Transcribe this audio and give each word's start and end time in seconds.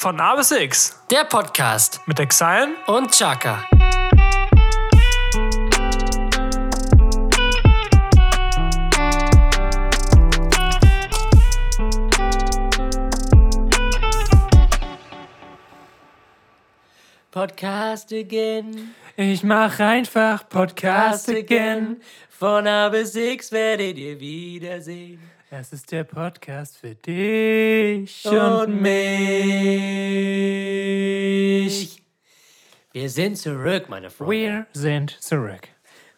Von 0.00 0.20
A 0.20 0.36
bis 0.36 0.52
X 0.52 0.96
Der 1.10 1.24
Podcast 1.24 2.00
mit 2.06 2.20
Exile 2.20 2.68
und 2.86 3.10
Chaka. 3.10 3.68
Podcast 17.32 18.12
again. 18.12 18.94
Ich 19.16 19.42
mach 19.42 19.80
einfach 19.80 20.48
Podcast 20.48 21.28
again. 21.28 22.00
Von 22.30 22.68
A 22.68 22.88
bis 22.88 23.16
X 23.16 23.50
werdet 23.50 23.98
ihr 23.98 24.20
wiedersehen. 24.20 25.37
Es 25.50 25.72
ist 25.72 25.90
der 25.92 26.04
Podcast 26.04 26.76
für 26.76 26.94
dich 26.94 28.26
und, 28.26 28.82
mich. 28.82 28.92
Wir 32.92 33.08
sind 33.08 33.38
zurück, 33.38 33.88
meine 33.88 34.10
Freunde. 34.10 34.28
Wir 34.28 34.66
sind 34.74 35.16
zurück. 35.22 35.68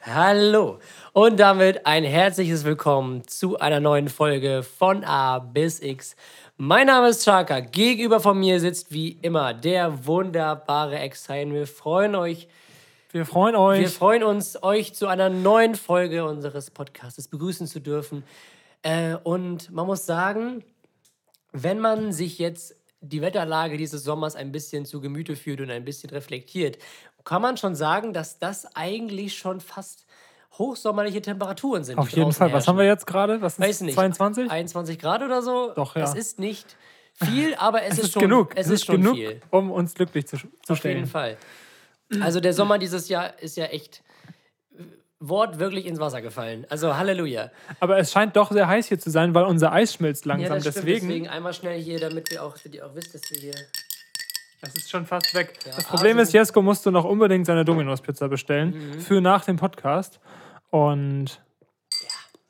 Hallo 0.02 0.80
und 1.12 1.38
damit 1.38 1.86
ein 1.86 2.02
herzliches 2.02 2.64
Willkommen 2.64 3.22
zu 3.28 3.56
einer 3.60 3.78
neuen 3.78 4.08
Folge 4.08 4.64
von 4.64 5.04
A 5.04 5.38
bis 5.38 5.80
X. 5.80 6.16
Mein 6.56 6.88
Name 6.88 7.10
ist 7.10 7.24
Chaka. 7.24 7.60
Gegenüber 7.60 8.18
von 8.18 8.36
mir 8.36 8.58
sitzt 8.58 8.90
wie 8.90 9.10
immer 9.22 9.54
der 9.54 10.06
wunderbare 10.06 10.98
Exile. 10.98 11.52
Wir 11.52 11.68
freuen 11.68 12.16
euch, 12.16 12.48
Wir 13.12 13.24
freuen 13.24 13.54
euch. 13.54 13.80
wir 13.80 13.90
freuen 13.90 14.24
uns, 14.24 14.60
euch 14.60 14.92
zu 14.94 15.06
einer 15.06 15.28
neuen 15.28 15.76
Folge 15.76 16.24
unseres 16.24 16.72
Podcasts 16.72 17.28
begrüßen 17.28 17.68
zu 17.68 17.78
dürfen. 17.78 18.24
Äh, 18.82 19.16
und 19.16 19.70
man 19.70 19.86
muss 19.86 20.06
sagen, 20.06 20.64
wenn 21.52 21.80
man 21.80 22.12
sich 22.12 22.38
jetzt 22.38 22.76
die 23.00 23.22
Wetterlage 23.22 23.76
dieses 23.76 24.04
Sommers 24.04 24.36
ein 24.36 24.52
bisschen 24.52 24.84
zu 24.84 25.00
Gemüte 25.00 25.36
führt 25.36 25.60
und 25.60 25.70
ein 25.70 25.84
bisschen 25.84 26.10
reflektiert, 26.10 26.78
kann 27.24 27.42
man 27.42 27.56
schon 27.56 27.74
sagen, 27.74 28.12
dass 28.12 28.38
das 28.38 28.76
eigentlich 28.76 29.36
schon 29.36 29.60
fast 29.60 30.06
hochsommerliche 30.58 31.22
Temperaturen 31.22 31.84
sind. 31.84 31.98
Auf 31.98 32.10
jeden 32.10 32.32
Fall. 32.32 32.48
Was 32.48 32.52
herrschen. 32.52 32.68
haben 32.68 32.78
wir 32.78 32.86
jetzt 32.86 33.06
gerade? 33.06 33.40
Was 33.40 33.54
ist 33.54 33.60
Weiß 33.60 33.80
nicht. 33.82 33.94
22? 33.94 34.50
21 34.50 34.98
Grad 34.98 35.22
oder 35.22 35.42
so? 35.42 35.72
Doch, 35.74 35.96
ja. 35.96 36.02
Es 36.02 36.14
ist 36.14 36.38
nicht 36.38 36.76
viel, 37.14 37.54
aber 37.54 37.82
es, 37.82 37.92
es 37.92 37.98
ist, 37.98 38.04
ist 38.04 38.12
schon 38.12 38.22
genug. 38.22 38.52
Es 38.54 38.68
ist, 38.68 38.84
schon 38.84 38.96
genug, 38.96 39.14
viel. 39.14 39.40
um 39.50 39.70
uns 39.70 39.94
glücklich 39.94 40.26
zu, 40.26 40.36
zu 40.36 40.72
Auf 40.72 40.78
stellen. 40.78 40.96
jeden 40.96 41.08
Fall. 41.08 41.36
Also 42.20 42.40
der 42.40 42.52
Sommer 42.52 42.78
dieses 42.78 43.08
Jahr 43.08 43.38
ist 43.38 43.56
ja 43.56 43.66
echt 43.66 44.02
äh, 45.20 45.28
wortwörtlich 45.28 45.86
ins 45.86 45.98
Wasser 46.00 46.20
gefallen. 46.22 46.66
Also 46.70 46.96
Halleluja. 46.96 47.50
Aber 47.78 47.98
es 47.98 48.10
scheint 48.12 48.36
doch 48.36 48.50
sehr 48.50 48.66
heiß 48.68 48.86
hier 48.88 48.98
zu 48.98 49.10
sein, 49.10 49.34
weil 49.34 49.44
unser 49.44 49.72
Eis 49.72 49.94
schmilzt 49.94 50.24
langsam. 50.24 50.50
das 50.54 50.62
stimmt. 50.62 50.76
deswegen, 50.76 51.08
deswegen 51.08 51.28
einmal 51.28 51.52
schnell 51.54 51.80
hier, 51.80 52.00
damit 52.00 52.30
wir 52.30 52.42
auch, 52.42 52.56
damit 52.58 52.74
ihr 52.76 52.86
auch 52.86 52.94
wisst, 52.94 53.14
dass 53.14 53.22
wir 53.30 53.38
hier. 53.40 53.54
es 54.62 54.74
ist 54.76 54.90
schon 54.90 55.06
fast 55.06 55.32
weg. 55.34 55.58
Ja, 55.66 55.74
das 55.76 55.84
Problem 55.84 56.18
also- 56.18 56.28
ist, 56.28 56.32
Jesko 56.34 56.62
musste 56.62 56.90
noch 56.90 57.04
unbedingt 57.04 57.46
seine 57.46 57.64
Domino's-Pizza 57.64 58.28
bestellen 58.28 58.70
Mhm. 58.96 59.00
für 59.00 59.20
nach 59.20 59.44
dem 59.44 59.56
Podcast. 59.56 60.20
Und 60.70 61.40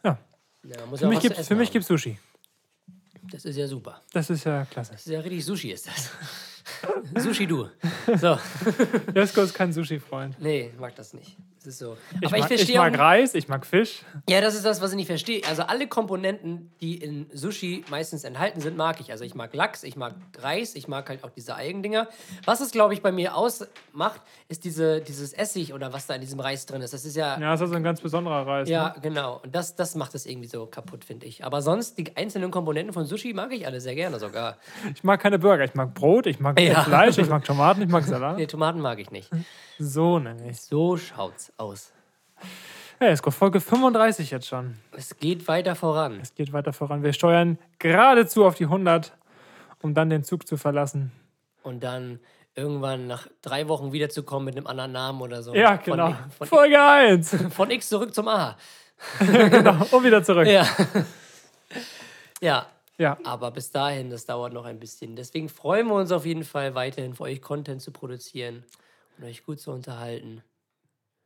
ja, 0.04 0.18
Ja, 0.64 0.86
muss 0.86 0.98
für 1.00 1.06
ja 1.06 1.08
mich 1.10 1.20
gibt 1.20 1.36
für 1.36 1.54
mich 1.54 1.68
haben. 1.68 1.72
gibt's 1.72 1.88
Sushi. 1.88 2.18
Das 3.32 3.44
ist 3.44 3.56
ja 3.56 3.66
super. 3.68 4.00
Das 4.12 4.28
ist 4.30 4.44
ja 4.44 4.64
klasse. 4.64 4.92
Das 4.92 5.06
ist 5.06 5.12
ja 5.12 5.20
richtig 5.20 5.44
Sushi 5.44 5.70
ist 5.70 5.86
das. 5.86 6.10
Sushi 7.16 7.46
du. 7.46 7.68
So. 8.16 8.38
Jesko 9.14 9.42
ist 9.42 9.54
kein 9.54 9.72
Sushi-Freund. 9.72 10.36
Nee, 10.40 10.70
mag 10.78 10.94
das 10.96 11.14
nicht. 11.14 11.36
Das 11.56 11.74
ist 11.74 11.78
so. 11.80 11.98
Ich, 12.20 12.26
Aber 12.26 12.36
ich 12.36 12.42
mag, 12.42 12.50
ich 12.50 12.56
verstehe 12.56 12.78
mag 12.78 12.94
auch, 12.94 12.98
Reis, 12.98 13.34
ich 13.34 13.48
mag 13.48 13.66
Fisch. 13.66 14.00
Ja, 14.28 14.40
das 14.40 14.54
ist 14.54 14.64
das, 14.64 14.80
was 14.80 14.92
ich 14.92 14.96
nicht 14.96 15.08
verstehe. 15.08 15.42
Also 15.46 15.62
alle 15.62 15.86
Komponenten, 15.88 16.70
die 16.80 16.94
in 16.96 17.26
Sushi 17.34 17.84
meistens 17.90 18.24
enthalten 18.24 18.62
sind, 18.62 18.78
mag 18.78 18.98
ich. 19.00 19.10
Also 19.10 19.24
ich 19.24 19.34
mag 19.34 19.52
Lachs, 19.52 19.82
ich 19.82 19.94
mag 19.94 20.14
Reis, 20.38 20.74
ich 20.74 20.88
mag 20.88 21.08
halt 21.10 21.22
auch 21.22 21.28
diese 21.28 21.54
Algendinger. 21.54 22.08
Was 22.46 22.60
es, 22.60 22.70
glaube 22.70 22.94
ich, 22.94 23.02
bei 23.02 23.12
mir 23.12 23.36
ausmacht, 23.36 24.22
ist 24.48 24.64
diese, 24.64 25.02
dieses 25.02 25.34
Essig 25.34 25.74
oder 25.74 25.92
was 25.92 26.06
da 26.06 26.14
in 26.14 26.22
diesem 26.22 26.40
Reis 26.40 26.64
drin 26.64 26.80
ist. 26.80 26.94
Das 26.94 27.04
ist 27.04 27.14
ja, 27.14 27.34
ja, 27.34 27.40
Ja, 27.40 27.50
das 27.52 27.60
ist 27.60 27.74
ein 27.74 27.82
ganz 27.82 28.00
besonderer 28.00 28.46
Reis. 28.46 28.68
Ne? 28.68 28.94
genau. 29.02 29.40
Und 29.44 29.54
das, 29.54 29.76
das 29.76 29.94
macht 29.96 30.14
es 30.14 30.24
irgendwie 30.24 30.48
so 30.48 30.64
kaputt, 30.64 31.04
finde 31.04 31.26
ich. 31.26 31.44
Aber 31.44 31.60
sonst, 31.60 31.98
die 31.98 32.16
einzelnen 32.16 32.50
Komponenten 32.50 32.94
von 32.94 33.04
Sushi 33.04 33.34
mag 33.34 33.52
ich 33.52 33.66
alle 33.66 33.82
sehr 33.82 33.94
gerne 33.94 34.18
sogar. 34.18 34.56
Ich 34.94 35.04
mag 35.04 35.20
keine 35.20 35.38
Burger. 35.38 35.64
Ich 35.64 35.74
mag 35.74 35.92
Brot, 35.94 36.26
ich 36.26 36.40
mag 36.40 36.58
Ja. 36.68 36.82
Fleisch, 36.84 37.18
ich 37.18 37.28
mag 37.28 37.44
Tomaten, 37.44 37.82
ich 37.82 37.88
mag 37.88 38.04
Salat. 38.04 38.36
Nee, 38.36 38.46
Tomaten 38.46 38.80
mag 38.80 38.98
ich 38.98 39.10
nicht. 39.10 39.30
So 39.78 40.18
nämlich. 40.18 40.60
So 40.60 40.96
schaut's 40.96 41.52
aus. 41.56 41.92
Ja, 43.00 43.08
Jesko, 43.08 43.30
Folge 43.30 43.60
35 43.60 44.30
jetzt 44.30 44.46
schon. 44.46 44.76
Es 44.92 45.16
geht 45.16 45.48
weiter 45.48 45.74
voran. 45.74 46.20
Es 46.20 46.34
geht 46.34 46.52
weiter 46.52 46.72
voran. 46.72 47.02
Wir 47.02 47.12
steuern 47.12 47.58
geradezu 47.78 48.44
auf 48.44 48.56
die 48.56 48.64
100, 48.64 49.12
um 49.80 49.94
dann 49.94 50.10
den 50.10 50.22
Zug 50.22 50.46
zu 50.46 50.56
verlassen. 50.58 51.10
Und 51.62 51.82
dann 51.82 52.20
irgendwann 52.54 53.06
nach 53.06 53.26
drei 53.42 53.68
Wochen 53.68 53.92
wiederzukommen 53.92 54.44
mit 54.44 54.56
einem 54.56 54.66
anderen 54.66 54.92
Namen 54.92 55.22
oder 55.22 55.42
so. 55.42 55.54
Ja, 55.54 55.76
Von- 55.78 55.92
genau. 55.92 56.14
Von, 56.36 56.46
Folge 56.46 56.82
1. 56.82 57.36
von 57.54 57.70
X 57.70 57.88
zurück 57.88 58.14
zum 58.14 58.28
A. 58.28 58.56
genau. 59.18 59.86
Und 59.90 60.04
wieder 60.04 60.22
zurück. 60.22 60.46
Ja. 60.46 60.66
ja, 62.42 62.66
Ja. 63.00 63.16
aber 63.24 63.50
bis 63.50 63.70
dahin, 63.70 64.10
das 64.10 64.26
dauert 64.26 64.52
noch 64.52 64.64
ein 64.66 64.78
bisschen. 64.78 65.16
Deswegen 65.16 65.48
freuen 65.48 65.86
wir 65.88 65.94
uns 65.94 66.12
auf 66.12 66.26
jeden 66.26 66.44
Fall 66.44 66.74
weiterhin 66.74 67.14
für 67.14 67.22
euch 67.24 67.40
Content 67.40 67.80
zu 67.80 67.90
produzieren 67.92 68.62
und 69.18 69.24
euch 69.24 69.44
gut 69.44 69.58
zu 69.58 69.70
unterhalten. 69.72 70.42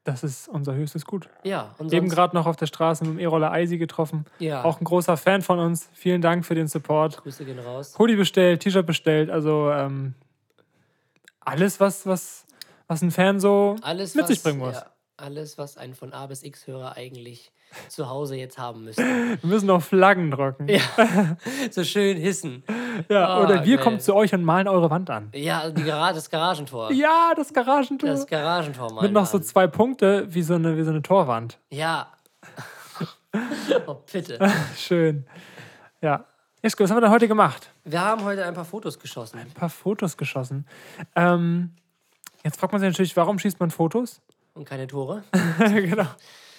Das 0.04 0.22
ist 0.22 0.48
unser 0.48 0.74
höchstes 0.74 1.04
Gut. 1.06 1.30
Ja, 1.44 1.74
und 1.78 1.92
Eben 1.92 2.08
gerade 2.10 2.36
noch 2.36 2.46
auf 2.46 2.56
der 2.56 2.66
Straße 2.66 3.04
mit 3.04 3.14
dem 3.14 3.18
E-Roller 3.18 3.50
Eisi 3.50 3.78
getroffen. 3.78 4.26
ja, 4.38 4.62
Auch 4.62 4.78
ein 4.80 4.84
großer 4.84 5.16
Fan 5.16 5.40
von 5.42 5.58
uns. 5.58 5.88
Vielen 5.94 6.20
Dank 6.20 6.44
für 6.44 6.54
den 6.54 6.68
Support. 6.68 7.22
Grüße 7.22 7.44
gehen 7.46 7.58
raus. 7.58 7.94
Hoodie 7.98 8.16
bestellt, 8.16 8.60
T-Shirt 8.62 8.86
bestellt. 8.86 9.30
Also 9.30 9.70
ähm, 9.70 10.14
alles, 11.40 11.80
was, 11.80 12.06
was, 12.06 12.46
was 12.86 13.00
ein 13.02 13.10
Fan 13.10 13.40
so 13.40 13.76
Alles, 13.82 14.14
mit 14.14 14.24
was, 14.24 14.28
sich 14.28 14.42
bringen 14.42 14.58
muss. 14.58 14.74
Ja, 14.76 14.86
alles, 15.16 15.58
was 15.58 15.76
ein 15.76 15.94
von 15.94 16.12
A 16.12 16.26
bis 16.26 16.42
X-Hörer 16.42 16.96
eigentlich 16.96 17.52
zu 17.88 18.08
Hause 18.08 18.36
jetzt 18.36 18.58
haben 18.58 18.84
müsste. 18.84 19.02
Wir 19.42 19.48
müssen 19.48 19.66
noch 19.66 19.82
Flaggen 19.82 20.30
drücken. 20.30 20.68
ja, 20.68 20.80
so 21.70 21.84
schön 21.84 22.16
hissen. 22.16 22.62
Ja, 23.08 23.26
Ah, 23.26 23.42
oder 23.42 23.64
wir 23.64 23.76
geil. 23.76 23.84
kommen 23.84 24.00
zu 24.00 24.14
euch 24.14 24.32
und 24.34 24.44
malen 24.44 24.68
eure 24.68 24.88
Wand 24.90 25.10
an. 25.10 25.30
Ja, 25.34 25.68
die 25.70 25.82
Gara 25.82 26.12
das 26.12 26.30
Garagentor. 26.30 26.90
Ja, 26.92 27.32
das 27.36 27.52
Garagentor. 27.52 28.08
Das 28.10 28.26
Garagentor 28.26 28.92
mal. 28.92 29.02
Mit 29.02 29.12
noch 29.12 29.26
so 29.26 29.38
zwei 29.40 29.66
Punkte 29.66 30.32
wie 30.32 30.42
so 30.42 30.54
eine, 30.54 30.76
wie 30.76 30.82
so 30.82 30.90
eine 30.90 31.02
Torwand. 31.02 31.58
Ja. 31.70 32.08
oh, 33.86 33.96
bitte. 34.12 34.38
Schön. 34.76 35.26
Ja. 36.00 36.24
Jesko, 36.62 36.84
was 36.84 36.90
haben 36.90 36.96
wir 36.98 37.02
denn 37.02 37.10
heute 37.10 37.28
gemacht? 37.28 37.70
Wir 37.84 38.00
haben 38.00 38.22
heute 38.24 38.44
ein 38.44 38.54
paar 38.54 38.64
Fotos 38.64 38.98
geschossen. 38.98 39.38
Ein 39.38 39.50
paar 39.50 39.68
Fotos 39.68 40.16
geschossen. 40.16 40.66
Ähm, 41.14 41.72
jetzt 42.44 42.58
fragt 42.58 42.72
man 42.72 42.80
sich 42.80 42.88
natürlich, 42.90 43.16
warum 43.16 43.38
schießt 43.38 43.58
man 43.60 43.70
Fotos? 43.70 44.20
Und 44.54 44.64
keine 44.64 44.86
Tore. 44.86 45.24
genau. 45.58 46.06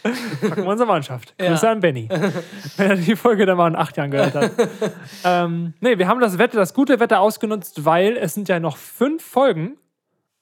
Fragen 0.04 0.64
wir 0.64 0.68
unsere 0.68 0.88
Mannschaft. 0.88 1.34
Ja. 1.40 1.50
Grüße 1.50 1.68
an 1.68 1.80
Benny. 1.80 2.08
Wenn 2.78 2.90
er 2.92 2.96
die 2.96 3.16
Folge 3.16 3.46
dann 3.46 3.58
mal 3.58 3.68
in 3.70 3.76
acht 3.76 3.98
Jahren 3.98 4.12
gehört 4.12 4.36
hat. 4.36 4.52
ähm, 5.24 5.74
nee, 5.80 5.98
wir 5.98 6.08
haben 6.08 6.20
das 6.20 6.38
Wetter, 6.38 6.58
das 6.58 6.74
gute 6.74 7.00
Wetter 7.00 7.22
ausgenutzt, 7.22 7.86
weil 7.86 8.18
es 8.18 8.34
sind 8.34 8.48
ja 8.48 8.60
noch 8.60 8.78
fünf 8.78 9.24
Folgen 9.24 9.78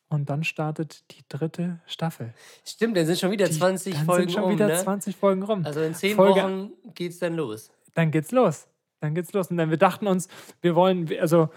und 0.09 0.29
dann 0.29 0.43
startet 0.43 1.03
die 1.11 1.23
dritte 1.29 1.79
Staffel. 1.85 2.33
Stimmt, 2.65 2.97
dann 2.97 3.05
sind 3.05 3.19
schon 3.19 3.31
wieder 3.31 3.49
20 3.49 3.95
dann 3.95 4.05
Folgen 4.05 4.29
sind 4.29 4.33
schon 4.33 4.43
um, 4.43 4.51
wieder 4.51 4.67
ne? 4.67 4.75
20 4.75 5.15
Folgen 5.15 5.43
rum. 5.43 5.65
Also 5.65 5.81
in 5.81 5.93
10 5.93 6.15
Folge- 6.15 6.41
Wochen 6.41 6.71
geht's 6.93 7.19
dann 7.19 7.35
los. 7.35 7.71
dann 7.93 8.11
geht's 8.11 8.31
los. 8.31 8.67
Dann 8.99 9.15
geht's 9.15 9.31
los. 9.33 9.49
Und 9.49 9.57
dann 9.57 9.69
wir 9.69 9.77
dachten 9.77 10.07
uns, 10.07 10.27
wir 10.61 10.75
wollen, 10.75 11.09
also 11.19 11.49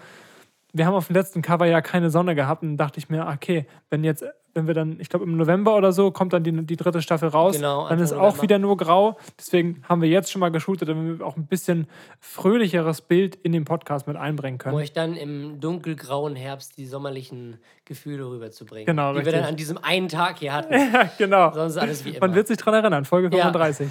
wir 0.73 0.85
haben 0.85 0.93
auf 0.93 1.07
dem 1.07 1.15
letzten 1.15 1.41
Cover 1.41 1.65
ja 1.65 1.81
keine 1.81 2.09
Sonne 2.09 2.35
gehabt 2.35 2.61
und 2.63 2.77
dachte 2.77 2.99
ich 2.99 3.09
mir, 3.09 3.27
okay, 3.27 3.65
wenn 3.89 4.03
jetzt, 4.03 4.23
wenn 4.57 4.67
wir 4.67 4.73
dann, 4.73 4.99
ich 4.99 5.07
glaube 5.07 5.23
im 5.23 5.37
November 5.37 5.77
oder 5.77 5.93
so, 5.93 6.11
kommt 6.11 6.33
dann 6.33 6.43
die, 6.43 6.51
die 6.65 6.75
dritte 6.75 7.01
Staffel 7.01 7.29
raus, 7.29 7.55
Genau, 7.55 7.87
dann 7.87 7.99
ist 7.99 8.11
auch 8.11 8.17
November. 8.23 8.41
wieder 8.41 8.59
nur 8.59 8.75
grau. 8.75 9.17
Deswegen 9.37 9.81
haben 9.87 10.01
wir 10.01 10.09
jetzt 10.09 10.29
schon 10.31 10.41
mal 10.41 10.49
geshootet, 10.51 10.89
damit 10.89 11.19
wir 11.19 11.25
auch 11.25 11.37
ein 11.37 11.45
bisschen 11.47 11.87
fröhlicheres 12.19 13.01
Bild 13.01 13.35
in 13.35 13.53
den 13.53 13.63
Podcast 13.63 14.07
mit 14.07 14.17
einbringen 14.17 14.55
Um 14.55 14.59
können. 14.59 14.75
euch 14.77 14.91
dann 14.93 15.15
im 15.15 15.59
dunkelgrauen 15.61 16.35
Herbst 16.35 16.77
die 16.77 16.85
sommerlichen 16.85 17.57
Gefühle 17.85 18.25
rüberzubringen. 18.29 18.85
Genau, 18.85 19.11
Die 19.11 19.19
wir 19.19 19.25
richtig. 19.27 19.35
dann 19.41 19.49
an 19.49 19.55
diesem 19.55 19.77
einen 19.81 20.09
Tag 20.09 20.39
hier 20.39 20.53
hatten. 20.53 20.73
Ja, 20.93 21.09
genau. 21.17 21.53
Sonst 21.53 21.77
alles 21.77 22.03
wie 22.03 22.09
immer. 22.09 22.27
Man 22.27 22.35
wird 22.35 22.47
sich 22.47 22.57
dran 22.57 22.73
erinnern, 22.73 23.05
Folge 23.05 23.27
Ja. 23.35 23.43
35. 23.51 23.89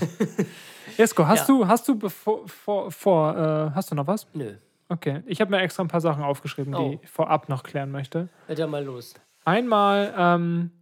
Jesko, 0.99 1.25
hast 1.27 1.49
Ja. 1.49 1.55
du, 1.55 1.67
hast 1.69 1.87
du 1.89 1.99
bevor, 1.99 2.47
vor, 2.49 2.91
vor 2.91 3.37
äh, 3.37 3.75
hast 3.75 3.91
du 3.91 3.95
noch 3.95 4.07
was? 4.07 4.27
Nö. 4.35 4.55
Okay, 4.89 5.23
ich 5.27 5.41
habe 5.41 5.51
mir 5.51 5.59
extra 5.61 5.83
ein 5.83 5.89
paar 5.89 6.01
Sachen 6.01 6.23
aufgeschrieben, 6.23 6.73
die 6.73 6.79
Oh. 6.79 6.99
ich 7.03 7.11
vorab 7.11 7.49
noch 7.49 7.62
klären 7.65 7.91
möchte. 7.91 8.29
Hört 8.47 8.59
ja 8.59 8.67
mal 8.67 8.85
los. 8.85 9.15
Einmal 9.47 10.13
ähm, 10.19 10.73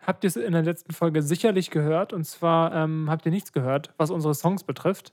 habt 0.00 0.22
ihr 0.22 0.28
es 0.28 0.36
in 0.36 0.52
der 0.52 0.62
letzten 0.62 0.92
Folge 0.92 1.22
sicherlich 1.22 1.70
gehört, 1.70 2.12
und 2.12 2.24
zwar 2.24 2.72
ähm, 2.72 3.10
habt 3.10 3.26
ihr 3.26 3.32
nichts 3.32 3.52
gehört, 3.52 3.92
was 3.96 4.10
unsere 4.10 4.32
Songs 4.32 4.62
betrifft. 4.62 5.12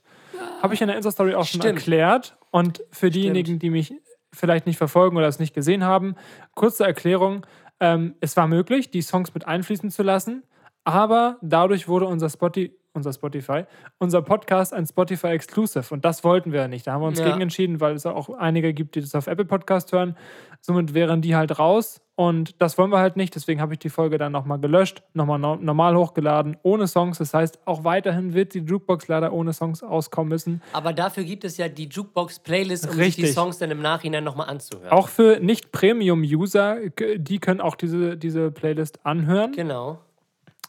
Habe 0.62 0.74
ich 0.74 0.80
in 0.80 0.86
der 0.86 0.96
Insta-Story 0.96 1.34
auch 1.34 1.44
schon 1.44 1.60
Stimmt. 1.60 1.80
erklärt. 1.80 2.38
Und 2.52 2.84
für 2.92 3.10
diejenigen, 3.10 3.58
die 3.58 3.70
mich 3.70 3.92
vielleicht 4.32 4.66
nicht 4.66 4.78
verfolgen 4.78 5.16
oder 5.16 5.26
es 5.26 5.40
nicht 5.40 5.54
gesehen 5.54 5.82
haben, 5.82 6.14
kurze 6.54 6.84
Erklärung. 6.84 7.44
Ähm, 7.80 8.14
es 8.20 8.36
war 8.36 8.46
möglich, 8.46 8.92
die 8.92 9.02
Songs 9.02 9.34
mit 9.34 9.44
einfließen 9.46 9.90
zu 9.90 10.04
lassen, 10.04 10.44
aber 10.84 11.38
dadurch 11.42 11.88
wurde 11.88 12.06
unser 12.06 12.30
Spotify 12.30 12.72
unser 12.98 13.12
Spotify, 13.12 13.64
unser 13.98 14.20
Podcast 14.22 14.74
ein 14.74 14.86
Spotify 14.86 15.28
Exclusive. 15.28 15.92
Und 15.94 16.04
das 16.04 16.22
wollten 16.22 16.52
wir 16.52 16.60
ja 16.60 16.68
nicht. 16.68 16.86
Da 16.86 16.92
haben 16.92 17.00
wir 17.02 17.08
uns 17.08 17.18
Ja. 17.18 17.26
gegen 17.30 17.40
entschieden, 17.40 17.80
weil 17.80 17.94
es 17.94 18.04
auch 18.06 18.28
einige 18.38 18.74
gibt, 18.74 18.94
die 18.94 19.00
das 19.00 19.14
auf 19.14 19.26
Apple 19.26 19.46
Podcast 19.46 19.90
hören. 19.92 20.16
Somit 20.60 20.92
wären 20.92 21.22
die 21.22 21.34
halt 21.34 21.58
raus. 21.58 22.00
Und 22.16 22.60
das 22.60 22.76
wollen 22.78 22.90
wir 22.90 22.98
halt 22.98 23.16
nicht. 23.16 23.36
Deswegen 23.36 23.60
habe 23.60 23.74
ich 23.74 23.78
die 23.78 23.90
Folge 23.90 24.18
dann 24.18 24.32
nochmal 24.32 24.58
gelöscht, 24.58 25.04
nochmal 25.14 25.38
no 25.38 25.54
normal 25.54 25.96
hochgeladen, 25.96 26.56
ohne 26.64 26.88
Songs. 26.88 27.18
Das 27.18 27.32
heißt, 27.32 27.60
auch 27.64 27.84
weiterhin 27.84 28.34
wird 28.34 28.54
die 28.54 28.58
Jukebox 28.58 29.06
leider 29.06 29.32
ohne 29.32 29.52
Songs 29.52 29.84
auskommen 29.84 30.28
müssen. 30.30 30.60
Aber 30.72 30.92
dafür 30.92 31.22
gibt 31.22 31.44
es 31.44 31.58
ja 31.58 31.68
die 31.68 31.86
Jukebox-Playlist, 31.88 32.88
um 32.88 32.94
sich 32.94 33.14
die 33.14 33.20
Richtig. 33.22 33.34
Songs 33.34 33.58
dann 33.58 33.70
im 33.70 33.80
Nachhinein 33.80 34.24
nochmal 34.24 34.48
anzuhören. 34.48 34.90
Auch 34.90 35.06
für 35.08 35.38
Nicht-Premium-User, 35.38 36.78
die 37.18 37.38
können 37.38 37.60
auch 37.60 37.76
diese, 37.76 38.16
diese 38.16 38.50
Playlist 38.50 39.04
anhören. 39.06 39.52
Genau. 39.52 39.98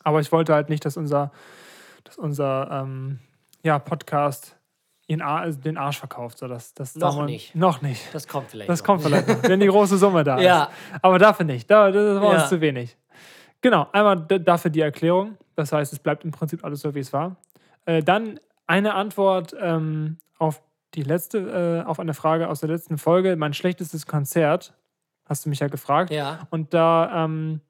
Aber 0.03 0.19
ich 0.19 0.31
wollte 0.31 0.53
halt 0.53 0.69
nicht, 0.69 0.85
dass 0.85 0.97
unser, 0.97 1.31
dass 2.09 2.17
unser 2.17 2.69
ähm, 2.71 3.19
ja, 3.63 3.77
Podcast 3.77 4.55
also 5.21 5.59
den 5.59 5.77
Arsch 5.77 5.97
verkauft. 5.99 6.37
So, 6.39 6.47
dass, 6.47 6.73
das 6.73 6.95
Noch 6.95 7.17
man- 7.17 7.25
nicht. 7.27 7.55
Noch 7.55 7.81
nicht. 7.81 8.13
Das 8.13 8.27
kommt 8.27 8.49
vielleicht. 8.51 8.69
Das 8.69 8.79
noch. 8.79 8.85
kommt 8.85 9.01
vielleicht 9.03 9.27
noch, 9.27 9.43
wenn 9.43 9.59
die 9.59 9.67
große 9.67 9.97
Summe 9.97 10.23
da 10.23 10.39
Ja. 10.41 10.63
ist. 10.63 10.71
Aber 11.03 11.17
dafür 11.19 11.45
nicht. 11.45 11.69
Da, 11.69 11.91
das 11.91 12.21
war 12.21 12.33
Ja. 12.33 12.41
uns 12.41 12.49
zu 12.49 12.61
wenig. 12.61 12.95
Genau, 13.61 13.87
einmal 13.91 14.17
dafür 14.39 14.69
die 14.71 14.81
Erklärung. 14.81 15.37
Das 15.55 15.71
heißt, 15.71 15.93
es 15.93 15.99
bleibt 15.99 16.23
im 16.25 16.31
Prinzip 16.31 16.63
alles 16.63 16.81
so, 16.81 16.93
wie 16.95 16.99
es 16.99 17.11
war. 17.13 17.35
Äh, 17.85 18.01
dann 18.03 18.39
eine 18.67 18.93
Antwort 18.93 19.55
ähm, 19.59 20.17
auf 20.37 20.61
die 20.95 21.03
letzte, 21.03 21.83
äh, 21.85 21.87
auf 21.87 21.99
eine 21.99 22.13
Frage 22.13 22.47
aus 22.47 22.59
der 22.61 22.69
letzten 22.69 22.97
Folge. 22.97 23.35
Mein 23.35 23.53
schlechtestes 23.53 24.05
Konzert, 24.07 24.73
hast 25.25 25.45
du 25.45 25.49
mich 25.49 25.59
ja 25.59 25.67
gefragt. 25.67 26.11
Ja. 26.11 26.47
Und 26.51 26.73
da 26.73 27.25
ähm, 27.25 27.61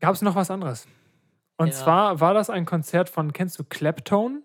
gab 0.00 0.14
es 0.14 0.22
noch 0.22 0.34
was 0.34 0.50
anderes. 0.50 0.86
Und 1.56 1.68
Ja. 1.68 1.72
zwar 1.72 2.20
war 2.20 2.34
das 2.34 2.50
ein 2.50 2.64
Konzert 2.66 3.08
von, 3.08 3.32
kennst 3.32 3.58
du 3.58 3.64
Claptone? 3.64 4.42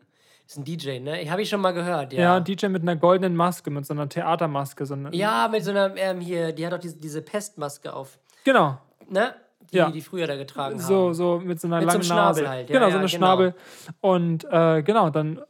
Ist 0.48 0.58
ein 0.58 0.64
DJ, 0.66 1.00
ne? 1.00 1.30
Habe 1.30 1.42
ich 1.42 1.50
schon 1.50 1.62
mal 1.62 1.72
gehört, 1.72 2.14
Ja. 2.14 2.22
ja. 2.22 2.36
ein 2.38 2.44
DJ 2.44 2.68
mit 2.68 2.82
einer 2.82 2.96
goldenen 2.96 3.36
Maske, 3.36 3.70
mit 3.70 3.86
so 3.86 3.94
einer 3.94 4.08
Theatermaske. 4.10 4.86
So 4.86 4.94
eine, 4.96 5.14
Ja, 5.16 5.48
mit 5.50 5.64
so 5.64 5.72
einer, 5.72 5.96
ähm, 5.98 6.20
hier, 6.20 6.52
die 6.52 6.66
hat 6.66 6.74
doch 6.74 6.80
diese, 6.80 6.98
diese 6.98 7.22
Pestmaske 7.22 7.94
auf, 7.94 8.18
Genau. 8.44 8.78
ne? 9.10 9.34
Die, 9.72 9.78
Ja. 9.78 9.90
die 9.90 10.02
früher 10.02 10.28
da 10.28 10.36
getragen 10.36 10.80
So, 10.80 11.06
haben. 11.08 11.14
so 11.14 11.40
mit 11.40 11.62
so 11.62 11.68
einer 11.68 11.78
Mit 11.78 11.84
so 11.84 11.88
langen 11.88 12.02
einem 12.02 12.04
Schnabel 12.04 12.44
Nase. 12.44 12.50
halt, 12.50 12.70
ja, 12.70 12.74
genau, 12.76 12.86
ja, 12.88 12.92
so 12.92 12.98
eine 12.98 13.08
genau. 13.08 13.18
Schnabel. 13.18 13.56
Und 14.02 14.44
äh, 14.52 14.84
genau, 14.84 15.10
dann 15.10 15.42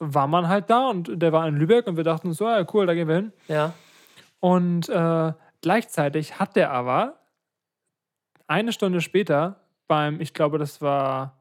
war 0.00 0.26
man 0.26 0.48
halt 0.48 0.68
da 0.70 0.88
und 0.88 1.10
der 1.22 1.32
war 1.32 1.46
in 1.46 1.56
Lübeck 1.56 1.86
und 1.86 1.96
wir 1.96 2.04
dachten 2.04 2.32
so, 2.32 2.48
ja, 2.48 2.64
cool, 2.72 2.86
da 2.86 2.94
gehen 2.94 3.06
wir 3.06 3.14
hin. 3.16 3.32
Ja. 3.46 3.72
Und 4.40 4.88
äh, 4.88 5.32
gleichzeitig 5.62 6.38
hat 6.40 6.56
der 6.56 6.72
aber 6.72 7.14
eine 8.48 8.72
Stunde 8.72 9.00
später 9.00 9.60
beim, 9.86 10.20
ich 10.20 10.34
glaube, 10.34 10.58
das 10.58 10.80
war 10.80 11.38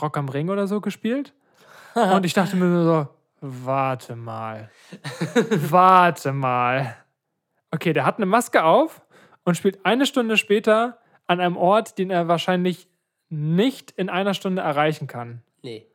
Rock 0.00 0.16
am 0.16 0.28
Ring 0.28 0.50
oder 0.50 0.66
so 0.66 0.80
gespielt. 0.80 1.32
und 1.94 2.24
ich 2.26 2.34
dachte 2.34 2.56
mir 2.56 2.84
so, 2.84 3.08
warte 3.40 4.16
mal. 4.16 4.70
warte 5.50 6.32
mal. 6.32 6.96
Okay, 7.70 7.92
der 7.92 8.04
hat 8.04 8.16
eine 8.16 8.26
Maske 8.26 8.64
auf 8.64 9.02
und 9.44 9.56
spielt 9.56 9.84
eine 9.84 10.06
Stunde 10.06 10.36
später 10.36 10.98
an 11.26 11.40
einem 11.40 11.56
Ort, 11.56 11.98
den 11.98 12.10
er 12.10 12.28
wahrscheinlich 12.28 12.88
nicht 13.28 13.90
in 13.92 14.08
einer 14.08 14.34
Stunde 14.34 14.62
erreichen 14.62 15.06
kann. 15.06 15.42
Nee. 15.62 15.86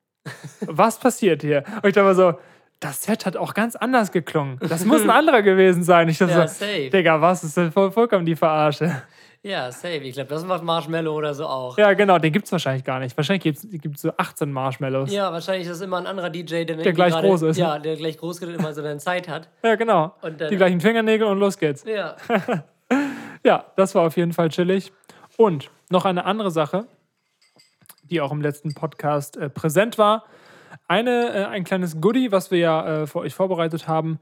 Was 0.60 0.98
passiert 0.98 1.42
hier? 1.42 1.64
Und 1.82 1.86
ich 1.86 1.94
dachte 1.94 2.08
mir 2.08 2.14
so, 2.14 2.38
das 2.80 3.02
Set 3.02 3.24
hat 3.24 3.36
auch 3.36 3.54
ganz 3.54 3.74
anders 3.74 4.12
geklungen. 4.12 4.58
Das 4.60 4.84
muss 4.84 5.02
ein 5.02 5.10
anderer 5.10 5.42
gewesen 5.42 5.82
sein. 5.82 6.08
Ich 6.08 6.18
dachte 6.18 6.32
Ja, 6.34 6.46
so, 6.46 6.64
safe. 6.66 6.90
Digga, 6.90 7.20
was 7.20 7.42
ist 7.42 7.56
denn 7.56 7.72
voll, 7.72 7.90
vollkommen 7.90 8.26
die 8.26 8.36
Verarsche? 8.36 9.02
Ja, 9.46 9.70
safe. 9.70 9.98
Ich 9.98 10.14
glaube, 10.14 10.28
das 10.28 10.44
macht 10.44 10.64
Marshmallow 10.64 11.14
oder 11.14 11.32
so 11.32 11.46
auch. 11.46 11.78
Ja, 11.78 11.92
genau, 11.94 12.18
den 12.18 12.32
gibt 12.32 12.46
es 12.46 12.52
wahrscheinlich 12.52 12.82
gar 12.84 12.98
nicht. 12.98 13.16
Wahrscheinlich 13.16 13.42
gibt 13.44 13.96
es 13.96 14.02
so 14.02 14.10
18 14.16 14.50
Marshmallows. 14.50 15.12
Ja, 15.12 15.26
Ja, 15.26 15.32
wahrscheinlich 15.32 15.68
ist 15.68 15.80
immer 15.80 15.98
ein 15.98 16.06
anderer 16.08 16.30
DJ, 16.30 16.64
der, 16.64 16.76
Der 16.76 16.92
gleich 16.92 17.14
groß 17.14 17.42
ist? 17.42 17.56
Ja, 17.56 17.78
der 17.78 17.94
gleich 17.96 18.18
groß 18.18 18.38
ist 18.40 18.42
und 18.48 18.54
immer 18.54 18.72
so 18.74 18.80
eine 18.82 18.98
Zeit 18.98 19.28
hat. 19.28 19.48
genau. 19.62 20.14
Und 20.22 20.40
dann- 20.40 20.50
die 20.50 20.56
gleichen 20.56 20.80
Fingernägel 20.80 21.28
und 21.28 21.38
los 21.38 21.58
geht's. 21.58 21.84
Ja. 21.84 22.16
Ja, 23.44 23.66
das 23.76 23.94
war 23.94 24.04
auf 24.06 24.16
jeden 24.16 24.32
Fall 24.32 24.48
chillig. 24.48 24.92
Und 25.36 25.70
noch 25.88 26.04
eine 26.04 26.24
andere 26.24 26.50
Sache, 26.50 26.86
die 28.02 28.20
auch 28.20 28.32
im 28.32 28.40
letzten 28.40 28.74
Podcast 28.74 29.36
äh, 29.36 29.48
präsent 29.48 29.98
war. 29.98 30.24
Eine, 30.88 31.28
äh, 31.32 31.44
ein 31.44 31.62
kleines 31.62 32.00
Goodie, 32.00 32.32
was 32.32 32.50
wir 32.50 32.58
ja 32.58 33.02
äh, 33.02 33.06
für 33.06 33.20
euch 33.20 33.34
vorbereitet 33.34 33.86
haben. 33.86 34.18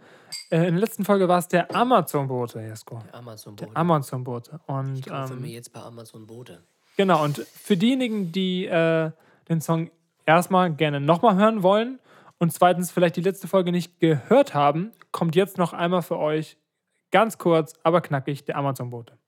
Äh, 0.55 0.69
in 0.69 0.75
der 0.75 0.83
letzten 0.83 1.05
Folge 1.05 1.27
war 1.27 1.39
es 1.39 1.49
der 1.49 1.75
Amazon-Bote, 1.75 2.61
Jesko. 2.61 3.01
Amazon-Bote. 3.11 3.75
Amazon-Bote. 3.75 4.61
Und 4.67 4.99
Ich 4.99 5.07
kaufe 5.07 5.33
ähm, 5.33 5.41
mir 5.41 5.51
jetzt 5.51 5.73
bei 5.73 5.81
Amazon 5.81 6.29
Boote. 6.29 6.63
Genau, 6.97 7.25
und 7.25 7.39
für 7.39 7.77
diejenigen, 7.77 8.31
die 8.31 8.67
äh, 8.67 9.11
den 9.49 9.61
Song 9.61 9.91
erstmal 10.27 10.73
gerne 10.73 11.01
nochmal 11.01 11.35
hören 11.35 11.65
wollen 11.65 11.99
und 12.39 12.53
zweitens 12.53 12.93
vielleicht 12.93 13.17
die 13.17 13.21
letzte 13.21 13.49
Folge 13.49 13.73
nicht 13.73 13.99
gehört 13.99 14.55
haben, 14.55 14.93
kommt 15.11 15.35
jetzt 15.35 15.59
noch 15.59 15.73
einmal 15.73 16.03
für 16.03 16.19
euch 16.19 16.57
ganz 17.11 17.37
kurz, 17.37 17.73
aber 17.83 18.01
knackig 18.01 18.45
der 18.45 18.55
Amazon-Bote. 18.57 19.19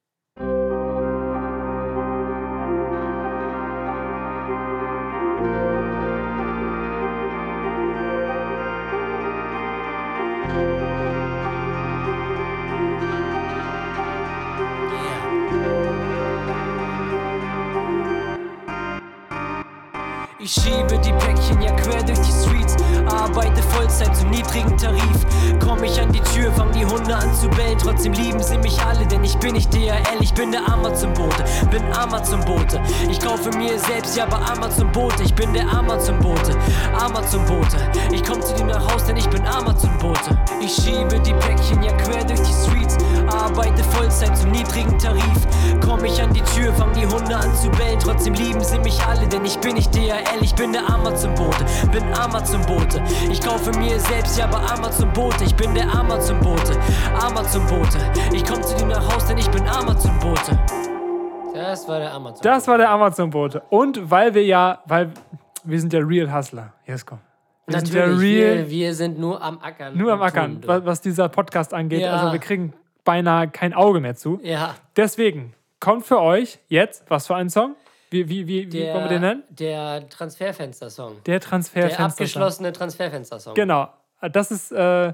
Ich 20.47 20.53
schiebe 20.53 20.97
die 20.99 21.11
Päckchen 21.11 21.61
ja 21.61 21.73
quer 21.73 22.01
durch 22.03 22.19
die 22.21 22.31
Streets, 22.31 22.77
arbeite 23.05 23.61
Vollzeit 23.63 24.15
zum 24.15 24.29
niedrigen 24.29 24.77
Tarif. 24.77 25.25
Komm 25.59 25.83
ich 25.83 25.99
an 25.99 26.09
die 26.09 26.21
Tür, 26.21 26.53
fang 26.53 26.71
die 26.71 26.85
Hunde 26.85 27.13
an 27.13 27.33
zu 27.33 27.49
bellen, 27.49 27.77
trotzdem 27.77 28.13
lieben 28.13 28.41
sie 28.41 28.57
mich 28.57 28.81
alle, 28.81 29.05
denn 29.05 29.25
ich 29.25 29.37
bin 29.39 29.55
nicht 29.55 29.73
DHL, 29.73 30.21
ich 30.21 30.33
bin 30.33 30.53
der 30.53 30.65
Amazon-Bote, 30.71 31.43
bin 31.69 31.83
Amazon-Bote. 31.91 32.81
Ich 33.11 33.19
kaufe 33.19 33.49
mir 33.57 33.77
selbst 33.77 34.15
ja 34.15 34.25
bei 34.25 34.37
Amazon-Bote, 34.37 35.21
ich 35.23 35.35
bin 35.35 35.51
der 35.51 35.67
Amazon-Bote, 35.67 36.57
Amazon-Bote. 36.97 37.77
Ich 38.13 38.23
komm 38.23 38.41
zu 38.41 38.53
dir 38.53 38.67
nach 38.67 38.93
Haus, 38.93 39.03
denn 39.03 39.17
ich 39.17 39.29
bin 39.29 39.45
Amazon-Bote. 39.45 40.39
Ich 40.61 40.73
schiebe 40.73 41.19
die 41.19 41.33
Päckchen 41.33 41.83
ja 41.83 41.91
quer 41.97 42.23
durch 42.23 42.39
die 42.39 42.53
Streets, 42.53 42.95
arbeite 43.27 43.83
Vollzeit 43.83 44.37
zum 44.37 44.51
niedrigen 44.51 44.97
Tarif. 44.97 45.47
Komm 45.83 46.05
ich 46.05 46.21
an 46.21 46.33
die 46.33 46.41
Tür, 46.41 46.73
fang 46.73 46.93
die 46.93 47.05
Hunde 47.05 47.35
an 47.35 47.53
zu 47.53 47.69
bellen, 47.71 47.99
trotzdem 47.99 48.33
lieben 48.33 48.63
sie 48.63 48.79
mich 48.79 48.97
alle, 49.05 49.27
denn 49.27 49.43
ich 49.43 49.59
bin 49.59 49.75
nicht 49.75 49.93
DHL, 49.93 50.36
ich 50.41 50.53
bin 50.55 50.73
der 50.73 50.87
Amazon-Bote, 50.89 51.65
bin 51.91 52.03
Amazon-Bote. 52.13 53.01
Ich 53.31 53.41
kaufe 53.41 53.71
mir 53.79 53.99
selbst 53.99 54.37
ja 54.37 54.47
bei 54.47 54.57
Amazon-Bote, 54.59 55.43
ich 55.43 55.55
bin 55.55 55.73
der 55.73 55.89
Amazon-Bote, 55.93 56.77
Amazon-Bote. 57.21 57.97
Ich 58.33 58.43
komm 58.45 58.61
zu 58.63 58.75
dir 58.77 58.85
nach 58.87 59.13
Haus, 59.13 59.25
denn 59.27 59.37
ich 59.37 59.49
bin 59.51 59.67
Amazon-Bote. 59.67 60.59
Das 61.53 61.87
war 61.87 61.99
der 61.99 62.13
Amazon. 62.13 62.39
Das 62.43 62.67
war 62.67 62.77
der 62.77 62.89
Amazon-Bote. 62.89 63.61
Und 63.69 64.09
weil 64.11 64.33
wir 64.33 64.43
ja, 64.45 64.79
weil 64.85 65.11
wir 65.63 65.79
sind 65.79 65.91
ja 65.93 65.99
Real 65.99 66.33
Hustler. 66.33 66.73
Jetzt 66.85 67.05
komm. 67.05 67.19
Wir 67.65 67.79
sind 67.79 67.93
ja 67.93 68.07
Natürlich, 68.07 68.39
real, 68.41 68.57
wir, 68.59 68.69
wir 68.69 68.95
sind 68.95 69.19
nur 69.19 69.41
am 69.41 69.59
Ackern. 69.59 69.97
nur 69.97 70.13
am 70.13 70.21
Ackern, 70.21 70.61
tun, 70.61 70.67
wa- 70.69 70.81
was 70.85 71.01
dieser 71.01 71.27
Podcast 71.27 71.73
angeht. 71.73 72.01
Ja. 72.01 72.13
Also 72.13 72.31
wir 72.31 72.39
kriegen 72.39 72.73
beinahe 73.03 73.49
kein 73.49 73.73
Auge 73.73 73.99
mehr 73.99 74.15
zu. 74.15 74.39
Ja, 74.43 74.75
Deswegen 74.95 75.53
kommt 75.79 76.05
für 76.05 76.21
euch 76.21 76.59
jetzt, 76.69 77.03
was 77.09 77.27
für 77.27 77.35
ein 77.35 77.49
Song? 77.49 77.75
Wie, 78.09 78.29
wie, 78.29 78.47
wie, 78.47 78.65
wie 78.65 78.65
der, 78.69 78.93
wollen 78.93 79.03
wir 79.05 79.09
den 79.09 79.21
nennen? 79.21 79.43
der 79.49 80.07
Transferfenster-Song. 80.09 81.23
Der 81.25 81.39
Der 81.39 81.39
Transferfenster. 81.41 82.03
abgeschlossene 82.05 82.71
Transferfenster-Song. 82.71 83.53
Genau. 83.53 83.89
Das 84.31 84.49
ist 84.51 84.71
äh, 84.71 85.13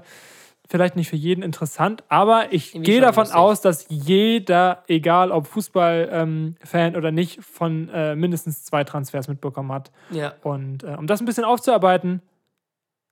vielleicht 0.68 0.96
nicht 0.96 1.10
für 1.10 1.16
jeden 1.16 1.42
interessant, 1.42 2.04
aber 2.08 2.52
ich 2.52 2.72
gehe 2.72 3.00
davon 3.00 3.24
lustig. 3.24 3.36
aus, 3.38 3.60
dass 3.60 3.86
jeder, 3.88 4.82
egal 4.88 5.30
ob 5.30 5.46
Fußball-Fan 5.46 6.56
ähm, 6.92 6.94
oder 6.96 7.10
nicht, 7.10 7.42
von 7.42 7.88
äh, 7.90 8.14
mindestens 8.16 8.64
zwei 8.64 8.84
Transfers 8.84 9.28
mitbekommen 9.28 9.72
hat. 9.72 9.90
Ja, 10.10 10.34
Und 10.42 10.84
äh, 10.84 10.96
um 10.98 11.06
das 11.06 11.20
ein 11.20 11.26
bisschen 11.26 11.44
aufzuarbeiten, 11.44 12.22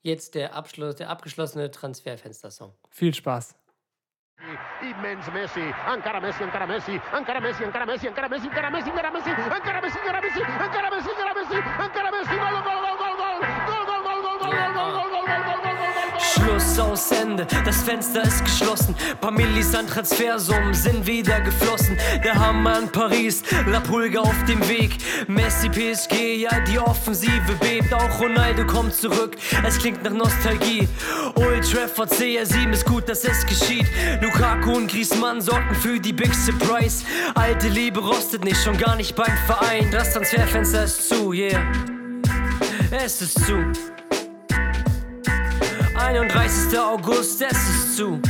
jetzt 0.02 0.34
der, 0.34 0.54
Abschluss, 0.54 0.96
der 0.96 1.10
abgeschlossene 1.10 1.70
Transferfenster-Song. 1.70 2.72
viel 2.90 3.14
Spaß. 3.14 3.54
Immens 4.82 5.30
Messi, 5.32 5.62
encara 5.94 6.20
Messi, 6.20 6.42
encara 6.42 6.66
Messi, 6.66 7.00
encara 7.12 7.40
Messi, 7.40 7.64
encara 7.64 7.86
Messi, 7.86 8.06
encara 8.06 8.28
Messi, 8.28 8.48
encara 8.48 8.70
Messi, 8.70 8.90
encara 8.90 9.10
Messi, 9.10 9.30
encara 9.30 9.80
Messi, 9.80 9.98
encara 9.98 10.20
Messi, 10.20 10.40
encara 10.40 10.90
Messi, 10.90 11.10
encara 11.10 11.34
Messi, 11.34 11.54
encara 11.54 11.74
Messi, 11.78 11.92
gol, 11.94 12.01
Schluss 16.72 16.78
aus 16.78 17.10
Ende. 17.12 17.46
Das 17.64 17.82
Fenster 17.82 18.22
ist 18.22 18.44
geschlossen. 18.44 18.94
Paar 19.20 19.30
an 19.32 19.86
Transfersummen 19.86 20.74
sind 20.74 21.06
wieder 21.06 21.40
geflossen. 21.40 21.98
Der 22.24 22.34
Hammer 22.34 22.78
in 22.78 22.88
Paris, 22.88 23.42
La 23.66 23.80
Pulga 23.80 24.20
auf 24.20 24.44
dem 24.48 24.66
Weg. 24.68 24.96
Messi, 25.28 25.68
PSG, 25.68 26.42
ja, 26.42 26.60
die 26.60 26.78
Offensive 26.78 27.52
bebt. 27.60 27.92
Auch 27.92 28.20
Ronaldo 28.20 28.66
kommt 28.66 28.94
zurück. 28.94 29.36
Es 29.66 29.78
klingt 29.78 30.02
nach 30.02 30.12
Nostalgie. 30.12 30.88
Old 31.34 31.70
Trafford 31.70 32.10
CR7 32.12 32.72
ist 32.72 32.86
gut, 32.86 33.08
dass 33.08 33.24
es 33.24 33.44
geschieht. 33.46 33.86
Lukaku 34.20 34.72
und 34.76 34.90
Griezmann 34.90 35.40
sorgten 35.40 35.74
für 35.74 35.98
die 35.98 36.12
Big 36.12 36.34
Surprise. 36.34 37.04
Alte 37.34 37.68
Liebe 37.68 38.00
rostet 38.00 38.44
nicht, 38.44 38.62
schon 38.62 38.78
gar 38.78 38.96
nicht 38.96 39.14
beim 39.14 39.36
Verein. 39.46 39.90
Das 39.90 40.12
Transferfenster 40.12 40.84
ist 40.84 41.08
zu, 41.08 41.32
yeah. 41.32 41.60
Es 42.90 43.20
ist 43.20 43.44
zu. 43.44 43.72
31. 46.02 46.76
August, 46.78 47.40
es 47.42 47.52
ist 47.52 47.96
zu. 47.96 48.20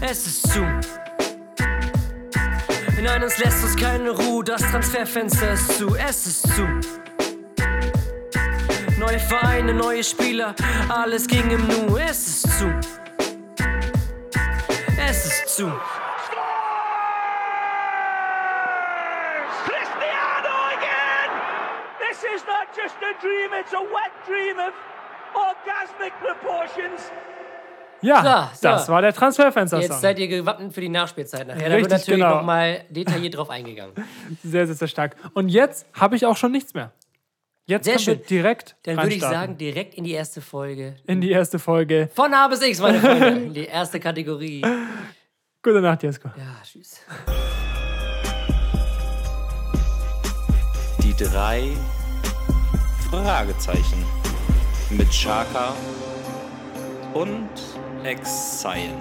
Es 0.00 0.26
ist 0.26 0.52
zu. 0.52 0.60
Nein, 3.02 3.24
uns 3.24 3.36
lässt 3.38 3.64
uns 3.64 3.76
keine 3.76 4.10
Ruhe, 4.10 4.44
das 4.44 4.62
Transferfenster 4.62 5.52
ist 5.52 5.76
zu. 5.76 5.96
Es 5.96 6.26
ist 6.28 6.42
zu. 6.54 6.68
Neue 8.96 9.18
Vereine, 9.18 9.74
neue 9.74 10.04
Spieler, 10.04 10.54
alles 10.88 11.26
ging 11.26 11.50
im 11.50 11.66
Nu. 11.66 11.96
Es 11.96 12.28
ist 12.28 12.58
zu. 12.58 12.72
Es 14.96 15.26
ist 15.26 15.48
zu. 15.56 15.66
Cristiano 19.66 20.54
again! 20.76 21.30
This 21.98 22.22
is 22.22 22.44
not 22.46 22.68
just 22.76 22.94
a 23.02 23.20
dream, 23.20 23.50
it's 23.60 23.72
a 23.72 23.80
wet 23.80 24.12
dream 24.28 24.60
of 24.60 24.89
orgasmic 25.34 26.12
proportions. 26.20 27.10
Ja, 28.02 28.50
So, 28.54 28.60
so. 28.62 28.68
das 28.68 28.88
war 28.88 29.02
der 29.02 29.12
transferfenster 29.12 29.78
Jetzt 29.80 30.00
seid 30.00 30.18
ihr 30.18 30.28
gewappnet 30.28 30.72
für 30.72 30.80
die 30.80 30.88
Nachspielzeit 30.88 31.46
nachher. 31.46 31.68
Da 31.68 31.76
wird 31.76 31.90
natürlich 31.90 32.20
genau. 32.20 32.36
nochmal 32.36 32.84
detailliert 32.88 33.36
drauf 33.36 33.50
eingegangen. 33.50 33.94
Sehr, 34.42 34.66
sehr, 34.66 34.74
sehr 34.74 34.88
stark. 34.88 35.16
Und 35.34 35.50
jetzt 35.50 35.86
habe 35.92 36.16
ich 36.16 36.24
auch 36.24 36.36
schon 36.36 36.50
nichts 36.52 36.72
mehr. 36.72 36.92
Jetzt 37.66 37.84
Sehr 37.84 37.98
schön. 37.98 38.20
direkt 38.28 38.74
Dann 38.84 38.96
würde 38.96 39.14
ich 39.14 39.20
sagen, 39.20 39.58
direkt 39.58 39.94
in 39.94 40.04
die 40.04 40.12
erste 40.12 40.40
Folge. 40.40 40.96
in 41.06 41.20
die 41.20 41.30
erste 41.30 41.58
Folge. 41.58 42.08
Von 42.14 42.32
A 42.32 42.48
bis 42.48 42.62
X, 42.62 42.80
meine 42.80 42.98
Freunde. 43.00 43.50
Die 43.50 43.66
erste 43.66 44.00
Kategorie. 44.00 44.62
Gute 45.62 45.80
Nacht, 45.82 46.02
Jesko. 46.02 46.30
Ja, 46.36 46.56
tschüss. 46.64 47.00
Die 51.02 51.14
drei 51.22 51.68
Fragezeichen 53.10 54.04
mit 54.90 55.10
Chaka 55.10 55.74
und 57.14 57.48
Exile. 58.04 58.94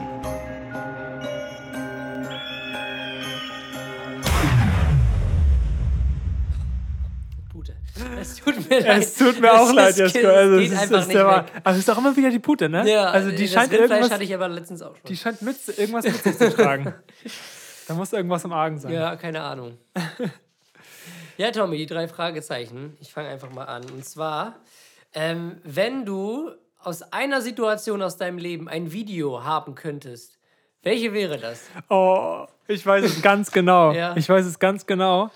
Pute. 7.52 7.74
Es 8.20 8.36
tut 8.38 8.70
mir 8.70 8.80
leid. 8.82 9.02
Es 9.02 9.16
tut 9.16 9.40
mir 9.42 9.54
auch 9.54 9.74
leid, 9.74 9.98
Jesko. 9.98 10.20
Es 10.20 10.26
Also, 10.26 10.58
geht 10.58 10.72
es 10.72 10.74
ist, 10.74 10.84
ist 10.84 10.92
nicht 10.92 11.14
der 11.14 11.28
weg. 11.28 11.46
Aber 11.64 11.72
es 11.72 11.78
ist 11.80 11.90
doch 11.90 11.98
immer 11.98 12.16
wieder 12.16 12.30
die 12.30 12.40
Pute, 12.40 12.70
ne? 12.70 12.90
Ja, 12.90 13.06
also 13.06 13.32
die 13.32 13.44
das 13.44 13.52
scheint 13.54 13.72
Rindfleisch 13.72 13.90
irgendwas, 13.92 14.12
hatte 14.12 14.24
ich 14.24 14.34
aber 14.34 14.50
letztens 14.50 14.82
auch 14.82 14.96
schon. 14.96 15.06
die 15.08 15.18
scheint 15.18 15.42
mit, 15.42 15.56
irgendwas 15.78 16.06
mit 16.06 16.24
sich 16.24 16.38
zu 16.38 16.50
tragen. 16.56 16.94
Da 17.88 17.94
muss 17.96 18.14
irgendwas 18.14 18.44
im 18.46 18.54
Argen 18.54 18.78
sein. 18.78 18.94
Ja, 18.94 19.16
keine 19.16 19.42
Ahnung. 19.42 19.78
ja, 21.38 21.52
Tommy, 21.52 21.78
die 21.78 21.86
drei 21.88 22.08
Fragezeichen. 22.08 22.96
Ich 23.02 23.12
fange 23.12 23.30
einfach 23.30 23.50
mal 23.52 23.66
an. 23.66 23.84
Und 23.90 24.06
zwar, 24.06 24.56
ähm, 25.14 25.58
wenn 25.64 26.06
du 26.06 26.52
aus 26.82 27.02
einer 27.14 27.42
Situation 27.42 28.02
aus 28.02 28.18
deinem 28.18 28.38
Leben 28.38 28.68
ein 28.70 28.92
Video 28.92 29.44
haben 29.44 29.76
könntest, 29.76 30.38
welche 30.82 31.14
wäre 31.14 31.38
das? 31.38 31.64
Oh, 31.90 32.46
ich 32.68 32.86
weiß 32.86 33.04
es 33.04 33.22
ganz 33.22 33.52
genau. 33.52 33.92
Ja. 33.94 34.16
Ich 34.16 34.30
weiß 34.30 34.46
es 34.46 34.60
ganz 34.60 34.86
genau. 34.86 35.30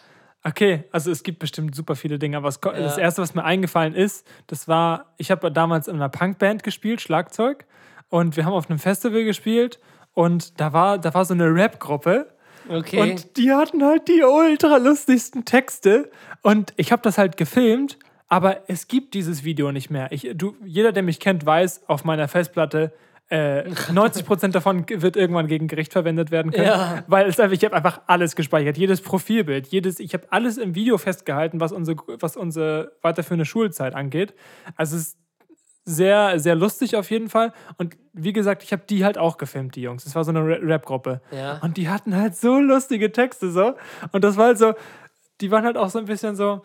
Okay, 0.46 0.84
also 0.92 1.10
es 1.12 1.24
gibt 1.24 1.39
bestimmt 1.39 1.74
super 1.75 1.96
viele 1.96 2.20
Dinge, 2.20 2.38
aber 2.38 2.51
ko- 2.51 2.72
das 2.72 2.98
erste, 2.98 3.22
was 3.22 3.34
mir 3.34 3.44
eingefallen 3.46 3.96
ist, 3.96 4.27
das 4.48 4.68
war, 4.68 5.13
ich 5.18 5.32
habe 5.32 5.50
damals 5.51 5.88
in 5.88 5.96
einer 5.96 6.10
Punkband 6.10 6.63
gespielt, 6.63 7.00
Schlagzeug, 7.01 7.65
und 8.10 8.36
wir 8.38 8.46
haben 8.46 8.53
auf 8.53 8.70
einem 8.70 8.77
Festival 8.80 9.24
gespielt 9.24 9.80
und 10.13 10.60
da 10.60 10.74
war, 10.74 10.98
da 10.98 11.13
war 11.13 11.24
so 11.25 11.34
eine 11.34 11.53
Rap-Gruppe 11.53 12.27
Okay. 12.70 13.01
und 13.01 13.36
die 13.38 13.51
hatten 13.53 13.84
halt 13.84 14.08
die 14.08 14.22
ultra 14.24 14.77
lustigsten 14.77 15.44
Texte 15.46 16.10
und 16.42 16.74
ich 16.77 16.92
habe 16.94 17.01
das 17.01 17.18
halt 17.18 17.36
gefilmt, 17.38 17.98
aber 18.33 18.61
es 18.67 18.87
gibt 18.87 19.13
dieses 19.13 19.43
Video 19.43 19.71
nicht 19.71 19.89
mehr. 19.91 20.11
Ich, 20.11 20.27
du, 20.33 20.55
jeder, 20.65 20.91
der 20.91 21.03
mich 21.03 21.19
kennt, 21.19 21.45
weiß, 21.45 21.83
auf 21.87 22.03
meiner 22.03 22.27
Festplatte 22.27 22.91
äh, 23.29 23.61
90% 23.91 24.49
davon 24.49 24.85
wird 24.89 25.15
irgendwann 25.15 25.47
gegen 25.47 25.67
Gericht 25.67 25.93
verwendet 25.93 26.31
werden 26.31 26.51
können, 26.51 26.65
Ja. 26.67 27.03
weil 27.07 27.27
es 27.27 27.39
einfach, 27.39 27.53
ich 27.55 27.63
habe 27.63 27.75
einfach 27.75 28.01
alles 28.07 28.35
gespeichert, 28.35 28.77
jedes 28.77 29.01
Profilbild, 29.01 29.67
jedes, 29.67 29.99
ich 29.99 30.13
habe 30.13 30.25
alles 30.31 30.57
im 30.57 30.73
Video 30.75 30.97
festgehalten, 30.97 31.59
was 31.59 31.71
unsere, 31.71 31.97
was 32.19 32.35
unsere 32.35 32.91
weiterführende 33.01 33.45
Schulzeit 33.45 33.93
angeht. 33.95 34.33
Also 34.75 34.95
es 34.97 35.01
ist 35.09 35.17
sehr, 35.85 36.39
sehr 36.39 36.55
lustig 36.55 36.95
auf 36.95 37.11
jeden 37.11 37.29
Fall. 37.29 37.53
Und 37.77 37.97
wie 38.13 38.33
gesagt, 38.33 38.63
ich 38.63 38.71
habe 38.73 38.83
die 38.89 39.05
halt 39.05 39.17
auch 39.17 39.37
gefilmt, 39.37 39.75
die 39.75 39.81
Jungs. 39.81 40.03
Das 40.05 40.15
war 40.15 40.23
so 40.23 40.31
eine 40.31 40.39
Ra- 40.41 40.59
Rap-Gruppe. 40.61 41.21
Ja. 41.31 41.59
Und 41.61 41.77
die 41.77 41.89
hatten 41.89 42.15
halt 42.15 42.35
so 42.35 42.59
lustige 42.59 43.11
Texte 43.11 43.51
so. 43.51 43.73
Und 44.11 44.23
das 44.23 44.37
war 44.37 44.47
halt 44.47 44.57
so, 44.57 44.73
die 45.41 45.51
waren 45.51 45.65
halt 45.65 45.77
auch 45.77 45.89
so 45.89 45.99
ein 45.99 46.05
bisschen 46.05 46.35
so, 46.35 46.61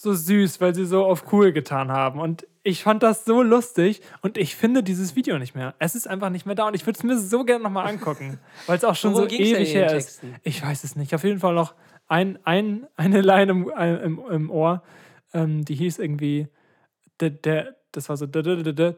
so 0.00 0.14
süß, 0.14 0.62
weil 0.62 0.74
sie 0.74 0.86
so 0.86 1.04
auf 1.04 1.30
cool 1.30 1.52
getan 1.52 1.92
haben. 1.92 2.20
Und 2.20 2.46
ich 2.62 2.82
fand 2.82 3.02
das 3.02 3.26
so 3.26 3.42
lustig 3.42 4.00
und 4.22 4.38
ich 4.38 4.56
finde 4.56 4.82
dieses 4.82 5.14
Video 5.14 5.38
nicht 5.38 5.54
mehr. 5.54 5.74
Es 5.78 5.94
ist 5.94 6.08
einfach 6.08 6.30
nicht 6.30 6.46
mehr 6.46 6.54
da 6.54 6.68
und 6.68 6.74
ich 6.74 6.86
würde 6.86 6.96
es 6.98 7.02
mir 7.02 7.18
so 7.18 7.44
gerne 7.44 7.62
nochmal 7.62 7.86
angucken, 7.86 8.38
weil 8.66 8.78
es 8.78 8.84
auch 8.84 8.94
schon 8.94 9.12
Worum 9.12 9.28
so 9.28 9.34
ewig 9.34 9.74
her 9.74 9.94
ist. 9.94 10.22
Ich 10.42 10.64
weiß 10.64 10.84
es 10.84 10.96
nicht. 10.96 11.14
Auf 11.14 11.24
jeden 11.24 11.40
Fall 11.40 11.54
noch 11.54 11.74
ein, 12.08 12.38
ein, 12.44 12.86
eine 12.96 13.20
Line 13.20 13.52
im, 13.52 13.68
im, 13.68 14.20
im 14.30 14.50
Ohr, 14.50 14.82
ähm, 15.34 15.66
die 15.66 15.74
hieß 15.74 15.98
irgendwie, 15.98 16.48
der, 17.20 17.30
der, 17.30 17.76
das 17.92 18.08
war 18.08 18.16
so, 18.16 18.26
dann 18.26 18.94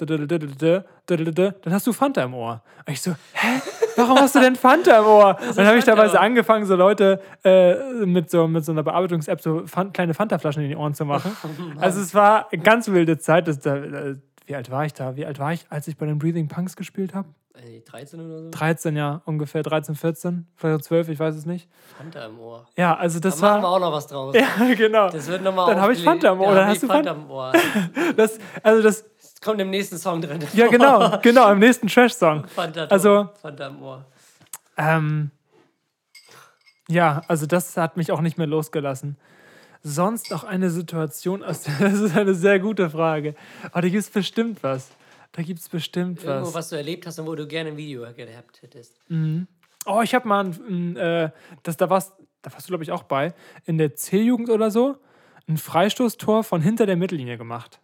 hast 1.66 1.86
du 1.86 1.92
Fanta 1.92 2.22
im 2.22 2.34
Ohr. 2.34 2.62
Und 2.86 2.92
ich 2.92 3.00
so, 3.00 3.12
hä? 3.32 3.60
Warum 3.96 4.18
hast 4.18 4.34
du 4.34 4.40
denn 4.40 4.56
Fanta 4.56 4.98
im 4.98 5.06
Ohr? 5.06 5.38
Und 5.40 5.56
dann 5.56 5.66
habe 5.66 5.78
ich 5.78 5.84
teilweise 5.84 6.12
im 6.12 6.18
Ohr. 6.18 6.22
angefangen, 6.22 6.66
so 6.66 6.76
Leute 6.76 7.20
äh, 7.44 7.74
mit, 8.04 8.30
so, 8.30 8.46
mit 8.46 8.64
so 8.64 8.72
einer 8.72 8.82
Bearbeitungs-App 8.82 9.40
so 9.40 9.66
Fan 9.66 9.92
kleine 9.92 10.14
Fanta-Flaschen 10.14 10.62
in 10.62 10.70
die 10.70 10.76
Ohren 10.76 10.94
zu 10.94 11.04
machen. 11.04 11.36
also 11.78 12.00
es 12.00 12.14
war 12.14 12.52
eine 12.52 12.62
ganz 12.62 12.88
wilde 12.88 13.18
Zeit. 13.18 13.48
Das, 13.48 13.60
da, 13.60 13.76
äh, 13.76 14.16
wie 14.46 14.56
alt 14.56 14.70
war 14.70 14.84
ich 14.84 14.92
da? 14.92 15.16
Wie 15.16 15.24
alt 15.24 15.38
war 15.38 15.52
ich, 15.52 15.64
als 15.70 15.88
ich 15.88 15.96
bei 15.96 16.06
den 16.06 16.18
Breathing 16.18 16.48
Punks 16.48 16.76
gespielt 16.76 17.14
habe? 17.14 17.28
Ey, 17.54 17.82
13 17.84 18.18
oder 18.20 18.38
so? 18.44 18.50
13, 18.50 18.96
ja, 18.96 19.20
ungefähr 19.26 19.62
13, 19.62 19.94
14, 19.94 20.46
vielleicht 20.56 20.84
12, 20.84 21.08
ich 21.10 21.18
weiß 21.18 21.34
es 21.34 21.44
nicht. 21.44 21.68
Fanta 21.98 22.24
im 22.24 22.38
Ohr. 22.40 22.66
Ja, 22.76 22.96
also 22.96 23.20
Da 23.20 23.28
das 23.28 23.40
machen 23.40 23.58
wir 23.60 23.62
war. 23.64 23.70
auch 23.72 23.80
noch 23.80 23.92
was 23.92 24.06
draus. 24.06 24.34
Ja, 24.58 24.74
genau. 24.74 25.10
Das 25.10 25.26
wird 25.26 25.42
nochmal 25.42 25.66
Dann 25.74 25.80
habe 25.82 25.92
ich 25.92 26.02
Fanta 26.02 26.32
im 26.32 26.40
Ohr. 26.40 26.54
Dann 26.54 26.68
hast 26.68 26.82
du 26.82 26.86
Fanta 26.86 27.10
im 27.12 27.30
Ohr. 27.30 27.52
Das, 28.16 28.38
also 28.62 28.82
das, 28.82 29.04
Das 29.20 29.40
kommt 29.42 29.60
im 29.60 29.68
nächsten 29.70 29.98
Song 29.98 30.22
drin. 30.22 30.40
ja 30.54 30.68
genau, 30.68 31.18
genau, 31.20 31.52
im 31.52 31.58
nächsten 31.58 31.88
Trash-Song. 31.88 32.46
Fanta, 32.48 32.84
Also- 32.86 33.28
Fanta 33.42 33.66
im 33.66 33.82
Ohr. 33.82 34.04
Ähm, 34.78 35.30
ja, 36.88 37.20
also 37.28 37.44
das 37.46 37.76
hat 37.76 37.96
mich 37.98 38.10
auch 38.12 38.22
nicht 38.22 38.38
mehr 38.38 38.46
losgelassen. 38.46 39.16
Sonst 39.82 40.30
noch 40.30 40.44
eine 40.44 40.70
Situation, 40.70 41.42
aus 41.42 41.62
der, 41.62 41.74
das 41.90 42.00
ist 42.00 42.16
eine 42.16 42.34
sehr 42.34 42.60
gute 42.60 42.88
Frage. 42.88 43.34
Aber 43.72 43.82
da 43.82 43.88
gibt 43.88 44.02
es 44.02 44.08
bestimmt 44.10 44.62
was. 44.62 44.88
Da 45.32 45.42
gibt 45.42 45.60
es 45.60 45.68
bestimmt 45.68 46.22
Irgendwo, 46.22 46.48
was. 46.48 46.54
was 46.54 46.68
du 46.68 46.76
erlebt 46.76 47.06
hast 47.06 47.18
und 47.18 47.26
wo 47.26 47.34
du 47.34 47.46
gerne 47.46 47.70
ein 47.70 47.76
Video 47.76 48.02
gehabt 48.12 48.60
hättest. 48.62 49.00
Oh, 49.86 50.00
ich 50.02 50.14
habe 50.14 50.28
mal, 50.28 50.44
ein, 50.44 50.50
ein, 50.68 50.96
äh, 50.96 51.30
das, 51.62 51.76
da, 51.76 51.88
warst, 51.90 52.12
da 52.42 52.52
warst 52.52 52.66
du, 52.66 52.70
glaube 52.70 52.84
ich, 52.84 52.92
auch 52.92 53.02
bei, 53.04 53.34
in 53.64 53.78
der 53.78 53.94
C-Jugend 53.96 54.50
oder 54.50 54.70
so, 54.70 54.96
ein 55.48 55.56
Freistoßtor 55.56 56.44
von 56.44 56.60
hinter 56.60 56.86
der 56.86 56.96
Mittellinie 56.96 57.36
gemacht. 57.38 57.80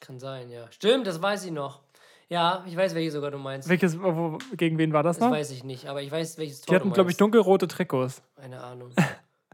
Kann 0.00 0.18
sein, 0.18 0.50
ja. 0.50 0.70
Stimmt, 0.70 1.06
das 1.06 1.22
weiß 1.22 1.44
ich 1.46 1.52
noch. 1.52 1.80
Ja, 2.28 2.62
ich 2.66 2.76
weiß, 2.76 2.94
welche 2.94 3.10
sogar 3.10 3.30
du 3.30 3.38
meinst. 3.38 3.68
Welches, 3.68 3.98
wo, 3.98 4.36
gegen 4.56 4.76
wen 4.76 4.92
war 4.92 5.02
das 5.02 5.18
Das 5.18 5.24
noch? 5.26 5.34
weiß 5.34 5.50
ich 5.52 5.64
nicht, 5.64 5.86
aber 5.86 6.02
ich 6.02 6.10
weiß, 6.12 6.36
welches 6.36 6.60
Tor 6.60 6.72
Die 6.74 6.76
hatten, 6.80 6.92
glaube 6.92 7.10
ich, 7.10 7.16
dunkelrote 7.16 7.66
Trikots. 7.68 8.22
Keine 8.36 8.60
Ahnung. 8.62 8.90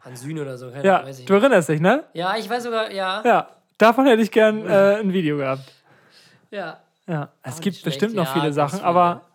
Hansün 0.00 0.38
oder 0.40 0.58
so, 0.58 0.70
keine 0.70 0.84
Ja, 0.84 1.04
weiß 1.04 1.20
ich 1.20 1.26
du 1.26 1.34
nicht. 1.34 1.42
erinnerst 1.42 1.68
dich, 1.68 1.80
ne? 1.80 2.04
Ja, 2.14 2.36
ich 2.36 2.48
weiß 2.50 2.64
sogar, 2.64 2.90
ja. 2.90 3.22
Ja, 3.24 3.48
davon 3.78 4.06
hätte 4.06 4.22
ich 4.22 4.30
gern 4.32 4.66
äh, 4.66 4.96
ein 4.96 5.12
Video 5.12 5.36
gehabt. 5.36 5.70
Ja. 6.50 6.80
Ja, 7.06 7.32
es 7.42 7.56
Auch 7.56 7.61
gibt 7.61 7.76
schlecht, 7.76 7.84
bestimmt 8.00 8.14
noch 8.14 8.26
ja, 8.26 8.32
viele 8.32 8.52
Sachen, 8.52 8.78
viele. 8.78 8.88
aber 8.88 9.28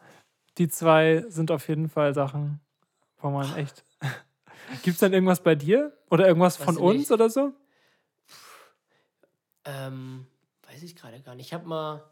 die 0.57 0.67
zwei 0.67 1.23
sind 1.27 1.51
auf 1.51 1.67
jeden 1.67 1.89
Fall 1.89 2.13
Sachen, 2.13 2.59
wo 3.19 3.29
man 3.29 3.55
echt. 3.55 3.83
Gibt 4.83 4.95
es 4.95 4.99
denn 4.99 5.13
irgendwas 5.13 5.41
bei 5.41 5.55
dir? 5.55 5.97
Oder 6.09 6.27
irgendwas 6.27 6.57
von 6.57 6.75
du 6.75 6.81
uns 6.81 6.97
nicht. 6.97 7.11
oder 7.11 7.29
so? 7.29 7.53
Ähm, 9.65 10.27
weiß 10.67 10.83
ich 10.83 10.95
gerade 10.95 11.21
gar 11.21 11.35
nicht. 11.35 11.47
Ich 11.47 11.53
habe 11.53 11.67
mal. 11.67 12.03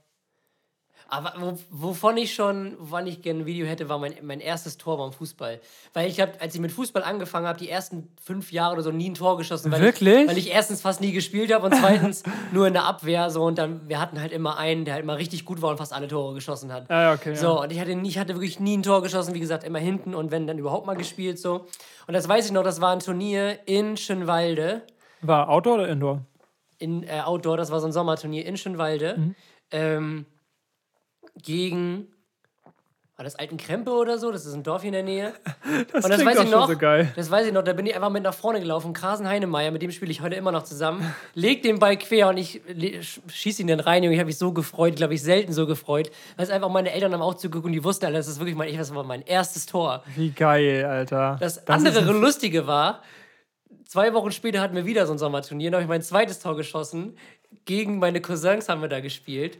Aber 1.09 1.33
wo, 1.39 1.57
wovon 1.69 2.17
ich 2.17 2.33
schon, 2.35 2.75
wovon 2.79 3.07
ich 3.07 3.21
gerne 3.21 3.41
ein 3.41 3.45
Video 3.45 3.65
hätte, 3.65 3.87
war 3.89 3.97
mein, 3.97 4.13
mein 4.23 4.39
erstes 4.39 4.77
Tor 4.77 4.97
beim 4.97 5.11
Fußball. 5.13 5.59
Weil 5.93 6.09
ich 6.09 6.19
habe, 6.19 6.33
als 6.41 6.53
ich 6.55 6.61
mit 6.61 6.71
Fußball 6.71 7.03
angefangen 7.03 7.47
habe, 7.47 7.57
die 7.57 7.69
ersten 7.69 8.09
fünf 8.21 8.51
Jahre 8.51 8.73
oder 8.73 8.83
so 8.83 8.91
nie 8.91 9.09
ein 9.09 9.13
Tor 9.13 9.37
geschossen. 9.37 9.71
Weil 9.71 9.81
Wirklich? 9.81 10.21
Ich, 10.23 10.27
weil 10.27 10.37
ich 10.37 10.51
erstens 10.51 10.81
fast 10.81 10.99
nie 11.01 11.11
gespielt 11.13 11.53
habe 11.53 11.65
und 11.65 11.75
zweitens 11.75 12.23
nur 12.51 12.67
in 12.67 12.73
der 12.73 12.83
Abwehr. 12.85 13.29
So, 13.29 13.43
und 13.43 13.57
dann, 13.57 13.87
wir 13.87 13.99
hatten 14.01 14.19
halt 14.19 14.31
immer 14.33 14.57
einen, 14.57 14.83
der 14.85 14.95
halt 14.95 15.05
mal 15.05 15.15
richtig 15.15 15.45
gut 15.45 15.61
war 15.61 15.69
und 15.71 15.77
fast 15.77 15.93
alle 15.93 16.07
Tore 16.07 16.33
geschossen 16.33 16.73
hat. 16.73 16.89
Ah, 16.91 17.13
okay, 17.13 17.35
So, 17.35 17.47
ja. 17.47 17.63
und 17.63 17.71
ich 17.71 17.79
hatte, 17.79 17.91
ich 17.91 18.17
hatte 18.19 18.33
wirklich 18.35 18.59
nie 18.59 18.77
ein 18.77 18.83
Tor 18.83 19.01
geschossen, 19.01 19.33
wie 19.33 19.39
gesagt, 19.39 19.63
immer 19.63 19.79
hinten 19.79 20.13
und 20.13 20.31
wenn 20.31 20.45
dann 20.47 20.57
überhaupt 20.57 20.85
mal 20.85 20.95
gespielt. 20.97 21.39
so. 21.39 21.65
Und 22.07 22.13
das 22.13 22.27
weiß 22.27 22.45
ich 22.47 22.51
noch, 22.51 22.63
das 22.63 22.81
war 22.81 22.91
ein 22.91 22.99
Turnier 22.99 23.59
in 23.65 23.97
Schönwalde 23.97 24.81
War 25.21 25.49
Outdoor 25.49 25.75
oder 25.75 25.87
Indoor? 25.89 26.21
in 26.79 27.03
äh, 27.03 27.21
Outdoor, 27.23 27.57
das 27.57 27.71
war 27.71 27.79
so 27.79 27.87
ein 27.87 27.91
Sommerturnier 27.91 28.45
in 28.45 28.55
Schönwalde, 28.57 29.15
Mhm. 29.17 29.35
ähm, 29.71 30.25
gegen, 31.41 32.07
war 33.15 33.23
das 33.23 33.35
Altenkrempe 33.35 33.89
oder 33.91 34.19
so? 34.19 34.31
Das 34.31 34.45
ist 34.45 34.53
ein 34.53 34.63
Dorf 34.63 34.81
hier 34.81 34.89
in 34.89 34.93
der 34.93 35.03
Nähe. 35.03 35.33
Das, 35.91 36.05
Und 36.05 36.11
das 36.11 36.23
weiß 36.23 36.37
auch 36.37 36.43
ich 36.45 36.49
noch. 36.51 36.67
so 36.69 36.77
geil. 36.77 37.11
Das 37.17 37.29
weiß 37.29 37.47
ich 37.47 37.51
noch. 37.53 37.61
Da 37.63 37.73
bin 37.73 37.85
ich 37.85 37.93
einfach 37.95 38.09
mit 38.09 38.23
nach 38.23 38.33
vorne 38.33 38.59
gelaufen. 38.61 38.93
Krasen 38.93 39.27
Heinemeier, 39.27 39.71
mit 39.71 39.81
dem 39.81 39.91
spiele 39.91 40.11
ich 40.11 40.21
heute 40.21 40.35
immer 40.35 40.51
noch 40.53 40.63
zusammen. 40.63 41.13
Leg 41.33 41.61
den 41.63 41.79
Ball 41.79 41.97
quer 41.97 42.29
und 42.29 42.37
ich 42.37 42.61
le- 42.67 42.99
sch- 42.99 43.19
schieß 43.29 43.59
ihn 43.59 43.67
dann 43.67 43.79
rein. 43.81 44.03
Und 44.05 44.11
ich 44.11 44.19
habe 44.19 44.27
mich 44.27 44.37
so 44.37 44.53
gefreut, 44.53 44.95
glaube 44.95 45.13
ich, 45.15 45.21
selten 45.21 45.51
so 45.51 45.65
gefreut. 45.67 46.09
Weil 46.37 46.45
es 46.45 46.51
einfach 46.51 46.69
meine 46.69 46.91
Eltern 46.91 47.11
haben 47.13 47.21
auch 47.21 47.33
zugeguckt 47.33 47.65
und 47.65 47.73
die 47.73 47.83
wussten 47.83 48.05
alle, 48.05 48.15
das 48.17 48.27
ist 48.27 48.39
wirklich 48.39 48.55
mein, 48.55 48.75
das 48.77 48.93
war 48.95 49.03
mein 49.03 49.23
erstes 49.23 49.65
Tor. 49.65 50.03
Wie 50.15 50.29
geil, 50.31 50.85
Alter. 50.85 51.37
Das, 51.39 51.57
ist 51.57 51.69
andere 51.69 52.11
Lustige 52.13 52.65
war, 52.67 53.01
zwei 53.85 54.13
Wochen 54.13 54.31
später 54.31 54.61
hatten 54.61 54.75
wir 54.75 54.85
wieder 54.85 55.05
so 55.05 55.11
ein 55.13 55.17
Sommerturnier. 55.17 55.71
Da 55.71 55.77
habe 55.77 55.83
ich 55.83 55.89
mein 55.89 56.01
zweites 56.01 56.39
Tor 56.39 56.55
geschossen. 56.55 57.17
Gegen 57.65 57.99
meine 57.99 58.21
Cousins 58.21 58.69
haben 58.69 58.81
wir 58.81 58.89
da 58.89 58.99
gespielt. 59.01 59.57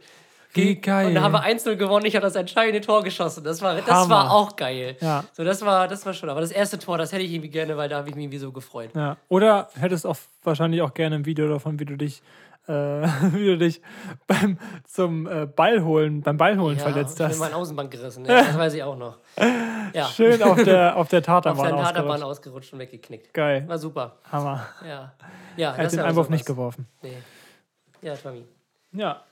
Wie 0.54 0.62
Ge- 0.64 0.74
geil. 0.76 1.08
Und 1.08 1.14
da 1.14 1.22
haben 1.22 1.32
wir 1.32 1.42
einzeln 1.42 1.78
gewonnen. 1.78 2.06
Ich 2.06 2.16
habe 2.16 2.24
das 2.24 2.34
entscheidende 2.34 2.80
Tor 2.80 3.02
geschossen. 3.02 3.44
Das 3.44 3.60
war, 3.60 3.74
das 3.76 3.86
Hammer. 3.86 4.08
war 4.10 4.30
auch 4.32 4.56
geil. 4.56 4.96
Ja. 5.00 5.24
So, 5.32 5.44
das 5.44 5.62
war, 5.64 5.88
das 5.88 6.06
war 6.06 6.14
schon. 6.14 6.30
Aber 6.30 6.40
das 6.40 6.50
erste 6.50 6.78
Tor, 6.78 6.96
das 6.98 7.12
hätte 7.12 7.22
ich 7.22 7.32
irgendwie 7.32 7.50
gerne, 7.50 7.76
weil 7.76 7.88
da 7.88 7.98
habe 7.98 8.08
ich 8.08 8.14
mich 8.14 8.24
irgendwie 8.24 8.38
so 8.38 8.50
gefreut. 8.50 8.90
Ja. 8.94 9.16
Oder 9.28 9.68
hättest 9.78 10.06
auch 10.06 10.16
wahrscheinlich 10.42 10.80
auch 10.82 10.94
gerne 10.94 11.16
ein 11.16 11.26
Video 11.26 11.48
davon, 11.48 11.78
wie 11.78 11.84
du 11.84 11.96
dich, 11.96 12.22
äh, 12.66 12.72
wie 13.32 13.46
du 13.46 13.58
dich 13.58 13.82
beim 14.26 14.58
zum 14.84 15.26
äh, 15.26 15.44
Ball 15.46 15.84
holen, 15.84 16.22
beim 16.22 16.38
Ballholen 16.38 16.78
Ja, 16.78 16.84
verletzt 16.84 17.12
ich 17.12 17.18
bin 17.18 17.28
hast. 17.28 17.38
mein 17.40 17.52
Außenband 17.54 17.90
gerissen. 17.90 18.24
Ja, 18.24 18.42
das 18.44 18.56
weiß 18.56 18.72
ich 18.74 18.82
auch 18.82 18.96
noch. 18.96 19.18
Ja. 19.92 20.06
Schön 20.06 20.42
auf 20.42 20.62
der, 20.62 20.96
auf 20.98 21.08
der 21.08 21.18
Auf 21.20 21.24
Taterbahn 21.26 21.66
der 21.76 21.84
Taterbahn 21.84 22.22
ausgerutscht. 22.22 22.24
ausgerutscht 22.24 22.72
und 22.72 22.78
weggeknickt. 22.78 23.34
Geil. 23.34 23.64
War 23.68 23.78
super. 23.78 24.16
Hammer. 24.32 24.66
Ja. 24.86 25.12
Ja, 25.58 25.74
Er 25.74 25.84
hat 25.84 25.92
den 25.92 26.00
Einwurf 26.00 26.30
nicht 26.30 26.46
geworfen. 26.46 26.86
Nee. 27.02 27.12
Ja, 28.00 28.14
Tommy. 28.16 28.44
Ja, 28.92 29.22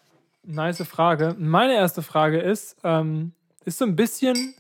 nice 0.47 0.83
Frage. 0.85 1.35
Meine 1.39 1.75
erste 1.75 2.03
Frage 2.03 2.41
ist, 2.41 2.77
ähm, 2.85 3.33
ist 3.65 3.79
so 3.79 3.85
ein 3.85 3.97
bisschen, 3.97 4.55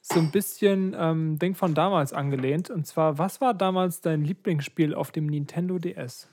so 0.00 0.20
ein 0.20 0.30
bisschen 0.30 0.94
ähm, 0.98 1.38
Ding 1.38 1.54
von 1.54 1.74
damals 1.74 2.12
angelehnt. 2.12 2.70
Und 2.70 2.86
zwar, 2.86 3.18
was 3.18 3.40
war 3.40 3.54
damals 3.54 4.00
dein 4.00 4.22
Lieblingsspiel 4.22 4.94
auf 4.94 5.10
dem 5.10 5.26
Nintendo 5.26 5.78
DS? 5.78 6.28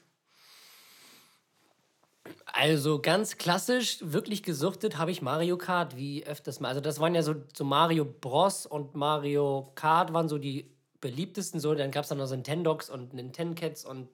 Also 2.45 3.01
ganz 3.01 3.37
klassisch, 3.37 3.99
wirklich 4.01 4.41
gesuchtet 4.41 4.97
habe 4.97 5.11
ich 5.11 5.21
Mario 5.21 5.57
Kart, 5.57 5.97
wie 5.97 6.25
öfters 6.25 6.59
mal. 6.59 6.69
Also 6.69 6.79
das 6.79 6.99
waren 6.99 7.13
ja 7.13 7.21
so, 7.21 7.35
so 7.53 7.65
Mario 7.65 8.05
Bros. 8.05 8.65
und 8.65 8.95
Mario 8.95 9.71
Kart 9.75 10.13
waren 10.13 10.29
so 10.29 10.37
die 10.37 10.71
beliebtesten. 11.01 11.59
So, 11.59 11.75
dann 11.75 11.91
gab 11.91 12.03
es 12.03 12.09
dann 12.09 12.17
noch 12.17 12.27
so 12.27 12.35
Nintendogs 12.35 12.89
und 12.89 13.13
Nintendo-Cats 13.13 13.83
und 13.85 14.07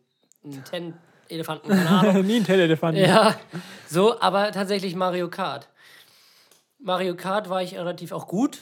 Nintendo-Elefanten, 1.32 1.70
keine 1.70 1.90
Ahnung. 1.90 2.26
Nintendo-Elefant. 2.26 2.98
ja, 2.98 3.36
so, 3.88 4.20
aber 4.20 4.52
tatsächlich 4.52 4.96
Mario 4.96 5.30
Kart. 5.30 5.70
Mario 6.80 7.16
Kart 7.16 7.50
war 7.50 7.62
ich 7.62 7.76
relativ 7.78 8.12
auch 8.12 8.28
gut. 8.28 8.60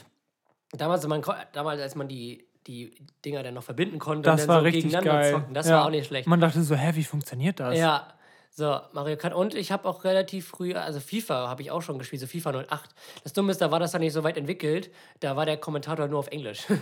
Damals, 0.73 1.05
man, 1.07 1.23
damals 1.53 1.81
als 1.81 1.95
man 1.95 2.07
die, 2.07 2.45
die 2.67 2.91
Dinger 3.25 3.41
dann 3.43 3.55
noch 3.55 3.63
verbinden 3.63 3.97
konnte 3.97 4.29
Das 4.29 4.41
und 4.41 4.47
dann 4.47 4.55
war 4.55 4.61
so 4.61 4.65
richtig 4.65 4.83
gegeneinander 4.83 5.21
geil. 5.21 5.31
zocken. 5.33 5.53
Das 5.53 5.67
ja. 5.67 5.77
war 5.77 5.85
auch 5.85 5.89
nicht 5.89 6.07
schlecht. 6.07 6.27
Man 6.27 6.39
dachte 6.39 6.61
so, 6.61 6.75
hä, 6.75 6.91
wie 6.93 7.03
funktioniert 7.03 7.59
das? 7.59 7.77
Ja, 7.77 8.07
so, 8.51 8.77
Mario 8.91 9.15
Kart. 9.15 9.33
Und 9.33 9.55
ich 9.55 9.71
habe 9.71 9.87
auch 9.87 10.03
relativ 10.03 10.49
früh, 10.49 10.73
also 10.73 10.99
FIFA 10.99 11.47
habe 11.47 11.61
ich 11.61 11.71
auch 11.71 11.81
schon 11.81 11.97
gespielt, 11.97 12.19
so 12.19 12.27
FIFA 12.27 12.65
08. 12.69 12.89
Das 13.23 13.33
Dumme 13.33 13.51
ist, 13.51 13.61
da 13.61 13.71
war 13.71 13.79
das 13.79 13.91
dann 13.93 14.01
nicht 14.01 14.13
so 14.13 14.23
weit 14.23 14.37
entwickelt. 14.37 14.91
Da 15.21 15.35
war 15.35 15.45
der 15.45 15.57
Kommentator 15.57 16.07
nur 16.07 16.19
auf 16.19 16.27
Englisch. 16.27 16.65
Bei 16.67 16.75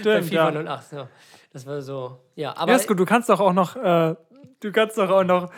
Stimmt, 0.00 0.24
FIFA 0.24 0.50
ja. 0.50 0.74
08. 0.74 0.92
Ja. 0.92 1.08
Das 1.52 1.66
war 1.66 1.80
so, 1.82 2.18
ja. 2.34 2.56
Aber 2.56 2.72
Ja, 2.72 2.76
ist 2.78 2.88
gut, 2.88 2.98
du 2.98 3.04
kannst 3.06 3.28
doch 3.28 3.38
auch 3.40 3.52
noch, 3.52 3.76
äh, 3.76 4.16
du 4.60 4.72
kannst 4.72 4.96
doch 4.98 5.10
auch 5.10 5.24
noch, 5.24 5.50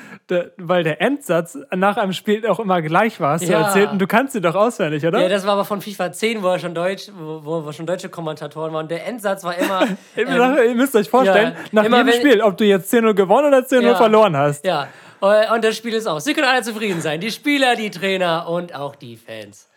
weil 0.56 0.82
der 0.84 1.00
Endsatz 1.00 1.56
nach 1.74 1.96
einem 1.96 2.12
Spiel 2.12 2.46
auch 2.46 2.58
immer 2.60 2.82
gleich 2.82 3.20
war, 3.20 3.32
hast 3.34 3.46
du 3.46 3.52
Ja. 3.52 3.62
erzählt, 3.66 3.90
und 3.92 3.98
du 3.98 4.06
kannst 4.06 4.32
sie 4.32 4.40
doch 4.40 4.54
auswendig, 4.54 5.04
oder? 5.06 5.20
Ja, 5.20 5.28
das 5.28 5.44
war 5.46 5.54
aber 5.54 5.64
von 5.64 5.80
FIFA 5.80 6.12
10, 6.12 6.42
wo 6.42 6.48
er 6.48 6.58
schon 6.58 6.74
Deutsch, 6.74 7.10
wo, 7.16 7.64
wo 7.64 7.72
schon 7.72 7.86
deutsche 7.86 8.08
Kommentatoren 8.08 8.72
waren. 8.72 8.88
Der 8.88 9.06
Endsatz 9.06 9.44
war 9.44 9.56
immer. 9.56 9.82
Ähm, 10.16 10.28
Ihr 10.68 10.74
müsst 10.74 10.94
euch 10.96 11.08
vorstellen, 11.10 11.52
ja, 11.54 11.68
nach 11.72 11.84
jedem 11.84 12.12
Spiel, 12.12 12.40
ob 12.42 12.56
du 12.56 12.64
jetzt 12.64 12.92
10-0 12.92 13.14
gewonnen 13.14 13.48
oder 13.48 13.58
10-0 13.66 13.82
Ja. 13.82 13.94
verloren 13.96 14.36
hast. 14.36 14.64
ja. 14.64 14.88
Und 15.20 15.64
das 15.64 15.76
Spiel 15.76 15.94
ist 15.94 16.06
aus. 16.06 16.24
Sie 16.24 16.34
können 16.34 16.46
alle 16.46 16.62
zufrieden 16.62 17.00
sein. 17.00 17.20
Die 17.20 17.30
Spieler, 17.30 17.74
die 17.74 17.90
Trainer 17.90 18.48
und 18.48 18.74
auch 18.74 18.94
die 18.94 19.16
Fans. 19.16 19.68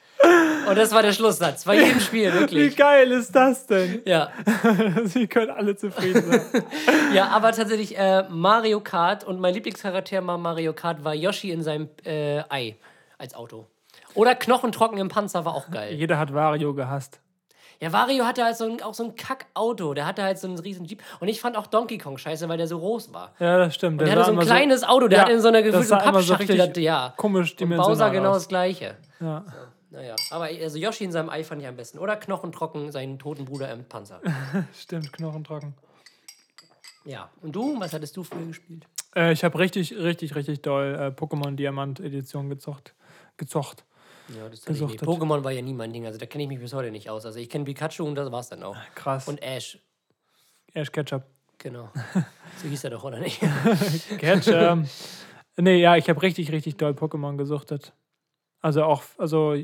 Und 0.67 0.77
das 0.77 0.91
war 0.93 1.01
der 1.01 1.13
Schlusssatz. 1.13 1.63
Bei 1.63 1.75
jedem 1.75 1.99
Spiel, 1.99 2.33
Wie 2.33 2.39
wirklich. 2.39 2.75
geil 2.75 3.11
ist 3.11 3.33
das 3.35 3.65
denn? 3.65 4.01
Ja. 4.05 4.29
Sie 5.05 5.27
können 5.27 5.49
alle 5.51 5.75
zufrieden 5.75 6.23
sein. 6.29 6.41
Ja, 7.13 7.29
aber 7.29 7.51
tatsächlich 7.53 7.97
äh, 7.97 8.23
Mario 8.29 8.81
Kart 8.81 9.23
und 9.23 9.39
mein 9.39 9.53
Lieblingscharakter 9.55 10.21
mal 10.21 10.37
Mario 10.37 10.73
Kart 10.73 11.03
war 11.03 11.15
Yoshi 11.15 11.51
in 11.51 11.63
seinem 11.63 11.89
äh, 12.05 12.43
Ei 12.49 12.75
als 13.17 13.33
Auto. 13.33 13.65
Oder 14.13 14.35
Knochentrocken 14.35 14.97
im 14.99 15.07
Panzer 15.07 15.43
war 15.45 15.55
auch 15.55 15.71
geil. 15.71 15.93
Jeder 15.95 16.19
hat 16.19 16.33
Wario 16.33 16.73
gehasst. 16.75 17.19
Ja, 17.81 17.93
Wario 17.93 18.25
hatte 18.25 18.43
halt 18.43 18.57
so 18.57 18.65
ein, 18.65 18.81
auch 18.83 18.93
so 18.93 19.05
ein 19.05 19.15
Kack-Auto. 19.15 19.93
Der 19.93 20.05
hatte 20.05 20.21
halt 20.21 20.37
so 20.37 20.47
einen 20.47 20.59
riesen 20.59 20.85
Jeep. 20.85 21.01
Und 21.21 21.29
ich 21.29 21.39
fand 21.39 21.55
auch 21.57 21.65
Donkey 21.65 21.97
Kong 21.97 22.17
scheiße, 22.17 22.47
weil 22.49 22.57
der 22.57 22.67
so 22.67 22.77
groß 22.79 23.13
war. 23.13 23.33
Ja, 23.39 23.57
das 23.57 23.73
stimmt. 23.73 24.01
Der 24.01 24.11
hatte 24.11 24.25
so 24.25 24.31
ein 24.33 24.39
kleines 24.39 24.83
Auto, 24.83 25.07
der 25.07 25.19
Ja, 25.19 25.25
hat 25.25 25.31
in 25.31 25.39
so 25.39 25.47
einer 25.47 25.61
gefühlten 25.61 25.87
so 25.87 25.95
Pappschachtel. 25.95 26.57
das- 26.57 26.77
ja. 26.83 27.13
komisch 27.15 27.51
Und 27.53 27.57
Bowser 27.69 27.75
dimensional 27.77 28.11
genau 28.11 28.29
aus. 28.31 28.35
das 28.37 28.47
gleiche. 28.49 28.97
Ja. 29.21 29.45
Naja, 29.91 30.15
aber 30.29 30.45
also 30.45 30.77
Yoshi 30.77 31.03
in 31.03 31.11
seinem 31.11 31.29
Ei 31.29 31.43
fand 31.43 31.61
ich 31.61 31.67
am 31.67 31.75
besten. 31.75 31.97
Oder 31.97 32.15
Knochentrocken, 32.15 32.91
seinen 32.91 33.17
toten 33.17 33.45
Bruder 33.45 33.71
im 33.71 33.85
Panzer. 33.85 34.21
Stimmt, 34.73 35.11
knochentrocken. 35.13 35.73
ja. 37.05 37.29
Und 37.41 37.55
du, 37.55 37.79
was 37.79 37.93
hattest 37.93 38.15
du 38.15 38.23
früher 38.23 38.45
gespielt? 38.45 38.85
Äh, 39.15 39.31
ich 39.33 39.43
habe 39.43 39.57
richtig, 39.57 39.95
richtig, 39.95 40.35
richtig 40.35 40.61
doll 40.61 40.95
äh, 40.95 41.07
Pokémon 41.07 41.55
Diamant 41.55 41.99
Edition 41.99 42.49
gezocht. 42.49 42.93
Gezocht. 43.37 43.83
Ja, 44.37 44.47
das 44.47 44.67
ich 44.67 44.79
nicht. 44.79 45.01
Pokémon 45.01 45.43
war 45.43 45.51
ja 45.51 45.61
nie 45.61 45.73
mein 45.73 45.91
Ding. 45.91 46.05
Also 46.05 46.19
da 46.19 46.27
kenne 46.27 46.43
ich 46.43 46.49
mich 46.49 46.59
bis 46.59 46.73
heute 46.73 46.91
nicht 46.91 47.09
aus. 47.09 47.25
Also 47.25 47.39
ich 47.39 47.49
kenne 47.49 47.65
Pikachu 47.65 48.05
und 48.05 48.13
das 48.13 48.31
war's 48.31 48.49
dann 48.49 48.61
auch. 48.61 48.77
Krass. 48.93 49.27
Und 49.27 49.41
Ash. 49.41 49.79
Ash 50.73 50.91
Ketchup. 50.91 51.23
Genau. 51.57 51.89
So 52.61 52.67
hieß 52.67 52.83
er 52.83 52.89
doch, 52.89 53.03
oder 53.05 53.19
nicht? 53.19 53.39
Ketchup. 54.17 54.85
nee, 55.57 55.79
ja, 55.79 55.95
ich 55.95 56.09
habe 56.09 56.21
richtig, 56.21 56.51
richtig 56.51 56.75
doll 56.75 56.91
Pokémon 56.91 57.37
gesuchtet. 57.37 57.93
Also 58.61 58.83
auch, 58.83 59.03
also 59.17 59.55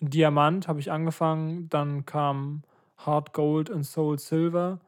Diamant 0.00 0.68
habe 0.68 0.80
ich 0.80 0.90
angefangen, 0.90 1.68
dann 1.68 2.04
kam 2.06 2.62
Hard 2.98 3.32
Gold 3.32 3.70
und 3.70 3.84
Soul 3.84 4.18
Silver. 4.18 4.78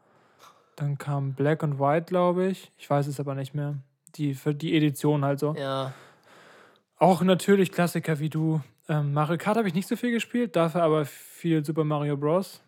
Dann 0.77 0.99
kam 0.99 1.35
Black 1.35 1.63
and 1.63 1.79
White, 1.79 2.07
glaube 2.07 2.47
ich. 2.47 2.73
Ich 2.79 2.89
weiß 2.89 3.07
es 3.07 3.21
aber 3.21 3.35
nicht 3.35 3.55
mehr. 3.55 3.77
Die, 4.17 4.35
für 4.35 4.55
die 4.55 4.77
Edition 4.77 5.25
halt 5.25 5.39
so. 5.39 5.55
ja. 5.57 5.93
Auch 6.99 7.23
natürlich 7.23 7.73
Klassiker 7.73 8.21
wie 8.21 8.31
du. 8.31 8.61
Ähm, 8.89 9.13
Mario 9.13 9.37
Kart 9.37 9.57
habe 9.57 9.67
ich 9.67 9.75
nicht 9.75 9.89
so 9.89 9.97
viel 9.97 10.13
gespielt, 10.13 10.55
dafür 10.55 10.83
aber 10.85 11.05
viel 11.05 11.65
Super 11.65 11.83
Mario 11.83 12.17
Bros. 12.17 12.63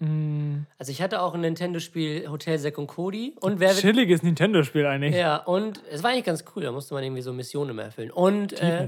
Mm, 0.00 0.62
Also 0.76 0.90
ich 0.90 1.00
hatte 1.02 1.22
auch 1.22 1.34
ein 1.34 1.42
Nintendo-Spiel 1.42 2.28
Hotel 2.28 2.58
Zack 2.58 2.78
und 2.78 2.88
Cody. 2.88 3.36
Und 3.40 3.60
wer 3.60 3.72
chilliges 3.74 4.24
Nintendo-Spiel 4.24 4.86
eigentlich. 4.86 5.14
Ja, 5.14 5.36
und 5.36 5.80
es 5.88 6.02
war 6.02 6.10
eigentlich 6.10 6.24
ganz 6.24 6.44
cool. 6.56 6.64
Da 6.64 6.72
musste 6.72 6.94
man 6.94 7.04
irgendwie 7.04 7.22
so 7.22 7.32
Missionen 7.32 7.70
immer 7.70 7.84
erfüllen. 7.84 8.10
Und, 8.10 8.54
äh. 8.60 8.86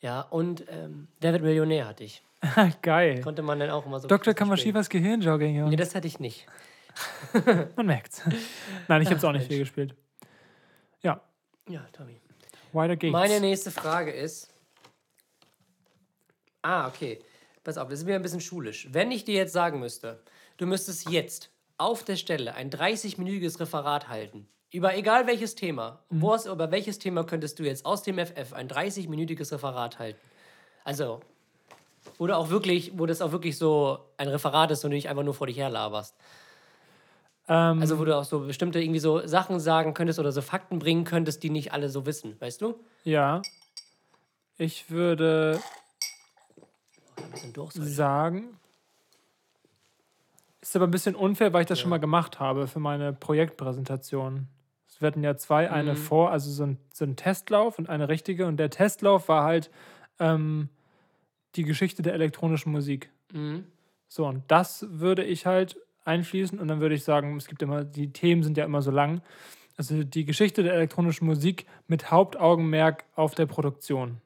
Ja, 0.00 0.20
und 0.20 0.64
ähm, 0.68 1.08
Wer 1.20 1.32
wird 1.32 1.42
Millionär 1.42 1.86
hatte 1.86 2.04
ich. 2.04 2.22
Geil. 2.82 3.20
Konnte 3.22 3.42
man 3.42 3.58
dann 3.58 3.70
auch 3.70 3.86
immer 3.86 3.98
so. 4.00 4.08
Dr. 4.08 4.34
Kamashivas 4.34 4.88
Gehirnjogging, 4.88 5.56
ja. 5.56 5.68
Nee, 5.68 5.76
das 5.76 5.94
hatte 5.94 6.06
ich 6.06 6.20
nicht. 6.20 6.46
Man 7.76 7.86
merkt's. 7.86 8.22
Nein, 8.88 9.02
ich 9.02 9.08
habe 9.08 9.16
es 9.18 9.24
auch 9.24 9.32
nicht 9.32 9.40
Mensch. 9.42 9.48
viel 9.48 9.58
gespielt. 9.58 9.94
Ja, 11.02 11.20
Ja, 11.68 11.86
Tommy. 11.92 12.20
weiter 12.72 12.96
geht's. 12.96 13.12
Meine 13.12 13.40
nächste 13.40 13.70
Frage 13.70 14.12
ist. 14.12 14.50
Ah, 16.62 16.88
okay. 16.88 17.22
Pass 17.64 17.78
auf, 17.78 17.88
das 17.88 18.00
ist 18.00 18.06
mir 18.06 18.14
ein 18.16 18.22
bisschen 18.22 18.40
schulisch. 18.40 18.88
Wenn 18.92 19.10
ich 19.10 19.24
dir 19.24 19.34
jetzt 19.34 19.52
sagen 19.52 19.80
müsste, 19.80 20.22
du 20.56 20.66
müsstest 20.66 21.10
jetzt 21.10 21.50
auf 21.78 22.04
der 22.04 22.16
Stelle 22.16 22.54
ein 22.54 22.70
30-minütiges 22.70 23.60
Referat 23.60 24.08
halten, 24.08 24.48
über 24.72 24.94
egal 24.96 25.26
welches 25.26 25.54
Thema, 25.54 26.00
Mhm. 26.10 26.22
wo 26.22 26.32
hast, 26.32 26.46
über 26.46 26.70
welches 26.70 26.98
Thema 26.98 27.24
könntest 27.24 27.58
du 27.58 27.62
jetzt 27.64 27.84
aus 27.86 28.02
dem 28.02 28.18
FF 28.18 28.52
ein 28.52 28.68
30-minütiges 28.68 29.52
Referat 29.52 29.98
halten? 29.98 30.18
Also, 30.84 31.20
wo 32.18 32.26
du 32.26 32.36
auch 32.36 32.50
wirklich, 32.50 32.92
wo 32.98 33.06
das 33.06 33.20
auch 33.20 33.32
wirklich 33.32 33.58
so 33.58 33.98
ein 34.16 34.28
Referat 34.28 34.70
ist 34.70 34.84
und 34.84 34.90
du 34.90 34.96
nicht 34.96 35.08
einfach 35.08 35.22
nur 35.24 35.34
vor 35.34 35.46
dich 35.46 35.56
herlaberst. 35.58 36.14
ähm, 37.48 37.80
Also, 37.80 37.98
wo 37.98 38.04
du 38.04 38.16
auch 38.16 38.24
so 38.24 38.40
bestimmte 38.40 38.80
irgendwie 38.80 38.98
so 39.00 39.26
Sachen 39.26 39.60
sagen 39.60 39.94
könntest 39.94 40.18
oder 40.18 40.32
so 40.32 40.42
Fakten 40.42 40.78
bringen 40.78 41.04
könntest, 41.04 41.42
die 41.42 41.50
nicht 41.50 41.72
alle 41.72 41.88
so 41.88 42.04
wissen, 42.06 42.40
weißt 42.40 42.60
du? 42.62 42.74
ja. 43.04 43.42
Ich 44.58 44.90
würde 44.90 45.60
heute. 47.58 47.82
sagen. 47.84 48.58
Ist 50.62 50.74
aber 50.74 50.86
ein 50.86 50.90
bisschen 50.90 51.14
unfair, 51.14 51.52
weil 51.52 51.60
ich 51.60 51.66
das 51.68 51.78
schon 51.78 51.90
mal 51.90 52.00
gemacht 52.00 52.40
habe 52.40 52.66
für 52.66 52.80
meine 52.80 53.12
Projektpräsentation. 53.12 54.48
Es 54.96 55.02
werden 55.02 55.22
ja 55.22 55.36
zwei, 55.36 55.70
eine 55.70 55.92
Mhm. 55.92 55.96
vor, 55.96 56.30
also 56.30 56.50
so 56.50 56.64
ein, 56.64 56.78
so 56.90 57.04
ein 57.04 57.16
Testlauf 57.16 57.78
und 57.78 57.90
eine 57.90 58.08
richtige. 58.08 58.46
Und 58.46 58.56
der 58.56 58.70
Testlauf 58.70 59.28
war 59.28 59.44
halt 59.44 59.70
ähm, 60.18 60.70
die 61.54 61.64
Geschichte 61.64 62.00
der 62.00 62.14
elektronischen 62.14 62.72
Musik. 62.72 63.10
Mhm. 63.30 63.66
So, 64.08 64.26
und 64.26 64.42
das 64.48 64.86
würde 64.88 65.22
ich 65.22 65.44
halt 65.44 65.76
einfließen 66.06 66.58
und 66.58 66.68
dann 66.68 66.80
würde 66.80 66.94
ich 66.94 67.04
sagen, 67.04 67.36
es 67.36 67.46
gibt 67.46 67.60
immer, 67.60 67.84
die 67.84 68.10
Themen 68.10 68.42
sind 68.42 68.56
ja 68.56 68.64
immer 68.64 68.80
so 68.80 68.90
lang. 68.90 69.20
Also 69.76 70.02
die 70.02 70.24
Geschichte 70.24 70.62
der 70.62 70.72
elektronischen 70.72 71.26
Musik 71.26 71.66
mit 71.88 72.10
Hauptaugenmerk 72.10 73.04
auf 73.16 73.34
der 73.34 73.44
Produktion. 73.44 74.22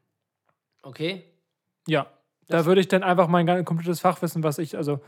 Okay. 0.85 1.25
Ja, 1.89 2.07
da 2.47 2.65
würde 2.65 2.81
ich 2.81 2.87
dann 2.87 3.03
einfach 3.03 3.27
mein 3.27 3.47
gan- 3.47 3.65
komplettes 3.65 3.99
Fachwissen, 3.99 4.45
was 4.45 4.59
ich, 4.59 4.77
also 4.77 5.01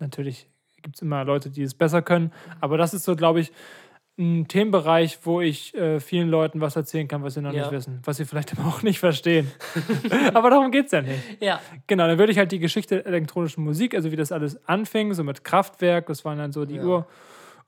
natürlich 0.00 0.50
gibt 0.82 0.96
es 0.96 1.02
immer 1.02 1.24
Leute, 1.24 1.48
die 1.48 1.62
es 1.62 1.72
besser 1.72 2.02
können, 2.02 2.30
aber 2.60 2.76
das 2.76 2.92
ist 2.92 3.04
so, 3.04 3.16
glaube 3.16 3.40
ich, 3.40 3.52
ein 4.18 4.48
Themenbereich, 4.48 5.20
wo 5.22 5.40
ich 5.40 5.74
äh, 5.74 6.00
vielen 6.00 6.28
Leuten 6.28 6.60
was 6.60 6.74
erzählen 6.74 7.06
kann, 7.06 7.22
was 7.22 7.34
sie 7.34 7.40
noch 7.42 7.52
Ja. 7.52 7.62
nicht 7.62 7.72
wissen, 7.72 8.00
was 8.04 8.16
sie 8.16 8.24
vielleicht 8.24 8.52
aber 8.58 8.66
auch 8.68 8.82
nicht 8.82 8.98
verstehen. 8.98 9.50
aber 10.34 10.50
darum 10.50 10.70
geht 10.72 10.86
es 10.86 10.92
ja 10.92 11.02
nicht. 11.02 11.40
Ja. 11.40 11.60
Genau, 11.86 12.06
dann 12.06 12.18
würde 12.18 12.32
ich 12.32 12.38
halt 12.38 12.50
die 12.50 12.58
Geschichte 12.58 12.96
der 12.96 13.06
elektronischen 13.06 13.62
Musik, 13.64 13.94
also 13.94 14.10
wie 14.10 14.16
das 14.16 14.32
alles 14.32 14.66
anfing, 14.68 15.14
so 15.14 15.22
mit 15.24 15.44
Kraftwerk, 15.44 16.06
das 16.06 16.24
waren 16.24 16.38
dann 16.38 16.52
so 16.52 16.64
die 16.64 16.76
Ja. 16.76 16.82
Ur, 16.84 17.06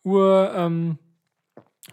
Ur 0.02 0.52
ähm, 0.56 0.98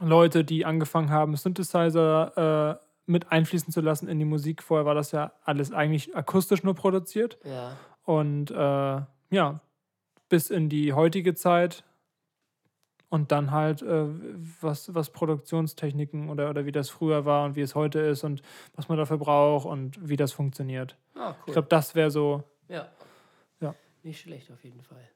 Leute, 0.02 0.44
die 0.44 0.66
angefangen 0.66 1.10
haben, 1.12 1.36
Synthesizer 1.36 2.80
äh, 2.80 2.86
mit 3.06 3.32
einfließen 3.32 3.72
zu 3.72 3.82
lassen 3.82 4.08
in 4.08 4.20
die 4.20 4.26
Musik. 4.26 4.62
Vorher 4.64 4.86
war 4.86 4.96
das 4.96 5.12
ja 5.12 5.32
alles 5.46 5.72
eigentlich 5.72 6.16
akustisch 6.16 6.64
nur 6.64 6.76
produziert. 6.76 7.38
Ja. 7.44 7.78
Und 8.04 8.52
äh, 8.52 8.56
ja, 9.30 9.60
bis 10.30 10.50
in 10.50 10.68
die 10.70 10.94
heutige 10.94 11.36
Zeit. 11.36 11.84
Und 13.10 13.32
dann 13.32 13.52
halt, 13.52 13.82
äh, 13.84 14.06
was, 14.62 14.94
was 14.94 15.10
Produktionstechniken 15.12 16.30
oder, 16.30 16.50
oder 16.50 16.66
wie 16.66 16.74
das 16.74 16.90
früher 16.90 17.24
war 17.26 17.46
und 17.46 17.56
wie 17.56 17.62
es 17.62 17.74
heute 17.74 18.00
ist 18.00 18.24
und 18.26 18.42
was 18.76 18.90
man 18.90 18.98
dafür 18.98 19.18
braucht 19.18 19.66
und 19.66 19.98
wie 20.10 20.18
das 20.18 20.34
funktioniert. 20.34 20.98
Ah, 21.16 21.30
cool. 21.30 21.36
Ich 21.48 21.54
glaube, 21.54 21.70
das 21.70 21.96
wäre 21.96 22.12
so, 22.12 22.44
ja. 22.68 22.92
Ja. 23.62 23.74
Nicht 24.04 24.20
schlecht 24.22 24.52
auf 24.52 24.62
jeden 24.64 24.82
Fall. 24.82 25.08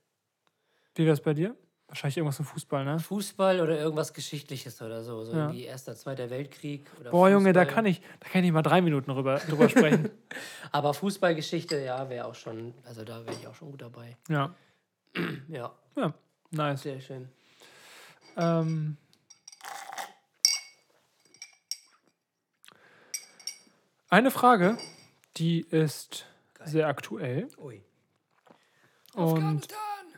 wie 0.96 1.04
wäre 1.04 1.14
es 1.14 1.22
bei 1.22 1.34
dir? 1.34 1.56
Wahrscheinlich 1.88 2.16
irgendwas 2.16 2.40
im 2.40 2.46
Fußball, 2.46 2.86
ne? 2.86 3.00
Fußball 3.00 3.60
oder 3.60 3.78
irgendwas 3.78 4.14
Geschichtliches 4.14 4.82
oder 4.82 5.04
so. 5.04 5.26
So 5.26 5.34
Ja. 5.34 5.48
irgendwie 5.48 5.66
Erster, 5.66 5.94
Zweiter 5.94 6.30
Weltkrieg. 6.30 6.90
Oder 7.02 7.12
Boah, 7.12 7.30
Junge, 7.30 7.52
da 7.52 7.64
Fußball. 7.64 7.76
kann 7.76 7.86
ich, 7.88 8.02
da 8.22 8.30
kann 8.30 8.46
ich 8.46 8.52
mal 8.54 8.62
drei 8.62 8.82
Minuten 8.82 9.12
drüber, 9.12 9.40
drüber 9.40 9.68
sprechen. 9.68 10.10
Aber 10.72 10.94
Fußballgeschichte, 10.94 11.84
ja, 11.84 12.08
wäre 12.10 12.26
auch 12.28 12.36
schon, 12.36 12.74
also 12.86 13.04
da 13.04 13.26
wäre 13.26 13.36
ich 13.36 13.46
auch 13.48 13.56
schon 13.56 13.72
gut 13.72 13.82
dabei. 13.82 14.16
Ja, 14.30 14.56
Ja, 15.50 15.74
ja, 15.98 16.14
nice. 16.52 16.84
sehr 16.84 17.02
schön. 17.02 17.28
Ähm, 18.38 18.98
eine 24.10 24.32
Frage, 24.32 24.78
die 25.38 25.62
ist 25.62 26.26
sehr 26.64 26.88
aktuell 26.88 27.48
Ui. 27.58 27.82
und 29.14 29.68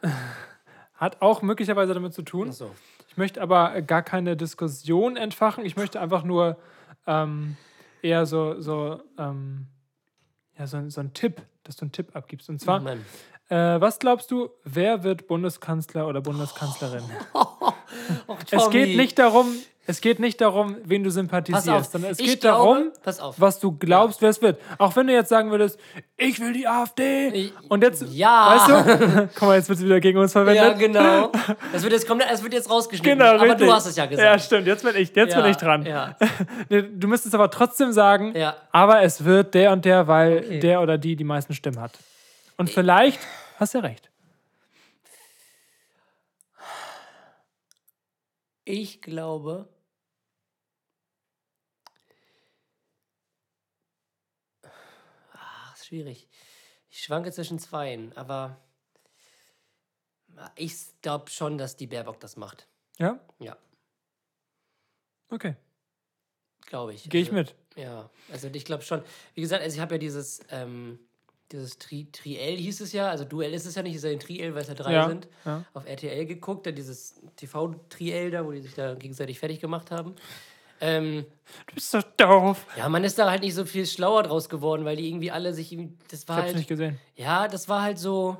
hat 0.95 1.21
auch 1.21 1.41
möglicherweise 1.41 1.93
damit 1.93 2.13
zu 2.13 2.21
tun. 2.21 2.49
Achso. 2.49 2.71
Ich 3.13 3.17
möchte 3.17 3.41
aber 3.41 3.81
gar 3.83 4.01
keine 4.01 4.35
Diskussion 4.35 5.17
entfachen. 5.17 5.65
Ich 5.65 5.75
möchte 5.75 6.01
einfach 6.01 6.23
nur 6.23 6.57
ähm, 7.05 7.57
eher 8.01 8.25
so, 8.25 8.59
so, 8.59 9.03
ähm, 9.19 9.67
ja, 10.57 10.65
so, 10.65 10.89
so 10.89 10.99
einen 10.99 11.13
Tipp, 11.13 11.41
dass 11.63 11.75
du 11.75 11.85
einen 11.85 11.91
Tipp 11.91 12.15
abgibst. 12.15 12.49
Und 12.49 12.59
zwar, 12.59 12.83
äh, 13.49 13.79
was 13.79 13.99
glaubst 13.99 14.31
du, 14.31 14.49
wer 14.63 15.03
wird 15.03 15.27
Bundeskanzler 15.27 16.07
oder 16.07 16.21
Bundeskanzlerin? 16.21 17.03
Och, 18.27 18.37
Es 18.51 18.69
geht 18.69 18.95
nicht 18.97 19.17
darum, 19.19 19.53
es 19.85 19.99
geht 19.99 20.19
nicht 20.19 20.39
darum, 20.39 20.77
wen 20.85 21.03
du 21.03 21.09
sympathisierst, 21.09 21.67
auf, 21.69 21.85
sondern 21.91 22.11
es 22.11 22.19
ich 22.19 22.25
geht 22.27 22.41
glaube, 22.41 22.57
darum, 22.79 22.91
pass 23.03 23.19
auf. 23.19 23.35
was 23.37 23.59
du 23.59 23.73
glaubst, 23.77 24.21
wer 24.21 24.29
es 24.29 24.41
wird. 24.41 24.57
Auch 24.77 24.95
wenn 24.95 25.07
du 25.07 25.13
jetzt 25.13 25.27
sagen 25.27 25.51
würdest, 25.51 25.77
ich 26.15 26.39
will 26.39 26.53
die 26.53 26.65
AfD. 26.67 27.51
Und 27.67 27.83
jetzt, 27.83 28.05
Ja. 28.09 28.55
weißt 28.55 28.69
du, 28.69 29.29
guck 29.35 29.41
mal, 29.49 29.57
jetzt 29.57 29.67
wird 29.67 29.79
es 29.79 29.83
wieder 29.85 29.99
gegen 29.99 30.17
uns 30.19 30.31
verwendet. 30.31 30.63
Ja, 30.63 30.71
genau. 30.73 31.31
Das 31.73 31.83
wird 31.83 31.91
jetzt, 31.91 32.07
komplett, 32.07 32.31
das 32.31 32.41
wird 32.43 32.53
jetzt 32.53 32.69
rausgeschnitten. 32.69 33.19
Genau, 33.19 33.31
aber 33.33 33.43
richtig. 33.43 33.67
du 33.67 33.73
hast 33.73 33.85
es 33.85 33.95
ja 33.97 34.05
gesagt. 34.05 34.25
Ja, 34.25 34.39
stimmt. 34.39 34.67
Jetzt 34.67 34.83
bin 34.85 34.95
ich, 34.95 35.13
jetzt 35.13 35.33
Ja, 35.33 35.41
bin 35.41 35.51
ich 35.51 35.57
dran. 35.57 35.85
Ja. 35.85 36.15
Du 36.69 37.07
müsstest 37.09 37.35
aber 37.35 37.49
trotzdem 37.51 37.91
sagen, 37.91 38.33
Ja. 38.37 38.55
aber 38.71 39.01
es 39.01 39.25
wird 39.25 39.53
der 39.53 39.73
und 39.73 39.83
der, 39.83 40.07
weil 40.07 40.37
Okay. 40.45 40.59
der 40.61 40.81
oder 40.81 40.97
die 40.97 41.17
die 41.17 41.23
meisten 41.25 41.53
Stimmen 41.53 41.81
hat. 41.81 41.91
Und 42.55 42.69
vielleicht 42.69 43.19
hast 43.59 43.73
du 43.73 43.79
recht. 43.79 44.09
Ich 48.65 49.01
glaube. 49.01 49.67
Ach, 55.33 55.75
ist 55.75 55.87
schwierig. 55.87 56.27
Ich 56.89 57.03
schwanke 57.03 57.31
zwischen 57.31 57.59
zweien, 57.59 58.15
aber 58.15 58.57
ich 60.55 60.75
glaube 61.01 61.29
schon, 61.29 61.57
dass 61.57 61.75
die 61.75 61.87
Baerbock 61.87 62.19
das 62.19 62.37
macht. 62.37 62.67
Ja? 62.97 63.19
Ja, 63.39 63.57
Okay. 65.29 65.55
glaube 66.61 66.93
ich. 66.93 67.09
Gehe 67.09 67.21
ich 67.21 67.29
Also, 67.29 67.35
mit. 67.37 67.55
Ja, 67.75 68.09
also 68.31 68.47
ich 68.49 68.65
glaube 68.65 68.83
schon. 68.83 69.03
Wie 69.33 69.41
gesagt, 69.41 69.63
also 69.63 69.73
ich 69.75 69.81
habe 69.81 69.95
ja 69.95 69.99
dieses, 69.99 70.41
ähm, 70.49 70.99
dieses 71.53 71.77
Tri 71.77 72.07
Triell 72.11 72.57
hieß 72.57 72.81
es 72.81 72.91
ja, 72.91 73.09
also 73.09 73.23
Duell 73.23 73.53
ist 73.53 73.65
es 73.65 73.75
ja 73.75 73.81
nicht, 73.83 73.93
es 73.95 74.03
ist 74.03 74.09
ja 74.09 74.11
ein 74.11 74.19
Triell, 74.19 74.53
weil 74.55 74.63
es 74.63 74.67
ja 74.67 74.73
drei 74.73 74.91
Ja, 74.93 75.07
sind. 75.07 75.27
ja. 75.45 75.63
Auf 75.73 75.85
RTL 75.85 76.25
geguckt, 76.25 76.65
dann 76.65 76.75
dieses 76.75 77.21
TV-Triell 77.37 78.31
da, 78.31 78.45
wo 78.45 78.51
die 78.51 78.59
sich 78.61 78.73
da 78.73 78.95
gegenseitig 78.95 79.39
fertig 79.39 79.59
gemacht 79.61 79.91
haben. 79.91 80.15
Ähm, 80.81 81.25
Du 81.67 81.75
bist 81.75 81.93
doch 81.93 82.03
doof. 82.17 82.65
ja, 82.77 82.89
man 82.89 83.03
ist 83.05 83.17
da 83.19 83.29
halt 83.29 83.41
nicht 83.43 83.53
so 83.53 83.63
viel 83.65 83.85
schlauer 83.85 84.23
draus 84.23 84.49
geworden, 84.49 84.83
weil 84.83 84.97
die 84.97 85.07
irgendwie 85.07 85.31
alle 85.31 85.53
sich 85.53 85.77
das 86.09 86.23
Ich 86.23 86.27
war 86.27 86.35
hab's 86.37 86.45
halt, 86.47 86.55
nicht 86.57 86.67
gesehen. 86.67 86.99
ja, 87.15 87.47
das 87.47 87.69
war 87.69 87.83
halt 87.83 87.99
so, 87.99 88.37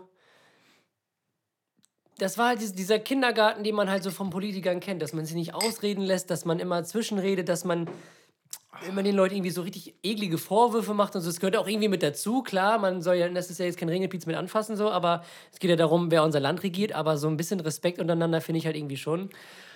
das 2.18 2.38
war 2.38 2.50
halt 2.50 2.62
dies- 2.62 2.74
dieser 2.74 3.00
Kindergarten, 3.00 3.64
den 3.64 3.76
man 3.76 3.90
halt 3.90 4.04
so 4.04 4.12
von 4.12 4.30
Politikern 4.30 4.80
kennt, 4.80 5.02
dass 5.02 5.14
man 5.14 5.26
sie 5.26 5.36
nicht 5.36 5.54
ausreden 5.54 6.02
lässt, 6.02 6.30
dass 6.30 6.46
man 6.46 6.60
immer 6.60 6.84
zwischenredet, 6.84 7.48
dass 7.50 7.64
man 7.66 7.88
immer 8.88 9.04
den 9.04 9.16
Leuten 9.16 9.36
irgendwie 9.36 9.52
so 9.52 9.62
richtig 9.62 9.96
eklige 10.04 10.38
Vorwürfe 10.38 10.94
macht 10.94 11.16
und 11.16 11.22
so. 11.22 11.30
Das 11.30 11.40
gehört 11.40 11.58
auch 11.58 11.68
irgendwie 11.68 11.88
mit 11.88 12.04
dazu, 12.04 12.42
klar, 12.42 12.78
man 12.80 13.02
soll 13.02 13.16
ja, 13.16 13.30
das 13.30 13.50
ist 13.50 13.60
ja 13.60 13.66
jetzt 13.66 13.78
kein 13.78 13.90
Ringelpiez 13.90 14.26
mit 14.26 14.36
anfassen, 14.36 14.76
so, 14.76 14.90
aber 14.90 15.24
es 15.52 15.60
geht 15.60 15.70
ja 15.70 15.76
darum, 15.76 16.12
wer 16.12 16.24
unser 16.24 16.40
Land 16.40 16.64
regiert, 16.64 16.94
aber 16.94 17.18
so 17.18 17.28
ein 17.28 17.38
bisschen 17.38 17.60
Respekt 17.60 18.00
untereinander 18.00 18.42
finde 18.42 18.60
ich 18.60 18.66
halt 18.66 18.76
irgendwie 18.76 18.98
schon. 18.98 19.30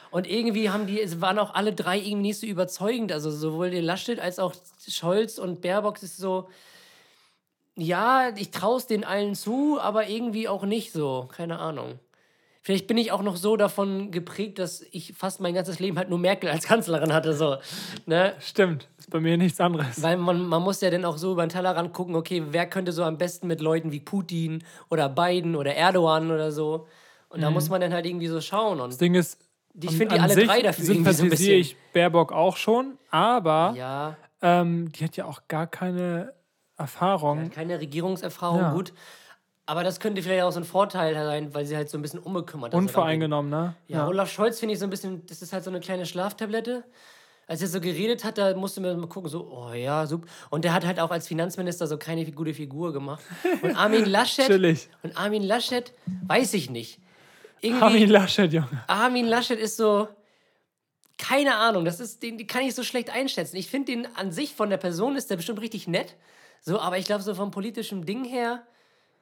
Und 0.09 0.27
irgendwie 0.27 0.69
haben 0.69 0.87
die, 0.87 1.01
es 1.01 1.21
waren 1.21 1.37
auch 1.37 1.53
alle 1.53 1.73
drei 1.73 1.97
irgendwie 1.97 2.29
nicht 2.29 2.39
so 2.39 2.47
überzeugend, 2.47 3.11
also 3.11 3.29
sowohl 3.29 3.71
der 3.71 3.81
Laschet 3.81 4.19
als 4.19 4.39
auch 4.39 4.53
Scholz 4.87 5.37
und 5.37 5.61
Baerbock 5.61 6.01
ist 6.01 6.17
so, 6.17 6.49
ja, 7.75 8.29
ich 8.35 8.51
traue 8.51 8.77
es 8.77 8.87
den 8.87 9.03
allen 9.03 9.35
zu, 9.35 9.79
aber 9.79 10.09
irgendwie 10.09 10.47
auch 10.47 10.63
nicht 10.63 10.91
so, 10.91 11.29
keine 11.31 11.59
Ahnung. 11.59 11.99
Vielleicht 12.67 12.87
bin 12.87 12.97
ich 12.97 13.13
auch 13.13 13.21
noch 13.21 13.37
so 13.37 13.55
davon 13.55 14.11
geprägt, 14.11 14.59
dass 14.59 14.81
ich 14.91 15.13
fast 15.13 15.39
mein 15.39 15.53
ganzes 15.53 15.79
Leben 15.79 15.97
halt 15.97 16.09
nur 16.09 16.19
Merkel 16.19 16.49
als 16.49 16.65
Kanzlerin 16.65 17.13
hatte, 17.13 17.31
so, 17.33 17.55
ne? 18.05 18.33
Stimmt. 18.41 18.89
Ist 18.97 19.09
bei 19.09 19.21
mir 19.21 19.37
nichts 19.37 19.61
anderes. 19.61 20.03
Weil 20.03 20.17
man, 20.17 20.45
man 20.45 20.61
muss 20.61 20.81
ja 20.81 20.89
dann 20.89 21.05
auch 21.05 21.15
so 21.15 21.31
über 21.31 21.45
den 21.45 21.49
Tellerrand 21.49 21.93
gucken, 21.93 22.13
okay, 22.17 22.43
wer 22.49 22.65
könnte 22.67 22.91
so 22.91 23.05
am 23.05 23.17
besten 23.17 23.47
mit 23.47 23.61
Leuten 23.61 23.93
wie 23.93 24.01
Putin 24.01 24.65
oder 24.89 25.07
Biden 25.07 25.55
oder 25.55 25.75
Erdogan 25.75 26.29
oder 26.29 26.51
so. 26.51 26.87
Und 27.29 27.39
da 27.41 27.51
muss 27.51 27.69
man 27.69 27.79
dann 27.79 27.93
halt 27.93 28.05
irgendwie 28.05 28.27
so 28.27 28.41
schauen. 28.41 28.81
Und 28.81 28.89
Das 28.89 28.97
Ding 28.97 29.15
ist, 29.15 29.39
ich 29.81 29.95
finde 29.95 30.15
die 30.15 30.19
alle 30.21 30.35
drei 30.35 30.61
dafür 30.61 30.89
irgendwie 30.89 31.13
so 31.13 31.23
ein 31.23 31.29
bisschen. 31.29 31.59
ich 31.59 31.77
Baerbock 31.93 32.33
auch 32.33 32.57
schon, 32.57 32.97
aber 33.09 33.75
Ja, 33.77 34.17
ähm, 34.41 34.91
die 34.91 35.05
hat 35.05 35.15
ja 35.15 35.23
auch 35.23 35.47
gar 35.47 35.67
keine 35.67 36.33
Erfahrung. 36.75 37.49
keine 37.49 37.79
Regierungserfahrung, 37.79 38.59
Ja. 38.59 38.73
gut. 38.73 38.91
Aber 39.67 39.83
das 39.83 39.99
könnte 39.99 40.23
vielleicht 40.23 40.43
auch 40.43 40.51
so 40.51 40.61
ein 40.61 40.65
Vorteil 40.65 41.13
sein, 41.13 41.53
weil 41.53 41.65
sie 41.65 41.75
halt 41.75 41.89
so 41.89 41.97
ein 41.97 42.01
bisschen 42.01 42.21
unbekümmert 42.21 42.73
ist. 42.73 42.77
Unvoreingenommen, 42.77 43.51
ne? 43.51 43.75
Ja, 43.87 44.07
Olaf 44.07 44.31
Scholz 44.31 44.59
finde 44.59 44.73
ich 44.73 44.79
so 44.79 44.85
ein 44.85 44.89
bisschen, 44.89 45.25
das 45.25 45.41
ist 45.41 45.51
halt 45.51 45.65
so 45.65 45.69
eine 45.69 45.81
kleine 45.81 46.05
Schlaftablette. 46.05 46.85
Als 47.47 47.61
er 47.61 47.67
so 47.67 47.81
geredet 47.81 48.23
hat, 48.23 48.37
da 48.37 48.55
musste 48.55 48.79
man 48.79 48.97
mal 48.97 49.07
gucken, 49.07 49.29
so, 49.29 49.49
oh 49.51 49.73
ja, 49.73 50.05
super. 50.07 50.25
Und 50.49 50.63
der 50.63 50.73
hat 50.73 50.85
halt 50.85 51.01
auch 51.01 51.11
als 51.11 51.27
Finanzminister 51.27 51.85
so 51.85 51.97
keine 51.97 52.29
gute 52.31 52.53
Figur 52.53 52.93
gemacht. 52.93 53.23
Und 53.61 53.75
Armin 53.75 54.05
Laschet, 54.09 54.49
und 55.03 55.17
Armin 55.17 55.43
Laschet, 55.43 55.93
weiß 56.27 56.53
ich 56.53 56.69
nicht. 56.69 56.99
Irgendwie, 57.59 57.83
Armin 57.83 58.09
Laschet, 58.09 58.51
Junge. 58.51 58.83
Armin 58.87 59.27
Laschet 59.27 59.59
ist 59.59 59.75
so, 59.75 60.07
keine 61.17 61.55
Ahnung, 61.55 61.83
das 61.83 61.99
ist, 61.99 62.23
den, 62.23 62.37
den 62.37 62.47
kann 62.47 62.63
ich 62.63 62.73
so 62.73 62.83
schlecht 62.83 63.09
einschätzen. 63.09 63.57
Ich 63.57 63.69
finde 63.69 63.91
den 63.91 64.15
an 64.15 64.31
sich 64.31 64.55
von 64.55 64.69
der 64.69 64.77
Person 64.77 65.17
ist 65.17 65.29
der 65.29 65.35
bestimmt 65.35 65.59
richtig 65.59 65.87
nett. 65.87 66.15
So, 66.61 66.79
aber 66.79 66.97
ich 66.97 67.05
glaube, 67.05 67.23
so 67.23 67.33
vom 67.35 67.51
politischen 67.51 68.05
Ding 68.05 68.23
her 68.23 68.63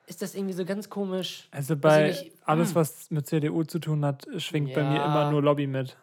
ist 0.07 0.21
das 0.21 0.35
irgendwie 0.35 0.53
so 0.53 0.65
ganz 0.65 0.89
komisch. 0.89 1.47
Also 1.51 1.75
bei 1.75 2.09
ich 2.09 2.23
nicht, 2.23 2.33
alles, 2.45 2.69
hm. 2.69 2.75
was 2.75 3.11
mit 3.11 3.27
CDU 3.27 3.63
zu 3.63 3.79
tun 3.79 4.05
hat, 4.05 4.25
schwingt 4.37 4.73
bei 4.73 4.83
mir 4.83 4.97
Ja. 4.99 5.05
immer 5.05 5.29
nur 5.31 5.41
Lobby 5.41 5.67
mit. 5.67 5.97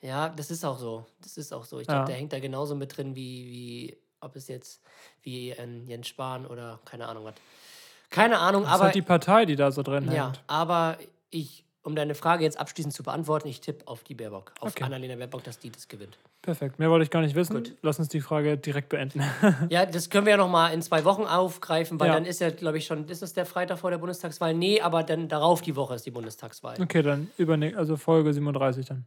Ja, 0.00 0.28
das 0.28 0.50
ist 0.50 0.64
auch 0.64 0.78
so. 0.78 1.06
Das 1.20 1.36
ist 1.36 1.52
auch 1.52 1.64
so. 1.64 1.80
Ich 1.80 1.88
Ja. 1.88 1.94
glaube, 1.94 2.06
der 2.08 2.16
hängt 2.16 2.32
da 2.32 2.38
genauso 2.38 2.74
mit 2.74 2.96
drin, 2.96 3.16
wie, 3.16 3.46
wie 3.50 3.96
ob 4.20 4.36
es 4.36 4.48
jetzt 4.48 4.82
wie 5.22 5.50
ähm, 5.50 5.86
Jens 5.86 6.08
Spahn 6.08 6.46
oder 6.46 6.80
keine 6.84 7.06
Ahnung 7.08 7.24
was. 7.24 7.34
Keine 8.10 8.38
Ahnung, 8.38 8.62
Das 8.62 8.70
ist 8.70 8.74
aber 8.76 8.84
halt 8.84 8.94
die 8.94 9.02
Partei, 9.02 9.44
die 9.44 9.56
da 9.56 9.70
so 9.70 9.82
drin 9.82 10.10
ja, 10.10 10.26
hängt. 10.26 10.42
aber 10.46 10.98
ich, 11.30 11.64
um 11.82 11.94
deine 11.94 12.14
Frage 12.14 12.42
jetzt 12.44 12.58
abschließend 12.58 12.94
zu 12.94 13.02
beantworten, 13.02 13.48
ich 13.48 13.60
tippe 13.60 13.86
auf 13.86 14.02
die 14.02 14.14
Baerbock, 14.14 14.52
auf 14.60 14.72
Okay. 14.72 14.84
Annalena 14.84 15.16
Baerbock, 15.16 15.44
dass 15.44 15.58
die 15.58 15.70
das 15.70 15.88
gewinnt. 15.88 16.16
Perfekt. 16.42 16.78
Mehr 16.78 16.88
wollte 16.88 17.02
ich 17.04 17.10
gar 17.10 17.20
nicht 17.20 17.34
wissen. 17.34 17.56
Gut. 17.56 17.74
Lass 17.82 17.98
uns 17.98 18.08
die 18.08 18.20
Frage 18.20 18.56
direkt 18.56 18.88
beenden. 18.90 19.22
Ja, 19.70 19.84
das 19.86 20.08
können 20.08 20.24
wir 20.24 20.30
ja 20.32 20.36
noch 20.36 20.48
mal 20.48 20.68
in 20.72 20.80
zwei 20.82 21.04
Wochen 21.04 21.24
aufgreifen, 21.24 21.98
weil 21.98 22.08
Ja. 22.08 22.14
dann 22.14 22.24
ist 22.24 22.40
ja, 22.40 22.50
glaube 22.50 22.78
ich, 22.78 22.86
schon, 22.86 23.08
ist 23.08 23.22
das 23.22 23.32
der 23.32 23.44
Freitag 23.44 23.78
vor 23.80 23.90
der 23.90 23.98
Bundestagswahl? 23.98 24.54
Nee, 24.54 24.80
aber 24.80 25.02
dann 25.02 25.28
darauf 25.28 25.60
die 25.62 25.74
Woche 25.76 25.94
ist 25.96 26.06
die 26.06 26.10
Bundestagswahl. 26.12 26.80
okay, 26.80 27.02
dann 27.02 27.30
überne 27.38 27.76
also 27.76 27.96
Folge 27.96 28.32
37 28.32 28.86
dann. 28.86 29.04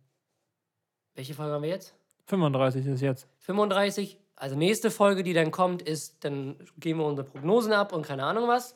Welche 1.15 1.33
Folge 1.33 1.53
haben 1.53 1.63
wir 1.63 1.69
jetzt? 1.69 1.93
35 2.27 2.85
ist 2.85 3.01
jetzt. 3.01 3.27
35. 3.39 4.17
Also 4.35 4.55
nächste 4.55 4.91
Folge, 4.91 5.23
die 5.23 5.33
dann 5.33 5.51
kommt, 5.51 5.81
ist, 5.81 6.23
dann 6.25 6.55
geben 6.77 6.99
wir 6.99 7.05
unsere 7.05 7.27
Prognosen 7.27 7.73
ab 7.73 7.93
und 7.93 8.05
keine 8.05 8.23
Ahnung 8.25 8.47
was. 8.47 8.75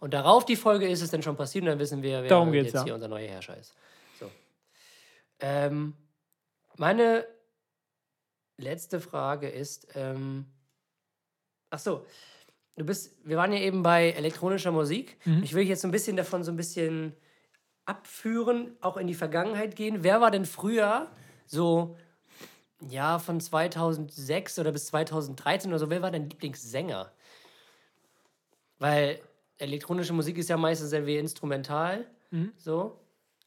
Und 0.00 0.12
darauf 0.12 0.44
die 0.44 0.56
Folge 0.56 0.86
ist 0.88 1.02
es 1.02 1.10
dann 1.10 1.22
schon 1.22 1.36
passiert 1.36 1.62
und 1.64 1.70
dann 1.70 1.78
wissen 1.78 2.02
wir, 2.02 2.22
wer 2.22 2.28
Darum 2.28 2.52
geht's, 2.52 2.66
jetzt 2.66 2.74
ja. 2.74 2.84
hier 2.84 2.94
unser 2.94 3.08
neuer 3.08 3.28
Herrscher 3.28 3.56
ist. 3.56 3.74
So. 4.18 4.30
Ähm, 5.40 5.94
meine 6.76 7.24
letzte 8.56 9.00
Frage 9.00 9.48
ist, 9.48 9.88
ähm, 9.94 10.46
ach 11.70 11.78
so, 11.78 12.06
du 12.76 12.84
bist, 12.84 13.16
wir 13.24 13.36
waren 13.36 13.52
ja 13.52 13.60
eben 13.60 13.82
bei 13.82 14.10
elektronischer 14.10 14.72
Musik. 14.72 15.18
Mhm. 15.24 15.42
Ich 15.42 15.54
will 15.54 15.64
jetzt 15.64 15.82
so 15.82 15.88
ein 15.88 15.92
bisschen 15.92 16.16
davon 16.16 16.44
so 16.44 16.52
ein 16.52 16.56
bisschen 16.56 17.14
abführen, 17.84 18.76
auch 18.80 18.96
in 18.96 19.06
die 19.06 19.14
Vergangenheit 19.14 19.76
gehen. 19.76 20.02
Wer 20.02 20.20
war 20.20 20.30
denn 20.30 20.46
früher 20.46 21.10
so, 21.46 21.96
ja, 22.88 23.18
von 23.18 23.40
2006 23.40 24.58
oder 24.58 24.72
bis 24.72 24.86
2013 24.86 25.70
oder 25.70 25.78
so, 25.78 25.90
wer 25.90 26.02
war 26.02 26.10
dein 26.10 26.30
Lieblingssänger? 26.30 27.12
Weil 28.78 29.20
elektronische 29.58 30.12
Musik 30.12 30.38
ist 30.38 30.48
ja 30.48 30.56
meistens 30.56 30.92
irgendwie 30.92 31.16
instrumental, 31.16 32.06
so. 32.56 32.98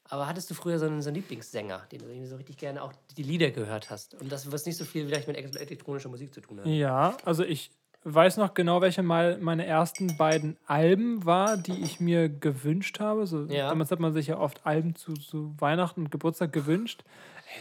Aber 0.10 0.28
hattest 0.28 0.50
du 0.50 0.54
früher 0.54 0.80
so 0.80 0.86
einen, 0.86 1.02
so 1.02 1.10
einen 1.10 1.16
Lieblingssänger, 1.16 1.82
den 1.92 2.00
du 2.00 2.06
irgendwie 2.08 2.28
so 2.28 2.36
richtig 2.38 2.58
gerne 2.58 2.82
auch 2.82 2.94
die 3.18 3.24
Lieder 3.24 3.52
gehört 3.52 3.90
hast? 3.90 4.14
Und 4.16 4.32
das, 4.32 4.52
was 4.52 4.66
nicht 4.66 4.78
so 4.78 4.86
viel 4.86 5.06
vielleicht 5.06 5.28
mit 5.28 5.38
elektronischer 5.38 6.10
Musik 6.10 6.34
zu 6.34 6.42
tun 6.42 6.60
hat. 6.60 6.66
Ja, 6.68 7.16
also 7.26 7.44
ich 7.44 7.72
weiß 8.04 8.38
noch 8.38 8.54
genau, 8.54 8.80
welche 8.82 9.04
mal 9.04 9.38
meine 9.40 9.66
ersten 9.66 10.16
beiden 10.18 10.56
Alben 10.66 11.26
war, 11.26 11.58
die 11.58 11.82
ich 11.84 12.00
mir 12.00 12.30
gewünscht 12.30 13.00
habe. 13.02 13.28
So, 13.28 13.44
Ja. 13.46 13.68
Damals 13.70 13.92
hat 13.92 14.00
man 14.00 14.14
sich 14.14 14.28
ja 14.28 14.38
oft 14.38 14.66
Alben 14.66 14.96
zu, 14.96 15.14
zu 15.16 15.54
Weihnachten 15.60 16.02
und 16.04 16.12
Geburtstag 16.12 16.54
gewünscht. 16.54 17.04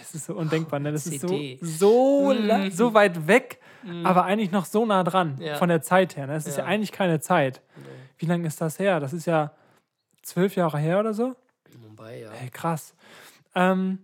Es 0.01 0.15
ist 0.15 0.27
so 0.27 0.35
undenkbar, 0.35 0.79
ne? 0.81 0.93
Das 0.93 1.07
ist 1.07 1.21
so, 1.21 1.29
CD. 1.29 1.59
so, 1.63 2.33
la- 2.33 2.71
so 2.71 2.93
weit 2.95 3.27
weg, 3.29 3.61
aber 4.05 4.25
eigentlich 4.25 4.51
noch 4.51 4.65
so 4.67 4.85
nah 4.85 5.03
dran. 5.05 5.37
Ja. 5.41 5.57
von 5.57 5.69
der 5.69 5.81
Zeit 5.83 6.17
her. 6.17 6.27
Ne? 6.27 6.35
Es 6.37 6.47
ist 6.47 6.59
ja 6.59 6.65
Ja. 6.65 6.69
eigentlich 6.71 6.93
keine 6.93 7.19
Zeit. 7.21 7.61
Wie 8.19 8.27
lange 8.27 8.47
ist 8.47 8.61
das 8.61 8.79
her? 8.79 8.99
Das 9.01 9.13
ist 9.13 9.27
ja 9.27 9.53
zwölf 10.23 10.55
Jahre 10.57 10.79
her 10.79 10.99
oder 11.01 11.15
so. 11.15 11.35
Wobei, 11.97 12.21
ja. 12.21 12.31
Ey, 12.33 12.51
krass. 12.51 12.95
Ähm, 13.55 13.99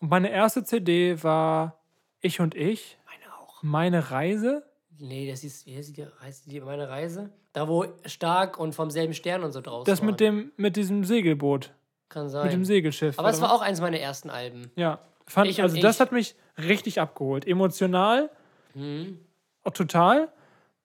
meine 0.00 0.30
erste 0.30 0.64
CD 0.64 1.22
war 1.22 1.78
Ich 2.20 2.40
und 2.40 2.54
Ich, 2.54 2.98
Meine 3.06 3.34
auch. 3.38 3.62
meine 3.62 4.10
Reise. 4.10 4.64
Nee, 4.98 5.30
das 5.30 5.44
ist, 5.44 5.64
wie 5.66 5.76
heißt 5.76 5.96
die, 5.96 6.06
heißt 6.22 6.50
die 6.50 6.60
meine 6.60 6.88
Reise? 6.88 7.30
Da, 7.52 7.68
wo 7.68 7.86
Stark 8.04 8.58
und 8.58 8.74
vom 8.74 8.90
selben 8.90 9.14
Stern 9.14 9.42
und 9.44 9.52
so 9.52 9.60
draus 9.60 9.84
Das 9.86 10.00
waren. 10.00 10.06
mit 10.10 10.20
dem, 10.20 10.52
mit 10.56 10.76
diesem 10.76 11.04
Segelboot, 11.04 11.72
Kann 12.08 12.24
mit 12.24 12.32
sein. 12.32 12.50
dem 12.50 12.64
Segelschiff. 12.64 13.18
Aber 13.18 13.30
es 13.30 13.40
war 13.40 13.52
auch 13.52 13.62
eins 13.62 13.80
meiner 13.80 13.98
ersten 13.98 14.30
Alben. 14.30 14.70
Ja, 14.76 14.98
fand, 15.26 15.48
Ich 15.48 15.62
also 15.62 15.80
das 15.80 15.96
Ich. 15.96 16.00
hat 16.00 16.12
mich 16.12 16.34
richtig 16.58 17.00
abgeholt. 17.00 17.46
Emotional, 17.46 18.30
Mhm. 18.74 19.18
auch 19.64 19.72
total. 19.72 20.32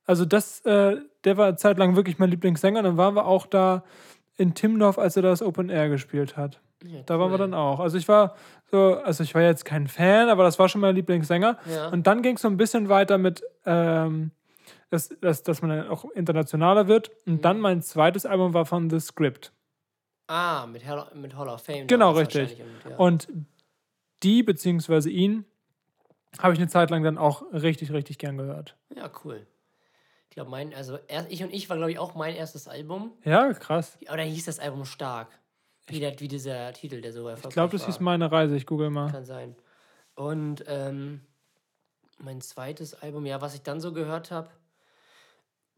Also 0.06 0.26
das, 0.26 0.62
äh, 0.66 0.98
der 1.24 1.38
war 1.38 1.56
zeitlang 1.58 1.96
wirklich 1.96 2.18
mein 2.20 2.30
Lieblingssänger. 2.30 2.82
Dann 2.84 2.98
waren 2.98 3.16
wir 3.16 3.26
auch 3.26 3.46
da 3.48 3.84
in 4.38 4.54
Timdorf, 4.54 4.98
als 4.98 5.16
er 5.16 5.22
das 5.24 5.42
Open 5.42 5.70
Air 5.70 5.90
gespielt 5.90 6.36
hat. 6.38 6.60
Ja, 6.84 7.02
Da 7.06 7.20
waren 7.20 7.30
wir 7.32 7.36
cool. 7.36 7.38
dann 7.40 7.54
auch. 7.54 7.80
Also 7.80 7.98
ich 7.98 8.08
war 8.08 8.36
so, 8.70 8.96
also 8.96 9.24
ich 9.24 9.34
war 9.34 9.42
jetzt 9.42 9.64
kein 9.66 9.88
Fan, 9.88 10.30
aber 10.30 10.44
das 10.44 10.60
war 10.60 10.68
schon 10.70 10.82
mein 10.82 10.96
Lieblingssänger. 10.96 11.58
Ja. 11.74 11.90
Und 11.90 12.06
dann 12.08 12.22
ging 12.22 12.36
es 12.36 12.42
so 12.42 12.48
ein 12.48 12.58
bisschen 12.58 12.90
weiter 12.90 13.18
mit, 13.18 13.44
ähm, 13.66 14.32
dass, 14.90 15.10
dass, 15.22 15.44
dass 15.44 15.62
man 15.62 15.72
dann 15.72 15.88
auch 15.90 16.06
internationaler 16.12 16.88
wird. 16.88 17.10
Und 17.26 17.34
Mhm. 17.36 17.42
dann 17.42 17.60
mein 17.60 17.82
zweites 17.82 18.26
Album 18.26 18.54
war 18.54 18.66
von 18.66 18.90
The 18.90 19.00
Script. 19.00 19.52
Ah, 20.28 20.66
mit 20.68 20.86
Hall, 20.88 21.08
mit 21.16 21.36
Hall 21.36 21.48
of 21.48 21.62
Fame. 21.64 21.88
Genau, 21.88 22.12
richtig. 22.12 22.60
Und, 22.62 22.92
ja. 22.92 22.98
Und 22.98 23.28
die, 24.24 24.44
beziehungsweise 24.44 25.10
ihn, 25.10 25.46
habe 26.40 26.54
ich 26.54 26.60
eine 26.60 26.68
Zeit 26.68 26.90
lang 26.90 27.04
dann 27.04 27.18
auch 27.18 27.44
richtig, 27.54 27.92
richtig 27.94 28.18
gern 28.18 28.38
gehört. 28.38 28.76
ja, 28.96 29.10
cool. 29.24 29.46
Ich 30.36 30.38
glaube, 30.38 30.52
mein, 30.52 30.74
also 30.74 31.00
erst, 31.08 31.32
ich 31.32 31.42
und 31.46 31.54
ich 31.54 31.70
war, 31.70 31.78
glaube 31.78 31.94
ich, 31.94 31.98
auch 31.98 32.14
mein 32.14 32.36
erstes 32.36 32.68
Album. 32.68 33.14
Ja, 33.24 33.54
krass. 33.54 33.98
Oder 34.12 34.24
hieß 34.24 34.44
das 34.44 34.60
Album 34.60 34.84
Stark? 34.84 35.30
Wie, 35.88 36.02
der, 36.02 36.20
wie 36.20 36.28
dieser 36.28 36.74
Titel, 36.74 37.00
der 37.00 37.14
so 37.14 37.30
erfolgreich 37.30 37.52
Ich 37.52 37.54
glaube, 37.54 37.72
das 37.72 37.84
war. 37.84 37.88
hieß 37.88 38.02
meine 38.02 38.30
Reise. 38.30 38.58
Ich 38.58 38.66
google 38.66 38.90
mal. 38.90 39.10
Kann 39.10 39.24
sein. 39.24 39.56
Und 40.14 40.66
ähm, 40.68 41.22
mein 42.18 42.42
zweites 42.42 42.96
Album, 42.96 43.26
ja, 43.26 43.40
was 43.40 43.56
ich 43.56 43.62
dann 43.62 43.80
so 43.80 43.94
gehört 43.94 44.30
habe, 44.30 44.50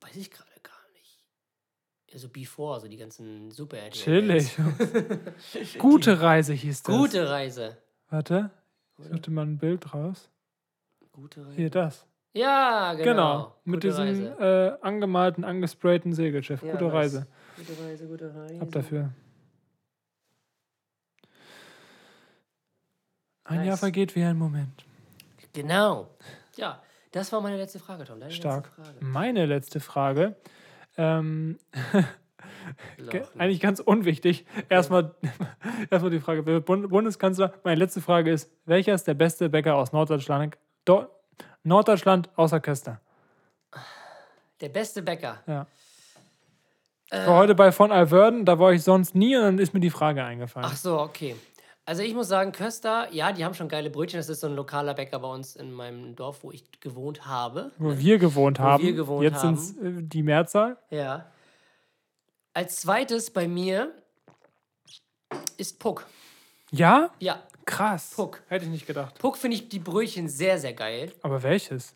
weiß 0.02 0.15
ich 0.15 0.32
gerade 0.32 0.50
gar 0.63 0.74
nicht. 0.96 1.24
Also 2.12 2.28
Before, 2.28 2.80
so 2.80 2.88
die 2.88 2.98
ganzen 2.98 3.52
super 3.52 3.78
RTL 3.78 3.91
Chillig. 3.91 4.58
Gute 5.78 6.20
Reise 6.20 6.54
hieß 6.54 6.82
das. 6.82 6.96
Gute 6.96 7.30
Reise. 7.30 7.78
Warte. 8.10 8.50
Ich 8.98 9.06
suchte 9.06 9.30
mal 9.30 9.46
ein 9.46 9.60
Bild 9.60 9.93
raus. 9.93 10.32
Gute 11.12 11.46
Reise. 11.46 11.56
Hier, 11.56 11.70
das. 11.70 12.08
Ja, 12.38 12.93
genau. 12.93 13.04
Genau. 13.04 13.56
Mit 13.65 13.82
Gute 13.82 13.88
diesem 13.88 14.39
äh, 14.39 14.71
angemalten, 14.82 15.43
angesprayten 15.43 16.13
Segelschiff. 16.13 16.62
Ja, 16.62 16.71
Gute 16.73 16.86
nice. 16.86 16.93
Reise. 16.93 17.28
Gute 17.58 17.84
Reise, 17.84 18.08
gute 18.08 18.36
Reise. 18.36 18.62
Ab 18.62 18.71
dafür. 18.71 19.10
Ein 23.43 23.60
Jahr 23.60 23.65
Nice. 23.67 23.80
vergeht 23.80 24.15
wie 24.15 24.23
ein 24.23 24.38
Moment. 24.38 24.86
Genau. 25.54 26.10
Ja, 26.58 26.82
das 27.12 27.32
war 27.32 27.41
meine 27.41 27.58
letzte 27.58 27.80
Frage, 27.80 28.04
Tom. 28.04 28.19
Deine 28.19 28.32
Stark. 28.32 28.65
letzte 28.65 28.82
Frage. 28.82 28.97
Meine 29.06 29.45
letzte 29.45 29.80
Frage. 29.80 30.36
Ähm, 30.97 31.58
eigentlich 33.38 33.62
ganz 33.62 33.80
unwichtig. 33.80 34.45
Erstmal, 34.69 35.15
erstmal 35.89 36.12
die 36.12 36.19
Frage, 36.19 36.43
Bundeskanzler? 36.43 37.54
Meine 37.63 37.80
letzte 37.80 38.02
Frage 38.02 38.32
ist: 38.32 38.52
Welcher 38.65 38.93
ist 38.93 39.08
der 39.08 39.13
beste 39.13 39.50
Bäcker 39.50 39.76
aus 39.76 39.93
Norddeutschland? 39.93 40.58
Do 40.86 41.08
Norddeutschland 41.63 42.30
außer 42.36 42.60
Köster. 42.60 43.00
Der 44.62 44.69
beste 44.69 45.02
Bäcker. 45.02 45.39
Ja. 45.45 45.67
Äh. 47.12 47.21
Ich 47.21 47.28
war 47.28 47.38
heute 47.38 47.56
bei 47.56 47.71
von 47.71 47.91
Alverden, 47.91 48.45
da 48.45 48.60
war 48.60 48.73
ich 48.73 48.84
sonst 48.84 49.15
nie 49.15 49.36
und 49.36 49.43
dann 49.43 49.60
ist 49.60 49.73
mir 49.73 49.80
die 49.80 49.89
Frage 49.89 50.23
eingefallen. 50.23 50.67
Ach 50.69 50.76
so, 50.76 51.00
okay. 51.00 51.36
Also 51.86 52.02
ich 52.02 52.13
muss 52.13 52.28
sagen, 52.28 52.52
Köster, 52.52 53.08
ja, 53.13 53.32
die 53.32 53.45
haben 53.45 53.54
schon 53.54 53.69
geile 53.69 53.89
Brötchen. 53.89 54.19
Das 54.19 54.28
ist 54.28 54.41
so 54.41 54.47
ein 54.47 54.56
lokaler 54.56 54.93
Bäcker 54.93 55.19
bei 55.19 55.30
uns 55.30 55.56
in 55.56 55.71
meinem 55.71 56.17
Dorf, 56.17 56.43
wo 56.43 56.52
ich 56.52 56.65
gewohnt 56.82 57.26
habe. 57.26 57.71
Wo 57.78 57.97
wir 57.97 58.17
gewohnt 58.17 58.60
haben. 58.60 58.84
wir 58.84 58.91
gewohnt 58.91 59.23
Jetzt 59.23 59.39
sind 59.39 59.58
es 59.58 59.78
äh, 59.78 60.04
die 60.04 60.21
Mehrzahl. 60.21 60.76
Ja. 60.89 61.28
Als 62.54 62.82
zweites 62.82 63.32
bei 63.32 63.47
mir 63.47 63.93
ist 65.58 65.80
Puck. 65.80 66.06
Ja? 66.71 67.10
Ja, 67.19 67.41
Krass. 67.68 68.14
Puck. 68.16 68.42
Hätte 68.48 68.66
ich 68.66 68.72
nicht 68.72 68.88
gedacht. 68.88 69.20
Puck 69.20 69.38
finde 69.38 69.58
ich 69.58 69.70
die 69.70 69.80
Brötchen 69.80 70.28
sehr, 70.30 70.58
sehr 70.58 70.74
geil. 70.74 71.12
Aber 71.22 71.44
welches? 71.44 71.96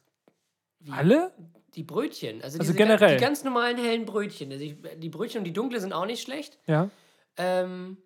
Alle? 0.92 1.32
Die 1.76 1.84
Brötchen. 1.84 2.44
Also, 2.44 2.60
Also 2.60 2.74
generell? 2.74 3.18
Die 3.18 3.24
ganz 3.24 3.44
normalen 3.44 3.78
hellen 3.78 4.06
Brötchen. 4.06 4.52
Also 4.52 4.64
die, 4.64 4.78
die 4.98 5.10
Brötchen 5.10 5.40
und 5.40 5.46
die 5.46 5.54
dunkle 5.54 5.80
sind 5.80 5.94
auch 5.94 6.06
nicht 6.06 6.22
schlecht. 6.22 6.60
Ja. 6.68 6.90
Ähm, 7.38 7.98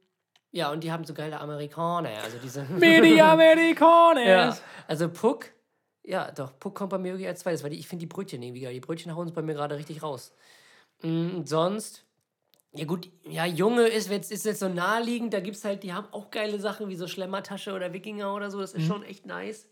ja, 0.51 0.71
und 0.71 0.83
die 0.83 0.91
haben 0.91 1.03
so 1.03 1.13
geile 1.13 1.39
Amerikaner. 1.41 2.09
Also 2.23 2.37
diese. 2.37 2.63
Medi 2.69 3.19
Americanes. 3.19 4.25
Ja, 4.25 4.57
also 4.87 5.09
Puck, 5.09 5.51
ja, 6.03 6.31
doch, 6.31 6.57
Puck 6.59 6.75
kommt 6.75 6.91
bei 6.91 6.99
mir 6.99 7.09
irgendwie 7.09 7.27
als 7.27 7.39
zweites, 7.39 7.63
weil 7.63 7.71
die, 7.71 7.79
ich 7.79 7.87
finde 7.87 8.01
die 8.01 8.07
Brötchen 8.07 8.41
irgendwie 8.43 8.61
geil. 8.61 8.73
Die 8.73 8.79
Brötchen 8.79 9.15
hauen 9.15 9.27
es 9.27 9.33
bei 9.33 9.41
mir 9.41 9.55
gerade 9.55 9.75
richtig 9.75 10.03
raus. 10.03 10.33
Und 11.01 11.49
sonst, 11.49 12.04
ja 12.75 12.85
gut, 12.85 13.09
ja, 13.27 13.45
Junge 13.45 13.87
ist 13.87 14.09
jetzt, 14.09 14.31
ist 14.31 14.45
jetzt 14.45 14.59
so 14.59 14.69
naheliegend, 14.69 15.33
da 15.33 15.39
gibt 15.39 15.57
es 15.57 15.65
halt, 15.65 15.83
die 15.83 15.93
haben 15.93 16.07
auch 16.11 16.29
geile 16.31 16.59
Sachen 16.59 16.89
wie 16.89 16.95
so 16.95 17.07
Schlemmertasche 17.07 17.73
oder 17.73 17.93
Wikinger 17.93 18.33
oder 18.33 18.51
so, 18.51 18.59
das 18.59 18.73
ist 18.73 18.85
schon 18.85 19.03
echt 19.03 19.25
nice. 19.25 19.67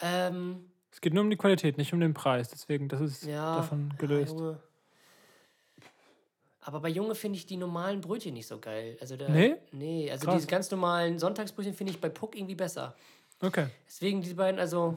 Ähm, 0.00 0.70
Es 0.90 1.00
geht 1.00 1.14
nur 1.14 1.22
um 1.22 1.30
die 1.30 1.36
Qualität, 1.36 1.78
nicht 1.78 1.92
um 1.92 2.00
den 2.00 2.14
Preis. 2.14 2.48
Deswegen, 2.48 2.88
das 2.88 3.00
ist 3.00 3.24
ja. 3.24 3.56
davon 3.56 3.94
gelöst. 3.98 4.36
Ja. 4.38 4.58
Aber 6.60 6.80
bei 6.80 6.88
Junge 6.88 7.14
finde 7.14 7.38
ich 7.38 7.46
die 7.46 7.58
normalen 7.58 8.00
Brötchen 8.00 8.32
nicht 8.32 8.46
so 8.46 8.58
geil. 8.58 8.96
Also 9.00 9.16
da, 9.16 9.28
Nee? 9.28 9.56
Nee, 9.72 10.10
also 10.10 10.24
Krass. 10.24 10.36
diese 10.36 10.46
ganz 10.46 10.70
normalen 10.70 11.18
Sonntagsbrötchen 11.18 11.74
finde 11.74 11.92
ich 11.92 12.00
bei 12.00 12.08
Puck 12.08 12.36
irgendwie 12.36 12.54
besser. 12.54 12.96
Okay. 13.40 13.66
Deswegen 13.86 14.22
die 14.22 14.34
beiden, 14.34 14.58
also. 14.58 14.96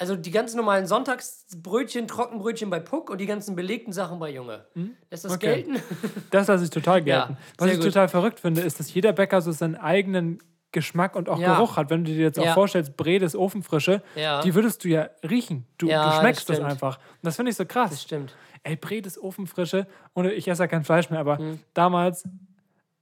Also 0.00 0.16
die 0.16 0.30
ganz 0.30 0.54
normalen 0.54 0.86
Sonntagsbrötchen, 0.86 2.08
Trockenbrötchen 2.08 2.70
bei 2.70 2.80
Puck 2.80 3.10
und 3.10 3.18
die 3.18 3.26
ganzen 3.26 3.54
belegten 3.54 3.92
Sachen 3.92 4.18
bei 4.18 4.32
Junge. 4.32 4.64
Lässt 5.10 5.24
das 5.26 5.32
Hm? 5.32 5.36
Okay. 5.36 5.62
gelten? 5.64 5.82
Das 6.30 6.48
lasse 6.48 6.64
ich 6.64 6.70
total 6.70 7.02
gelten. 7.02 7.36
Was 7.58 7.66
sehr 7.66 7.74
ich 7.74 7.80
gut. 7.80 7.92
total 7.92 8.08
verrückt 8.08 8.40
finde, 8.40 8.62
ist, 8.62 8.80
dass 8.80 8.92
jeder 8.94 9.12
Bäcker 9.12 9.40
so 9.42 9.52
seinen 9.52 9.76
eigenen 9.76 10.38
Geschmack 10.72 11.16
und 11.16 11.28
auch 11.28 11.38
Ja. 11.38 11.54
Geruch 11.56 11.76
hat. 11.76 11.90
Wenn 11.90 12.04
du 12.04 12.12
dir 12.12 12.20
jetzt 12.22 12.38
auch 12.38 12.44
Ja. 12.44 12.54
vorstellst, 12.54 12.96
Bredes 12.96 13.34
Ofenfrische, 13.36 14.02
Ja. 14.14 14.40
die 14.40 14.54
würdest 14.54 14.84
du 14.84 14.88
ja 14.88 15.10
riechen. 15.28 15.66
Du, 15.78 15.86
Ja, 15.88 16.02
du 16.04 16.08
das 16.10 16.18
schmeckst 16.20 16.48
das, 16.48 16.56
stimmt. 16.56 16.70
einfach. 16.70 16.96
Und 16.98 17.04
das 17.22 17.36
finde 17.36 17.50
ich 17.50 17.56
so 17.56 17.66
krass. 17.66 17.90
Das 17.90 18.02
stimmt. 18.02 18.34
Ey, 18.62 18.76
Bredes 18.76 19.20
Ofenfrische, 19.20 19.86
und 20.12 20.26
ich 20.26 20.46
esse 20.48 20.62
ja 20.62 20.66
kein 20.68 20.84
Fleisch 20.84 21.10
mehr, 21.10 21.20
aber 21.20 21.38
Hm. 21.38 21.60
damals 21.74 22.24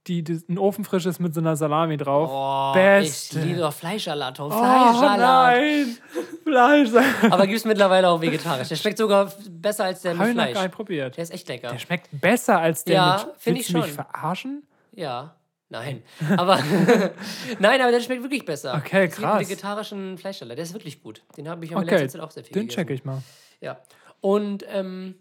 die, 0.09 0.23
die, 0.23 0.43
ein 0.49 0.57
Ofenfrisches 0.57 1.19
mit 1.19 1.33
so 1.33 1.39
einer 1.39 1.55
Salami 1.55 1.95
drauf. 1.97 2.29
Oh, 2.31 2.73
Beste. 2.73 3.39
ich 3.39 3.45
liebe 3.45 3.59
doch 3.59 3.71
Fleischsalat, 3.73 4.35
Tom. 4.37 4.51
oh 4.51 4.57
Fleischsalat. 4.57 5.19
nein! 5.19 5.97
Fleisch. 6.43 6.89
Aber 7.29 7.45
gibt 7.45 7.59
es 7.59 7.65
mittlerweile 7.65 8.09
auch 8.09 8.19
vegetarisch. 8.19 8.67
Der 8.69 8.75
schmeckt 8.75 8.97
sogar 8.97 9.31
besser 9.49 9.85
als 9.85 10.01
der 10.01 10.11
Habe 10.17 10.21
mit 10.23 10.29
ich 10.31 10.35
noch 10.35 10.43
gar 10.43 10.51
Fleisch. 10.53 10.63
nicht 10.63 10.75
probiert. 10.75 11.15
Der 11.17 11.23
ist 11.23 11.31
echt 11.31 11.47
lecker. 11.47 11.69
Der 11.71 11.77
schmeckt 11.79 12.07
besser 12.11 12.59
als 12.59 12.83
der 12.83 12.95
Ja, 12.95 13.25
mit. 13.27 13.41
find 13.41 13.55
Willst 13.57 13.69
ich 13.69 13.73
du 13.75 13.79
mich 13.81 13.87
schon. 13.87 13.95
verarschen? 13.95 14.63
Ja. 14.93 15.35
Nein. 15.71 16.01
Aber 16.35 16.57
nein, 17.59 17.79
aber 17.81 17.91
der 17.91 18.01
schmeckt 18.01 18.23
wirklich 18.23 18.43
besser. 18.43 18.75
Okay, 18.83 19.03
gibt 19.07 19.19
krass. 19.19 19.31
einen 19.37 19.47
vegetarischen 19.47 20.17
Fleischsalat. 20.17 20.57
Der 20.57 20.63
ist 20.63 20.73
wirklich 20.73 21.03
gut. 21.03 21.21
Den 21.37 21.47
habe 21.47 21.63
ich 21.63 21.71
in 21.71 21.77
Okay, 21.77 21.91
letzter 21.97 22.17
Zeit 22.19 22.21
auch 22.27 22.31
sehr 22.31 22.43
viel 22.43 22.53
den 22.53 22.61
gegessen. 22.67 22.75
check 22.87 22.89
ich 22.89 23.05
mal. 23.05 23.21
Ja. 23.61 23.79
Und 24.21 24.65
ähm, 24.67 25.13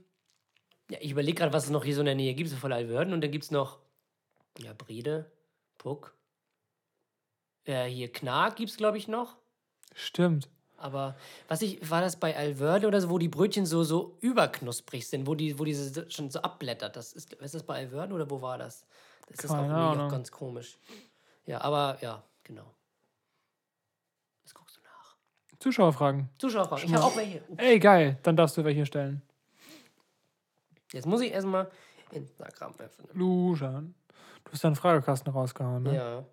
ja, 0.90 0.96
ich 1.02 1.10
überlege 1.10 1.34
gerade, 1.38 1.52
was 1.52 1.64
es 1.64 1.70
noch 1.70 1.84
hier 1.84 1.94
so 1.94 2.00
in 2.00 2.06
der 2.06 2.14
Nähe 2.14 2.32
gibt, 2.32 2.48
so 2.48 2.56
voll 2.56 2.72
Alverden. 2.72 3.12
Und 3.12 3.20
dann 3.20 3.30
gibt 3.30 3.44
es 3.44 3.50
noch 3.50 3.78
ja, 4.58 4.72
Brede, 4.72 5.30
Puck. 5.78 6.14
Äh, 7.64 7.86
hier 7.86 8.12
Knark 8.12 8.56
gibt 8.56 8.70
es, 8.70 8.76
glaube 8.76 8.98
ich, 8.98 9.08
noch. 9.08 9.36
Stimmt. 9.94 10.48
Aber 10.76 11.16
was 11.48 11.60
ich, 11.62 11.90
war 11.90 12.00
das 12.00 12.16
bei 12.16 12.36
Alverde 12.36 12.86
oder 12.86 13.00
so, 13.00 13.10
wo 13.10 13.18
die 13.18 13.28
Brötchen 13.28 13.66
so, 13.66 13.82
so 13.82 14.16
überknusprig 14.20 15.08
sind, 15.08 15.26
wo 15.26 15.34
die, 15.34 15.58
wo 15.58 15.64
diese 15.64 16.08
schon 16.10 16.30
so 16.30 16.40
abblättert? 16.40 16.94
Das 16.94 17.12
ist, 17.12 17.34
ist 17.34 17.54
das 17.54 17.64
bei 17.64 17.74
Alverde 17.74 18.14
oder 18.14 18.30
wo 18.30 18.40
war 18.40 18.58
das? 18.58 18.86
Das 19.28 19.44
ist 19.44 19.50
auch, 19.50 19.56
Keine 19.56 20.04
auch 20.04 20.10
ganz 20.10 20.30
komisch. 20.30 20.78
Ja, 21.46 21.60
aber 21.62 21.98
ja, 22.00 22.22
genau. 22.44 22.74
Das 24.44 24.54
guckst 24.54 24.76
du 24.76 24.80
nach. 24.82 25.16
Zuschauerfragen. 25.58 26.30
Zuschauerfragen. 26.38 26.84
Ich 26.84 26.94
habe 26.94 27.04
auch 27.04 27.16
welche. 27.16 27.42
Ups. 27.48 27.62
Ey, 27.62 27.78
geil. 27.80 28.18
Dann 28.22 28.36
darfst 28.36 28.56
du 28.56 28.64
welche 28.64 28.86
stellen. 28.86 29.22
Jetzt 30.92 31.06
muss 31.06 31.20
ich 31.20 31.32
erstmal 31.32 31.70
Instagram 32.12 32.74
öffnen. 32.78 33.08
Luschan. 33.14 33.94
Du 34.48 34.52
hast 34.54 34.64
deinen 34.64 34.76
Fragekasten 34.76 35.30
rausgehauen, 35.30 35.82
ne? 35.82 35.94
Ja. 35.94 36.24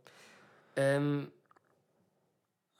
Ähm, 0.77 1.31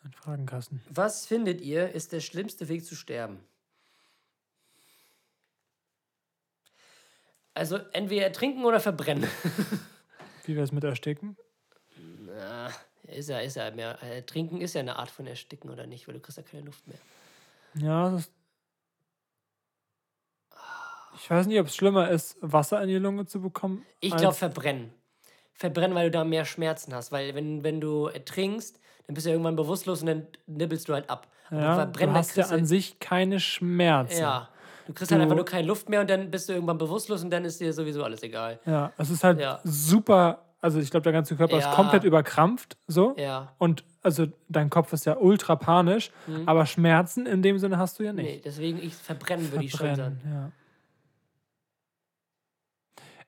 Ein 0.03 0.13
Fragenkasten. 0.13 0.81
was 0.89 1.25
findet 1.25 1.59
ihr, 1.59 1.91
ist 1.91 2.13
der 2.13 2.21
schlimmste 2.21 2.69
Weg 2.69 2.85
zu 2.85 2.95
sterben? 2.95 3.39
Also 7.53 7.77
entweder 7.91 8.23
ertrinken 8.23 8.63
oder 8.65 8.79
verbrennen. 8.79 9.29
Wie 10.45 10.55
wir 10.55 10.63
es 10.63 10.71
mit 10.71 10.83
Ersticken? 10.83 11.37
Na, 12.25 12.69
ist 13.03 13.29
ja, 13.29 13.39
ist 13.39 13.55
ja 13.55 13.71
mehr. 13.71 14.01
Äh, 14.03 14.21
Trinken 14.23 14.61
ist 14.61 14.73
ja 14.73 14.81
eine 14.81 14.97
Art 14.97 15.09
von 15.09 15.25
Ersticken, 15.27 15.69
oder 15.69 15.85
nicht? 15.85 16.07
Weil 16.07 16.15
du 16.15 16.21
kriegst 16.21 16.37
ja 16.37 16.43
keine 16.43 16.63
Luft 16.63 16.85
mehr. 16.87 16.97
Ja, 17.75 18.09
das 18.09 18.21
ist. 18.21 18.31
Ich 21.17 21.29
weiß 21.29 21.47
nicht, 21.47 21.59
ob 21.59 21.67
es 21.67 21.75
schlimmer 21.75 22.09
ist, 22.09 22.37
Wasser 22.41 22.81
in 22.83 22.89
die 22.89 22.97
Lunge 22.97 23.25
zu 23.25 23.41
bekommen. 23.41 23.85
Ich 24.01 24.15
glaube, 24.15 24.35
verbrennen. 24.35 24.93
Verbrennen, 25.55 25.95
weil 25.95 26.11
du 26.11 26.17
da 26.17 26.23
mehr 26.23 26.45
Schmerzen 26.45 26.93
hast. 26.93 27.11
Weil 27.11 27.33
wenn, 27.35 27.63
wenn 27.63 27.79
du 27.81 28.07
ertrinkst, 28.07 28.79
dann 29.07 29.13
bist 29.13 29.25
du 29.25 29.29
ja 29.29 29.33
irgendwann 29.35 29.55
bewusstlos 29.55 30.01
und 30.01 30.07
dann 30.07 30.27
nibbelst 30.47 30.87
du 30.89 30.93
halt 30.93 31.09
ab. 31.09 31.27
Aber 31.49 31.59
ja, 31.61 31.85
du 31.85 32.11
hast 32.13 32.35
ja 32.35 32.45
an 32.47 32.65
sich 32.65 32.99
keine 32.99 33.39
Schmerzen. 33.39 34.19
Ja. 34.21 34.49
Du 34.87 34.93
kriegst 34.93 35.11
halt 35.11 35.19
Du- 35.19 35.23
einfach 35.23 35.35
nur 35.35 35.45
keine 35.45 35.67
Luft 35.67 35.89
mehr 35.89 36.01
und 36.01 36.09
dann 36.09 36.29
bist 36.31 36.49
du 36.49 36.53
irgendwann 36.53 36.77
bewusstlos 36.77 37.23
und 37.23 37.29
dann 37.31 37.45
ist 37.45 37.59
dir 37.61 37.71
sowieso 37.73 38.03
alles 38.03 38.21
egal. 38.23 38.59
Ja, 38.65 38.91
es 38.97 39.09
ist 39.09 39.23
halt 39.23 39.39
Ja. 39.39 39.59
super. 39.63 40.41
Also, 40.61 40.79
ich 40.79 40.89
glaube, 40.89 41.03
der 41.03 41.13
ganze 41.13 41.35
Körper 41.35 41.59
Ja. 41.59 41.69
ist 41.69 41.75
komplett 41.75 42.03
überkrampft. 42.03 42.75
So. 42.87 43.13
Ja. 43.17 43.53
Und 43.59 43.83
also, 44.01 44.25
dein 44.49 44.71
Kopf 44.71 44.91
ist 44.93 45.05
ja 45.05 45.15
ultra 45.17 45.55
panisch. 45.55 46.09
Aber 46.47 46.65
Schmerzen 46.65 47.27
in 47.27 47.43
dem 47.43 47.59
Sinne 47.59 47.77
hast 47.77 47.99
du 47.99 48.03
ja 48.03 48.13
Nee, 48.13 48.23
nicht. 48.23 48.45
deswegen 48.45 48.81
ich 48.81 48.95
verbrennen 48.95 49.51
würde 49.51 49.65
ich 49.65 49.71
schon 49.71 49.95
sagen. 49.95 50.19
ja. 50.25 50.51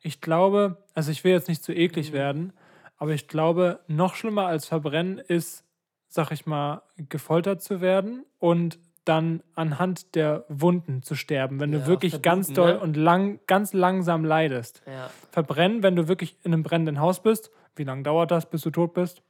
Ich 0.08 0.22
glaube, 0.22 0.78
also 0.94 1.12
ich 1.12 1.26
will 1.26 1.34
jetzt 1.34 1.50
nicht 1.50 1.62
zu 1.62 1.74
Mhm. 1.74 1.80
eklig 1.80 2.14
werden, 2.14 2.54
aber 2.96 3.12
ich 3.12 3.28
glaube, 3.28 3.82
noch 3.88 4.16
schlimmer 4.16 4.48
als 4.48 4.66
verbrennen 4.66 5.18
ist, 5.20 5.66
sag 6.08 6.32
ich 6.32 6.46
mal, 6.46 6.82
gefoltert 6.96 7.62
zu 7.62 7.82
werden 7.82 8.26
und 8.40 8.80
dann 9.04 9.44
anhand 9.54 10.16
der 10.16 10.46
Wunden 10.48 11.04
zu 11.04 11.16
sterben, 11.16 11.60
wenn 11.60 11.74
Ja, 11.74 11.80
du 11.80 11.88
wirklich 11.88 12.22
ganz 12.22 12.54
doll 12.54 12.76
ne? 12.76 12.80
und 12.80 12.96
lang, 12.96 13.42
ganz 13.48 13.74
langsam 13.74 14.24
leidest. 14.24 14.82
Ja. 14.86 15.10
Verbrennen, 15.32 15.84
wenn 15.84 15.98
du 15.98 16.08
wirklich 16.08 16.38
in 16.44 16.54
einem 16.54 16.64
brennenden 16.64 17.02
Haus 17.02 17.22
bist, 17.22 17.52
wie 17.76 17.84
lange 17.84 18.04
dauert 18.04 18.32
das, 18.32 18.50
bis 18.50 18.62
du 18.62 18.70
tot 18.72 18.94
bist? 18.94 19.22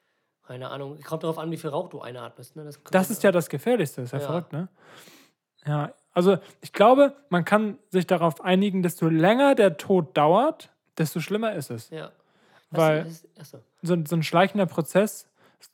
Keine 0.45 0.69
Ahnung. 0.69 0.99
Kommt 1.01 1.23
darauf 1.23 1.39
an, 1.39 1.49
wie 1.49 1.57
viel 1.57 1.71
Rauch 1.71 1.89
du 1.89 2.01
einatmest. 2.01 2.55
Ne? 2.55 2.63
Das, 2.65 2.79
Das 2.91 3.09
ist 3.09 3.23
ja 3.23 3.31
das 3.31 3.49
Gefährlichste, 3.49 4.03
ist 4.03 4.13
ja, 4.13 4.19
Ja. 4.19 4.25
verrückt, 4.27 4.53
ne? 4.53 4.67
Ja, 5.65 5.91
also 6.17 6.37
ich 6.61 6.73
glaube, 6.73 7.15
man 7.29 7.45
kann 7.45 7.77
sich 7.91 8.07
darauf 8.07 8.41
einigen, 8.41 8.81
desto 8.83 9.07
länger 9.07 9.55
der 9.55 9.77
Tod 9.77 10.17
dauert, 10.17 10.69
desto 10.97 11.19
schlimmer 11.19 11.53
ist 11.53 11.69
es. 11.69 11.89
Ja. 11.91 12.11
Weil- 12.71 13.05
Was, 13.05 13.11
ist, 13.23 13.27
achso. 13.39 13.59
So, 13.83 13.93
ein- 13.93 14.05
so 14.05 14.15
ein 14.15 14.23
schleichender 14.23 14.65
Prozess, 14.65 15.27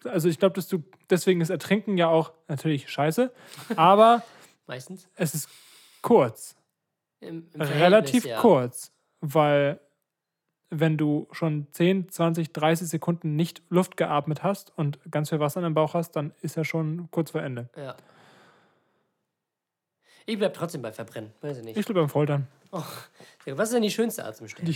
also 0.03 0.27
ich 0.29 0.37
glaube, 0.39 0.55
dass 0.55 0.67
du, 0.67 0.83
deswegen 1.09 1.41
ist 1.41 1.49
Ertrinken 1.49 1.97
ja 1.97 2.07
auch 2.09 2.33
natürlich 2.47 2.89
scheiße, 2.89 3.31
aber 3.75 4.21
Meistens. 4.67 5.07
es 5.15 5.33
ist 5.33 5.49
kurz, 6.01 6.55
Im, 7.21 7.47
im 7.53 7.61
relativ 7.61 8.25
ja. 8.25 8.39
kurz, 8.39 8.91
weil 9.21 9.79
wenn 10.69 10.97
du 10.97 11.27
schon 11.31 11.67
10, 11.71 12.09
20, 12.09 12.51
30 12.51 12.87
Sekunden 12.89 13.35
nicht 13.35 13.61
Luft 13.69 13.95
geatmet 13.95 14.41
hast 14.43 14.77
und 14.77 14.99
ganz 15.11 15.29
viel 15.29 15.39
Wasser 15.39 15.59
in 15.59 15.63
deinem 15.63 15.75
Bauch 15.75 15.93
hast, 15.93 16.11
dann 16.15 16.33
ist 16.41 16.57
ja 16.57 16.63
schon 16.63 17.09
kurz 17.11 17.31
vor 17.31 17.41
Ende. 17.43 17.69
Ja. 17.77 17.95
Ich 20.25 20.37
bleib 20.37 20.53
trotzdem 20.53 20.81
bei 20.81 20.91
Verbrennen. 20.91 21.33
Weiß 21.41 21.57
ich 21.57 21.63
nicht. 21.63 21.77
Ich 21.77 21.85
glaube 21.85 22.01
beim 22.01 22.09
Foltern. 22.09 22.47
Was 23.45 23.69
ist 23.69 23.73
denn 23.75 23.83
die 23.83 23.91
schönste 23.91 24.25
Art 24.25 24.35
zum 24.35 24.47
Sterben? 24.47 24.75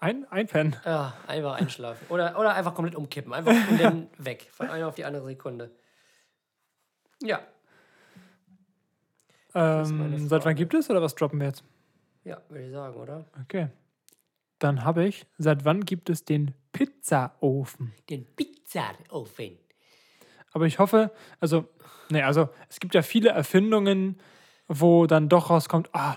Ein, 0.00 0.26
einpennen. 0.30 0.76
Ja, 0.84 1.14
einfach 1.26 1.54
einschlafen. 1.54 2.06
Oder, 2.08 2.38
oder 2.38 2.54
einfach 2.54 2.74
komplett 2.74 2.94
umkippen. 2.94 3.32
Einfach 3.32 3.52
und 3.68 3.80
dann 3.80 4.08
weg. 4.18 4.48
Von 4.52 4.68
einer 4.68 4.88
auf 4.88 4.94
die 4.94 5.04
andere 5.04 5.26
Sekunde. 5.26 5.70
Ja. 7.22 7.40
Ähm, 9.54 10.28
seit 10.28 10.44
wann 10.44 10.54
gibt 10.54 10.74
es 10.74 10.88
oder 10.88 11.02
was 11.02 11.14
droppen 11.14 11.40
wir 11.40 11.48
jetzt? 11.48 11.64
Ja, 12.24 12.40
würde 12.48 12.66
ich 12.66 12.72
sagen, 12.72 12.96
oder? 12.96 13.24
Okay. 13.42 13.68
Dann 14.58 14.84
habe 14.84 15.06
ich, 15.06 15.26
seit 15.38 15.64
wann 15.64 15.84
gibt 15.84 16.10
es 16.10 16.24
den 16.24 16.54
Pizzaofen? 16.72 17.92
Den 18.08 18.26
Pizzaofen. 18.36 19.58
Aber 20.52 20.66
ich 20.66 20.78
hoffe, 20.78 21.10
also, 21.40 21.66
nee, 22.10 22.22
also 22.22 22.48
es 22.68 22.78
gibt 22.78 22.94
ja 22.94 23.02
viele 23.02 23.30
Erfindungen, 23.30 24.20
wo 24.72 25.06
dann 25.06 25.28
doch 25.28 25.50
rauskommt, 25.50 25.90
ah, 25.92 26.16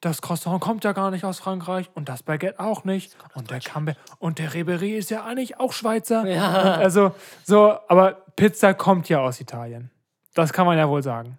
das 0.00 0.22
Croissant 0.22 0.60
kommt 0.60 0.84
ja 0.84 0.92
gar 0.92 1.10
nicht 1.10 1.24
aus 1.24 1.38
Frankreich 1.40 1.90
und 1.94 2.08
das 2.08 2.22
Baguette 2.22 2.60
auch 2.60 2.84
nicht 2.84 3.16
und 3.34 3.50
der 3.50 3.58
Camembert 3.60 3.98
und 4.18 4.38
der 4.38 4.54
Ribery 4.54 4.96
ist 4.96 5.10
ja 5.10 5.24
eigentlich 5.24 5.58
auch 5.60 5.72
Schweizer. 5.72 6.26
Ja. 6.26 6.50
Also 6.74 7.12
so, 7.44 7.76
aber 7.88 8.12
Pizza 8.36 8.74
kommt 8.74 9.08
ja 9.08 9.20
aus 9.20 9.40
Italien. 9.40 9.90
Das 10.34 10.52
kann 10.52 10.66
man 10.66 10.78
ja 10.78 10.88
wohl 10.88 11.02
sagen. 11.02 11.38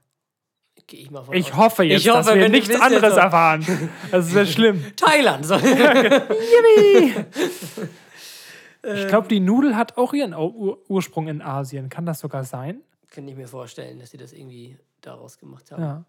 Ich 0.76 1.10
Ich 1.32 1.56
hoffe 1.56 1.84
jetzt, 1.84 2.02
Ich 2.06 2.10
hoffe, 2.10 2.24
dass 2.32 2.36
wir 2.36 2.50
nichts 2.50 2.80
anderes 2.82 3.13
so- 3.13 3.20
erfahren. 3.20 3.65
Das 4.12 4.26
ist 4.28 4.34
sehr 4.34 4.46
schlimm. 4.56 4.84
Thailand. 4.96 5.46
So. 5.46 5.56
Ich 8.82 9.08
glaube, 9.08 9.28
die 9.28 9.39
Nudel 9.42 9.76
hat 9.76 9.98
auch 9.98 10.13
ihren 10.13 10.34
Ur 10.34 10.56
Ur- 10.56 10.78
Ursprung 10.88 11.28
in 11.28 11.42
Asien. 11.42 11.89
Kann 11.89 12.06
das 12.06 12.20
sogar 12.20 12.46
sein? 12.46 12.80
Kann 13.12 13.28
ich 13.28 13.36
mir 13.36 13.48
vorstellen, 13.48 14.00
dass 14.00 14.12
sie 14.12 14.18
das 14.18 14.32
irgendwie 14.32 14.78
daraus 15.02 15.38
gemacht 15.38 15.70
haben. 15.72 15.84
Ja. 15.84 16.04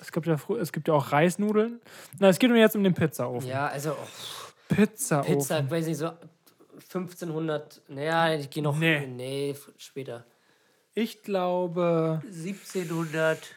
Es 0.00 0.12
gibt 0.12 0.26
ja, 0.26 0.38
es 0.60 0.72
gibt 0.72 0.88
ja 0.88 0.94
auch 0.94 1.12
Reisnudeln. 1.12 1.80
Na, 2.18 2.28
es 2.28 2.38
geht 2.38 2.50
mir 2.50 2.60
jetzt 2.60 2.76
um 2.76 2.84
den 2.84 2.94
Pizzaofen. 2.94 3.48
Ja, 3.48 3.66
also 3.66 3.92
oh, 3.92 4.06
Pizzaofen. 4.68 5.38
Pizza, 5.38 5.68
weiß 5.70 5.86
nicht, 5.86 5.98
so 5.98 6.12
1500, 6.74 7.82
naja, 7.88 8.34
ich 8.34 8.48
gehe 8.48 8.62
noch, 8.62 8.78
Nee. 8.78 9.06
nee, 9.06 9.56
später. 9.76 10.24
Ich 10.94 11.22
glaube, 11.22 12.20
1700, 12.24 13.54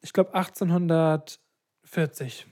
ich 0.00 0.12
glaube 0.12 0.34
1840. 0.34 1.38
1840. 1.82 2.48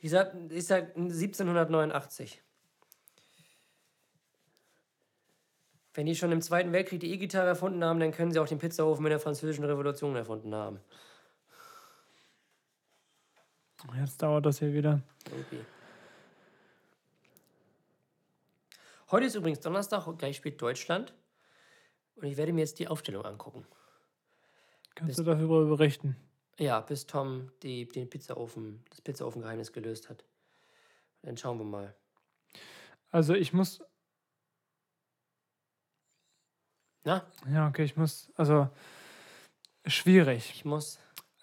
Ich 0.00 0.10
sag, 0.10 0.34
ich 0.50 0.66
sag 0.66 0.96
1789. 0.96 2.42
Wenn 5.96 6.04
die 6.04 6.14
schon 6.14 6.30
im 6.30 6.42
Zweiten 6.42 6.72
Weltkrieg 6.72 7.00
die 7.00 7.10
E-Gitarre 7.10 7.48
erfunden 7.48 7.82
haben, 7.82 7.98
dann 7.98 8.12
können 8.12 8.30
sie 8.30 8.38
auch 8.38 8.46
den 8.46 8.58
Pizzaofen 8.58 9.06
in 9.06 9.10
der 9.10 9.18
Französischen 9.18 9.64
Revolution 9.64 10.14
erfunden 10.14 10.54
haben. 10.54 10.78
Jetzt 13.98 14.22
dauert 14.22 14.44
das 14.44 14.58
hier 14.58 14.74
wieder. 14.74 15.00
Irgendwie. 15.30 15.64
Heute 19.10 19.26
ist 19.26 19.36
übrigens 19.36 19.60
Donnerstag 19.60 20.06
und 20.06 20.18
gleich 20.18 20.36
spielt 20.36 20.60
Deutschland. 20.60 21.14
Und 22.16 22.24
ich 22.24 22.36
werde 22.36 22.52
mir 22.52 22.60
jetzt 22.60 22.78
die 22.78 22.88
Aufstellung 22.88 23.24
angucken. 23.24 23.66
Kannst 24.94 25.18
du 25.18 25.22
darüber 25.22 25.64
berichten? 25.64 26.14
Ja, 26.58 26.80
bis 26.80 27.06
Tom 27.06 27.52
die, 27.62 27.88
den 27.88 28.10
Pizzaofen, 28.10 28.84
das 28.90 29.00
Pizzaofengeheimnis 29.00 29.72
gelöst 29.72 30.10
hat. 30.10 30.24
Dann 31.22 31.38
schauen 31.38 31.58
wir 31.58 31.64
mal. 31.64 31.94
Also 33.10 33.32
ich 33.32 33.54
muss. 33.54 33.80
Na, 37.06 37.22
Ja, 37.52 37.68
okay, 37.68 37.84
ich 37.84 37.96
muss, 37.96 38.30
also 38.36 38.68
schwierig. 39.86 40.52
ich 40.54 40.64
muss. 40.64 40.98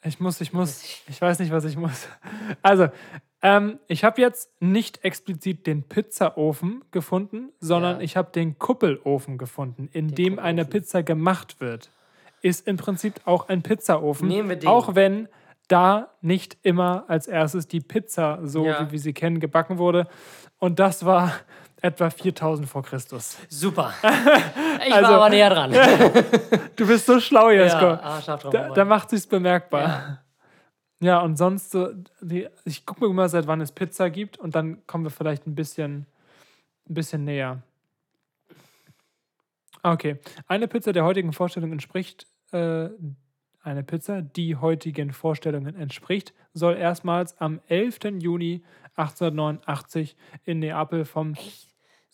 Ich 0.06 0.20
muss, 0.20 0.42
ich 0.42 0.52
muss, 0.52 0.84
ich 1.08 1.22
weiß 1.22 1.40
nicht, 1.40 1.52
was 1.54 1.64
ich 1.64 1.78
muss. 1.78 2.08
Also, 2.62 2.90
ähm, 3.42 3.80
ich 3.88 4.04
habe 4.04 4.20
jetzt 4.20 4.52
nicht 4.62 5.04
explizit 5.06 5.66
den 5.66 5.84
Pizzaofen 5.84 6.84
gefunden, 6.92 7.54
sondern 7.62 7.98
Ja. 7.98 8.02
ich 8.04 8.18
habe 8.18 8.30
den 8.32 8.60
Kuppelofen 8.60 9.38
gefunden, 9.38 9.90
in 9.94 10.10
dem 10.14 10.40
eine. 10.40 10.66
Pizza 10.66 11.04
gemacht 11.04 11.62
wird. 11.62 11.90
Ist 12.42 12.68
im 12.68 12.76
Prinzip 12.76 13.22
auch 13.24 13.48
ein 13.48 13.62
Pizzaofen, 13.64 14.28
Nehmen 14.28 14.50
wir 14.50 14.58
den. 14.58 14.68
auch 14.70 14.96
wenn 14.96 15.30
da 15.70 16.10
nicht 16.22 16.58
immer 16.64 17.06
als 17.08 17.28
erstes 17.28 17.70
die 17.70 17.80
Pizza, 17.80 18.40
so 18.46 18.66
Ja. 18.66 18.86
wie 18.86 18.92
wir 18.92 19.00
sie 19.00 19.14
kennen, 19.14 19.40
gebacken 19.40 19.78
wurde. 19.78 20.08
Und 20.60 20.80
das 20.80 21.06
war 21.06 21.32
etwa 21.84 22.10
4000 22.10 22.68
vor 22.68 22.82
Christus. 22.84 23.38
Super. 23.50 23.94
Ich 24.86 24.92
Also- 24.94 25.08
war 25.10 25.16
aber 25.16 25.30
näher 25.30 25.50
dran. 25.50 25.72
Du 26.76 26.88
bist 26.88 27.06
so 27.06 27.20
schlau, 27.20 27.52
Jesko. 27.52 27.86
ja, 27.86 28.00
ah, 28.02 28.20
drauf, 28.20 28.52
Da, 28.52 28.70
da 28.70 28.84
macht 28.86 29.12
sich's 29.12 29.28
bemerkbar. 29.28 30.24
Ja, 31.00 31.20
und 31.22 31.38
sonst 31.38 31.72
so, 31.72 31.90
die, 32.22 32.48
ich 32.66 32.86
gucke 32.86 33.06
mir 33.08 33.14
mal, 33.14 33.30
seit 33.30 33.46
wann 33.48 33.62
es 33.62 33.72
Pizza 33.72 34.10
gibt 34.10 34.38
und 34.40 34.56
dann 34.56 34.86
kommen 34.88 35.04
wir 35.04 35.12
vielleicht 35.12 35.46
ein 35.46 35.56
bisschen, 35.56 36.06
ein 36.90 36.94
bisschen 36.96 37.24
näher. 37.24 37.62
Okay. 39.84 40.18
Eine 40.48 40.68
Pizza 40.68 40.92
der 40.94 41.04
heutigen 41.04 41.34
Vorstellung 41.34 41.72
entspricht, 41.72 42.26
äh, 42.52 42.90
eine 43.62 43.84
Pizza, 43.84 44.22
die 44.22 44.56
heutigen 44.56 45.14
Vorstellungen 45.14 45.76
entspricht, 45.76 46.34
soll 46.54 46.76
erstmals 46.76 47.38
am 47.40 47.62
11. 47.68 48.00
Juni 48.20 48.64
1889 48.96 50.16
in 50.46 50.60
Neapel 50.60 51.06
vom 51.06 51.36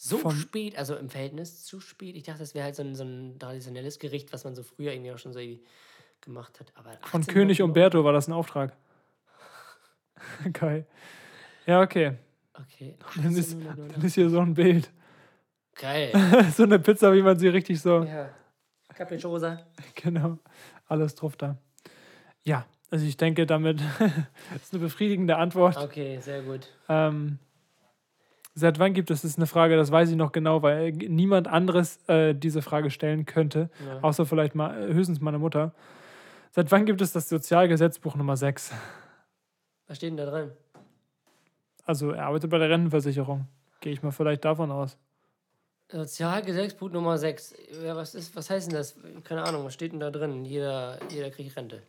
so 0.01 0.29
spät, 0.31 0.77
also 0.77 0.95
im 0.95 1.09
Verhältnis 1.09 1.65
zu 1.65 1.81
spät. 1.81 2.15
Ich 2.15 2.23
dachte, 2.23 2.39
das 2.39 2.55
wäre 2.55 2.63
halt 2.63 2.75
so 2.75 2.83
ein, 2.83 2.95
so 2.95 3.03
ein 3.03 3.37
traditionelles 3.37 3.99
Gericht, 3.99 4.31
was 4.31 4.45
man 4.45 4.55
so 4.55 4.63
früher 4.63 4.93
irgendwie 4.93 5.11
auch 5.11 5.17
schon 5.17 5.33
so 5.33 5.41
gemacht 6.21 6.57
hat. 6.61 6.71
Aber 6.75 6.91
Von 6.91 7.21
1800 7.21 7.27
König 7.27 7.61
Umberto 7.61 8.03
war 8.05 8.13
das 8.13 8.29
ein 8.29 8.33
Auftrag. 8.33 8.77
Geil. 10.53 10.87
Ja, 11.65 11.81
okay. 11.81 12.13
Okay. 12.53 12.95
Dann 13.17 13.35
ist, 13.35 13.53
1800. 13.53 13.97
dann 13.97 14.05
ist 14.05 14.15
hier 14.15 14.29
so 14.29 14.39
ein 14.39 14.53
Bild. 14.53 14.89
Geil. 15.75 16.11
so 16.55 16.63
eine 16.63 16.79
Pizza, 16.79 17.13
wie 17.13 17.21
man 17.21 17.37
sie 17.37 17.49
richtig 17.49 17.81
so. 17.81 18.03
ja. 18.03 18.29
Capricciosa. 18.95 19.65
Genau. 19.95 20.39
Alles 20.87 21.15
drauf 21.15 21.35
da. 21.35 21.57
Ja, 22.43 22.65
also 22.89 23.05
ich 23.05 23.17
denke, 23.17 23.45
damit 23.45 23.81
ist 24.55 24.73
eine 24.73 24.81
befriedigende 24.81 25.35
Antwort. 25.35 25.77
Okay, 25.77 26.19
sehr 26.21 26.41
gut. 26.41 26.69
Ähm, 26.87 27.37
seit 28.59 28.79
wann 28.79 28.93
gibt 28.93 29.09
es, 29.11 29.21
das 29.21 29.31
ist 29.31 29.37
eine 29.37 29.47
Frage, 29.47 29.75
das 29.75 29.91
weiß 29.91 30.09
ich 30.09 30.15
noch 30.15 30.31
genau, 30.31 30.61
weil 30.61 30.91
niemand 30.91 31.47
anderes 31.47 31.97
äh, 32.07 32.33
diese 32.35 32.61
Frage 32.61 32.91
stellen 32.91 33.25
könnte, 33.25 33.69
Ja. 33.85 33.99
außer 34.01 34.25
vielleicht 34.25 34.55
mal 34.55 34.89
äh, 34.89 34.93
höchstens 34.93 35.19
meine 35.21 35.39
Mutter. 35.39 35.73
Seit 36.51 36.71
wann 36.71 36.85
gibt 36.85 37.01
es 37.01 37.13
das 37.13 37.29
Sozialgesetzbuch 37.29 38.15
Nummer 38.15 38.35
6? 38.37 38.71
Was 39.87 39.97
steht 39.97 40.09
denn 40.11 40.17
da 40.17 40.25
drin? 40.25 40.51
Also 41.85 42.11
er 42.11 42.25
arbeitet 42.25 42.49
bei 42.51 42.57
der 42.59 42.69
Rentenversicherung. 42.69 43.47
Gehe 43.81 43.93
ich 43.93 44.03
mal 44.03 44.11
vielleicht 44.11 44.45
davon 44.45 44.71
aus. 44.71 44.97
Sozialgesetzbuch 45.91 46.91
Nummer 46.91 47.17
6. 47.17 47.55
Ja, 47.83 47.95
was, 47.95 48.13
ist, 48.13 48.35
was 48.35 48.49
heißt 48.49 48.67
denn 48.67 48.75
das? 48.77 48.95
Keine 49.23 49.43
Ahnung, 49.43 49.65
was 49.65 49.73
steht 49.73 49.91
denn 49.91 49.99
da 49.99 50.11
drin? 50.11 50.45
Jeder, 50.45 50.99
jeder 51.09 51.31
kriegt 51.31 51.55
Rente. 51.55 51.81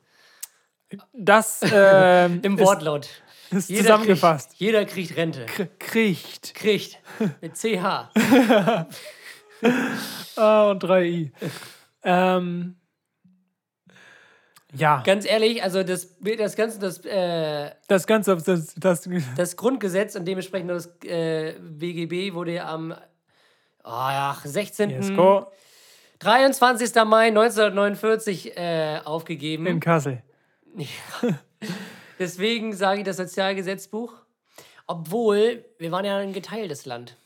Das 1.12 1.60
ähm, 1.72 2.40
Im 2.42 2.56
ist, 2.56 2.64
Wortlaut. 3.50 3.58
ist 3.58 3.68
Jeder 3.70 3.82
zusammengefasst. 3.82 4.48
Kriegt, 4.50 4.60
jeder 4.60 4.84
kriegt 4.84 5.16
Rente. 5.16 5.46
K- 5.46 5.68
Kriegt. 5.78 6.54
Kriegt. 6.54 6.98
Mit 7.40 7.54
CH. 7.56 8.10
Ah, 10.36 10.70
und 10.70 10.82
3i. 10.82 11.32
ähm, 12.02 12.76
ja, 14.72 15.02
Ganz 15.04 15.26
ehrlich, 15.26 15.62
also 15.62 15.82
das, 15.82 16.16
das 16.38 16.56
Ganze, 16.56 16.78
das, 16.78 17.04
äh, 17.04 17.70
das 17.88 18.06
Ganze, 18.06 18.36
das, 18.36 18.74
das, 18.76 19.08
das 19.36 19.56
Grundgesetz 19.56 20.14
und 20.14 20.24
dementsprechend 20.26 20.70
das 20.70 20.86
äh, 21.04 21.56
BGB 21.60 22.32
wurde 22.32 22.54
ja 22.54 22.72
am 22.72 22.94
ja, 23.84 24.34
16. 24.42 24.88
Yes, 24.90 25.12
go 25.14 25.50
23. 26.20 26.94
Mai 27.04 27.26
1949 27.28 28.56
äh, 28.56 29.00
aufgegeben. 29.04 29.66
in 29.66 29.80
Kassel. 29.80 30.22
Deswegen 32.20 32.72
sage 32.74 33.00
ich 33.00 33.04
das 33.06 33.16
Sozialgesetzbuch. 33.16 34.14
Obwohl, 34.86 35.64
wir 35.78 35.90
waren 35.90 36.04
ja 36.04 36.18
ein 36.18 36.32
geteiltes 36.32 36.84
Land. 36.84 37.16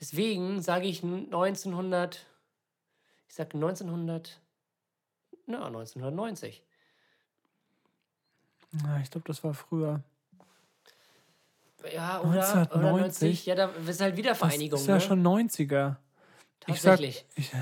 Deswegen 0.00 0.60
sage 0.60 0.86
ich 0.86 1.02
1900, 1.02 2.26
ich 3.28 3.34
sage 3.34 3.54
1900, 3.54 4.40
na, 5.46 5.66
1990. 5.66 6.62
Ah, 8.84 8.98
Ich 9.02 9.10
glaube, 9.10 9.26
das 9.26 9.42
war 9.44 9.54
früher. 9.54 10.02
Ja, 11.94 12.20
oder, 12.20 12.28
oder 12.28 12.38
1990? 12.40 13.20
90. 13.22 13.46
Ja, 13.46 13.54
da 13.54 13.66
ist 13.86 14.00
halt 14.00 14.12
Das 14.12 14.18
Wiedervereinigung. 14.18 14.80
ist 14.80 14.86
ja 14.88 14.94
ne? 14.94 15.00
schon 15.00 15.22
90er. 15.22 15.96
Ich 16.66 16.82
sag, 16.82 16.98
Tatsächlich. 16.98 17.24
ich, 17.36 17.52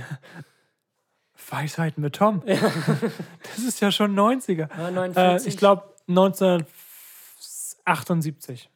Weisheit 1.50 1.98
mit 1.98 2.14
Tom. 2.16 2.42
das 2.46 3.58
ist 3.58 3.80
ja 3.80 3.92
schon 3.92 4.16
90er. 4.18 4.68
Ja, 4.74 4.88
Äh, 4.88 4.92
49. 4.92 5.46
ich 5.52 5.58
glaube 5.58 5.94
1978. 6.08 8.70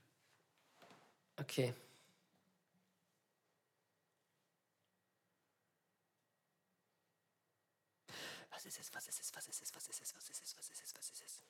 Okay. 1.36 1.72
Was 8.50 8.66
ist 8.66 8.80
es? 8.80 8.92
Was 8.94 9.08
ist 9.08 9.20
es? 9.20 9.34
Was 9.34 9.48
ist 9.48 9.62
es? 9.62 9.74
Was 9.74 9.88
ist 9.88 10.02
es? 10.02 10.14
Was 10.16 10.28
ist 10.28 10.42
es? 10.42 10.56
Was 10.56 10.70
ist 10.70 10.82
es? 10.82 10.94
Was 10.96 11.10
ist 11.12 11.22
es? 11.22 11.42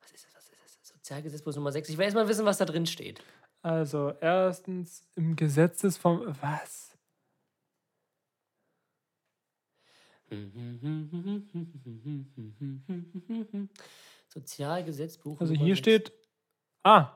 Was 0.00 0.10
ist 0.10 0.24
es? 0.24 0.34
Was 0.34 0.48
ist 0.50 0.78
es? 0.82 0.88
Sozialgesetzbuch 0.88 1.54
Nummer 1.54 1.70
6. 1.72 1.90
Ich 1.90 1.98
will 1.98 2.04
erstmal 2.04 2.26
wissen, 2.28 2.46
was 2.46 2.58
da 2.58 2.64
drin 2.64 2.86
steht. 2.86 3.22
Also, 3.62 4.12
erstens 4.20 5.04
im 5.14 5.36
Gesetzesform. 5.36 6.34
Was? 6.40 6.96
Sozialgesetzbuch. 14.38 15.40
Also 15.40 15.54
hier 15.54 15.74
steht. 15.74 16.12
Ah, 16.84 17.08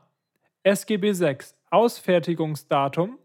SGB 0.64 1.12
6. 1.12 1.54
Ausfertigungsdatum 1.70 3.16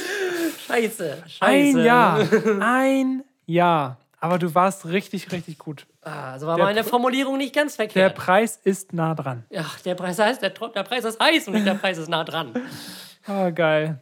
Scheiße. 0.68 1.24
Scheiße. 1.28 1.42
Ein 1.42 1.78
Jahr. 1.84 2.20
Ein 2.62 3.24
Jahr. 3.46 3.98
Aber 4.20 4.38
du 4.38 4.54
warst 4.54 4.86
richtig, 4.86 5.32
richtig 5.32 5.58
gut. 5.58 5.88
Ah, 6.06 6.34
also 6.34 6.48
war 6.48 6.56
Der 6.58 6.66
meine 6.66 6.84
Formulierung 6.84 7.38
nicht 7.38 7.56
ganz 7.56 7.78
Der 7.78 7.86
verkehrt. 7.90 8.16
Preis 8.16 8.60
ist 8.64 8.92
nah 8.94 9.16
dran. 9.16 9.46
ja, 9.50 9.66
der 9.86 9.96
Preis 9.96 10.20
heißt, 10.20 10.42
der, 10.42 10.50
der 10.50 10.84
Preis 10.84 11.06
ist 11.06 11.20
heiß 11.22 11.48
und 11.48 11.54
nicht 11.54 11.66
der 11.66 11.76
Preis 11.76 11.98
ist 11.98 12.10
nah 12.10 12.24
dran. 12.24 12.52
Ah, 13.26 13.52
geil. 13.52 14.02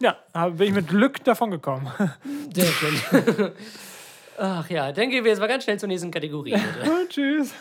Ja, 0.00 0.16
da 0.32 0.48
bin 0.48 0.66
ich 0.66 0.74
mit 0.74 0.88
Glück 0.88 1.22
davon 1.22 1.52
gekommen. 1.52 1.88
Sehr 2.52 2.64
schön. 2.66 3.52
Ach 4.38 4.68
ja, 4.68 4.90
dann 4.90 5.08
gehen 5.08 5.22
wir 5.22 5.30
jetzt 5.30 5.38
mal 5.38 5.46
ganz 5.46 5.62
schnell 5.62 5.78
zur 5.78 5.86
nächsten 5.88 6.10
Kategorie. 6.10 6.56
Tschüss. 7.08 7.54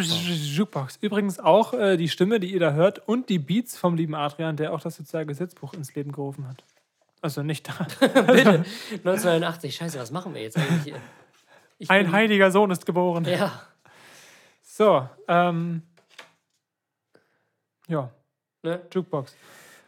Jukebox. 0.00 0.98
Übrigens 1.00 1.38
auch 1.38 1.72
äh, 1.74 1.96
die 1.96 2.08
Stimme, 2.08 2.40
die 2.40 2.52
ihr 2.52 2.60
da 2.60 2.72
hört 2.72 3.06
und 3.08 3.28
die 3.28 3.38
Beats 3.38 3.76
vom 3.76 3.94
lieben 3.96 4.14
Adrian, 4.14 4.56
der 4.56 4.72
auch 4.72 4.80
das 4.80 4.96
Sozialgesetzbuch 4.96 5.72
ins 5.74 5.94
Leben 5.94 6.12
gerufen 6.12 6.46
hat. 6.48 6.64
Also 7.20 7.42
nicht 7.42 7.68
da. 7.68 7.86
1989. 8.00 9.74
Scheiße, 9.76 9.98
was 9.98 10.10
machen 10.10 10.34
wir 10.34 10.42
jetzt 10.42 10.56
eigentlich? 10.58 10.94
Ich 11.78 11.90
Ein 11.90 12.04
bin- 12.06 12.12
heiliger 12.12 12.50
Sohn 12.50 12.70
ist 12.70 12.84
geboren. 12.86 13.24
Ja. 13.24 13.60
So, 14.62 15.08
ähm. 15.28 15.82
Ja, 17.88 18.10
Ne? 18.62 18.80
Jukebox. 18.92 19.34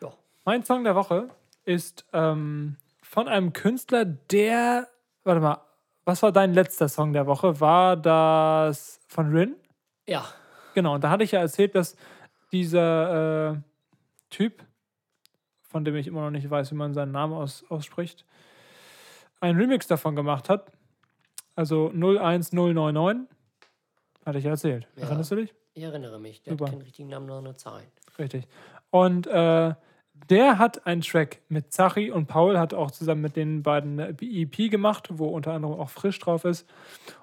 Ja. 0.03 0.13
Mein 0.45 0.63
Song 0.65 0.85
der 0.85 0.95
Woche 0.95 1.29
ist 1.65 2.05
ähm, 2.13 2.77
von 3.03 3.27
einem 3.27 3.53
Künstler, 3.55 4.05
der. 4.05 4.89
Warte 5.25 5.41
mal, 5.41 5.63
was 6.05 6.23
war 6.23 6.31
dein 6.31 6.53
letzter 6.53 6.89
Song 6.89 7.13
der 7.15 7.27
Woche? 7.27 7.59
War 7.61 7.97
das 7.97 9.01
von 9.09 9.31
Rin? 9.35 9.57
Ja. 10.07 10.27
Genau, 10.75 10.95
und 10.95 11.05
da 11.05 11.11
hatte 11.11 11.25
ich 11.25 11.33
ja 11.33 11.41
erzählt, 11.41 11.75
dass 11.75 11.97
dieser 12.53 13.53
äh, 13.53 13.57
Typ, 14.31 14.65
von 15.63 15.85
dem 15.85 15.97
ich 15.97 16.07
immer 16.07 16.21
noch 16.23 16.31
nicht 16.31 16.49
weiß, 16.49 16.71
wie 16.71 16.77
man 16.77 16.95
seinen 16.95 17.13
Namen 17.13 17.35
aus, 17.35 17.65
ausspricht, 17.69 18.25
einen 19.41 19.59
Remix 19.59 19.87
davon 19.87 20.17
gemacht 20.17 20.49
hat. 20.49 20.73
Also 21.55 21.91
01099. 21.91 23.27
Hatte 24.25 24.39
ich 24.39 24.45
ja 24.45 24.51
erzählt. 24.51 24.89
Ja. 24.97 25.05
Erinnerst 25.05 25.31
du 25.31 25.37
dich? 25.37 25.55
Ich 25.75 25.83
erinnere 25.83 26.19
mich. 26.19 26.43
Der 26.43 26.55
Super. 26.55 26.67
hat 26.67 26.73
keinen 26.73 26.83
richtigen 26.83 27.09
Namen, 27.09 27.27
nur 27.27 27.41
nur 27.43 27.57
Zahlen. 27.57 27.87
Richtig. 28.19 28.47
Und 28.91 29.27
äh, 29.27 29.75
der 30.31 30.59
hat 30.59 30.87
einen 30.87 31.03
Track 31.03 31.43
mit 31.49 31.73
Zachi 31.73 32.11
und 32.11 32.27
Paul 32.27 32.59
hat 32.59 32.75
auch 32.75 32.91
zusammen 32.91 33.21
mit 33.21 33.37
den 33.37 33.63
beiden 33.63 34.01
eine 34.01 34.17
EP 34.21 34.71
gemacht, 34.71 35.09
wo 35.13 35.29
unter 35.29 35.53
anderem 35.53 35.79
auch 35.79 35.91
Frisch 35.91 36.19
drauf 36.19 36.45
ist. 36.45 36.69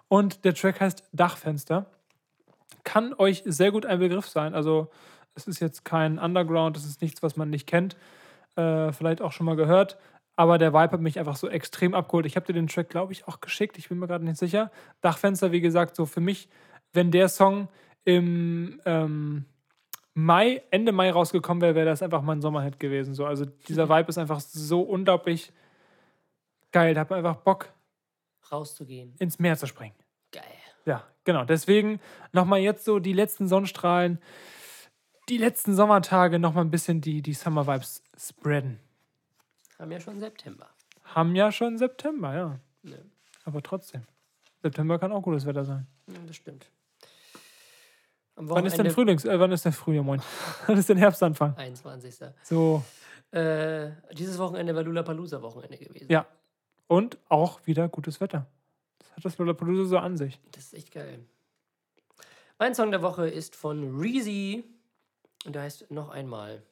Und 0.08 0.46
der 0.46 0.54
Track 0.54 0.80
heißt 0.80 1.10
Dachfenster. 1.12 1.88
Kann 2.84 3.14
euch 3.18 3.44
sehr 3.46 3.72
gut 3.72 3.86
ein 3.86 4.00
Begriff 4.00 4.28
sein. 4.28 4.54
Also 4.54 4.90
es 5.36 5.48
ist 5.48 5.60
jetzt 5.60 5.86
kein 5.86 6.20
Underground, 6.20 6.78
es 6.78 6.86
ist 6.86 7.02
nichts, 7.02 7.24
was 7.24 7.36
man 7.36 7.50
nicht 7.50 7.68
kennt. 7.68 7.96
Äh, 8.56 8.92
vielleicht 8.92 9.22
auch 9.22 9.32
schon 9.32 9.46
mal 9.46 9.56
gehört. 9.56 9.98
Aber 10.36 10.58
der 10.58 10.74
Vibe 10.74 10.92
hat 10.94 11.02
mich 11.02 11.20
einfach 11.20 11.36
so 11.36 11.48
extrem 11.48 11.94
abgeholt. 11.94 12.26
Ich 12.26 12.36
habe 12.36 12.46
dir 12.46 12.54
den 12.54 12.68
Track, 12.68 12.90
glaube 12.90 13.14
ich, 13.14 13.28
auch 13.28 13.40
geschickt. 13.40 13.78
Ich 13.78 13.90
bin 13.90 14.00
mir 14.00 14.08
gerade 14.08 14.26
nicht 14.26 14.38
sicher. 14.38 14.72
Dachfenster, 15.02 15.52
wie 15.52 15.62
gesagt, 15.62 15.96
so 15.96 16.06
für 16.06 16.22
mich, 16.22 16.50
wenn 16.92 17.12
der 17.12 17.30
Song 17.30 17.70
im 18.04 18.82
ähm, 18.86 19.46
Mai, 20.16 20.62
Ende 20.70 20.92
Mai 20.92 21.12
rausgekommen 21.12 21.62
wäre, 21.62 21.76
wäre 21.76 21.86
das 21.86 22.02
einfach 22.02 22.22
mein 22.22 22.42
Sommerhit 22.42 22.80
gewesen. 22.80 23.14
So. 23.14 23.26
Also 23.26 23.46
dieser 23.46 23.90
Vibe 23.90 24.10
ist 24.10 24.18
einfach 24.18 24.40
so 24.40 24.82
unglaublich 24.82 25.52
geil. 26.72 26.94
Da 26.94 27.02
hat 27.02 27.10
man 27.10 27.20
einfach 27.20 27.38
Bock, 27.38 27.72
Rauszugehen. 28.52 29.16
ins 29.20 29.40
Meer 29.40 29.58
zu 29.58 29.68
springen. 29.68 29.96
Geil. 30.32 30.44
Ja, 30.86 31.04
genau. 31.24 31.46
Deswegen 31.46 32.00
nochmal 32.32 32.60
jetzt 32.60 32.86
so 32.86 33.00
die 33.00 33.14
letzten 33.14 33.48
Sonnenstrahlen, 33.48 34.20
die 35.30 35.38
letzten 35.38 35.74
Sommertage 35.76 36.40
nochmal 36.40 36.66
ein 36.66 36.72
bisschen 36.72 37.00
die, 37.02 37.22
die 37.22 37.34
Summer 37.34 37.66
Vibes 37.68 38.04
spreaden. 38.18 38.80
Haben 39.80 39.92
ja 39.92 40.00
schon 40.00 40.20
September. 40.20 40.70
Haben 41.04 41.36
ja 41.36 41.52
schon 41.52 41.78
September, 41.78 42.34
ja. 42.36 42.60
Ja. 42.84 42.98
Aber 43.46 43.62
trotzdem. 43.62 44.04
September 44.62 45.00
kann 45.00 45.12
auch 45.12 45.22
gutes 45.22 45.46
Wetter 45.46 45.66
sein. 45.66 45.88
Ja, 46.08 46.16
das 46.26 46.36
stimmt. 46.36 46.70
Am 48.36 48.50
Wann 48.50 48.66
ist 48.66 48.74
denn 48.74 48.80
Wochenende- 48.86 48.94
Frühlings, 48.94 49.26
äh, 49.26 49.40
wann 49.40 49.52
ist 49.52 49.64
der 49.66 49.74
Frühjahr, 49.74 50.04
moin? 50.04 50.22
wann 50.68 50.78
ist 50.78 50.90
denn 50.90 50.98
Herbstanfang? 50.98 51.56
21. 51.58 52.16
So, 52.44 52.84
Äh, 53.32 53.92
dieses 54.12 54.38
Wochenende 54.38 54.76
war 54.76 54.84
Lulapalooza-Wochenende 54.84 55.78
gewesen. 55.78 56.12
ja. 56.12 56.26
Und 56.88 57.18
auch 57.30 57.66
wieder 57.66 57.88
gutes 57.90 58.20
Wetter. 58.22 58.46
Das 59.16 59.18
hat 59.18 59.26
das 59.26 59.38
Lollapalooza 59.38 59.90
so 59.90 59.98
an 59.98 60.18
sich. 60.18 60.40
Das 60.52 60.66
ist 60.66 60.74
echt 60.74 60.92
geil. 60.92 61.20
Mein 62.60 62.76
Song 62.76 62.92
der 62.92 63.02
Woche 63.02 63.28
ist 63.28 63.56
von 63.56 64.00
Reezy 64.00 64.64
und 65.46 65.54
der 65.54 65.64
heißt 65.64 65.92
noch 65.92 66.10
einmal. 66.10 66.64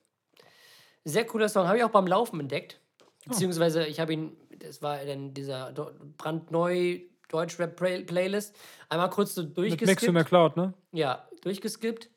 Sehr 1.03 1.25
cooler 1.25 1.49
Song, 1.49 1.67
habe 1.67 1.77
ich 1.77 1.83
auch 1.83 1.89
beim 1.89 2.07
Laufen 2.07 2.39
entdeckt. 2.39 2.79
Beziehungsweise 3.27 3.85
ich 3.85 3.99
habe 3.99 4.13
ihn, 4.13 4.37
das 4.59 4.81
war 4.81 5.03
dann 5.03 5.33
dieser 5.33 5.71
brandneu 6.17 6.99
Deutschrap-Playlist, 7.29 8.55
einmal 8.89 9.09
kurz 9.09 9.35
so 9.35 9.43
Mit 9.43 9.57
Mix 9.57 9.77
durchgeskippt. 9.77 10.13
McCloud, 10.13 10.57
ne? 10.57 10.73
Ja, 10.91 11.27
durchgeskippt. 11.41 12.09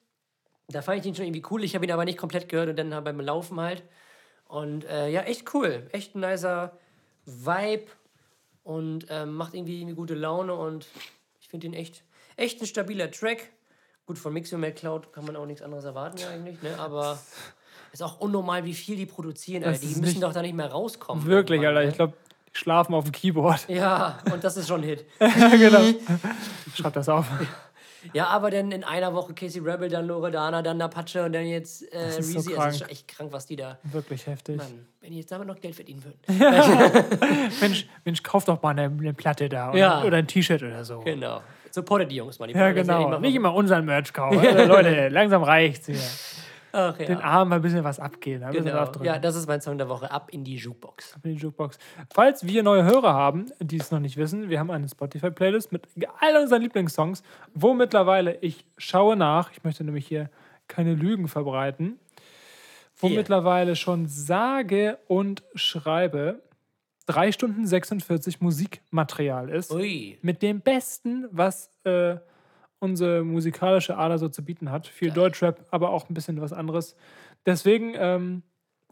Da 0.69 0.83
fand 0.83 1.01
ich 1.01 1.07
ihn 1.07 1.15
schon 1.15 1.27
irgendwie 1.27 1.45
cool. 1.51 1.63
Ich 1.63 1.75
habe 1.75 1.85
ihn 1.85 1.93
aber 1.93 2.05
nicht 2.05 2.19
komplett 2.19 2.49
gehört 2.49 2.71
und 2.71 2.77
dann 2.77 2.95
halt 2.95 3.05
beim 3.05 3.21
Laufen 3.21 3.61
halt. 3.61 3.83
Und 4.47 4.85
äh, 4.85 5.09
ja, 5.09 5.23
echt 5.23 5.53
cool. 5.55 5.89
Echt 5.93 6.15
ein 6.15 6.21
nicer 6.21 6.79
Vibe 7.27 7.87
und 8.65 9.07
ähm, 9.11 9.35
macht 9.35 9.55
irgendwie 9.55 9.81
eine 9.83 9.95
gute 9.95 10.15
Laune 10.15 10.55
und 10.55 10.87
ich 11.41 11.49
finde 11.49 11.69
ihn 11.69 11.75
echt, 11.75 12.03
echt 12.37 12.61
ein 12.61 12.67
stabiler 12.67 13.11
Track. 13.11 13.51
Gut, 14.07 14.19
von 14.19 14.33
Mixio 14.33 14.59
Cloud 14.75 15.13
kann 15.13 15.25
man 15.25 15.37
auch 15.37 15.47
nichts 15.47 15.63
anderes 15.63 15.85
erwarten 15.85 16.21
eigentlich, 16.31 16.61
ne? 16.63 16.79
Aber 16.79 17.19
ist 17.93 18.03
auch 18.03 18.21
unnormal, 18.21 18.65
wie 18.65 18.75
viel 18.75 18.97
die 18.97 19.07
produzieren. 19.07 19.63
Das 19.63 19.81
Alter. 19.81 19.95
Die 19.95 20.01
müssen 20.01 20.21
doch 20.21 20.33
da 20.33 20.43
nicht 20.43 20.55
mehr 20.55 20.71
rauskommen. 20.71 21.25
Wirklich, 21.27 21.65
Alter. 21.65 21.81
ne? 21.81 21.89
Ich 21.89 21.95
glaube, 21.95 22.15
die 22.53 22.59
schlafen 22.59 22.95
auf 22.95 23.05
dem 23.05 23.13
Keyboard. 23.13 23.69
Ja, 23.69 24.19
und 24.33 24.43
das 24.43 24.57
ist 24.57 24.69
schon 24.69 24.81
ein 24.81 24.89
Hit. 24.89 25.07
ja, 25.21 25.49
genau. 25.57 25.81
Schreib 26.75 26.93
das 26.95 27.09
auf. 27.09 27.27
Ja, 27.31 27.47
aber 28.27 28.51
dann 28.51 28.71
in 28.73 28.85
einer 28.85 29.15
Woche 29.15 29.35
Casey 29.35 29.61
Rebel, 29.61 29.89
dann 29.89 30.07
Loredana, 30.07 30.63
dann 30.63 30.81
Apache 30.83 31.25
und 31.25 31.33
dann 31.33 31.47
jetzt 31.47 31.83
äh, 31.93 32.07
Das 32.07 32.19
ist 32.19 32.33
so 32.33 32.39
Reezy. 32.39 32.51
das 32.51 32.57
krank. 32.59 32.73
ist 32.73 32.79
schon 32.81 32.89
echt 32.89 33.09
krank, 33.09 33.33
was 33.33 33.47
die 33.47 33.57
da. 33.57 33.79
Wirklich 33.85 34.27
heftig. 34.27 34.57
Mann, 34.57 34.87
wenn 35.01 35.11
die 35.11 35.19
jetzt 35.19 35.33
damit 35.33 35.47
noch 35.49 35.61
Geld 35.61 35.75
verdienen 35.75 36.03
würden. 36.05 36.19
Mensch, 37.61 37.87
Mensch, 38.05 38.23
kauf 38.23 38.45
doch 38.45 38.61
mal 38.63 38.71
eine, 38.71 38.83
eine 38.85 39.15
Platte 39.15 39.49
da 39.49 39.71
oder, 39.71 39.79
Ja. 39.79 40.03
oder 40.05 40.17
ein 40.19 40.27
T-Shirt 40.27 40.63
oder 40.63 40.85
so. 40.85 41.01
Genau. 41.01 41.41
Supportet 41.71 42.11
die 42.11 42.17
Jungs 42.17 42.39
mal. 42.39 42.47
Die 42.47 42.55
Ja, 42.55 42.73
das 42.73 42.87
genau. 42.87 43.19
Nicht 43.19 43.35
immer 43.35 43.53
unseren 43.55 43.85
Merch 43.85 44.13
kaufen. 44.13 44.39
Also, 44.47 44.65
Leute, 44.65 45.09
langsam 45.09 45.43
reicht's 45.43 45.87
hier. 45.87 45.97
Ach, 46.75 46.99
ja. 46.99 47.07
Den 47.07 47.19
Armen 47.19 47.53
ein 47.53 47.63
bisschen 47.63 47.85
was 47.85 48.01
abgehen. 48.01 48.43
Ein 48.43 48.51
bisschen 48.51 48.65
Genau. 48.65 49.05
Ja, 49.05 49.19
das 49.19 49.37
ist 49.37 49.47
mein 49.47 49.61
Song 49.61 49.79
der 49.79 49.89
Woche. 49.89 50.11
Ab 50.11 50.29
in 50.33 50.43
die 50.43 50.57
Jukebox. 50.57 51.17
in 51.23 51.35
die 51.35 51.41
Jukebox. 51.41 51.79
Falls 52.13 52.45
wir 52.45 52.63
neue 52.65 52.83
Hörer 52.85 53.15
haben, 53.15 53.47
die 53.61 53.77
es 53.77 53.93
noch 53.93 54.01
nicht 54.01 54.17
wissen, 54.17 54.51
wir 54.51 54.59
haben 54.59 54.71
eine 54.71 54.89
Spotify-Playlist 54.89 55.71
mit 55.71 55.87
all 56.21 56.37
unseren 56.43 56.63
Lieblingssongs, 56.63 57.23
wo 57.55 57.75
mittlerweile, 57.75 58.39
ich 58.41 58.65
schaue 58.77 59.15
nach, 59.17 59.53
ich 59.53 59.63
möchte 59.63 59.85
nämlich 59.85 60.07
hier 60.07 60.31
keine 60.67 60.95
Lügen 60.95 61.29
verbreiten, 61.29 61.99
wo 62.97 63.09
Vier. 63.09 63.19
mittlerweile 63.19 63.77
schon 63.77 64.09
sage 64.09 64.99
und 65.07 65.45
schreibe 65.55 66.41
3 67.07 67.33
Stunden 67.33 67.67
46 67.67 68.41
Musikmaterial 68.41 69.49
ist. 69.49 69.71
Ui. 69.73 70.19
Mit 70.23 70.43
dem 70.43 70.61
Besten, 70.61 71.27
was 71.31 71.71
äh, 71.85 72.17
unsere 72.81 73.25
musikalische 73.25 73.97
Ader 73.97 74.19
so 74.19 74.29
zu 74.29 74.45
bieten 74.45 74.71
hat. 74.71 74.87
Viel 74.87 75.11
Deutschrap, 75.11 75.65
aber 75.71 75.91
auch 75.91 76.09
ein 76.11 76.15
bisschen 76.15 76.41
was 76.41 76.53
anderes. 76.53 76.97
Deswegen, 77.47 77.95
ähm, 77.97 78.43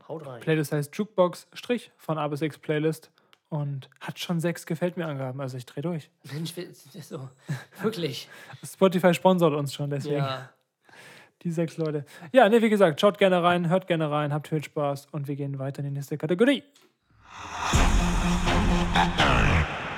Haut 0.08 0.26
rein. 0.26 0.40
Playlist 0.40 0.72
heißt 0.72 0.94
Jukebox 0.96 1.46
Strich 1.52 1.92
von 1.96 2.18
A 2.18 2.26
bis 2.28 2.42
X 2.42 2.58
Playlist 2.58 3.10
und 3.48 3.88
hat 4.00 4.18
schon 4.18 4.40
sechs 4.40 4.66
gefällt 4.66 4.96
mir 4.96 5.06
Angaben. 5.06 5.40
Also 5.40 5.56
ich 5.56 5.66
drehe 5.66 5.82
durch. 5.82 6.10
Mensch, 6.32 6.54
so. 7.02 7.28
Wirklich. 7.82 8.28
Spotify 8.64 9.12
sponsort 9.14 9.54
uns 9.54 9.74
schon, 9.74 9.90
deswegen 9.90 10.16
Ja. 10.16 10.48
die 11.42 11.50
sechs 11.52 11.76
Leute. 11.76 12.04
Ja, 12.32 12.48
ne, 12.48 12.62
wie 12.62 12.70
gesagt, 12.70 13.00
schaut 13.00 13.18
gerne 13.18 13.42
rein, 13.42 13.68
hört 13.68 13.86
gerne 13.86 14.10
rein, 14.10 14.32
habt 14.32 14.48
viel 14.48 14.62
Spaß 14.64 15.06
und 15.12 15.28
wir 15.28 15.36
gehen 15.36 15.58
weiter 15.58 15.80
in 15.80 15.84
die 15.86 15.90
nächste 15.92 16.16
Kategorie. 16.18 16.62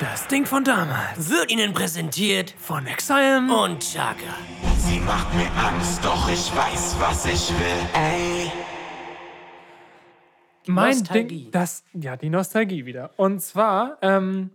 Das 0.01 0.26
Ding 0.26 0.45
von 0.47 0.64
damals 0.64 1.30
Wird 1.30 1.51
Ihnen 1.53 1.72
präsentiert 1.72 2.55
von 2.59 2.86
Exile. 2.86 3.38
und 3.64 3.80
Chaka. 3.80 4.34
Sie 4.78 4.99
macht 5.01 5.32
mir 5.34 5.51
Angst, 5.57 6.05
doch 6.05 6.28
ich 6.28 6.55
weiß, 6.55 6.97
was 6.99 7.26
ich 7.26 7.51
will. 7.51 7.88
Ey. 7.95 8.51
mein 10.66 10.99
Nostalgie. 10.99 11.42
Ding, 11.45 11.51
das, 11.53 11.84
ja, 11.92 12.16
die 12.16 12.30
Nostalgie 12.30 12.86
wieder. 12.86 13.11
Und 13.16 13.40
zwar 13.40 13.99
ähm, 14.03 14.51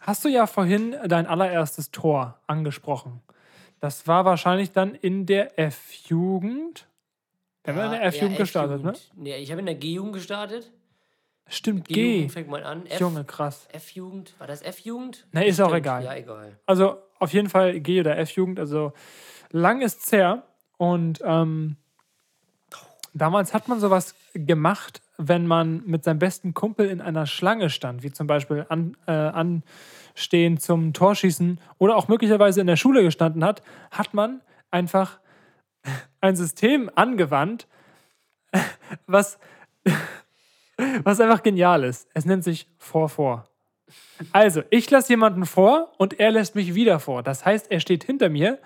hast 0.00 0.24
du 0.24 0.28
ja 0.28 0.46
vorhin 0.46 0.96
dein 1.06 1.26
allererstes 1.26 1.90
Tor 1.90 2.38
angesprochen. 2.46 3.20
Das 3.80 4.06
war 4.06 4.24
wahrscheinlich 4.24 4.72
dann 4.72 4.94
in 4.94 5.24
der 5.26 5.58
F-Jugend. 5.58 6.86
Wir 7.64 7.74
haben 7.74 7.84
in 7.84 7.90
der 7.92 8.04
F-Jugend 8.04 8.38
gestartet, 8.38 8.82
ne? 8.82 8.94
Nee, 9.14 9.36
ich 9.36 9.50
habe 9.50 9.60
in 9.60 9.66
der 9.66 9.74
G-Jugend 9.76 10.14
gestartet. 10.14 10.70
Stimmt, 11.52 11.88
G. 11.88 11.94
G-Jugend 11.94 12.32
fängt 12.32 12.48
mal 12.48 12.62
an. 12.64 12.86
F- 12.86 13.00
Junge, 13.00 13.24
krass. 13.24 13.66
F-Jugend. 13.72 14.34
War 14.38 14.46
das 14.46 14.62
F-Jugend? 14.62 15.26
Na, 15.32 15.42
ist 15.42 15.60
auch 15.60 15.74
egal. 15.74 16.04
Ja, 16.04 16.14
egal. 16.14 16.56
Also 16.64 16.96
auf 17.18 17.32
jeden 17.32 17.48
Fall 17.50 17.80
G- 17.80 18.00
oder 18.00 18.16
F-Jugend. 18.18 18.58
Also 18.60 18.92
lang 19.50 19.82
ist's 19.82 20.10
her. 20.12 20.44
Und 20.78 21.20
ähm, 21.24 21.76
damals 23.12 23.52
hat 23.52 23.68
man 23.68 23.80
sowas 23.80 24.14
gemacht, 24.34 25.02
wenn 25.18 25.46
man 25.46 25.82
mit 25.84 26.04
seinem 26.04 26.18
besten 26.20 26.54
Kumpel 26.54 26.88
in 26.88 27.00
einer 27.00 27.26
Schlange 27.26 27.68
stand, 27.68 28.02
wie 28.02 28.12
zum 28.12 28.26
Beispiel 28.26 28.64
an, 28.68 28.96
äh, 29.06 29.10
anstehen 29.12 30.58
zum 30.58 30.92
Torschießen 30.92 31.60
oder 31.78 31.96
auch 31.96 32.08
möglicherweise 32.08 32.60
in 32.60 32.66
der 32.66 32.76
Schule 32.76 33.02
gestanden 33.02 33.44
hat, 33.44 33.62
hat 33.90 34.14
man 34.14 34.40
einfach 34.70 35.18
ein 36.20 36.36
System 36.36 36.90
angewandt, 36.94 37.66
was, 39.06 39.38
was 41.04 41.20
einfach 41.20 41.42
genial 41.42 41.84
ist. 41.84 42.08
Es 42.14 42.24
nennt 42.24 42.44
sich 42.44 42.68
Vor-Vor. 42.78 43.44
Also, 44.32 44.62
ich 44.70 44.88
lasse 44.90 45.10
jemanden 45.10 45.46
vor 45.46 45.92
und 45.98 46.20
er 46.20 46.30
lässt 46.30 46.54
mich 46.54 46.74
wieder 46.74 47.00
vor. 47.00 47.22
Das 47.22 47.44
heißt, 47.44 47.70
er 47.70 47.80
steht 47.80 48.04
hinter 48.04 48.28
mir 48.28 48.58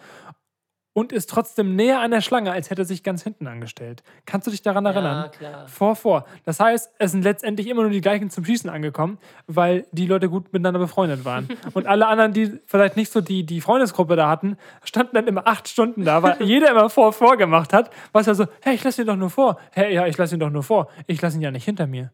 und 0.95 1.13
ist 1.13 1.29
trotzdem 1.29 1.77
näher 1.77 2.01
an 2.01 2.13
der 2.13 2.21
Schlange, 2.21 2.53
als 2.53 2.71
hätte 2.71 2.83
er 2.83 2.85
sich 2.85 3.03
ganz 3.03 3.23
hinten 3.23 3.49
angestellt. 3.49 4.03
Kannst 4.27 4.47
du 4.47 4.51
dich 4.53 4.63
daran 4.63 4.87
erinnern? 4.87 5.31
klar. 5.33 5.69
Vor, 5.69 5.97
vor. 5.97 6.25
Das 6.45 6.61
heißt, 6.61 6.93
es 6.99 7.11
sind 7.11 7.25
letztendlich 7.25 7.67
immer 7.67 7.83
nur 7.83 7.91
die 7.91 8.01
gleichen 8.01 8.31
zum 8.31 8.45
Schießen 8.45 8.71
angekommen, 8.71 9.19
weil 9.49 9.87
die 9.91 10.07
Leute 10.07 10.31
gut 10.31 10.53
miteinander 10.53 10.79
befreundet 10.79 11.25
waren. 11.25 11.49
und 11.75 11.87
alle 11.87 12.07
anderen, 12.07 12.33
die 12.33 12.61
vielleicht 12.67 12.97
nicht 12.97 13.13
so 13.13 13.21
die, 13.21 13.45
die 13.45 13.61
Freundesgruppe 13.61 14.15
da 14.15 14.29
hatten, 14.29 14.57
standen 14.85 15.17
dann 15.17 15.27
immer 15.27 15.47
acht 15.47 15.69
Stunden 15.69 16.05
da, 16.05 16.23
weil 16.23 16.37
jeder 16.43 16.71
immer 16.71 16.89
vor, 16.89 17.13
vor 17.13 17.37
gemacht 17.37 17.73
hat. 17.73 17.91
Was 18.13 18.27
ja 18.27 18.35
so, 18.35 18.47
hey, 18.63 18.77
ich 18.77 18.85
lasse 18.85 19.03
ihn 19.03 19.09
doch 19.09 19.17
nur 19.17 19.31
vor. 19.31 19.59
Hey, 19.73 19.93
ja, 19.93 20.07
ich 20.07 20.17
lasse 20.17 20.37
ihn 20.37 20.41
doch 20.41 20.51
nur 20.51 20.63
vor. 20.63 20.89
Ich 21.09 21.21
lasse 21.21 21.37
ihn 21.37 21.43
ja 21.43 21.51
nicht 21.51 21.65
hinter 21.65 21.89
mir. 21.89 22.13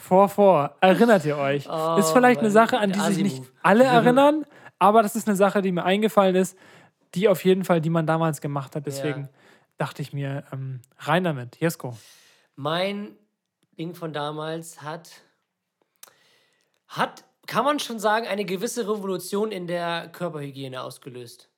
Vor, 0.00 0.28
vor. 0.28 0.74
Erinnert 0.80 1.24
ihr 1.24 1.36
euch? 1.36 1.68
ist 1.98 2.10
vielleicht 2.10 2.40
eine 2.40 2.50
Sache, 2.50 2.78
an 2.78 2.90
die 2.90 3.00
sich 3.00 3.22
nicht 3.22 3.42
alle 3.62 3.84
erinnern, 3.84 4.44
aber 4.80 5.02
das 5.02 5.14
ist 5.14 5.28
eine 5.28 5.36
Sache, 5.36 5.62
die 5.62 5.70
mir 5.70 5.84
eingefallen 5.84 6.34
ist, 6.34 6.56
die 7.14 7.28
auf 7.28 7.44
jeden 7.44 7.64
Fall, 7.64 7.80
die 7.80 7.90
man 7.90 8.06
damals 8.06 8.40
gemacht 8.40 8.76
hat. 8.76 8.86
Deswegen 8.86 9.22
Ja. 9.22 9.28
dachte 9.78 10.02
ich 10.02 10.12
mir, 10.12 10.44
ähm, 10.52 10.80
rein 10.98 11.24
damit. 11.24 11.56
Jesko. 11.60 11.96
Mein 12.56 13.16
Ding 13.78 13.94
von 13.94 14.12
damals 14.12 14.82
hat, 14.82 15.10
hat, 16.88 17.24
kann 17.46 17.64
man 17.64 17.78
schon 17.78 17.98
sagen, 17.98 18.26
eine 18.26 18.44
gewisse 18.44 18.82
Revolution 18.82 19.52
in 19.52 19.66
der 19.66 20.08
Körperhygiene 20.12 20.82
ausgelöst. 20.82 21.48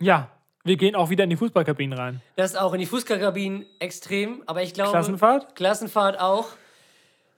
Ja, 0.00 0.30
wir 0.64 0.76
gehen 0.76 0.94
auch 0.94 1.10
wieder 1.10 1.24
in 1.24 1.30
die 1.30 1.36
Fußballkabinen 1.36 1.98
rein. 1.98 2.22
Das 2.36 2.56
auch 2.56 2.72
in 2.72 2.80
die 2.80 2.86
Fußballkabinen 2.86 3.66
extrem, 3.80 4.42
aber 4.46 4.62
ich 4.62 4.74
glaube. 4.74 4.90
Klassenfahrt? 4.92 5.54
Klassenfahrt 5.56 6.20
auch. 6.20 6.48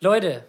Leute, 0.01 0.45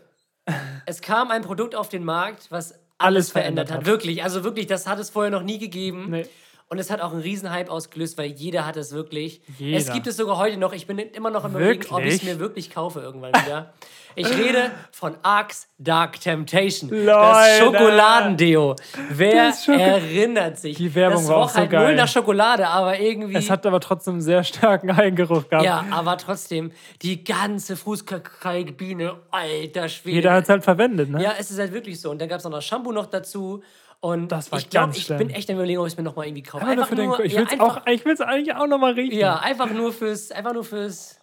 es 0.85 1.01
kam 1.01 1.31
ein 1.31 1.41
Produkt 1.41 1.75
auf 1.75 1.89
den 1.89 2.03
Markt, 2.03 2.51
was 2.51 2.71
alles, 2.73 2.81
Alles 2.97 3.31
verändert, 3.31 3.67
verändert 3.67 3.71
hat. 3.71 3.77
hat. 3.79 3.85
Wirklich, 3.85 4.23
also 4.23 4.43
wirklich, 4.43 4.67
das 4.67 4.87
hat 4.87 4.99
es 4.99 5.09
vorher 5.09 5.31
noch 5.31 5.43
nie 5.43 5.57
gegeben. 5.57 6.09
Nee. 6.11 6.27
Und 6.67 6.79
es 6.79 6.89
hat 6.89 6.99
auch 6.99 7.11
einen 7.11 7.21
Riesenhype 7.21 7.69
ausgelöst, 7.71 8.17
weil 8.17 8.31
jeder 8.31 8.65
hat 8.65 8.75
es 8.75 8.91
wirklich. 8.91 9.39
Jeder. 9.59 9.77
Es 9.77 9.91
gibt 9.93 10.07
es 10.07 10.17
sogar 10.17 10.37
heute 10.37 10.57
noch. 10.57 10.73
Ich 10.73 10.87
bin 10.87 10.97
immer 10.97 11.29
noch 11.29 11.45
im 11.45 11.51
Überlegen, 11.51 11.85
ob 11.93 12.03
ich 12.03 12.15
es 12.15 12.23
mir 12.23 12.39
wirklich 12.39 12.71
kaufe 12.73 13.01
irgendwann 13.01 13.33
wieder. 13.33 13.73
Ich 14.17 14.29
rede 14.35 14.71
von 14.91 15.15
Arx 15.21 15.67
Dark 15.77 16.19
Temptation. 16.21 16.89
Das 16.89 16.99
Leute. 17.05 17.59
Schokoladendeo. 17.59 18.75
Wer 19.09 19.47
Das 19.49 19.65
Schoko- 19.65 19.77
erinnert 19.77 20.57
sich? 20.57 20.77
Die 20.77 20.95
Werbung 20.95 21.19
das 21.19 21.27
war 21.29 21.37
auch 21.37 21.49
so 21.49 21.55
halt 21.59 21.71
null 21.71 21.81
geil. 21.81 21.95
nach 21.97 22.07
Schokolade, 22.07 22.65
aber 22.67 22.97
irgendwie. 22.97 23.35
Es 23.35 23.49
hat 23.49 23.65
aber 23.65 23.79
trotzdem 23.79 24.13
einen 24.13 24.21
sehr 24.21 24.43
starken 24.43 24.89
Eigengeruch 24.89 25.47
gehabt. 25.49 25.65
Ja, 25.65 25.85
aber 25.91 26.17
trotzdem, 26.17 26.71
die 27.01 27.23
ganze 27.23 27.75
Fußkabine, 27.75 29.15
alter 29.31 29.89
Schwede. 29.89 30.15
Jeder 30.15 30.33
hat 30.33 30.43
es 30.45 30.49
halt 30.49 30.63
verwendet, 30.63 31.09
ne? 31.09 31.21
Ja, 31.21 31.33
es 31.37 31.51
ist 31.51 31.59
halt 31.59 31.73
wirklich 31.73 31.99
so. 31.99 32.09
Und 32.09 32.19
dann 32.19 32.29
gab 32.29 32.39
es 32.39 32.43
noch 32.45 32.51
das 32.51 32.65
Shampoo 32.65 32.91
noch 32.91 33.05
dazu. 33.07 33.61
Und 33.99 34.31
ich 34.55 34.69
glaube, 34.69 34.93
ich 34.95 35.03
schlimm. 35.03 35.17
bin 35.17 35.29
echt 35.31 35.49
am 35.49 35.55
überlegen, 35.55 35.79
ob 35.79 35.87
ich 35.87 35.93
es 35.93 35.97
mir 35.97 36.03
nochmal 36.03 36.27
irgendwie 36.27 36.43
kaufe. 36.43 36.65
Aber 36.65 36.75
nur 36.75 36.85
den, 36.85 37.25
ich 37.25 37.33
ja, 37.33 37.39
will 37.39 37.45
es 37.47 37.53
einfach, 37.53 37.77
auch, 37.77 37.87
ich 37.87 38.05
will's 38.05 38.21
eigentlich 38.21 38.55
auch 38.55 38.67
nochmal 38.67 38.93
riechen. 38.93 39.17
ja, 39.17 39.39
einfach 39.39 39.71
nur 39.71 39.91
fürs, 39.91 40.31
einfach 40.31 40.53
nur 40.53 40.63
fürs, 40.63 41.19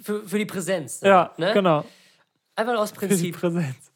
für, 0.00 0.22
für 0.26 0.38
die 0.38 0.46
Präsenz. 0.46 1.00
Ja, 1.00 1.32
ne? 1.36 1.52
genau. 1.52 1.84
Einfach 2.56 2.78
aus 2.78 2.90
Für 2.92 3.00
die 3.00 3.06
Prinzip. 3.06 3.36
Präsenz. 3.36 3.90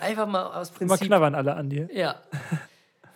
Einfach 0.00 0.26
mal 0.26 0.44
aus 0.44 0.70
Prinzip. 0.70 1.06
knabbern 1.06 1.34
alle 1.34 1.54
an 1.54 1.70
dir. 1.70 1.88
Ja. 1.92 2.20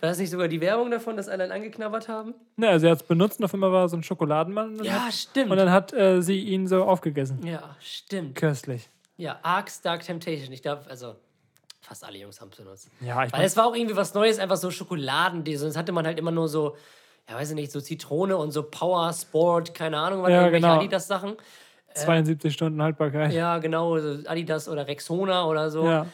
War 0.01 0.09
das 0.09 0.17
nicht 0.17 0.31
sogar 0.31 0.47
die 0.47 0.59
Werbung 0.59 0.89
davon, 0.89 1.15
dass 1.15 1.29
alle 1.29 1.43
einen 1.43 1.51
angeknabbert 1.51 2.07
haben? 2.07 2.33
Ne, 2.55 2.69
also 2.69 2.87
er 2.87 2.93
hat 2.93 3.01
es 3.01 3.07
benutzt 3.07 3.39
und 3.39 3.45
auf 3.45 3.53
einmal 3.53 3.71
war 3.71 3.87
so 3.87 3.97
ein 3.97 4.01
Schokoladenmann. 4.01 4.83
Ja, 4.83 5.05
hat, 5.05 5.13
stimmt. 5.13 5.51
und 5.51 5.57
dann 5.57 5.71
hat 5.71 5.93
äh, 5.93 6.21
sie 6.21 6.39
ihn 6.39 6.67
so 6.67 6.83
aufgegessen. 6.85 7.45
ja, 7.45 7.75
stimmt. 7.79 8.35
Köstlich. 8.35 8.89
Ja, 9.17 9.39
Arx 9.43 9.81
Dark 9.81 10.01
Temptation. 10.03 10.51
Ich 10.51 10.63
glaube, 10.63 10.89
also 10.89 11.15
fast 11.91 12.05
alle 12.05 12.19
Jungs 12.19 12.39
haben 12.39 12.49
es 12.51 12.57
benutzt. 12.57 12.89
Ja, 13.01 13.25
ich 13.25 13.33
Weil 13.33 13.43
es 13.43 13.57
war 13.57 13.65
auch 13.65 13.75
irgendwie 13.75 13.97
was 13.97 14.13
Neues, 14.13 14.39
einfach 14.39 14.55
so 14.55 14.71
Schokoladen. 14.71 15.43
Sonst 15.57 15.75
hatte 15.75 15.91
man 15.91 16.05
halt 16.05 16.17
immer 16.17 16.31
nur 16.31 16.47
so, 16.47 16.77
ja, 17.29 17.35
weiß 17.35 17.49
ich 17.49 17.55
nicht, 17.55 17.69
so 17.69 17.81
Zitrone 17.81 18.37
und 18.37 18.51
so 18.51 18.63
Power, 18.63 19.11
Sport, 19.11 19.73
keine 19.73 19.97
Ahnung, 19.97 20.23
was 20.23 20.29
Ja, 20.29 20.37
irgendwelche 20.43 20.67
genau. 20.67 20.79
Adidas-Sachen. 20.79 21.35
72 21.93 22.53
Stunden 22.53 22.81
Haltbarkeit. 22.81 23.33
Ja, 23.33 23.57
genau, 23.57 23.99
so 23.99 24.19
Adidas 24.25 24.69
oder 24.69 24.87
Rexona 24.87 25.45
oder 25.45 25.69
so. 25.69 25.85
Ja. 25.85 26.05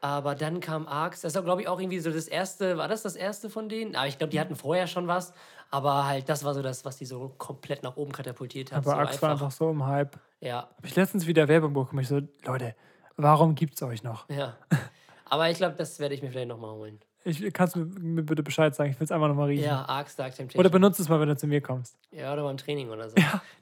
Aber 0.00 0.34
dann 0.34 0.60
kam 0.60 0.86
Arx. 0.86 1.20
Das 1.20 1.34
war, 1.34 1.42
glaube 1.42 1.60
ich, 1.60 1.68
auch 1.68 1.78
irgendwie 1.78 1.98
so 1.98 2.10
das 2.10 2.28
erste. 2.28 2.78
War 2.78 2.88
das 2.88 3.02
das 3.02 3.14
erste 3.14 3.50
von 3.50 3.68
denen? 3.68 3.94
Aber 3.94 4.06
ich 4.06 4.16
glaube, 4.16 4.30
die 4.30 4.40
hatten 4.40 4.56
vorher 4.56 4.86
schon 4.86 5.06
was. 5.06 5.34
Aber 5.70 6.06
halt, 6.06 6.30
das 6.30 6.44
war 6.44 6.54
so 6.54 6.62
das, 6.62 6.86
was 6.86 6.96
die 6.96 7.04
so 7.04 7.34
komplett 7.36 7.82
nach 7.82 7.96
oben 7.96 8.12
katapultiert 8.12 8.72
hat. 8.72 8.78
Aber 8.86 8.92
so 8.92 8.96
Axe 8.96 9.20
war 9.20 9.32
einfach 9.32 9.50
so 9.50 9.70
im 9.70 9.84
Hype. 9.84 10.18
Ja, 10.40 10.70
Hab 10.78 10.84
ich 10.84 10.96
letztens 10.96 11.26
wieder 11.26 11.46
Werbung 11.48 11.74
bekommen. 11.74 12.00
Ich 12.00 12.08
so, 12.08 12.20
Leute, 12.46 12.74
warum 13.18 13.54
gibt's 13.54 13.82
euch 13.82 14.02
noch? 14.02 14.30
ja. 14.30 14.56
Aber 15.28 15.50
ich 15.50 15.56
glaube, 15.56 15.74
das 15.76 15.98
werde 15.98 16.14
ich 16.14 16.22
mir 16.22 16.30
vielleicht 16.30 16.48
nochmal 16.48 16.72
holen. 16.72 17.00
Ich, 17.24 17.52
kannst 17.52 17.74
du 17.74 17.80
mir, 17.80 17.86
mir 17.86 18.22
bitte 18.22 18.44
Bescheid 18.44 18.72
sagen? 18.72 18.90
Ich 18.92 19.00
will 19.00 19.04
es 19.04 19.10
einfach 19.10 19.26
nochmal 19.26 19.48
riechen. 19.48 19.64
Ja, 19.64 19.84
Arx 19.84 20.14
Dark 20.14 20.32
Temptation. 20.36 20.60
Oder 20.60 20.70
benutzt 20.70 21.00
es 21.00 21.08
mal, 21.08 21.18
wenn 21.18 21.28
du 21.28 21.36
zu 21.36 21.48
mir 21.48 21.60
kommst. 21.60 21.98
ja, 22.12 22.32
oder 22.32 22.44
beim 22.44 22.56
Training 22.56 22.88
oder 22.88 23.10
so. 23.10 23.16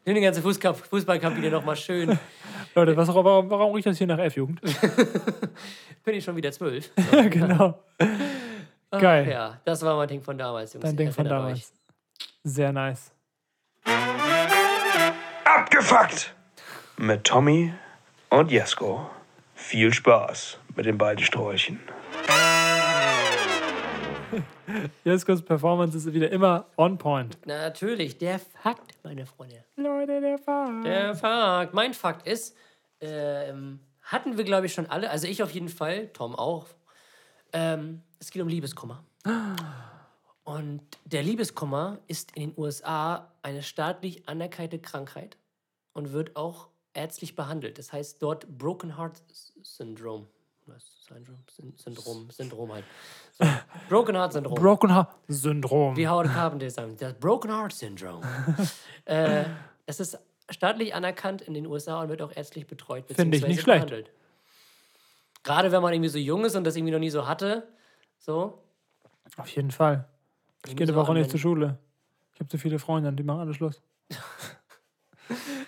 Nimm 0.04 0.14
die 0.14 0.20
ganze 0.20 0.42
Fußkap 0.42 0.76
Fußballkabine 0.76 1.50
nochmal 1.50 1.76
schön. 1.76 2.18
Leute, 2.74 2.94
was, 2.94 3.08
warum, 3.08 3.48
warum 3.48 3.74
riecht 3.74 3.86
das 3.86 3.96
hier 3.96 4.06
nach 4.06 4.18
F-Jugend? 4.18 4.60
Bin 6.04 6.14
ich 6.14 6.22
schon 6.22 6.36
wieder 6.36 6.52
zwölf. 6.52 6.90
genau. 7.30 7.78
Geil. 8.90 9.30
Ja, 9.30 9.58
das 9.64 9.80
war 9.80 9.96
mein 9.96 10.08
Ding 10.08 10.20
von 10.20 10.36
damals, 10.36 10.74
Jungs. 10.74 10.84
Dein 10.84 10.96
Ding 10.96 11.10
von 11.10 11.24
damals. 11.24 11.72
Sehr 12.42 12.70
nice. 12.70 13.12
Abgefuckt! 15.44 16.34
Mit 16.98 17.24
Tommy 17.24 17.72
und 18.28 18.50
Jesko. 18.50 19.08
Viel 19.54 19.94
Spaß 19.94 20.58
mit 20.76 20.86
den 20.86 20.98
beiden 20.98 21.24
Sträuchen. 21.24 21.80
Jeskos 25.04 25.42
Performance 25.42 25.96
ist 25.96 26.12
wieder 26.12 26.30
immer 26.30 26.66
on 26.76 26.98
point. 26.98 27.38
Natürlich, 27.46 28.18
der 28.18 28.38
Fakt, 28.38 28.98
meine 29.02 29.26
Freunde. 29.26 29.64
Leute, 29.76 30.20
der 30.20 30.38
Fahrt. 30.38 30.84
Der 30.84 31.14
Fakt. 31.14 31.74
Mein 31.74 31.94
Fakt 31.94 32.26
ist, 32.26 32.56
ähm, 33.00 33.80
hatten 34.02 34.36
wir, 34.36 34.44
glaube 34.44 34.66
ich, 34.66 34.74
schon 34.74 34.86
alle, 34.86 35.10
also 35.10 35.26
ich 35.26 35.42
auf 35.42 35.50
jeden 35.50 35.68
Fall, 35.68 36.08
Tom 36.08 36.34
auch. 36.34 36.66
Ähm, 37.52 38.02
es 38.18 38.30
geht 38.30 38.42
um 38.42 38.48
Liebeskummer. 38.48 39.04
Und 40.44 40.82
der 41.06 41.22
Liebeskummer 41.22 42.00
ist 42.06 42.36
in 42.36 42.50
den 42.50 42.58
USA 42.58 43.32
eine 43.42 43.62
staatlich 43.62 44.28
anerkannte 44.28 44.78
Krankheit 44.78 45.38
und 45.94 46.12
wird 46.12 46.36
auch 46.36 46.68
ärztlich 46.92 47.34
behandelt. 47.34 47.78
Das 47.78 47.94
heißt 47.94 48.22
dort 48.22 48.46
Broken 48.58 48.98
Heart 48.98 49.22
Syndrome. 49.62 50.26
Syndrom? 51.06 51.36
Syn- 51.50 51.74
Syndrom, 51.76 52.30
Syndrom 52.30 52.72
halt. 52.72 52.84
So. 53.32 53.44
Broken 53.88 54.16
Heart 54.16 54.32
Syndrom. 54.32 54.54
Broken 54.54 54.94
Heart 54.94 55.08
Syndrom. 55.28 55.96
Wie 55.96 56.08
Howard 56.08 56.28
Carpenter 56.32 56.70
sagt, 56.70 57.02
das 57.02 57.14
Broken 57.14 57.50
Heart 57.50 57.72
Syndrome. 57.72 58.22
äh, 59.04 59.44
es 59.86 60.00
ist 60.00 60.18
staatlich 60.50 60.94
anerkannt 60.94 61.42
in 61.42 61.54
den 61.54 61.66
USA 61.66 62.00
und 62.02 62.08
wird 62.08 62.22
auch 62.22 62.32
ärztlich 62.34 62.66
betreut. 62.66 63.04
Finde 63.12 63.36
ich 63.36 63.46
nicht 63.46 63.60
schlecht. 63.60 63.86
behandelt. 63.86 64.10
Gerade 65.42 65.70
wenn 65.72 65.82
man 65.82 65.92
irgendwie 65.92 66.08
so 66.08 66.18
jung 66.18 66.44
ist 66.44 66.56
und 66.56 66.64
das 66.64 66.76
irgendwie 66.76 66.92
noch 66.92 66.98
nie 66.98 67.10
so 67.10 67.26
hatte. 67.26 67.68
So. 68.18 68.62
Auf 69.36 69.48
jeden 69.50 69.70
Fall. 69.70 70.08
Ich 70.66 70.74
gehe 70.76 70.86
so 70.86 70.94
eine 70.94 71.02
Woche 71.02 71.12
nicht 71.12 71.30
zur 71.30 71.38
Schule. 71.40 71.78
Ich 72.32 72.40
habe 72.40 72.48
so 72.50 72.56
viele 72.56 72.78
Freunde, 72.78 73.12
die 73.12 73.22
machen 73.22 73.40
alles 73.40 73.56
Schluss. 73.56 73.80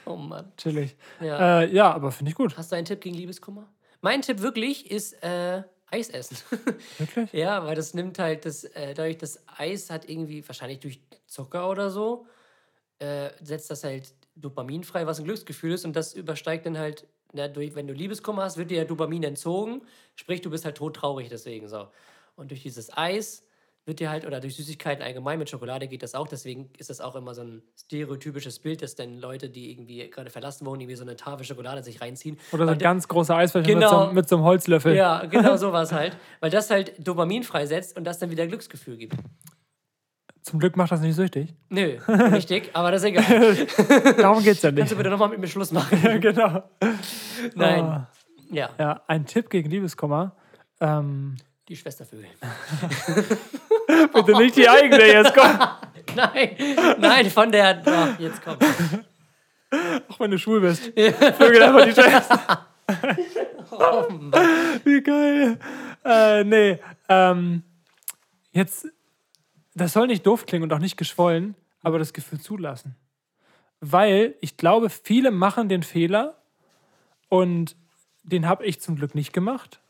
Oh 0.04 0.16
Mann. 0.16 0.52
Chillig. 0.56 0.96
Ja. 1.20 1.62
Äh, 1.62 1.74
ja, 1.74 1.92
aber 1.92 2.12
finde 2.12 2.30
ich 2.30 2.36
gut. 2.36 2.56
Hast 2.56 2.70
du 2.70 2.76
einen 2.76 2.84
Tipp 2.84 3.00
gegen 3.00 3.16
Liebeskummer? 3.16 3.66
Mein 4.00 4.22
Tipp 4.22 4.40
wirklich 4.40 4.90
ist 4.90 5.22
äh, 5.22 5.62
Eis 5.88 6.10
essen. 6.10 6.36
Wirklich? 6.98 7.32
ja, 7.32 7.64
weil 7.64 7.76
das 7.76 7.94
nimmt 7.94 8.18
halt 8.18 8.44
das, 8.44 8.64
äh, 8.64 8.94
dadurch, 8.94 9.18
das 9.18 9.42
Eis 9.46 9.90
hat 9.90 10.08
irgendwie, 10.08 10.46
wahrscheinlich 10.46 10.80
durch 10.80 11.00
Zucker 11.26 11.70
oder 11.70 11.90
so, 11.90 12.26
äh, 12.98 13.30
setzt 13.42 13.70
das 13.70 13.84
halt 13.84 14.14
Dopamin 14.34 14.84
frei, 14.84 15.06
was 15.06 15.18
ein 15.18 15.24
Glücksgefühl 15.24 15.72
ist. 15.72 15.84
Und 15.84 15.94
das 15.94 16.14
übersteigt 16.14 16.66
dann 16.66 16.78
halt, 16.78 17.06
na, 17.32 17.48
durch, 17.48 17.74
wenn 17.74 17.86
du 17.86 17.94
Liebeskummer 17.94 18.42
hast, 18.42 18.56
wird 18.56 18.70
dir 18.70 18.78
ja 18.78 18.84
Dopamin 18.84 19.22
entzogen. 19.22 19.82
Sprich, 20.16 20.40
du 20.40 20.50
bist 20.50 20.64
halt 20.64 20.76
todtraurig 20.76 21.28
deswegen 21.28 21.68
so. 21.68 21.88
Und 22.34 22.50
durch 22.50 22.62
dieses 22.62 22.94
Eis 22.96 23.45
wird 23.86 24.00
dir 24.00 24.10
halt, 24.10 24.26
oder 24.26 24.40
durch 24.40 24.56
Süßigkeiten 24.56 25.02
allgemein, 25.04 25.38
mit 25.38 25.48
Schokolade 25.48 25.86
geht 25.88 26.02
das 26.02 26.14
auch, 26.14 26.26
deswegen 26.28 26.70
ist 26.76 26.90
das 26.90 27.00
auch 27.00 27.14
immer 27.14 27.34
so 27.34 27.42
ein 27.42 27.62
stereotypisches 27.78 28.58
Bild, 28.58 28.82
dass 28.82 28.96
dann 28.96 29.18
Leute, 29.20 29.48
die 29.48 29.70
irgendwie 29.70 30.10
gerade 30.10 30.28
verlassen 30.30 30.66
wohnen, 30.66 30.80
irgendwie 30.80 30.96
so 30.96 31.04
eine 31.04 31.14
Tafel 31.16 31.46
Schokolade 31.46 31.82
sich 31.84 32.00
reinziehen. 32.00 32.36
Oder 32.52 32.66
so 32.66 32.72
ein 32.72 32.78
ganz 32.78 33.06
großer 33.08 33.36
Eiswürfel 33.36 33.74
mit, 33.74 33.82
Genau. 33.84 34.06
so, 34.08 34.12
mit 34.12 34.28
so 34.28 34.36
einem 34.36 34.44
Holzlöffel. 34.44 34.94
ja, 34.96 35.24
genau 35.26 35.56
sowas 35.56 35.92
halt. 35.92 36.16
Weil 36.40 36.50
das 36.50 36.68
halt 36.70 36.94
Dopamin 37.06 37.44
freisetzt 37.44 37.96
und 37.96 38.04
das 38.04 38.18
dann 38.18 38.30
wieder 38.30 38.46
Glücksgefühl 38.46 38.96
gibt. 38.96 39.14
Zum 40.42 40.60
Glück 40.60 40.76
macht 40.76 40.92
das 40.92 41.00
nicht 41.00 41.14
süchtig. 41.16 41.54
Nö, 41.70 41.98
richtig, 42.08 42.70
aber 42.72 42.90
das 42.92 43.02
ist 43.02 43.08
egal. 43.08 43.54
Darum 44.16 44.42
geht's 44.42 44.62
ja 44.62 44.70
Kannst 44.70 44.78
nicht. 44.82 44.92
du 44.92 44.96
bitte 44.96 45.10
nochmal 45.10 45.28
mit 45.28 45.38
mir 45.40 45.48
Schluss 45.48 45.72
machen? 45.72 45.98
ja, 46.02 46.18
genau. 46.18 46.62
Nein. 47.54 47.84
Ah. 47.84 48.10
Ja, 48.50 48.70
Ja, 48.78 49.02
ein 49.08 49.26
Tipp 49.26 49.50
gegen 49.50 49.68
Liebeskummer. 49.70 50.36
Ähm, 50.80 51.36
die 51.68 51.76
Schwestervögel. 51.76 52.28
bitte 54.14 54.38
nicht 54.38 54.56
die 54.56 54.68
eigene 54.68 55.04
jetzt, 55.04 55.34
komm. 55.34 55.58
Nein, 56.14 56.56
nein, 56.98 57.30
von 57.30 57.52
der. 57.52 57.82
Oh, 57.84 58.22
jetzt 58.22 58.40
komm. 58.42 58.56
Auch 60.08 60.20
wenn 60.20 60.30
du 60.30 60.38
schwul 60.38 60.62
bist. 60.62 60.84
Vögel 60.94 61.62
einfach 61.62 61.84
die 61.84 61.92
Schwester. 61.92 62.66
Oh 63.70 64.04
Wie 64.84 65.02
geil. 65.02 65.58
Äh, 66.04 66.44
nee, 66.44 66.78
ähm, 67.10 67.64
jetzt, 68.52 68.86
das 69.74 69.92
soll 69.92 70.06
nicht 70.06 70.24
doof 70.24 70.46
klingen 70.46 70.62
und 70.62 70.72
auch 70.72 70.78
nicht 70.78 70.96
geschwollen, 70.96 71.54
aber 71.82 71.98
das 71.98 72.14
Gefühl 72.14 72.40
zulassen. 72.40 72.96
Weil 73.80 74.36
ich 74.40 74.56
glaube, 74.56 74.88
viele 74.88 75.30
machen 75.32 75.68
den 75.68 75.82
Fehler 75.82 76.40
und 77.28 77.76
den 78.22 78.48
habe 78.48 78.64
ich 78.64 78.80
zum 78.80 78.96
Glück 78.96 79.14
nicht 79.14 79.34
gemacht 79.34 79.80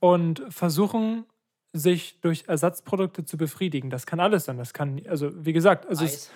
und 0.00 0.42
versuchen 0.50 1.24
sich 1.72 2.18
durch 2.20 2.44
Ersatzprodukte 2.48 3.24
zu 3.24 3.36
befriedigen. 3.36 3.90
Das 3.90 4.06
kann 4.06 4.20
alles 4.20 4.46
sein. 4.46 4.56
Das 4.58 4.72
kann, 4.72 5.00
also 5.08 5.30
wie 5.44 5.52
gesagt, 5.52 5.86
also 5.86 6.04
es, 6.04 6.30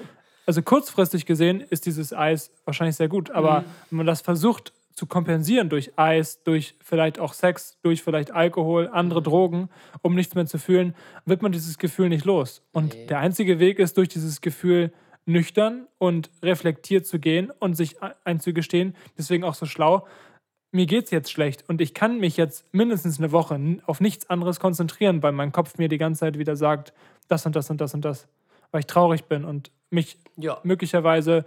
also 0.47 0.63
kurzfristig 0.63 1.25
gesehen 1.27 1.61
ist 1.61 1.87
dieses 1.87 2.13
Eis 2.13 2.51
wahrscheinlich 2.65 2.97
sehr 2.97 3.09
gut, 3.09 3.31
aber 3.31 3.61
Mhm. 3.61 3.65
wenn 3.91 3.97
man 3.99 4.07
das 4.07 4.21
versucht 4.21 4.73
zu 4.95 5.07
kompensieren 5.07 5.71
durch 5.71 5.93
Eis, 5.97 6.43
durch 6.45 6.75
vielleicht 6.83 7.19
auch 7.19 7.33
Sex, 7.33 7.79
durch 7.83 8.03
vielleicht 8.03 8.31
Alkohol, 8.31 8.89
andere 8.93 9.21
Mhm. 9.21 9.25
Drogen, 9.25 9.69
um 10.03 10.15
nichts 10.15 10.35
mehr 10.35 10.45
zu 10.45 10.59
fühlen, 10.59 10.95
wird 11.25 11.41
man 11.41 11.51
dieses 11.53 11.79
Gefühl 11.79 12.11
nicht 12.11 12.27
los. 12.27 12.63
Und 12.73 12.95
der 13.09 13.19
einzige 13.19 13.59
Weg 13.59 13.79
ist, 13.79 13.97
durch 13.97 14.09
dieses 14.11 14.43
Gefühl 14.43 14.93
nüchtern 15.25 15.87
und 15.99 16.31
reflektiert 16.43 17.07
zu 17.07 17.19
gehen 17.21 17.51
und 17.59 17.75
sich 17.75 18.03
ein- 18.03 18.13
einzugestehen, 18.25 18.95
deswegen 19.17 19.45
auch 19.45 19.55
so 19.55 19.65
schlau, 19.67 20.07
mir 20.73 20.87
geht's 20.87 21.11
jetzt 21.11 21.31
schlecht 21.31 21.69
und 21.69 21.81
ich 21.81 21.95
kann 21.95 22.19
mich 22.19 22.37
jetzt 22.37 22.73
mindestens 22.75 23.19
eine 23.19 23.31
Woche 23.33 23.61
auf 23.87 24.01
nichts 24.01 24.29
anderes 24.31 24.59
konzentrieren, 24.61 25.23
weil 25.23 25.33
mein 25.33 25.53
Kopf 25.53 25.79
mir 25.79 25.89
die 25.89 25.99
ganze 25.99 26.21
Zeit 26.21 26.39
wieder 26.39 26.57
sagt, 26.57 26.93
das 27.29 27.47
und 27.47 27.55
das 27.57 27.71
und 27.71 27.81
das 27.81 27.95
und 27.95 28.05
das. 28.05 28.27
weil 28.71 28.81
ich 28.81 28.87
traurig 28.87 29.25
bin 29.27 29.45
und 29.45 29.71
mich 29.91 30.17
Ja. 30.37 30.59
möglicherweise, 30.63 31.45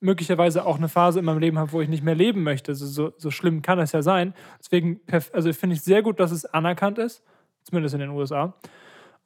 möglicherweise 0.00 0.64
auch 0.64 0.78
eine 0.78 0.88
Phase 0.88 1.18
in 1.18 1.24
meinem 1.26 1.38
Leben 1.38 1.58
habe, 1.58 1.70
wo 1.72 1.82
ich 1.82 1.88
nicht 1.90 2.02
mehr 2.02 2.14
leben 2.14 2.42
möchte. 2.42 2.74
So, 2.74 2.86
so, 2.86 3.12
so 3.18 3.30
schlimm 3.30 3.60
kann 3.60 3.78
es 3.78 3.92
ja 3.92 4.00
sein. 4.02 4.32
Deswegen 4.58 5.00
also 5.32 5.52
finde 5.52 5.76
ich 5.76 5.82
sehr 5.82 6.02
gut, 6.02 6.18
dass 6.18 6.30
es 6.32 6.46
anerkannt 6.46 6.96
ist, 6.98 7.22
zumindest 7.64 7.94
in 7.94 8.00
den 8.00 8.08
USA. 8.10 8.54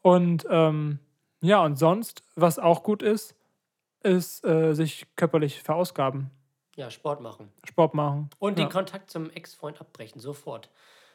Und 0.02 0.44
ähm, 0.50 0.98
ja, 1.40 1.64
und 1.64 1.76
sonst, 1.78 2.24
was 2.34 2.58
auch 2.58 2.82
gut 2.82 3.02
ist, 3.02 3.36
ist 4.02 4.44
äh, 4.44 4.74
sich 4.74 5.06
körperlich 5.16 5.62
verausgaben, 5.62 6.30
Ja, 6.76 6.90
Sport 6.90 7.20
machen. 7.20 7.50
Sport 7.64 7.94
machen. 7.94 8.30
Und 8.38 8.58
ja. 8.58 8.64
den 8.66 8.70
Kontakt 8.72 9.10
zum 9.10 9.30
Ex-Freund 9.30 9.80
abbrechen, 9.80 10.20
sofort. 10.20 10.70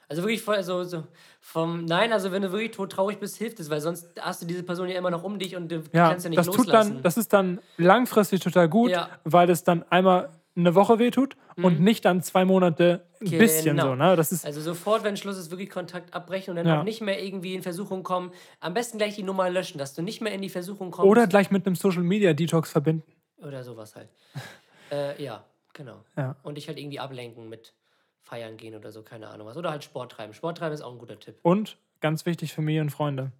Also 0.09 0.23
wirklich 0.23 0.41
voll, 0.41 0.61
so, 0.63 0.83
so 0.83 1.03
vom, 1.39 1.85
nein, 1.85 2.11
also 2.11 2.31
wenn 2.33 2.41
du 2.41 2.51
wirklich 2.51 2.71
todtraurig 2.71 3.19
bist, 3.19 3.37
hilft 3.37 3.59
es, 3.61 3.69
weil 3.69 3.79
sonst 3.79 4.07
hast 4.19 4.41
du 4.41 4.45
diese 4.45 4.63
Person 4.63 4.89
ja 4.89 4.97
immer 4.97 5.09
noch 5.11 5.23
um 5.23 5.39
dich 5.39 5.55
und 5.55 5.71
du 5.71 5.83
Ja, 5.93 6.09
kannst 6.09 6.25
ja 6.25 6.29
nicht 6.29 6.37
das 6.39 6.47
tut 6.47 6.57
loslassen. 6.65 6.95
dann, 6.95 7.03
das 7.03 7.15
ist 7.17 7.31
dann 7.31 7.59
langfristig 7.77 8.41
total 8.41 8.67
gut, 8.67 8.91
Ja. 8.91 9.07
weil 9.23 9.49
es 9.49 9.63
dann 9.63 9.83
einmal 9.89 10.29
eine 10.53 10.75
Woche 10.75 10.99
wehtut 10.99 11.37
und 11.55 11.79
nicht 11.79 12.03
dann 12.03 12.21
zwei 12.23 12.43
Monate 12.43 13.05
ein 13.21 13.29
bisschen 13.29 13.77
Genau. 13.77 13.91
so. 13.91 13.95
Ne? 13.95 14.17
Das 14.17 14.33
ist 14.33 14.45
also 14.45 14.59
sofort, 14.59 15.05
wenn 15.05 15.15
Schluss 15.15 15.37
ist, 15.37 15.49
wirklich 15.49 15.69
Kontakt 15.69 16.13
abbrechen 16.13 16.49
und 16.51 16.57
dann 16.57 16.67
Ja. 16.67 16.79
auch 16.81 16.83
nicht 16.83 16.99
mehr 16.99 17.23
irgendwie 17.23 17.53
in 17.55 17.61
Versuchung 17.61 18.03
kommen. 18.03 18.33
Am 18.59 18.73
besten 18.73 18.97
gleich 18.97 19.15
die 19.15 19.23
Nummer 19.23 19.49
löschen, 19.49 19.77
dass 19.77 19.93
du 19.93 20.01
nicht 20.01 20.19
mehr 20.19 20.33
in 20.33 20.41
die 20.41 20.49
Versuchung 20.49 20.91
kommst. 20.91 21.09
oder 21.09 21.25
gleich 21.27 21.51
mit 21.51 21.65
einem 21.65 21.75
Social 21.75 22.03
Media 22.03 22.33
Detox 22.33 22.69
verbinden. 22.69 23.09
Oder 23.37 23.63
sowas 23.63 23.95
halt. 23.95 24.09
äh, 24.91 25.23
ja, 25.23 25.41
genau. 25.81 26.03
Ja. 26.15 26.35
Und 26.43 26.55
dich 26.55 26.67
halt 26.67 26.79
irgendwie 26.79 26.99
ablenken 26.99 27.49
mit 27.49 27.73
feiern 28.21 28.57
gehen 28.57 28.75
oder 28.75 28.91
so, 28.91 29.01
keine 29.01 29.29
Ahnung 29.29 29.47
was. 29.47 29.57
Oder 29.57 29.71
halt 29.71 29.83
Sport 29.83 30.11
treiben. 30.11 30.33
Sport 30.33 30.59
treiben 30.59 30.73
ist 30.73 30.81
auch 30.81 30.91
ein 30.91 30.99
guter 30.99 31.19
Tipp. 31.19 31.39
Und 31.41 31.77
ganz 31.99 32.25
wichtig, 32.25 32.53
Familie 32.53 32.81
und 32.81 32.91
Freunde. 32.91 33.31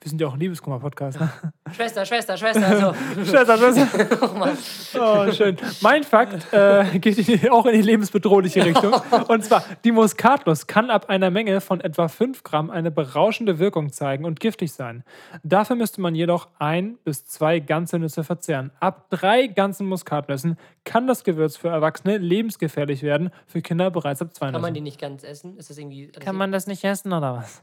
Wir 0.00 0.10
sind 0.10 0.20
ja 0.20 0.28
auch 0.28 0.34
ein 0.34 0.38
Liebeskummer-Podcast. 0.40 1.18
Ne? 1.18 1.28
Schwester, 1.74 2.06
Schwester, 2.06 2.36
Schwester. 2.36 2.94
So. 3.16 3.24
Schwester, 3.24 3.58
Schwester. 3.58 4.18
oh 4.32 4.38
Mann. 4.38 4.56
Oh, 4.94 5.32
schön. 5.32 5.56
Mein 5.80 6.04
Fakt 6.04 6.52
äh, 6.52 6.98
geht 7.00 7.18
in- 7.28 7.50
auch 7.50 7.66
in 7.66 7.72
die 7.72 7.82
lebensbedrohliche 7.82 8.64
Richtung. 8.64 8.92
Und 9.26 9.44
zwar, 9.44 9.64
die 9.82 9.90
Muskatnuss 9.90 10.68
kann 10.68 10.90
ab 10.90 11.08
einer 11.08 11.30
Menge 11.30 11.60
von 11.60 11.80
etwa 11.80 12.06
5 12.06 12.44
Gramm 12.44 12.70
eine 12.70 12.92
berauschende 12.92 13.58
Wirkung 13.58 13.90
zeigen 13.92 14.24
und 14.24 14.38
giftig 14.38 14.72
sein. 14.72 15.02
Dafür 15.42 15.74
müsste 15.74 16.00
man 16.00 16.14
jedoch 16.14 16.46
ein 16.60 16.96
bis 17.02 17.24
zwei 17.26 17.58
ganze 17.58 17.98
Nüsse 17.98 18.22
verzehren. 18.22 18.70
Ab 18.78 19.06
drei 19.10 19.48
ganzen 19.48 19.88
Muskatnüssen 19.88 20.58
kann 20.84 21.08
das 21.08 21.24
Gewürz 21.24 21.56
für 21.56 21.68
Erwachsene 21.68 22.18
lebensgefährlich 22.18 23.02
werden, 23.02 23.30
für 23.48 23.62
Kinder 23.62 23.90
bereits 23.90 24.22
ab 24.22 24.32
zwei 24.32 24.52
Kann 24.52 24.60
man 24.62 24.74
die 24.74 24.80
nicht 24.80 25.00
ganz 25.00 25.24
essen? 25.24 25.56
Ist 25.58 25.70
das 25.70 25.78
irgendwie. 25.78 26.06
Kann 26.12 26.36
man 26.36 26.52
das 26.52 26.68
nicht 26.68 26.84
essen 26.84 27.12
oder 27.12 27.34
was? 27.34 27.60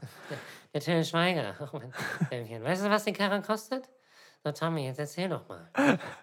Der 0.74 0.80
Till 0.80 1.04
Schweiger. 1.04 1.54
Oh. 1.72 1.80
Weißt 2.64 2.84
du, 2.84 2.90
was 2.90 3.04
die 3.04 3.12
Karre 3.12 3.40
kostet? 3.42 3.88
So, 4.44 4.52
Tommy, 4.52 4.86
jetzt 4.86 4.98
erzähl 5.00 5.28
doch 5.28 5.48
mal. 5.48 5.68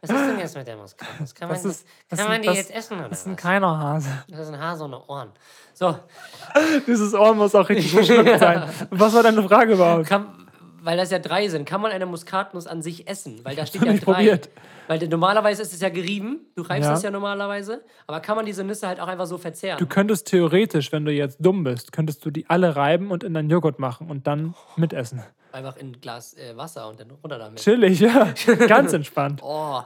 Was 0.02 0.10
ist 0.10 0.18
denn 0.28 0.40
jetzt 0.40 0.56
mit 0.56 0.66
der 0.66 0.78
Muskatnuss? 0.78 1.36
Kann 1.36 1.50
man, 1.50 1.58
Das 1.58 1.66
ist- 1.66 1.88
das 2.10 2.20
kann 2.20 2.30
man 2.30 2.42
die 2.42 2.48
das- 2.48 2.58
jetzt 2.58 2.72
essen 2.72 2.98
oder 3.00 3.10
Das 3.10 3.20
ist 3.20 3.26
ein 3.28 3.34
was? 3.36 3.42
keiner 3.42 3.78
Hase. 3.80 4.10
Das 4.30 4.40
ist 4.40 4.54
ein 4.54 4.60
Hase 4.62 4.84
ohne 4.86 5.06
Ohren. 5.08 5.32
So, 5.74 5.98
Dieses 6.88 7.14
Ohr 7.14 7.34
muss 7.36 7.54
auch 7.56 7.68
richtig 7.68 7.92
verschluckt 7.94 8.40
sein. 8.40 8.70
Was 8.92 9.14
war 9.14 9.24
deine 9.24 9.44
Frage 9.44 9.74
überhaupt? 9.74 10.06
kann, 10.08 10.43
weil 10.84 10.98
das 10.98 11.12
ja 11.12 11.20
drei 11.20 11.48
sind, 11.48 11.66
kann 11.66 11.82
man 11.82 11.92
eine 11.92 12.06
Muskatnuss 12.06 12.68
an 12.68 12.82
sich 12.82 13.08
essen? 13.08 13.40
Weil 13.44 13.56
da 13.56 13.66
steht 13.66 13.84
ja 13.84 13.94
drei. 13.94 14.00
probiert. 14.00 14.50
Weil 14.88 15.08
normalerweise 15.08 15.62
ist 15.62 15.74
es 15.74 15.80
ja 15.82 15.90
gerieben. 15.90 16.42
Du 16.56 16.62
reibst 16.64 16.90
Ja. 16.90 16.96
es 16.96 17.04
ja 17.04 17.12
normalerweise. 17.12 17.84
Aber 18.08 18.20
kann 18.20 18.36
man 18.36 18.46
diese 18.46 18.64
Nüsse 18.64 18.88
halt 18.88 19.00
auch 19.00 19.08
einfach 19.08 19.26
so 19.26 19.38
verzehren? 19.38 19.78
Du 19.80 19.88
könntest 19.88 20.28
theoretisch, 20.28 20.92
wenn 20.92 21.06
du 21.06 21.12
jetzt 21.12 21.38
dumm 21.40 21.64
bist, 21.64 21.92
könntest 21.92 22.26
du 22.26 22.32
die 22.32 22.50
alle 22.50 22.76
reiben 22.76 23.12
und 23.12 23.24
in 23.24 23.34
deinen 23.34 23.50
Joghurt 23.50 23.80
machen 23.80 24.10
und 24.10 24.28
dann 24.28 24.56
mitessen. 24.76 25.24
einfach 25.54 25.78
in 25.78 25.92
ein 25.92 26.02
Glas 26.02 26.34
äh, 26.34 26.58
Wasser 26.58 26.90
und 26.90 27.00
dann 27.00 27.12
runter 27.12 27.38
damit. 27.40 27.60
Chillig, 27.62 28.00
ja. 28.02 28.34
Ganz 28.68 28.92
entspannt. 28.94 29.42
Oh, 29.44 29.82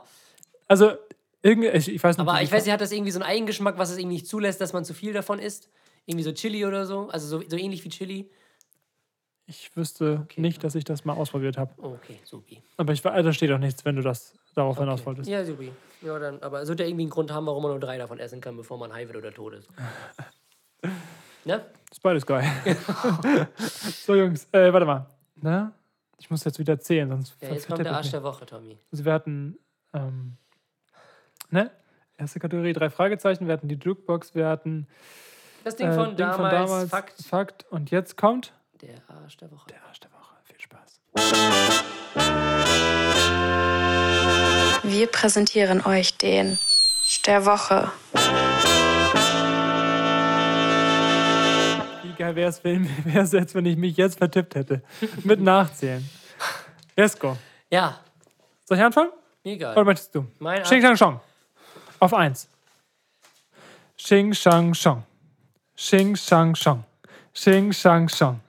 Also, 0.68 0.94
irgendwie, 1.44 1.68
ich, 1.70 1.90
ich 1.94 2.04
weiß 2.04 2.18
nicht. 2.18 2.28
aber 2.28 2.42
ich 2.42 2.52
weiß 2.52 2.66
nicht, 2.66 2.74
hat 2.74 2.82
das 2.82 2.92
irgendwie 2.92 3.12
so 3.12 3.20
einen 3.20 3.30
Eigengeschmack, 3.30 3.78
was 3.78 3.92
es 3.92 3.98
irgendwie 3.98 4.16
nicht 4.16 4.28
zulässt, 4.28 4.60
dass 4.60 4.74
man 4.74 4.84
zu 4.84 4.94
viel 4.94 5.14
davon 5.14 5.38
isst? 5.40 5.70
Irgendwie 6.06 6.24
so 6.24 6.32
Chili 6.32 6.66
oder 6.66 6.86
so? 6.86 7.10
Also 7.12 7.28
so, 7.28 7.44
so 7.48 7.56
ähnlich 7.58 7.84
wie 7.86 7.90
Chili? 7.90 8.30
Ich 9.50 9.74
wüsste 9.78 10.28
nicht, 10.36 10.62
dass 10.64 10.76
ich 10.76 10.84
das 10.84 11.06
mal 11.06 11.14
ausprobiert 11.14 11.58
habe. 11.58 11.72
Okay, 11.82 12.20
supi. 12.26 12.62
Aber 12.76 12.92
ich, 12.92 13.04
we- 13.06 13.24
da 13.24 13.32
steht 13.32 13.50
auch 13.52 13.58
nichts, 13.58 13.86
wenn 13.86 13.96
du 13.96 14.02
das 14.02 14.38
darauf 14.54 14.78
hinaus 14.78 15.06
wolltest. 15.06 15.30
Ja, 15.30 15.44
supi. 15.46 15.72
Ja, 16.02 16.20
dann, 16.20 16.42
aber 16.44 16.62
es 16.62 16.68
wird 16.68 16.82
ja 16.82 16.86
irgendwie 16.86 17.04
einen 17.04 17.10
Grund 17.12 17.32
haben, 17.32 17.46
warum 17.46 17.64
man 17.64 17.72
nur 17.72 17.80
drei 17.80 17.98
davon 17.98 18.20
essen 18.20 18.42
kann, 18.42 18.58
bevor 18.58 18.78
man 18.78 18.92
high 18.94 19.08
wird 19.08 19.18
oder 19.18 19.32
tot 19.34 19.54
ist. 19.54 19.70
ne? 21.46 21.66
Ist 21.90 22.02
beides 22.02 22.26
geil. 22.26 22.44
so, 24.06 24.16
Jungs, 24.16 24.48
äh, 24.52 24.72
warte 24.74 24.86
mal. 24.86 25.06
Na? 25.38 25.72
Ich 26.20 26.30
muss 26.30 26.44
jetzt 26.44 26.60
wieder 26.60 26.78
zählen, 26.80 27.08
sonst 27.10 27.36
Ja, 27.42 27.50
jetzt 27.50 27.68
kommt 27.68 27.80
der 27.80 27.94
Arsch 27.96 28.12
der 28.12 28.24
Woche, 28.24 28.46
Tommy. 28.46 28.78
Also 28.92 29.06
wir 29.06 29.14
hatten, 29.14 29.58
ähm, 29.94 30.36
ne? 31.50 31.72
Erste 32.18 32.40
Kategorie, 32.40 32.74
drei 32.74 32.90
Fragezeichen. 32.90 33.46
Wir 33.46 33.54
hatten 33.54 33.68
die 33.68 33.76
Jukebox, 33.76 34.34
wir 34.36 34.48
hatten 34.48 34.88
Das 35.64 35.76
Ding, 35.76 35.88
äh, 35.88 35.94
von, 35.94 36.08
Ding 36.10 36.18
damals, 36.18 36.36
von 36.38 36.50
damals, 36.50 36.90
Fakt. 36.90 37.22
Fakt. 37.24 37.66
Und 37.72 37.92
jetzt 37.92 38.18
kommt 38.18 38.54
Der 38.82 39.02
Arsch 39.08 39.38
der 39.38 39.52
Woche. 39.52 39.68
der 39.70 39.84
Arsch 39.88 40.00
der 40.00 40.12
Woche. 40.12 40.36
Viel 40.44 40.60
Spaß. 40.60 41.02
Wir 44.84 45.08
präsentieren 45.08 45.86
euch 45.86 46.18
den 46.18 46.58
der 47.26 47.46
Woche. 47.46 47.92
Wie 52.04 52.14
geil 52.14 52.36
wäre 52.36 52.50
es 52.50 52.64
wär's 52.64 53.32
jetzt, 53.32 53.56
wenn 53.56 53.66
ich 53.66 53.78
mich 53.78 53.98
jetzt 53.98 54.18
vertippt 54.18 54.56
hätte? 54.56 54.82
Mit 55.24 55.40
Nachzählen. 55.42 56.08
Jesko. 56.96 57.38
Ja, 57.70 58.00
Soll 58.66 58.78
ich 58.78 58.84
anfangen? 58.84 59.12
mir 59.44 59.54
egal. 59.54 59.74
Oder 59.74 59.86
möchtest 59.86 60.14
du? 60.16 60.26
Mein 60.40 60.62
Xing 60.64 60.82
Shang 60.82 60.98
Shong. 60.98 61.20
Auf 62.00 62.14
eins. 62.14 62.50
Xing 63.98 64.34
Shang 64.34 64.74
Shong. 64.74 65.04
Xing 65.76 66.16
Shang 66.16 66.54
Shong. 66.56 66.84
Xing 67.34 67.72
Shang 67.74 68.10
Shong. 68.10 68.42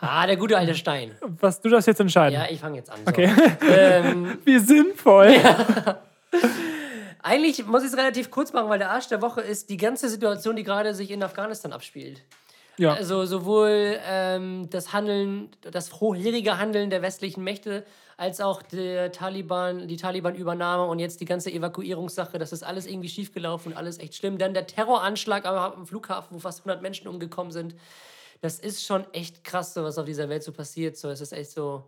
Ah, 0.00 0.26
der 0.26 0.36
gute 0.36 0.56
alte 0.56 0.74
Stein. 0.74 1.14
Was 1.20 1.60
du 1.60 1.68
das 1.68 1.86
jetzt 1.86 2.00
entscheiden? 2.00 2.34
Ja, 2.38 2.46
ich 2.50 2.60
fange 2.60 2.76
jetzt 2.76 2.90
an. 2.90 3.00
So. 3.04 3.10
Okay. 3.10 3.30
Ähm, 3.68 4.38
Wie 4.44 4.58
sinnvoll. 4.58 5.36
eigentlich 7.22 7.66
muss 7.66 7.82
ich 7.82 7.90
es 7.90 7.96
relativ 7.96 8.30
kurz 8.30 8.52
machen, 8.52 8.68
weil 8.68 8.78
der 8.78 8.90
Arsch 8.90 9.08
der 9.08 9.20
Woche 9.20 9.40
ist 9.42 9.68
die 9.68 9.76
ganze 9.76 10.08
Situation, 10.08 10.56
die 10.56 10.62
gerade 10.62 10.94
sich 10.94 11.10
in 11.10 11.22
Afghanistan 11.22 11.72
abspielt. 11.72 12.22
Ja. 12.78 12.94
Also 12.94 13.26
sowohl 13.26 13.98
ähm, 14.08 14.68
das 14.70 14.94
Handeln, 14.94 15.50
das 15.70 15.90
vorherige 15.90 16.58
Handeln 16.58 16.88
der 16.88 17.02
westlichen 17.02 17.44
Mächte, 17.44 17.84
als 18.16 18.40
auch 18.40 18.62
der 18.62 19.12
Taliban, 19.12 19.86
die 19.86 19.96
Taliban-Übernahme 19.96 20.84
und 20.84 20.98
jetzt 20.98 21.20
die 21.20 21.24
ganze 21.24 21.50
Evakuierungssache, 21.50 22.38
das 22.38 22.52
ist 22.52 22.62
alles 22.62 22.86
irgendwie 22.86 23.08
schiefgelaufen 23.08 23.72
und 23.72 23.78
alles 23.78 23.98
echt 23.98 24.14
schlimm. 24.14 24.38
Dann 24.38 24.54
der 24.54 24.66
Terroranschlag 24.66 25.46
am 25.46 25.56
am 25.56 25.86
Flughafen, 25.86 26.36
wo 26.36 26.38
fast 26.38 26.60
100 26.60 26.80
Menschen 26.80 27.08
umgekommen 27.08 27.52
sind. 27.52 27.74
Das 28.40 28.58
ist 28.58 28.84
schon 28.84 29.04
echt 29.12 29.44
krass, 29.44 29.74
so 29.74 29.84
was 29.84 29.98
auf 29.98 30.06
dieser 30.06 30.28
Welt 30.28 30.42
so 30.42 30.52
passiert. 30.52 30.96
So, 30.96 31.10
es 31.10 31.20
ist 31.20 31.32
echt 31.32 31.50
so. 31.50 31.84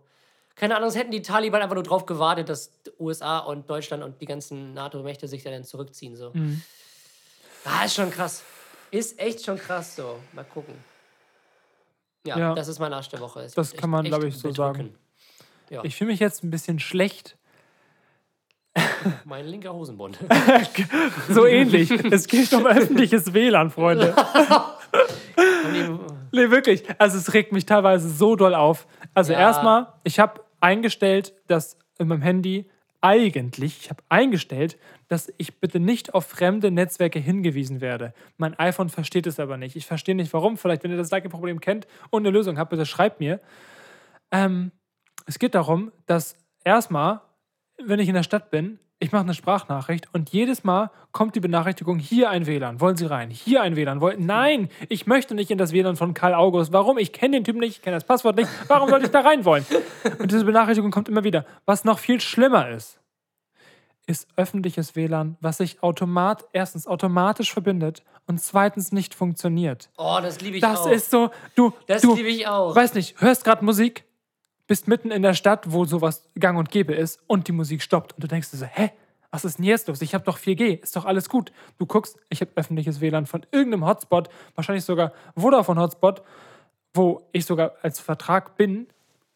Keine 0.55 0.75
Ahnung, 0.75 0.89
es 0.89 0.95
hätten 0.95 1.09
die 1.09 1.23
Taliban 1.23 1.61
einfach 1.63 1.73
nur 1.73 1.83
drauf 1.83 2.05
gewartet, 2.05 2.47
dass 2.49 2.71
USA 2.99 3.39
und 3.39 3.67
Deutschland 3.69 4.03
und 4.03 4.21
die 4.21 4.25
ganzen 4.27 4.73
NATO-Mächte 4.75 5.27
sich 5.27 5.41
da 5.43 5.49
dann 5.49 5.63
zurückziehen. 5.63 6.15
So. 6.15 6.29
Mhm. 6.33 6.61
Ah, 7.65 7.85
ist 7.85 7.95
schon 7.95 8.11
krass. 8.11 8.43
Ist 8.91 9.19
echt 9.19 9.43
schon 9.43 9.57
krass 9.57 9.95
so. 9.95 10.19
Mal 10.33 10.43
gucken. 10.45 10.75
Ja, 12.25 12.37
Ja. 12.37 12.53
das 12.53 12.67
ist 12.67 12.77
mein 12.77 12.93
Arsch 12.93 13.09
der 13.09 13.19
Woche. 13.19 13.41
Es 13.41 13.53
Das 13.53 13.73
kann 13.73 13.89
man, 13.89 14.05
echt 14.05 14.11
glaub 14.13 14.23
ich, 14.23 14.37
so 14.37 14.51
sagen. 14.51 14.73
bedrückend. 14.77 14.99
Ja, 15.71 15.83
Ich 15.83 15.95
fühle 15.95 16.11
mich 16.11 16.19
jetzt 16.19 16.43
ein 16.43 16.51
bisschen 16.51 16.79
schlecht. 16.79 17.35
mein 19.25 19.47
linker 19.47 19.73
Hosenbund. 19.73 20.19
So 21.29 21.47
ähnlich. 21.47 21.89
es 21.89 22.27
geht 22.27 22.53
um 22.53 22.67
öffentliches 22.67 23.33
WLAN, 23.33 23.71
Freunde. 23.71 24.13
Nee, 26.33 26.49
wirklich. 26.49 26.83
Also 26.99 27.17
es 27.17 27.33
regt 27.33 27.51
mich 27.51 27.65
teilweise 27.65 28.09
so 28.09 28.35
doll 28.35 28.55
auf. 28.55 28.87
Also 29.13 29.33
Ja. 29.33 29.39
erstmal, 29.39 29.93
ich 30.03 30.19
habe 30.19 30.41
eingestellt, 30.59 31.33
dass 31.47 31.77
in 31.99 32.07
meinem 32.07 32.23
Handy 32.23 32.69
eigentlich, 33.01 33.81
ich 33.81 33.89
habe 33.89 34.01
eingestellt, 34.09 34.77
dass 35.09 35.31
ich 35.37 35.59
bitte 35.59 35.79
nicht 35.79 36.13
auf 36.13 36.25
fremde 36.25 36.71
Netzwerke 36.71 37.19
hingewiesen 37.19 37.81
werde. 37.81 38.13
Mein 38.37 38.57
iPhone 38.57 38.89
versteht 38.89 39.27
es 39.27 39.39
aber 39.39 39.57
nicht. 39.57 39.75
Ich 39.75 39.85
verstehe 39.85 40.15
nicht 40.15 40.33
warum. 40.33 40.57
Vielleicht, 40.57 40.83
wenn 40.83 40.91
ihr 40.91 40.97
das 40.97 41.09
gleiche 41.09 41.29
Problem 41.29 41.59
kennt 41.59 41.85
und 42.09 42.23
eine 42.23 42.31
Lösung 42.35 42.57
habt, 42.57 42.71
bitte 42.71 42.85
schreibt 42.85 43.19
mir. 43.19 43.39
Ähm, 44.31 44.71
es 45.25 45.37
geht 45.37 45.53
darum, 45.53 45.91
dass 46.07 46.35
erstmal, 46.63 47.21
wenn 47.77 47.99
ich 47.99 48.07
in 48.07 48.15
der 48.15 48.23
Stadt 48.23 48.49
bin, 48.49 48.79
ich 49.03 49.11
mache 49.11 49.23
eine 49.23 49.33
Sprachnachricht 49.33 50.07
und 50.13 50.29
jedes 50.31 50.63
Mal 50.63 50.89
kommt 51.11 51.35
die 51.35 51.39
Benachrichtigung, 51.39 51.99
hier 51.99 52.29
ein 52.29 52.47
WLAN, 52.47 52.79
wollen 52.79 52.95
Sie 52.95 53.05
rein? 53.05 53.29
Hier 53.29 53.61
ein 53.61 53.75
WLAN, 53.75 53.99
wollen 54.01 54.25
Nein, 54.25 54.69
ich 54.89 55.05
möchte 55.07 55.35
nicht 55.35 55.51
in 55.51 55.57
das 55.57 55.73
WLAN 55.73 55.95
von 55.95 56.13
Karl 56.13 56.33
August. 56.33 56.71
Warum? 56.73 56.97
Ich 56.97 57.11
kenne 57.11 57.37
den 57.37 57.43
Typen 57.43 57.59
nicht, 57.59 57.77
ich 57.77 57.81
kenne 57.81 57.95
das 57.97 58.05
Passwort 58.05 58.37
nicht. 58.37 58.49
Warum 58.67 58.89
sollte 58.89 59.05
ich 59.05 59.11
da 59.11 59.19
rein 59.21 59.43
wollen? 59.45 59.65
Und 60.19 60.31
diese 60.31 60.45
Benachrichtigung 60.45 60.89
kommt 60.91 61.09
immer 61.09 61.23
wieder. 61.23 61.45
Was 61.65 61.83
noch 61.83 61.99
viel 61.99 62.21
schlimmer 62.21 62.69
ist, 62.69 62.99
ist 64.07 64.27
öffentliches 64.35 64.95
WLAN, 64.95 65.37
was 65.41 65.57
sich 65.57 65.81
automat, 65.83 66.45
erstens 66.53 66.87
automatisch 66.87 67.51
verbindet 67.53 68.03
und 68.27 68.39
zweitens 68.41 68.91
nicht 68.91 69.13
funktioniert. 69.15 69.89
Oh, 69.97 70.19
das 70.21 70.41
liebe 70.41 70.57
ich 70.57 70.61
Das 70.61 70.79
auch. 70.81 70.91
ist 70.91 71.11
so, 71.11 71.29
du, 71.55 71.73
das 71.87 72.01
du 72.01 72.15
liebe 72.15 72.29
ich 72.29 72.47
auch. 72.47 72.75
weiß 72.75 72.93
nicht, 72.95 73.19
hörst 73.21 73.43
gerade 73.43 73.63
Musik, 73.65 74.05
bist 74.67 74.87
mitten 74.87 75.11
in 75.11 75.21
der 75.21 75.33
Stadt, 75.33 75.71
wo 75.71 75.85
sowas 75.85 76.23
gang 76.39 76.57
und 76.57 76.69
gäbe 76.69 76.93
ist 76.93 77.19
und 77.27 77.47
die 77.47 77.51
Musik 77.51 77.81
stoppt 77.81 78.13
und 78.13 78.23
du 78.23 78.27
denkst 78.27 78.51
dir 78.51 78.57
so, 78.57 78.65
hä? 78.65 78.91
Was 79.31 79.45
ist 79.45 79.57
denn 79.57 79.65
jetzt 79.65 79.87
los? 79.87 79.99
Ich 80.03 80.13
habe 80.13 80.23
doch 80.23 80.37
4G, 80.37 80.79
ist 80.83 80.95
doch 80.95 81.05
alles 81.05 81.27
gut. 81.27 81.51
Du 81.79 81.87
guckst, 81.87 82.17
ich 82.29 82.41
habe 82.41 82.51
öffentliches 82.55 83.01
WLAN 83.01 83.25
von 83.25 83.43
irgendeinem 83.51 83.87
Hotspot, 83.87 84.29
wahrscheinlich 84.53 84.85
sogar 84.85 85.11
Vodafone 85.35 85.81
Hotspot, 85.81 86.21
wo 86.93 87.23
ich 87.31 87.47
sogar 87.47 87.73
als 87.81 87.99
Vertrag 87.99 88.57
bin, 88.57 88.85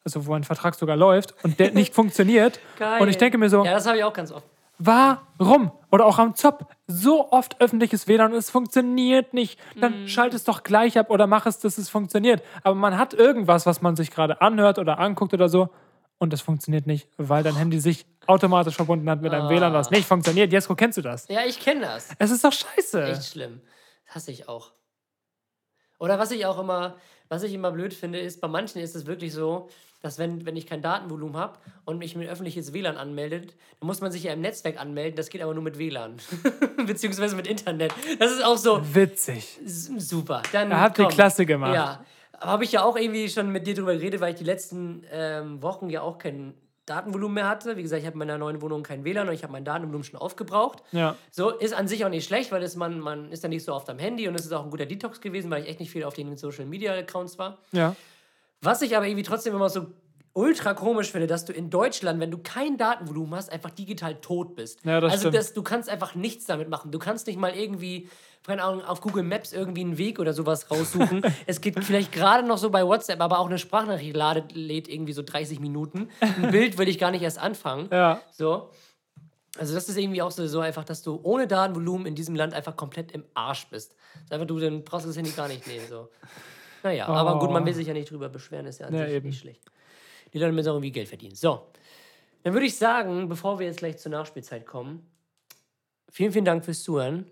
also 0.03 0.28
wo 0.28 0.36
ein 0.36 0.43
Vertrag 0.43 0.75
sogar 0.75 0.95
läuft 0.95 1.34
und 1.43 1.59
der 1.59 1.71
nicht 1.71 1.95
funktioniert. 1.95 2.59
Geil. 2.78 3.01
Und 3.01 3.09
ich 3.09 3.17
denke 3.17 3.39
mir 3.39 3.49
so, 3.49 3.65
Ja, 3.65 3.73
das 3.73 3.88
habe 3.88 3.97
ich 3.97 4.03
auch 4.03 4.13
ganz 4.13 4.32
oft. 4.32 4.45
Warum? 4.80 5.71
Oder 5.91 6.05
auch 6.05 6.19
am 6.19 6.36
Zop. 6.36 6.67
So 6.88 7.32
oft 7.32 7.59
öffentliches 7.61 8.07
WLAN 8.07 8.32
und 8.32 8.38
es 8.38 8.49
funktioniert 8.49 9.34
nicht. 9.34 9.59
Dann 9.80 10.03
Mhm. 10.03 10.07
schalt 10.07 10.34
es 10.34 10.43
doch 10.43 10.63
gleich 10.63 10.97
ab 10.97 11.09
oder 11.09 11.28
mach 11.28 11.45
es, 11.45 11.59
dass 11.59 11.78
es 11.78 11.89
funktioniert. 11.89 12.43
Aber 12.63 12.75
man 12.75 12.97
hat 12.97 13.13
irgendwas, 13.13 13.65
was 13.65 13.82
man 13.82 13.95
sich 13.95 14.11
gerade 14.11 14.39
anhört 14.41 14.78
oder 14.80 14.99
anguckt 14.99 15.34
oder 15.34 15.49
so 15.49 15.69
und 16.19 16.34
es 16.34 16.41
funktioniert 16.41 16.86
nicht, 16.88 17.07
weil 17.17 17.43
dein 17.43 17.55
Handy 17.55 17.80
sich 17.80 18.05
automatisch 18.28 18.75
verbunden 18.75 19.09
hat 19.09 19.21
mit 19.21 19.34
einem 19.34 19.49
WLAN, 19.49 19.73
Ah. 19.73 19.80
was 19.80 19.89
nicht 19.91 20.07
funktioniert. 20.07 20.51
Jesko, 20.51 20.75
kennst 20.75 20.97
du 20.97 21.01
das? 21.01 21.28
Ja, 21.28 21.41
ich 21.45 21.59
kenne 21.59 21.82
das. 21.82 22.09
Es 22.19 22.30
ist 22.32 22.43
doch 22.43 22.53
scheiße. 22.53 23.03
Echt 23.03 23.25
schlimm. 23.25 23.61
Das 24.05 24.15
hasse 24.15 24.32
ich 24.32 24.47
auch. 24.47 24.71
Oder 25.99 26.19
was 26.19 26.32
ich 26.32 26.45
auch 26.45 26.59
immer, 26.59 26.95
was 27.30 27.43
ich 27.43 27.53
immer 27.53 27.71
blöd 27.71 27.93
finde, 27.93 28.19
ist, 28.19 28.39
bei 28.41 28.47
manchen 28.47 28.82
ist 28.82 28.95
es 28.95 29.05
wirklich 29.07 29.34
so, 29.34 29.69
dass 30.02 30.20
wenn, 30.20 30.45
wenn 30.45 30.56
ich 30.56 30.68
kein 30.68 30.82
Datenvolumen 30.82 31.38
habe 31.38 31.58
und 31.86 31.98
mich 31.98 32.16
mit 32.16 32.30
öffentliches 32.30 32.74
WLAN 32.74 32.98
anmeldet, 32.98 33.56
dann 33.80 33.88
muss 33.88 34.02
man 34.02 34.12
sich 34.12 34.24
ja 34.24 34.34
im 34.34 34.41
Netzwerk 34.41 34.80
anmelden, 34.80 35.16
das 35.16 35.30
geht 35.30 35.41
aber 35.41 35.54
nur 35.54 35.64
mit 35.64 35.78
WLAN. 35.78 36.18
Beziehungsweise 36.86 37.36
mit 37.36 37.48
Internet. 37.48 37.93
Das 38.20 38.32
ist 38.32 38.43
auch 38.43 38.58
so 38.58 38.82
Witzig. 38.93 39.60
super. 39.66 40.43
Dann, 40.52 40.78
hat 40.80 40.98
die 40.98 41.04
komm. 41.04 41.12
Klasse 41.12 41.45
gemacht. 41.45 41.74
Ja. 41.74 42.06
Aber 42.39 42.52
habe 42.52 42.64
ich 42.64 42.72
ja 42.72 42.84
auch 42.84 42.95
irgendwie 42.95 43.30
schon 43.30 43.52
mit 43.52 43.66
dir 43.66 43.74
drüber 43.74 43.93
geredet, 43.93 44.22
weil 44.22 44.34
ich 44.34 44.38
die 44.38 44.43
letzten 44.43 45.04
ähm, 45.12 45.62
Wochen 45.64 45.89
ja 45.89 46.02
auch 46.02 46.20
kein 46.20 46.54
Datenvolumen 46.86 47.36
mehr 47.36 47.50
hatte. 47.50 47.78
Wie 47.78 47.82
gesagt, 47.84 48.02
ich 48.02 48.06
habe 48.06 48.14
in 48.14 48.20
meiner 48.20 48.38
neuen 48.38 48.62
Wohnung 48.62 48.84
kein 48.84 49.04
WLAN 49.04 49.28
und 49.28 49.34
ich 49.34 49.43
habe 49.43 49.52
mein 49.52 49.66
Datenvolumen 49.66 50.04
schon 50.04 50.20
aufgebraucht. 50.20 50.84
Ja. 50.91 51.16
So 51.32 51.50
ist 51.50 51.74
an 51.74 51.88
sich 51.88 52.06
auch 52.06 52.10
nicht 52.10 52.26
schlecht, 52.26 52.52
weil 52.52 52.62
das 52.62 52.76
man, 52.76 53.00
man 53.00 53.32
ist 53.32 53.43
dann 53.43 53.50
nicht 53.50 53.66
so 53.66 53.74
oft 53.74 53.89
am 53.89 54.00
Handy 54.00 54.28
und 54.28 54.36
es 54.36 54.45
ist 54.45 54.54
auch 54.54 54.64
ein 54.64 54.70
guter 54.70 54.86
Detox 54.86 55.20
gewesen, 55.20 55.52
weil 55.52 55.64
ich 55.64 55.70
echt 55.70 55.80
nicht 55.80 55.91
viel 55.91 56.04
auf 56.04 56.14
den 56.14 56.38
Social 56.38 56.66
Media 56.66 56.93
Accounts 56.93 57.38
war. 57.38 57.58
Ja. 57.72 57.95
Was 58.62 58.82
ich 58.82 58.95
aber 58.95 59.05
irgendwie 59.08 59.24
trotzdem 59.24 59.53
immer 59.53 59.70
so 59.70 59.88
ultra 60.38 60.76
komisch 60.76 61.12
finde, 61.12 61.26
dass 61.26 61.45
du 61.45 61.53
in 61.53 61.72
Deutschland, 61.72 62.20
wenn 62.20 62.30
du 62.30 62.38
kein 62.38 62.78
Datenvolumen 62.78 63.34
hast, 63.34 63.51
einfach 63.51 63.72
digital 63.72 64.22
tot 64.22 64.55
bist. 64.55 64.86
Ja, 64.86 65.01
das 65.01 65.12
also 65.12 65.22
stimmt. 65.24 65.36
das, 65.36 65.53
du 65.53 65.64
kannst 65.64 65.89
einfach 65.89 66.14
nichts 66.14 66.45
damit 66.45 66.70
machen. 66.70 66.91
Du 66.91 66.99
kannst 66.99 67.26
nicht 67.26 67.39
mal 67.39 67.55
irgendwie, 67.55 68.08
keine 68.43 68.64
Ahnung, 68.64 68.86
auf 68.86 69.01
Google 69.01 69.24
Maps 69.24 69.51
irgendwie 69.51 69.82
einen 69.82 69.97
Weg 69.97 70.20
oder 70.20 70.34
sowas 70.34 70.70
raussuchen. 70.70 71.24
es 71.47 71.60
geht 71.60 71.84
vielleicht 71.84 72.12
gerade 72.12 72.47
noch 72.47 72.60
so 72.60 72.70
bei 72.70 72.86
WhatsApp, 72.86 73.20
aber 73.20 73.39
auch 73.39 73.47
eine 73.47 73.58
Sprachnachricht 73.58 74.16
ladet, 74.16 74.53
lädt 74.53 74.88
irgendwie 74.88 75.14
so 75.14 75.24
30 75.24 75.60
Minuten. 75.60 76.10
Ein 76.20 76.51
Bild 76.51 76.78
will 76.78 76.88
ich 76.88 76.99
gar 76.99 77.10
nicht 77.10 77.24
erst 77.24 77.39
anfangen. 77.39 77.89
Ja. 77.91 78.22
So. 78.32 78.70
Also 79.58 79.74
das 79.74 79.89
ist 79.89 79.97
irgendwie 79.97 80.22
auch 80.22 80.30
so, 80.30 80.45
so 80.45 80.60
einfach, 80.60 80.84
dass 80.84 81.01
du 81.01 81.20
ohne 81.24 81.47
Datenvolumen 81.47 82.05
in 82.05 82.14
diesem 82.14 82.36
Land 82.36 82.53
einfach 82.53 82.76
komplett 82.76 83.12
im 83.12 83.26
Arsch 83.34 83.68
bist. 83.72 83.95
Das 84.30 84.34
einfach, 84.34 84.45
du 84.45 84.60
dann 84.60 84.84
brauchst 84.84 85.05
du 85.05 85.10
das 85.10 85.18
Handy 85.18 85.32
gar 85.32 85.47
nicht 85.47 85.66
nehmen. 85.66 85.88
So. 85.89 86.10
Naja, 86.84 87.07
aber 87.07 87.39
gut, 87.39 87.51
man 87.51 87.65
will 87.65 87.73
sich 87.73 87.88
ja 87.88 87.93
nicht 87.93 88.09
drüber 88.11 88.30
beschweren, 88.30 88.65
ist 88.65 88.80
ja 88.80 88.88
an 88.88 88.93
Ja, 88.95 89.05
sich 89.05 89.15
eben. 89.15 89.28
nicht 89.30 89.39
schlecht. 89.39 89.63
Die 90.34 90.39
Leute 90.39 90.51
müssen 90.51 90.69
auch 90.69 90.73
irgendwie 90.73 90.91
Geld 90.91 91.07
verdienen. 91.07 91.36
So, 91.36 91.67
dann 92.43 92.53
würde 92.53 92.65
ich 92.65 92.78
sagen, 92.78 93.28
bevor 93.30 93.59
wir 93.59 93.65
jetzt 93.67 93.80
gleich 93.80 93.97
zur 93.97 94.11
Nachspielzeit 94.11 94.65
kommen, 94.65 95.09
vielen, 96.09 96.32
vielen 96.32 96.45
Dank 96.45 96.65
fürs 96.65 96.84
Zuhören. 96.84 97.30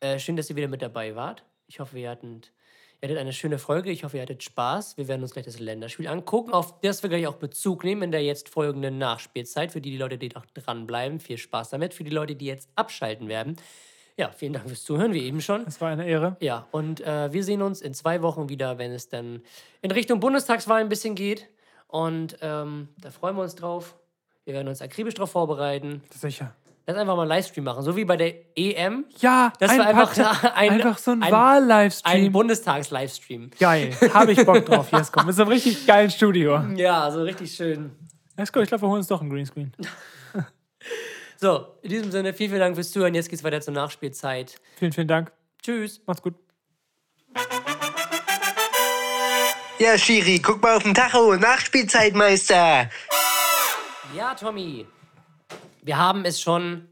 Äh, 0.00 0.18
schön, 0.18 0.36
dass 0.36 0.50
ihr 0.50 0.56
wieder 0.56 0.68
mit 0.68 0.82
dabei 0.82 1.14
wart. 1.16 1.44
Ich 1.66 1.80
hoffe, 1.80 1.98
ihr 1.98 2.10
hattet, 2.10 2.52
ihr 3.00 3.08
hattet 3.08 3.18
eine 3.18 3.32
schöne 3.32 3.58
Folge. 3.58 3.90
Ich 3.90 4.04
hoffe, 4.04 4.16
ihr 4.18 4.22
hattet 4.22 4.42
Spaß. 4.42 4.96
Wir 4.96 5.08
werden 5.08 5.22
uns 5.22 5.32
gleich 5.32 5.46
das 5.46 5.58
Länderspiel 5.58 6.06
angucken, 6.08 6.52
auf 6.52 6.80
das 6.80 7.02
wir 7.02 7.08
gleich 7.10 7.26
auch 7.26 7.36
Bezug 7.36 7.84
nehmen 7.84 8.02
in 8.02 8.12
der 8.12 8.22
jetzt 8.22 8.48
folgenden 8.48 8.98
Nachspielzeit. 8.98 9.72
Für 9.72 9.80
die, 9.80 9.90
die 9.90 9.96
Leute, 9.98 10.18
die 10.18 10.28
noch 10.28 10.44
dranbleiben, 10.46 11.20
viel 11.20 11.38
Spaß 11.38 11.70
damit. 11.70 11.94
Für 11.94 12.04
die 12.04 12.10
Leute, 12.10 12.36
die 12.36 12.46
jetzt 12.46 12.68
abschalten 12.76 13.28
werden. 13.28 13.56
Ja, 14.16 14.30
vielen 14.30 14.52
Dank 14.52 14.68
fürs 14.68 14.84
Zuhören, 14.84 15.12
wie 15.12 15.24
eben 15.24 15.40
schon. 15.40 15.62
Es 15.66 15.80
war 15.80 15.90
eine 15.90 16.06
Ehre. 16.06 16.36
Ja, 16.40 16.66
und 16.70 17.00
äh, 17.00 17.32
wir 17.32 17.42
sehen 17.42 17.62
uns 17.62 17.80
in 17.80 17.94
zwei 17.94 18.22
Wochen 18.22 18.48
wieder, 18.48 18.78
wenn 18.78 18.92
es 18.92 19.08
dann 19.08 19.42
in 19.82 19.90
Richtung 19.90 20.20
Bundestagswahl 20.20 20.80
ein 20.80 20.88
bisschen 20.88 21.14
geht. 21.16 21.48
Und 21.88 22.36
ähm, 22.40 22.88
da 23.00 23.10
freuen 23.10 23.34
wir 23.36 23.42
uns 23.42 23.54
drauf. 23.56 23.96
Wir 24.44 24.54
werden 24.54 24.68
uns 24.68 24.80
akribisch 24.82 25.14
darauf 25.14 25.30
vorbereiten. 25.32 26.02
Sicher. 26.14 26.54
Lass 26.86 26.96
einfach 26.98 27.16
mal 27.16 27.22
einen 27.22 27.30
Livestream 27.30 27.64
machen, 27.64 27.82
so 27.82 27.96
wie 27.96 28.04
bei 28.04 28.16
der 28.16 28.34
EM. 28.56 29.06
Ja, 29.18 29.52
Das 29.58 29.70
ein 29.70 29.78
war 29.78 29.86
einfach, 29.86 30.14
Part- 30.14 30.54
ein, 30.56 30.70
einfach 30.70 30.98
so 30.98 31.12
ein, 31.12 31.22
ein, 31.22 31.32
Wahl-Livestream. 31.32 32.26
ein 32.26 32.32
Bundestags-Livestream. 32.32 33.50
Geil. 33.58 33.96
Habe 34.12 34.32
ich 34.32 34.44
Bock 34.44 34.66
drauf, 34.66 34.92
Jesko. 34.92 35.24
Mit 35.24 35.34
so 35.34 35.42
einem 35.42 35.52
richtig 35.52 35.86
geilen 35.86 36.10
Studio. 36.10 36.62
Ja, 36.76 37.10
so 37.10 37.22
richtig 37.22 37.54
schön. 37.54 37.90
Jesko, 38.38 38.60
ich 38.60 38.68
glaube, 38.68 38.82
wir 38.82 38.88
holen 38.88 38.98
uns 38.98 39.06
doch 39.08 39.20
einen 39.22 39.30
Greenscreen. 39.30 39.72
So, 41.44 41.76
in 41.82 41.90
diesem 41.90 42.10
Sinne, 42.10 42.32
vielen, 42.32 42.48
vielen 42.48 42.60
Dank 42.62 42.74
fürs 42.74 42.90
Zuhören. 42.90 43.14
Jetzt 43.14 43.28
geht's 43.28 43.44
weiter 43.44 43.60
zur 43.60 43.74
Nachspielzeit. 43.74 44.58
Vielen, 44.76 44.92
vielen 44.92 45.08
Dank. 45.08 45.30
Tschüss. 45.62 46.00
Macht's 46.06 46.22
gut. 46.22 46.32
Ja, 49.78 49.98
Schiri, 49.98 50.38
guck 50.38 50.62
mal 50.62 50.74
auf 50.74 50.84
den 50.84 50.94
Tacho. 50.94 51.36
Nachspielzeitmeister. 51.36 52.88
Ja, 54.16 54.34
Tommy. 54.34 54.86
Wir 55.82 55.98
haben 55.98 56.24
es 56.24 56.40
schon 56.40 56.88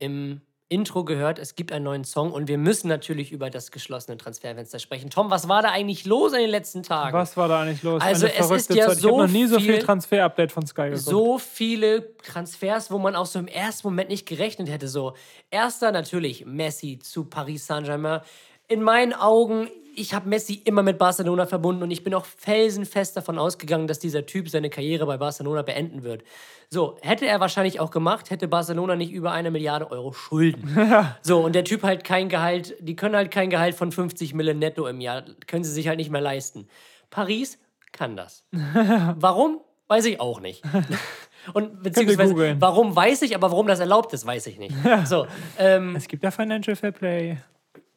im 0.00 0.40
Intro 0.68 1.04
gehört. 1.04 1.38
Es 1.38 1.54
gibt 1.56 1.72
einen 1.72 1.84
neuen 1.84 2.04
Song 2.04 2.32
und 2.32 2.48
wir 2.48 2.56
müssen 2.58 2.88
natürlich 2.88 3.32
über 3.32 3.50
das 3.50 3.70
geschlossene 3.70 4.16
Transferfenster 4.16 4.78
sprechen. 4.78 5.10
Tom, 5.10 5.30
was 5.30 5.46
war 5.48 5.62
da 5.62 5.70
eigentlich 5.70 6.06
los 6.06 6.32
in 6.32 6.40
den 6.40 6.50
letzten 6.50 6.82
Tagen? 6.82 7.12
Was 7.16 7.36
war 7.36 7.48
da 7.48 7.60
eigentlich 7.60 7.82
los? 7.82 8.00
Also 8.02 8.26
Eine 8.26 8.34
es 8.34 8.50
ist 8.50 8.70
ja 8.74 8.86
Zeit. 8.88 8.96
Ich 8.96 9.02
so 9.02 9.18
noch 9.18 9.28
nie 9.28 9.46
so 9.46 9.58
viel 9.60 9.74
viel- 9.74 9.82
Transfer-Update 9.82 10.52
von 10.52 10.66
Sky 10.66 10.84
geguckt. 10.84 11.02
so 11.04 11.38
viele 11.38 12.16
Transfers, 12.16 12.90
wo 12.90 12.98
man 12.98 13.14
auch 13.14 13.26
so 13.26 13.38
im 13.38 13.46
ersten 13.46 13.86
Moment 13.88 14.08
nicht 14.08 14.26
gerechnet 14.26 14.70
hätte. 14.70 14.88
So, 14.88 15.14
erster 15.50 15.92
natürlich 15.92 16.46
Messi 16.46 16.98
zu 16.98 17.24
Paris 17.26 17.66
Saint-Germain. 17.66 18.20
In 18.66 18.82
meinen 18.82 19.12
Augen, 19.12 19.68
ich 19.96 20.14
habe 20.14 20.28
Messi 20.28 20.54
immer 20.64 20.82
mit 20.82 20.98
Barcelona 20.98 21.46
verbunden 21.46 21.82
und 21.82 21.90
ich 21.90 22.04
bin 22.04 22.14
auch 22.14 22.24
felsenfest 22.24 23.16
davon 23.16 23.38
ausgegangen, 23.38 23.86
dass 23.86 23.98
dieser 23.98 24.26
Typ 24.26 24.48
seine 24.48 24.70
Karriere 24.70 25.06
bei 25.06 25.16
Barcelona 25.16 25.62
beenden 25.62 26.02
wird. 26.02 26.22
So, 26.70 26.96
hätte 27.02 27.26
er 27.26 27.40
wahrscheinlich 27.40 27.80
auch 27.80 27.90
gemacht, 27.90 28.30
hätte 28.30 28.48
Barcelona 28.48 28.96
nicht 28.96 29.12
über 29.12 29.32
eine 29.32 29.50
Milliarde 29.50 29.90
Euro 29.90 30.12
Schulden. 30.12 30.76
So, 31.22 31.40
und 31.40 31.54
der 31.54 31.64
Typ 31.64 31.82
halt 31.82 32.04
kein 32.04 32.28
Gehalt, 32.28 32.74
die 32.80 32.96
können 32.96 33.16
halt 33.16 33.30
kein 33.30 33.50
Gehalt 33.50 33.74
von 33.74 33.92
50 33.92 34.34
Mille 34.34 34.54
netto 34.54 34.86
im 34.86 35.00
Jahr, 35.00 35.24
können 35.46 35.64
sie 35.64 35.72
sich 35.72 35.88
halt 35.88 35.98
nicht 35.98 36.10
mehr 36.10 36.20
leisten. 36.20 36.68
Paris 37.10 37.58
kann 37.92 38.16
das. 38.16 38.44
Warum? 39.16 39.60
Weiß 39.86 40.04
ich 40.06 40.20
auch 40.20 40.40
nicht. 40.40 40.62
Und 41.52 41.82
beziehungsweise, 41.82 42.56
warum 42.58 42.96
weiß 42.96 43.20
ich, 43.22 43.34
aber 43.34 43.50
warum 43.50 43.66
das 43.66 43.78
erlaubt 43.78 44.14
ist, 44.14 44.24
weiß 44.24 44.46
ich 44.46 44.58
nicht. 44.58 44.74
So, 45.04 45.26
ähm, 45.58 45.94
Es 45.94 46.08
gibt 46.08 46.24
ja 46.24 46.30
Financial 46.30 46.74
Fair 46.74 46.92
Play. 46.92 47.36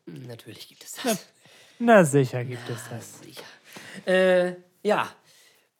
natürlich 0.05 0.67
gibt 0.67 0.83
es 0.83 0.99
das. 1.01 1.25
Na 1.79 2.03
sicher 2.03 2.43
gibt 2.43 2.69
es 2.69 2.89
das. 2.89 3.21
Äh, 4.05 4.55
ja, 4.83 5.09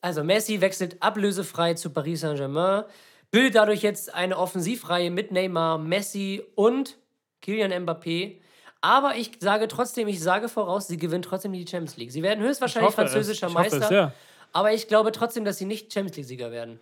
also 0.02 0.24
Messi 0.24 0.62
wechselt 0.62 1.02
ablösefrei 1.02 1.74
zu 1.74 1.90
Paris 1.90 2.22
Saint-Germain, 2.22 2.84
bildet 3.32 3.56
dadurch 3.56 3.82
jetzt 3.82 4.14
eine 4.14 4.38
Offensivreihe 4.38 5.12
mit 5.12 5.32
Neymar, 5.32 5.78
Messi 5.78 6.44
und 6.56 6.98
Kylian 7.42 7.72
Mbappé. 7.86 8.40
Aber 8.82 9.16
ich 9.16 9.32
sage 9.40 9.68
trotzdem, 9.68 10.08
ich 10.08 10.22
sage 10.22 10.50
voraus, 10.50 10.88
sie 10.88 10.98
gewinnen 10.98 11.24
trotzdem 11.24 11.52
die 11.52 11.66
Champions 11.68 11.98
League. 11.98 12.12
Sie 12.12 12.22
werden 12.22 12.44
höchstwahrscheinlich 12.44 12.90
hoffe 12.90 13.02
französischer 13.02 13.48
hoffe 13.48 13.66
es, 13.66 13.74
Meister. 13.74 13.94
ja. 13.94 14.14
Aber 14.54 14.74
ich 14.74 14.88
glaube 14.88 15.12
trotzdem, 15.12 15.46
dass 15.46 15.58
sie 15.58 15.66
nicht 15.66 15.92
Champions 15.92 16.16
League-Sieger 16.18 16.52
werden. 16.52 16.80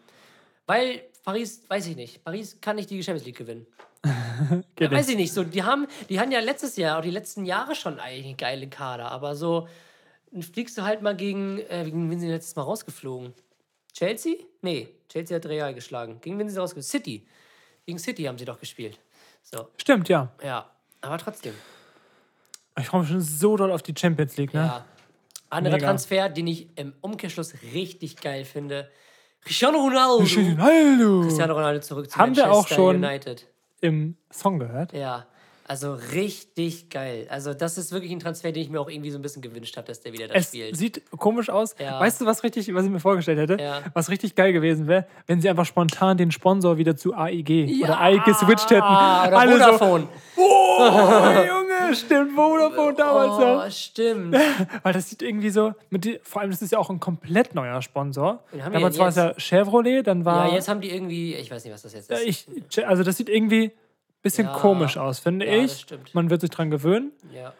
Weil 0.68 1.02
Paris, 1.24 1.64
weiß 1.68 1.88
ich 1.88 1.96
nicht, 1.96 2.24
Paris 2.24 2.60
kann 2.62 2.76
nicht 2.76 2.90
die 2.90 3.02
Champions 3.02 3.26
League 3.26 3.38
gewinnen. 3.38 3.66
Geht 4.76 4.92
Weiß 4.92 5.10
ich 5.10 5.16
nicht, 5.18 5.34
so, 5.34 5.44
die 5.44 5.64
haben, 5.64 5.88
die 6.10 6.20
haben 6.20 6.32
ja 6.32 6.40
letztes 6.40 6.76
Jahr, 6.78 7.00
auch 7.00 7.02
die 7.02 7.12
letzten 7.12 7.46
Jahre 7.46 7.76
schon 7.76 8.00
eigentlich 8.00 8.26
einen 8.26 8.38
geilen 8.38 8.70
Kader, 8.70 9.12
aber 9.12 9.36
so 9.36 9.68
fliegst 10.54 10.78
du 10.78 10.84
halt 10.84 11.02
mal 11.02 11.16
gegen, 11.16 11.60
äh, 11.70 11.84
gegen 11.86 12.10
wen 12.10 12.20
sind 12.20 12.28
sie 12.30 12.34
letztes 12.34 12.56
Mal 12.56 12.64
rausgeflogen? 12.64 13.34
Chelsea? 13.94 14.36
Nee, 14.62 14.90
Chelsea 15.10 15.36
hat 15.36 15.46
Real 15.46 15.74
geschlagen. 15.74 16.20
Gegen 16.22 16.38
wen 16.38 16.48
sind 16.48 16.56
sie 16.56 16.60
rausgeflogen? 16.62 16.84
City. 16.90 17.26
Gegen 17.86 18.00
City 18.00 18.24
haben 18.24 18.38
sie 18.38 18.46
doch 18.46 18.60
gespielt. 18.60 19.00
So, 19.44 19.70
Stimmt, 19.78 20.10
ja. 20.10 20.32
ja, 20.44 20.70
aber 21.02 21.18
trotzdem. 21.18 21.54
Ich 22.78 22.88
freue 22.88 23.02
mich 23.02 23.10
schon 23.10 23.22
so 23.22 23.56
doll 23.56 23.72
auf 23.72 23.84
die 23.84 23.94
Champions 23.98 24.36
League, 24.38 24.54
ne? 24.54 24.60
Ja. 24.62 24.86
Anderer 25.50 25.76
Mega. 25.76 25.88
Transfer, 25.88 26.28
den 26.30 26.48
ich 26.48 26.68
im 26.78 26.94
Umkehrschluss 27.02 27.54
richtig 27.74 28.18
geil 28.18 28.44
finde. 28.44 28.90
Cristiano 29.42 29.78
Ronaldo. 29.78 30.26
Hallo. 30.58 31.22
Cristiano 31.22 31.54
Ronaldo 31.54 31.80
zurück 31.82 32.10
zu 32.10 32.18
Haben 32.18 32.36
wir 32.36 32.46
auch 32.52 32.56
Manchester 32.64 32.76
schon- 32.76 32.96
United. 32.98 33.48
Im 33.86 34.18
Song 34.32 34.58
gehört. 34.58 34.94
Ja, 34.94 35.28
also 35.68 35.96
richtig 36.14 36.90
geil. 36.92 37.26
Also 37.30 37.54
das 37.56 37.78
ist 37.80 37.92
wirklich 37.92 38.12
ein 38.12 38.20
Transfer, 38.20 38.52
den 38.52 38.62
ich 38.62 38.70
mir 38.70 38.80
auch 38.80 38.90
irgendwie 38.90 39.10
so 39.10 39.18
ein 39.18 39.22
bisschen 39.24 39.42
gewünscht 39.42 39.76
habe, 39.78 39.88
dass 39.88 40.00
der 40.00 40.14
wieder 40.14 40.28
da 40.28 40.36
Es 40.36 40.50
spielt. 40.50 40.78
sieht 40.78 41.02
komisch 41.18 41.50
aus. 41.50 41.76
Ja. 41.80 42.00
Weißt 42.00 42.22
du, 42.22 42.26
was 42.26 42.44
richtig, 42.44 42.72
was 42.76 42.86
ich 42.86 42.92
mir 42.92 43.00
vorgestellt 43.00 43.40
hätte? 43.40 43.62
Ja. 43.62 43.82
Was 43.94 44.10
richtig 44.10 44.36
geil 44.36 44.54
gewesen 44.54 44.88
wäre, 44.88 45.08
wenn 45.26 45.42
sie 45.42 45.50
einfach 45.50 45.66
spontan 45.66 46.18
den 46.18 46.32
Sponsor 46.32 46.78
wieder 46.78 46.96
zu 46.96 47.16
AIG 47.16 47.82
oder 47.84 48.00
AIG 48.00 48.24
geswitcht 48.26 48.70
hätten. 48.70 48.82
Oder 48.84 49.38
Alle 49.40 49.52
Vodafone. 49.54 50.08
So, 50.36 50.42
oh, 50.44 50.80
Junge! 51.48 51.66
Ja, 51.90 51.94
stimmt, 51.96 52.32
Vodafone 52.36 52.94
damals 52.96 53.34
Oh, 53.34 53.40
noch. 53.66 53.72
stimmt. 53.72 54.36
Weil 54.84 54.94
das 54.94 55.10
sieht 55.10 55.22
irgendwie 55.24 55.50
so, 55.50 55.74
die, 55.92 56.20
vor 56.24 56.42
allem 56.42 56.52
das 56.52 56.62
ist 56.62 56.72
ja 56.72 56.78
auch 56.80 56.90
ein 56.90 57.00
komplett 57.00 57.56
neuer 57.56 57.82
Sponsor. 57.82 58.44
Damals 58.72 58.98
war 59.00 59.08
es 59.10 59.16
ja 59.16 59.34
Chevrolet, 59.40 60.04
dann 60.04 60.26
war. 60.26 60.48
Ja, 60.50 60.54
jetzt 60.56 60.68
haben 60.68 60.82
die 60.82 60.92
irgendwie, 60.92 61.34
ich 61.36 61.50
weiß 61.50 61.64
nicht, 61.64 61.74
was 61.74 61.82
das 61.82 61.94
jetzt 61.94 62.10
Ja, 62.12 62.18
ist. 62.18 62.48
ich, 62.72 62.88
also 62.88 63.04
das 63.04 63.18
sieht 63.18 63.30
irgendwie 63.30 63.72
bisschen 64.26 64.48
Ja. 64.48 64.54
komisch 64.54 64.98
aus, 64.98 65.20
finde 65.20 65.46
Ja, 65.46 65.64
ich. 65.64 65.86
Man 66.14 66.30
wird 66.30 66.42
sich 66.42 66.50
dran 66.50 66.70
gewöhnen. 66.70 67.12
Ja. 67.34 67.54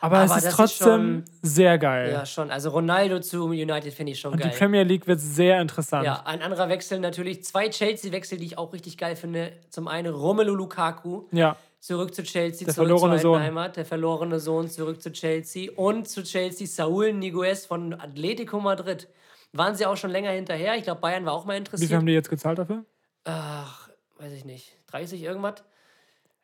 Aber, 0.00 0.18
Aber 0.18 0.24
es 0.26 0.36
ist 0.44 0.44
ist 0.50 0.54
trotzdem 0.56 0.86
schon- 0.86 1.24
sehr 1.42 1.76
geil. 1.76 2.12
ja, 2.12 2.24
schon. 2.24 2.50
Also 2.52 2.70
Ronaldo 2.70 3.18
zu 3.20 3.46
United 3.46 3.92
finde 3.92 4.12
ich 4.12 4.20
schon 4.20 4.32
Und 4.32 4.38
geil. 4.40 4.50
die 4.52 4.56
Premier 4.56 4.84
League 4.84 5.06
wird 5.08 5.20
sehr 5.20 5.60
interessant. 5.60 6.04
Ja, 6.04 6.22
ein 6.24 6.40
anderer 6.40 6.68
Wechsel 6.68 7.00
natürlich. 7.00 7.42
Zwei 7.44 7.68
Chelsea-Wechsel, 7.68 8.38
die 8.38 8.46
ich 8.46 8.58
auch 8.58 8.72
richtig 8.72 8.96
geil 8.96 9.16
finde. 9.16 9.52
Zum 9.70 9.88
einen 9.88 10.12
Romelu 10.14 10.54
Lukaku 10.54 11.24
Ja. 11.32 11.56
zurück 11.80 12.14
zu 12.14 12.22
Chelsea, 12.22 12.64
Der 12.66 12.74
zurück 12.74 12.86
verlorene 12.88 13.14
zur 13.16 13.32
Sohn. 13.34 13.40
Heimat. 13.42 13.76
Der 13.76 13.84
verlorene 13.84 14.38
Sohn 14.38 14.68
zurück 14.70 15.02
zu 15.02 15.10
Chelsea. 15.12 15.70
Und 15.74 16.08
zu 16.08 16.22
Chelsea 16.22 16.66
Saúl 16.68 17.12
Niguez 17.12 17.66
von 17.66 17.92
Atletico 17.94 18.60
Madrid. 18.60 19.08
Waren 19.52 19.74
sie 19.74 19.84
auch 19.86 19.96
schon 19.96 20.10
länger 20.10 20.30
hinterher. 20.30 20.76
Ich 20.76 20.84
glaube, 20.84 21.00
Bayern 21.00 21.24
war 21.24 21.32
auch 21.32 21.44
mal 21.44 21.54
Wie 21.54 21.58
interessiert. 21.58 21.88
viel 21.88 21.96
haben 21.96 22.06
die 22.06 22.12
jetzt 22.12 22.30
gezahlt 22.30 22.58
dafür? 22.60 22.84
Ach, 23.24 23.88
weiß 24.18 24.32
ich 24.32 24.44
nicht. 24.44 24.76
30 24.86 25.22
irgendwas? 25.24 25.64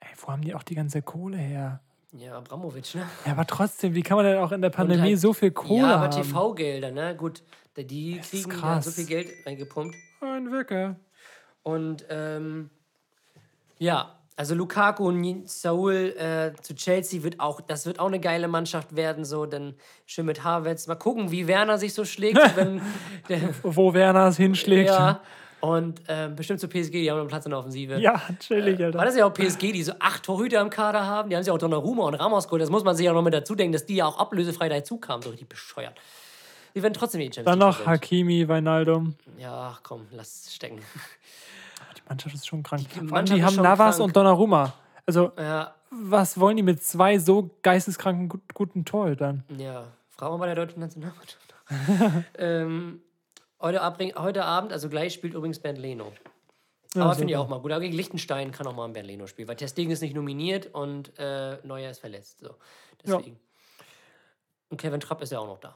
Ey, 0.05 0.17
wo 0.21 0.33
haben 0.33 0.43
die 0.43 0.55
auch 0.55 0.63
die 0.63 0.75
ganze 0.75 1.03
Kohle 1.03 1.37
her? 1.37 1.81
Ja, 2.13 2.37
Abramovic, 2.39 2.95
ne? 2.95 3.09
Ja, 3.27 3.33
aber 3.33 3.47
trotzdem, 3.47 3.95
wie 3.95 4.03
kann 4.03 4.17
man 4.17 4.27
denn 4.27 4.39
auch 4.39 4.53
in 4.53 4.63
der 4.63 4.71
Pandemie 4.71 5.01
halt- 5.11 5.19
so 5.21 5.33
viel 5.33 5.51
Kohle 5.51 5.81
Ja, 5.89 5.95
aber 5.97 6.05
haben? 6.05 6.23
TV-Gelder, 6.23 6.91
ne? 6.93 7.17
Gut, 7.17 7.43
die- 7.77 8.21
kriegen 8.21 8.53
ja 8.63 8.81
so 8.81 8.91
viel 8.93 9.05
Geld 9.07 9.29
reingepumpt. 9.45 9.97
Ein 10.21 10.53
Wecker. 10.53 10.97
Und 11.65 12.05
ähm, 12.11 12.71
ja, 13.79 14.15
also 14.37 14.55
Lukaku 14.55 15.09
und 15.09 15.49
Saul 15.49 16.15
äh, 16.19 16.53
zu 16.63 16.75
Chelsea 16.75 17.23
wird 17.23 17.41
auch, 17.41 17.61
das 17.61 17.87
wird 17.87 17.99
auch 18.01 18.07
eine 18.07 18.21
geile 18.21 18.49
Mannschaft 18.49 18.95
werden, 18.97 19.25
so, 19.25 19.47
dann 19.47 19.75
schön 20.07 20.27
mit 20.27 20.43
Havertz. 20.45 20.87
Mal 20.87 20.95
gucken, 20.97 21.31
wie 21.31 21.47
Werner 21.47 21.79
sich 21.79 21.95
so 21.95 22.05
schlägt, 22.05 22.39
wenn 22.57 22.81
der, 23.29 23.41
Wo 23.63 23.93
Werner 23.95 24.27
es 24.29 24.37
hinschlägt. 24.37 24.91
ja, 24.91 25.21
und 25.65 26.03
ähm, 26.09 26.37
bestimmt 26.37 26.61
zu 26.61 26.69
PSG, 26.69 26.91
die 26.93 27.11
haben 27.11 27.21
einen 27.21 27.29
Platz 27.29 27.47
in 27.47 27.51
der 27.51 27.59
Offensive. 27.59 27.99
Ja, 27.99 28.21
chillig, 28.39 28.79
Alter. 28.83 28.99
War 28.99 29.07
das 29.07 29.17
ja 29.17 29.25
auch 29.25 29.33
PSG, 29.33 29.73
die 29.73 29.83
so 29.83 29.93
acht 29.99 30.23
Torhüter 30.23 30.61
im 30.61 30.69
Kader 30.69 31.07
haben? 31.07 31.31
Die 31.31 31.37
haben 31.37 31.43
sich 31.43 31.51
auch 31.51 31.59
Donnarumma 31.59 32.05
und 32.05 32.15
Ramos 32.15 32.45
geholt. 32.45 32.61
Das 32.61 32.69
muss 32.71 32.85
man 32.85 32.95
sich 32.95 33.07
ja 33.07 33.13
noch 33.15 33.23
mit 33.23 33.33
dazu 33.33 33.55
denken, 33.55 33.73
dass 33.73 33.87
die 33.87 33.97
ja 33.97 34.07
auch 34.07 34.19
ablösefrei 34.19 34.69
dazu 34.69 34.99
kamen. 34.99 35.23
So 35.23 35.31
richtig 35.31 35.49
bescheuert. 35.49 35.95
Die 36.75 36.83
werden 36.83 36.93
trotzdem 36.93 37.21
die 37.21 37.27
Champions 37.27 37.47
Dann 37.47 37.59
noch 37.59 37.79
gewinnen. 37.79 37.95
Hakimi, 37.95 38.49
Weinaldum. 38.49 39.15
Ja, 39.39 39.79
komm, 39.83 40.07
lass 40.11 40.47
es 40.47 40.55
stecken. 40.55 40.81
Die 41.97 42.03
Mannschaft 42.09 42.35
ist 42.35 42.47
schon 42.47 42.63
krank. 42.63 42.83
Die 42.93 42.99
allem, 42.99 43.09
Mannschaft 43.09 43.39
die 43.39 43.45
haben 43.45 43.57
Navas 43.57 43.97
krank. 43.97 44.07
und 44.09 44.17
Donnarumma. 44.17 44.73
Also, 45.07 45.33
Ja, 45.39 45.75
was 45.91 46.39
wollen 46.39 46.57
die 46.57 46.63
mit 46.63 46.83
zwei 46.83 47.19
so 47.19 47.51
geisteskranken 47.63 48.29
gut, 48.29 48.43
guten 48.53 48.85
Torhütern? 48.85 49.45
Ja, 49.57 49.85
fragen 50.11 50.35
wir 50.35 50.39
bei 50.39 50.47
der 50.47 50.57
deutschen 50.57 50.81
Nationalmannschaft. 50.81 51.55
ähm, 52.39 53.01
heute, 53.65 54.15
heute 54.17 54.45
Abend, 54.45 54.73
also 54.73 54.89
gleich, 54.89 55.15
spielt 55.15 55.35
übrigens 55.35 55.59
Bernd 55.59 55.79
Leno. 55.79 56.13
Ja, 56.95 57.03
Aber 57.03 57.15
finde 57.15 57.33
ich 57.33 57.37
auch 57.37 57.49
mal 57.49 57.59
gut. 57.59 57.73
Aber 57.73 57.81
gegen 57.81 57.95
Liechtenstein 57.95 58.53
kann 58.53 58.67
auch 58.67 58.75
mal 58.75 58.85
ein 58.85 58.93
Bernd 58.93 59.09
Leno 59.09 59.27
spielen, 59.27 59.49
weil 59.49 59.57
Testegen 59.57 59.93
ist 59.93 60.01
nicht 60.01 60.15
nominiert 60.15 60.73
und 60.73 61.13
äh, 61.19 61.57
Neuer 61.65 61.91
ist 61.91 61.99
verletzt. 61.99 62.41
So. 62.41 62.55
Deswegen. 63.05 63.41
Und 64.69 64.81
Kevin 64.81 65.01
Trapp 65.01 65.21
ist 65.23 65.33
ja 65.33 65.41
auch 65.41 65.47
noch 65.47 65.59
da. 65.59 65.75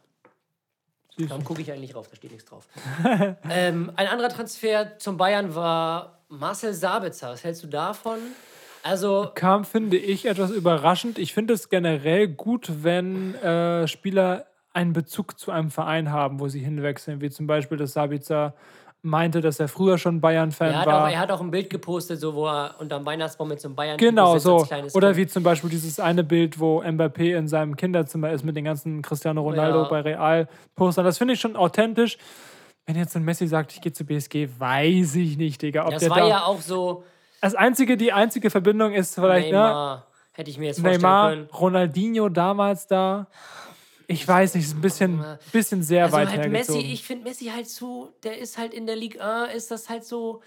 Darum 1.26 1.42
gucke 1.42 1.60
ich 1.60 1.72
eigentlich 1.72 1.96
rauf, 1.96 2.06
da 2.08 2.14
steht 2.14 2.30
nichts 2.30 2.48
drauf. 2.48 2.68
ähm, 3.50 3.90
ein 3.96 4.06
anderer 4.06 4.28
Transfer 4.28 4.98
zum 4.98 5.16
Bayern 5.16 5.54
war 5.54 6.20
Marcel 6.28 6.72
Sabitzer. 6.72 7.30
Was 7.30 7.42
hältst 7.42 7.64
du 7.64 7.66
davon? 7.66 8.18
Also, 8.84 9.30
Kam, 9.34 9.64
finde 9.64 9.96
ich, 9.96 10.26
etwas 10.26 10.50
überraschend. 10.50 11.18
Ich 11.18 11.34
finde 11.34 11.54
es 11.54 11.68
generell 11.68 12.28
gut, 12.28 12.70
wenn 12.84 13.34
äh, 13.34 13.88
Spieler 13.88 14.46
einen 14.72 14.92
Bezug 14.92 15.38
zu 15.38 15.50
einem 15.50 15.70
Verein 15.70 16.12
haben, 16.12 16.40
wo 16.40 16.48
sie 16.48 16.60
hinwechseln. 16.60 17.20
Wie 17.20 17.30
zum 17.30 17.46
Beispiel, 17.46 17.78
dass 17.78 17.92
Sabitzer 17.94 18.54
meinte, 19.02 19.40
dass 19.40 19.60
er 19.60 19.68
früher 19.68 19.96
schon 19.96 20.20
Bayern-Fan 20.20 20.72
er 20.72 20.86
war. 20.86 21.04
auch, 21.04 21.08
er 21.10 21.18
hat 21.20 21.30
auch 21.30 21.40
ein 21.40 21.50
Bild 21.50 21.70
gepostet, 21.70 22.20
so, 22.20 22.34
wo 22.34 22.46
er 22.46 22.74
unterm 22.78 23.06
Weihnachtsbaum 23.06 23.48
mit 23.48 23.60
so 23.60 23.68
einem 23.68 23.76
bayern 23.76 23.96
Genau 23.96 24.38
so. 24.38 24.66
Oder 24.94 25.16
wie 25.16 25.26
zum 25.26 25.42
Beispiel 25.42 25.70
dieses 25.70 26.00
eine 26.00 26.24
Bild, 26.24 26.58
wo 26.58 26.82
Mbappé 26.82 27.36
in 27.36 27.46
seinem 27.46 27.76
Kinderzimmer 27.76 28.30
ist 28.32 28.44
mit 28.44 28.56
den 28.56 28.64
ganzen 28.64 29.02
Cristiano 29.02 29.40
Ronaldo 29.42 29.82
Ja. 29.82 29.88
bei 29.88 30.00
Real 30.00 30.48
Postern. 30.74 31.04
Das 31.04 31.18
finde 31.18 31.34
ich 31.34 31.40
schon 31.40 31.56
authentisch. 31.56 32.18
Wenn 32.86 32.96
jetzt 32.96 33.14
ein 33.16 33.24
Messi 33.24 33.46
sagt, 33.46 33.72
ich 33.72 33.80
gehe 33.80 33.92
zu 33.92 34.04
BSG, 34.04 34.48
weiß 34.58 35.14
ich 35.16 35.36
nicht, 35.36 35.62
Digga. 35.62 35.84
Ob 35.84 35.92
Das 35.92 36.00
der 36.00 36.10
war 36.10 36.20
da 36.20 36.28
ja 36.28 36.44
auch 36.44 36.60
so 36.60 37.04
das 37.40 37.54
einzige, 37.54 37.96
die 37.96 38.12
einzige 38.12 38.50
Verbindung 38.50 38.92
ist 38.92 39.14
vielleicht 39.14 39.52
ne, 39.52 39.58
Neymar. 39.58 40.06
Hätte 40.32 40.50
ich 40.50 40.58
mir 40.58 40.66
jetzt 40.66 40.80
vorstellen 40.80 41.02
Neymar, 41.02 41.30
können. 41.30 41.48
Ronaldinho 41.52 42.28
damals 42.28 42.86
da. 42.86 43.26
Ich 44.10 44.26
weiß 44.26 44.54
nicht, 44.54 44.64
ist 44.64 44.74
ein 44.74 44.80
bisschen, 44.80 45.22
bisschen 45.52 45.82
sehr 45.82 46.04
Also 46.04 46.16
weit 46.16 46.30
halt 46.30 46.50
Messi, 46.50 46.72
hergezogen. 46.72 46.90
ich 46.92 47.04
finde 47.04 47.24
Messi 47.28 47.44
halt 47.54 47.68
so, 47.68 48.10
der 48.22 48.38
ist 48.38 48.56
halt 48.56 48.72
in 48.72 48.86
der 48.86 48.96
Liga, 48.96 49.44
ist 49.44 49.70
das 49.70 49.88
halt 49.90 50.04
so 50.04 50.40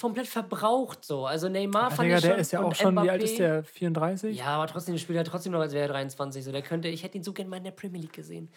komplett 0.00 0.26
verbraucht 0.26 1.04
so. 1.04 1.24
Also 1.24 1.48
Neymar 1.48 1.84
Ja, 1.84 1.90
fand 1.90 2.06
Digga, 2.06 2.16
ich 2.16 2.20
schon 2.22 2.30
der 2.30 2.38
ist 2.38 2.52
ja 2.52 2.60
auch 2.60 2.74
schon, 2.74 2.94
wie 2.96 2.98
Mbappé, 3.00 3.10
alt 3.10 3.22
ist 3.22 3.38
der? 3.38 3.62
34? 3.64 4.36
Ja, 4.36 4.46
aber 4.46 4.66
trotzdem, 4.66 4.94
der 4.94 5.00
spielt 5.00 5.16
ja 5.16 5.22
trotzdem 5.24 5.52
noch, 5.52 5.60
als 5.60 5.72
wäre 5.72 5.84
er 5.86 5.92
23. 5.92 6.44
So, 6.44 6.50
der 6.52 6.62
könnte, 6.62 6.88
ich 6.88 7.04
hätte 7.04 7.16
ihn 7.16 7.22
so 7.24 7.32
gerne 7.32 7.48
mal 7.50 7.56
in 7.58 7.64
der 7.64 7.70
Premier 7.70 8.00
League 8.00 8.12
gesehen. 8.12 8.50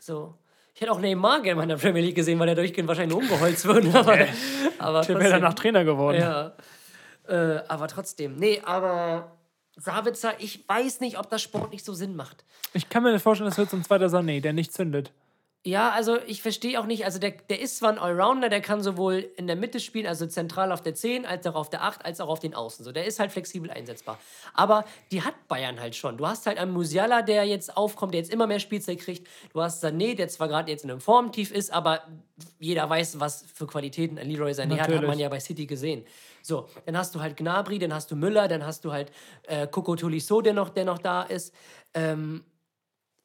So. 0.00 0.34
Ich 0.74 0.80
hätte 0.80 0.92
auch 0.92 1.00
Neymar 1.00 1.42
gerne 1.42 1.56
mal 1.56 1.62
in 1.64 1.68
der 1.70 1.76
Premier 1.76 2.02
League 2.02 2.14
gesehen, 2.16 2.38
weil 2.40 2.46
der 2.46 2.54
durchgehend 2.56 2.86
wahrscheinlich 2.88 3.12
nur 3.16 3.22
umgeholzt 3.22 3.64
wird. 3.64 3.86
Aber, 3.94 4.18
aber 4.78 5.00
Der 5.02 5.18
wäre 5.20 5.30
danach 5.30 5.54
Trainer 5.54 5.84
geworden. 5.84 6.18
Ja. 6.20 6.52
Äh, 7.28 7.62
aber 7.68 7.88
trotzdem. 7.88 8.36
Nee, 8.36 8.60
aber 8.64 9.32
Savitzer, 9.78 10.34
ich 10.38 10.68
weiß 10.68 11.00
nicht, 11.00 11.18
ob 11.18 11.30
das 11.30 11.42
Sport 11.42 11.72
nicht 11.72 11.84
so 11.84 11.94
Sinn 11.94 12.16
macht. 12.16 12.44
Ich 12.72 12.88
kann 12.88 13.02
mir 13.02 13.18
vorstellen, 13.20 13.48
das 13.48 13.58
wird 13.58 13.70
so 13.70 13.76
ein 13.76 13.84
zweiter 13.84 14.06
Sané, 14.06 14.40
der 14.40 14.52
nicht 14.52 14.72
zündet. 14.72 15.12
Ja, 15.68 15.90
also 15.90 16.16
ich 16.26 16.40
verstehe 16.40 16.80
auch 16.80 16.86
nicht, 16.86 17.04
also 17.04 17.18
der, 17.18 17.32
der 17.32 17.60
ist 17.60 17.76
zwar 17.76 17.90
ein 17.90 17.98
Allrounder, 17.98 18.48
der 18.48 18.62
kann 18.62 18.82
sowohl 18.82 19.28
in 19.36 19.46
der 19.46 19.54
Mitte 19.54 19.80
spielen, 19.80 20.06
also 20.06 20.26
zentral 20.26 20.72
auf 20.72 20.80
der 20.80 20.94
10, 20.94 21.26
als 21.26 21.46
auch 21.46 21.54
auf 21.54 21.68
der 21.68 21.84
8, 21.84 22.06
als 22.06 22.22
auch 22.22 22.30
auf 22.30 22.40
den 22.40 22.54
Außen. 22.54 22.86
So, 22.86 22.90
der 22.90 23.04
ist 23.04 23.20
halt 23.20 23.32
flexibel 23.32 23.70
einsetzbar. 23.70 24.18
Aber 24.54 24.86
die 25.12 25.20
hat 25.20 25.34
Bayern 25.46 25.78
halt 25.78 25.94
schon. 25.94 26.16
Du 26.16 26.26
hast 26.26 26.46
halt 26.46 26.56
einen 26.56 26.72
Musiala, 26.72 27.20
der 27.20 27.44
jetzt 27.44 27.76
aufkommt, 27.76 28.14
der 28.14 28.22
jetzt 28.22 28.32
immer 28.32 28.46
mehr 28.46 28.60
Spielzeit 28.60 28.98
kriegt. 28.98 29.28
Du 29.52 29.60
hast 29.60 29.84
Sané, 29.84 30.14
der 30.14 30.28
zwar 30.28 30.48
gerade 30.48 30.70
jetzt 30.70 30.84
in 30.84 30.90
einem 30.90 31.02
Formtief 31.02 31.50
ist, 31.50 31.70
aber 31.70 32.00
jeder 32.58 32.88
weiß, 32.88 33.20
was 33.20 33.44
für 33.52 33.66
Qualitäten 33.66 34.16
ein 34.16 34.30
Leroy 34.30 34.52
Sané 34.52 34.80
hat, 34.80 34.88
hat 34.88 35.06
man 35.06 35.18
ja 35.18 35.28
bei 35.28 35.38
City 35.38 35.66
gesehen. 35.66 36.02
So, 36.40 36.66
dann 36.86 36.96
hast 36.96 37.14
du 37.14 37.20
halt 37.20 37.36
Gnabry, 37.36 37.78
dann 37.78 37.92
hast 37.92 38.10
du 38.10 38.16
Müller, 38.16 38.48
dann 38.48 38.64
hast 38.64 38.86
du 38.86 38.92
halt 38.92 39.12
äh, 39.42 39.66
Coco 39.66 39.96
Tolisso, 39.96 40.40
der 40.40 40.54
noch, 40.54 40.70
der 40.70 40.86
noch 40.86 40.98
da 40.98 41.24
ist. 41.24 41.52
Ähm, 41.92 42.42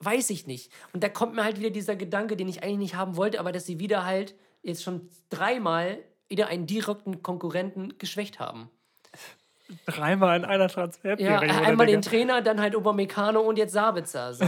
weiß 0.04 0.30
ich 0.32 0.48
nicht. 0.48 0.72
Und 0.94 1.04
da 1.04 1.10
kommt 1.10 1.36
mir 1.36 1.44
halt 1.44 1.60
wieder 1.60 1.70
dieser 1.70 1.96
Gedanke, 1.96 2.36
den 2.36 2.48
ich 2.48 2.64
eigentlich 2.64 2.78
nicht 2.78 2.96
haben 2.96 3.16
wollte, 3.18 3.40
aber 3.40 3.52
dass 3.52 3.66
sie 3.66 3.80
wieder 3.80 4.06
halt 4.06 4.36
jetzt 4.62 4.84
schon 4.84 5.10
dreimal 5.30 5.98
wieder 6.30 6.48
einen 6.48 6.66
direkten 6.68 7.22
Konkurrenten 7.22 7.98
geschwächt 7.98 8.40
haben. 8.40 8.70
Dreimal 9.86 10.38
in 10.38 10.46
einer 10.46 10.64
Ja, 10.66 10.68
Transferperiode. 10.70 11.40
einmal 11.66 11.88
den. 11.88 12.02
Trainer, 12.02 12.42
dann 12.42 12.60
halt 12.62 12.76
Upamecano 12.76 13.40
und 13.42 13.58
jetzt 13.58 13.74
Sabitzer. 13.74 14.34
So. 14.34 14.46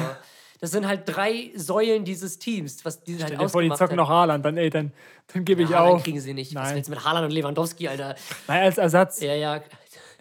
Das 0.59 0.71
sind 0.71 0.87
halt 0.87 1.01
drei 1.05 1.51
Säulen 1.55 2.05
dieses 2.05 2.37
Teams, 2.39 2.83
was 2.85 3.03
die 3.03 3.21
halt 3.21 3.33
dir 3.33 3.37
vor, 3.49 3.61
die 3.61 3.67
ausgemacht 3.69 3.77
zocken 3.79 3.97
noch. 3.97 4.09
Haaland, 4.09 4.43
dann, 4.45 4.57
ey, 4.57 4.69
dann, 4.69 4.91
dann 5.33 5.45
gebe 5.45 5.63
ich 5.63 5.73
Haaland 5.73 5.95
auf. 5.95 6.03
kriegen 6.03 6.19
sie 6.19 6.33
nicht. 6.33 6.53
Was 6.55 6.63
Nein. 6.63 6.75
willst 6.75 6.87
du 6.89 6.93
mit 6.95 7.03
Haaland 7.03 7.25
und 7.25 7.31
Lewandowski, 7.31 7.87
Alter? 7.87 8.15
Nein, 8.47 8.63
als 8.63 8.77
Ersatz 8.77 9.19
Ja, 9.21 9.33
ja, 9.35 9.61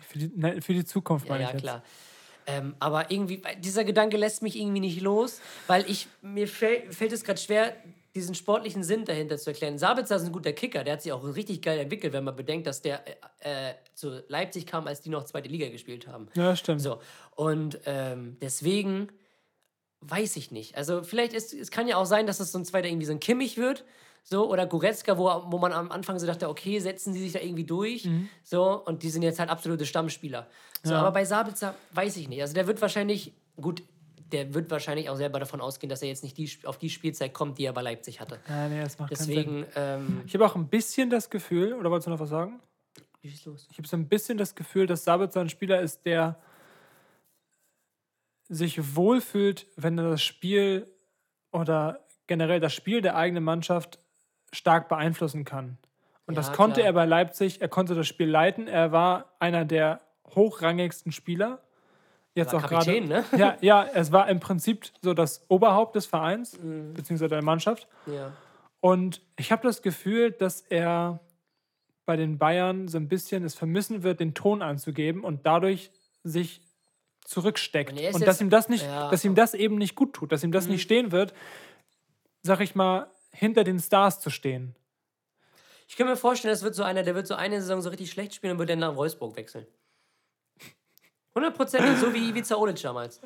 für 0.08 0.18
die, 0.18 0.30
nein, 0.34 0.62
für 0.62 0.74
die 0.74 0.84
Zukunft, 0.84 1.26
Ja, 1.26 1.32
meine 1.32 1.44
ja, 1.44 1.48
ich 1.50 1.54
jetzt. 1.54 1.64
Ähm, 2.46 2.74
aber 2.78 3.10
irgendwie, 3.10 3.42
dieser 3.60 3.84
Gedanke 3.84 4.16
lässt 4.16 4.42
mich 4.42 4.58
irgendwie 4.58 4.80
nicht 4.80 5.00
los, 5.00 5.40
weil 5.66 5.88
ich, 5.90 6.08
mir 6.22 6.48
fäll, 6.48 6.90
fällt 6.92 7.12
es 7.12 7.24
gerade 7.24 7.40
schwer, 7.40 7.74
diesen 8.14 8.34
sportlichen 8.34 8.84
Sinn 8.84 9.04
dahinter 9.04 9.38
zu 9.38 9.50
erklären. 9.50 9.76
Sabitzer 9.76 10.16
ist 10.16 10.24
ein 10.24 10.32
guter 10.32 10.52
Kicker, 10.52 10.84
der 10.84 10.94
hat 10.94 11.02
sich 11.02 11.12
auch 11.12 11.24
richtig 11.24 11.62
geil 11.62 11.78
entwickelt, 11.80 12.12
wenn 12.12 12.22
man 12.22 12.36
bedenkt, 12.36 12.66
dass 12.66 12.80
der 12.80 13.02
äh, 13.40 13.70
äh, 13.70 13.74
zu 13.94 14.22
Leipzig 14.28 14.66
kam, 14.66 14.86
als 14.86 15.00
die 15.00 15.10
noch 15.10 15.24
zweite 15.24 15.48
Liga 15.48 15.68
gespielt 15.68 16.06
haben. 16.06 16.28
Ja, 16.34 16.54
stimmt. 16.54 16.80
So, 16.80 17.00
und 17.34 17.80
ähm, 17.86 18.36
deswegen 18.40 19.08
weiß 20.00 20.36
ich 20.36 20.50
nicht. 20.50 20.76
Also 20.76 21.02
vielleicht 21.02 21.32
ist, 21.32 21.52
es 21.52 21.70
kann 21.70 21.88
ja 21.88 21.96
auch 21.96 22.04
sein, 22.04 22.26
dass 22.26 22.38
es 22.38 22.52
so 22.52 22.58
ein 22.58 22.64
zweiter 22.64 22.88
irgendwie 22.88 23.06
so 23.06 23.12
ein 23.12 23.20
Kimmich 23.20 23.56
wird, 23.56 23.84
so, 24.26 24.50
oder 24.50 24.66
Goretzka, 24.66 25.18
wo, 25.18 25.24
wo 25.52 25.58
man 25.58 25.72
am 25.72 25.90
Anfang 25.92 26.18
so 26.18 26.26
dachte, 26.26 26.48
okay, 26.48 26.78
setzen 26.80 27.12
sie 27.12 27.20
sich 27.20 27.32
da 27.32 27.40
irgendwie 27.40 27.64
durch, 27.64 28.08
so, 28.42 28.82
und 28.84 29.02
die 29.02 29.10
sind 29.10 29.22
jetzt 29.22 29.38
halt 29.38 29.50
absolute 29.50 29.84
Stammspieler. 29.84 30.46
So, 30.82 30.92
Ja. 30.94 31.00
aber 31.00 31.12
bei 31.12 31.24
Sabitzer 31.26 31.74
weiß 31.92 32.16
ich 32.16 32.28
nicht. 32.28 32.40
Also 32.40 32.54
der 32.54 32.66
wird 32.66 32.80
wahrscheinlich, 32.80 33.34
gut, 33.60 33.82
der 34.32 34.54
wird 34.54 34.70
wahrscheinlich 34.70 35.10
auch 35.10 35.16
selber 35.16 35.38
davon 35.38 35.60
ausgehen, 35.60 35.90
dass 35.90 36.00
er 36.02 36.08
jetzt 36.08 36.24
nicht 36.24 36.38
die, 36.38 36.50
auf 36.64 36.78
die 36.78 36.88
Spielzeit 36.90 37.34
kommt, 37.34 37.58
die 37.58 37.66
er 37.66 37.74
bei 37.74 37.82
Leipzig 37.82 38.18
hatte. 38.20 38.38
Ja, 38.48 38.68
nee, 38.68 38.82
das 38.82 38.98
macht 38.98 39.10
keinen 39.14 39.24
Sinn. 39.26 39.34
Deswegen, 39.36 39.66
ähm, 39.76 40.22
Ich 40.26 40.32
habe 40.34 40.46
auch 40.46 40.56
ein 40.56 40.68
bisschen 40.68 41.10
das 41.10 41.28
Gefühl, 41.28 41.74
oder 41.74 41.90
wolltest 41.90 42.06
du 42.06 42.10
noch 42.10 42.20
was 42.20 42.30
sagen? 42.30 42.60
wie 43.20 43.28
ist 43.28 43.44
los? 43.46 43.66
Ich 43.70 43.78
habe 43.78 43.86
so 43.88 43.96
ein 43.96 44.06
bisschen 44.08 44.36
das 44.38 44.54
Gefühl, 44.54 44.86
dass 44.86 45.04
Sabitzer 45.04 45.40
ein 45.40 45.48
Spieler 45.48 45.80
ist, 45.80 46.04
der 46.04 46.38
sich 48.48 48.94
wohlfühlt, 48.96 49.66
wenn 49.76 49.96
er 49.98 50.10
das 50.10 50.22
Spiel 50.22 50.86
oder 51.52 52.04
generell 52.26 52.60
das 52.60 52.72
Spiel 52.74 53.00
der 53.00 53.16
eigenen 53.16 53.44
Mannschaft 53.44 53.98
stark 54.54 54.88
beeinflussen 54.88 55.44
kann. 55.44 55.78
Und 56.26 56.34
Ja, 56.34 56.40
das 56.40 56.52
konnte 56.52 56.76
klar. 56.80 56.86
er 56.86 56.92
bei 56.94 57.04
Leipzig. 57.04 57.60
Er 57.60 57.68
konnte 57.68 57.94
das 57.94 58.06
Spiel 58.06 58.28
leiten. 58.30 58.66
Er 58.68 58.92
war 58.92 59.26
einer 59.38 59.64
der 59.64 60.00
hochrangigsten 60.34 61.12
Spieler 61.12 61.60
jetzt 62.34 62.52
War 62.52 62.64
auch 62.64 62.68
gerade. 62.68 63.00
ne? 63.02 63.24
Ja, 63.36 63.56
ja, 63.60 63.86
es 63.94 64.10
war 64.10 64.28
im 64.28 64.40
Prinzip 64.40 64.86
so 65.02 65.12
das 65.14 65.44
Oberhaupt 65.48 65.94
des 65.96 66.06
Vereins, 66.06 66.58
Mhm. 66.60 66.94
beziehungsweise 66.94 67.28
der 67.28 67.42
Mannschaft. 67.42 67.86
Ja. 68.06 68.32
Und 68.80 69.20
ich 69.36 69.52
habe 69.52 69.62
das 69.62 69.82
Gefühl, 69.82 70.30
dass 70.32 70.60
er 70.62 71.20
bei 72.06 72.16
den 72.16 72.38
Bayern 72.38 72.88
so 72.88 72.98
ein 72.98 73.08
bisschen 73.08 73.44
es 73.44 73.54
vermissen 73.54 74.02
wird, 74.02 74.20
den 74.20 74.34
Ton 74.34 74.62
anzugeben 74.62 75.24
und 75.24 75.46
dadurch 75.46 75.90
sich 76.22 76.60
zurücksteckt. 77.24 77.92
Und 77.92 77.98
Und 77.98 78.12
dass 78.14 78.20
jetzt- 78.26 78.40
ihm 78.42 78.50
das 78.50 78.68
nicht, 78.68 78.84
ja. 78.84 79.06
Mhm. 79.06 79.10
dass 79.10 79.24
ihm 79.24 79.34
das 79.34 79.54
eben 79.54 79.76
nicht 79.76 79.94
gut 79.94 80.12
tut, 80.14 80.32
dass 80.32 80.42
ihm 80.44 80.52
das 80.52 80.66
nicht 80.68 80.82
stehen 80.82 81.12
wird, 81.12 81.32
sag 82.42 82.60
ich 82.60 82.74
mal, 82.74 83.06
hinter 83.34 83.64
den 83.64 83.78
Stars 83.78 84.20
zu 84.20 84.30
stehen. 84.30 84.74
Ich 85.86 85.96
kann 85.96 86.06
mir 86.06 86.16
vorstellen, 86.16 86.52
das 86.52 86.62
wird 86.62 86.74
so 86.74 86.82
einer, 86.82 87.02
der 87.02 87.14
wird 87.14 87.26
so 87.26 87.34
eine 87.34 87.60
Saison 87.60 87.82
so 87.82 87.90
richtig 87.90 88.10
schlecht 88.10 88.34
spielen 88.34 88.52
und 88.54 88.58
wird 88.58 88.70
dann 88.70 88.78
nach 88.78 88.96
Wolfsburg 88.96 89.36
wechseln. 89.36 89.66
Hundertprozentig, 91.34 91.98
so 91.98 92.12
wie 92.14 92.30
Ivica 92.30 92.54
Olic 92.56 92.80
damals. 92.80 93.20